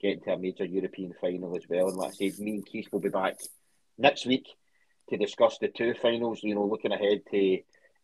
getting 0.00 0.20
to 0.20 0.32
a 0.32 0.38
major 0.38 0.64
European 0.64 1.14
final 1.20 1.56
as 1.56 1.64
well. 1.68 1.88
And 1.88 1.96
like 1.96 2.12
I 2.12 2.28
said, 2.28 2.38
me 2.38 2.52
and 2.52 2.66
Keith 2.66 2.88
will 2.92 3.00
be 3.00 3.08
back 3.08 3.36
next 3.98 4.26
week 4.26 4.46
to 5.10 5.16
discuss 5.16 5.58
the 5.58 5.68
two 5.68 5.94
finals. 5.94 6.40
You 6.42 6.54
know, 6.54 6.64
looking 6.64 6.92
ahead 6.92 7.22
to 7.30 7.58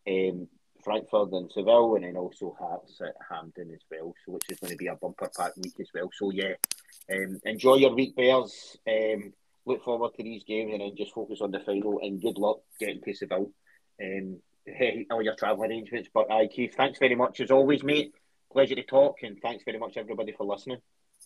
um, 0.07 0.47
Frankfurt 0.83 1.31
and 1.31 1.51
Seville, 1.51 1.95
and 1.95 2.05
then 2.05 2.17
also 2.17 2.55
Hearts 2.59 2.99
at 3.01 3.15
Hampden 3.29 3.71
as 3.73 3.81
well. 3.89 4.13
So 4.25 4.33
which 4.33 4.43
is 4.49 4.59
going 4.59 4.71
to 4.71 4.77
be 4.77 4.87
a 4.87 4.95
bumper 4.95 5.29
pack 5.35 5.55
week 5.57 5.75
as 5.79 5.89
well. 5.93 6.09
So 6.13 6.31
yeah, 6.31 6.53
um, 7.11 7.39
enjoy 7.45 7.75
your 7.75 7.93
week, 7.93 8.15
Bears. 8.15 8.77
Um, 8.87 9.33
look 9.65 9.83
forward 9.83 10.13
to 10.15 10.23
these 10.23 10.43
games, 10.43 10.71
and 10.73 10.81
then 10.81 10.95
just 10.97 11.13
focus 11.13 11.41
on 11.41 11.51
the 11.51 11.59
final. 11.59 11.99
And 12.01 12.21
good 12.21 12.37
luck 12.37 12.59
getting 12.79 13.01
to 13.01 13.13
Seville. 13.13 13.51
Um, 14.01 14.37
all 15.11 15.21
your 15.21 15.35
travel 15.35 15.63
arrangements. 15.63 16.09
But 16.13 16.31
I, 16.31 16.45
uh, 16.45 16.47
Keith, 16.53 16.75
thanks 16.75 16.99
very 16.99 17.15
much 17.15 17.39
as 17.39 17.51
always, 17.51 17.83
mate. 17.83 18.13
Pleasure 18.51 18.75
to 18.75 18.83
talk, 18.83 19.17
and 19.23 19.39
thanks 19.41 19.63
very 19.63 19.79
much 19.79 19.97
everybody 19.97 20.33
for 20.33 20.45
listening. 20.45 20.77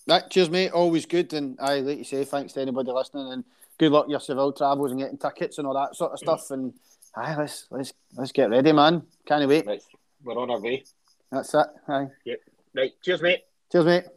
Right, 0.07 0.29
cheers, 0.29 0.49
mate. 0.49 0.71
Always 0.71 1.05
good, 1.05 1.33
and 1.33 1.57
I 1.59 1.79
like 1.79 1.97
you 1.97 2.03
say, 2.03 2.23
thanks 2.23 2.53
to 2.53 2.61
anybody 2.61 2.91
listening, 2.91 3.31
and 3.31 3.43
good 3.77 3.91
luck 3.91 4.07
your 4.09 4.19
Seville 4.19 4.53
travels 4.53 4.91
and 4.91 4.99
getting 4.99 5.17
tickets 5.17 5.57
and 5.57 5.67
all 5.67 5.73
that 5.73 5.95
sort 5.95 6.11
of 6.11 6.19
mm. 6.19 6.23
stuff. 6.23 6.51
And 6.51 6.73
aye, 7.15 7.35
let's 7.37 7.67
let's 7.71 7.93
let's 8.15 8.31
get 8.31 8.49
ready, 8.49 8.71
man. 8.71 9.03
Can't 9.25 9.47
wait. 9.47 9.65
Let's, 9.65 9.85
we're 10.23 10.37
on 10.37 10.51
our 10.51 10.61
way. 10.61 10.83
That's 11.31 11.53
it. 11.53 11.67
Aye. 11.87 12.07
Yep. 12.25 12.39
Right. 12.75 12.91
Cheers, 13.01 13.21
mate. 13.21 13.43
Cheers, 13.71 13.85
mate. 13.85 14.14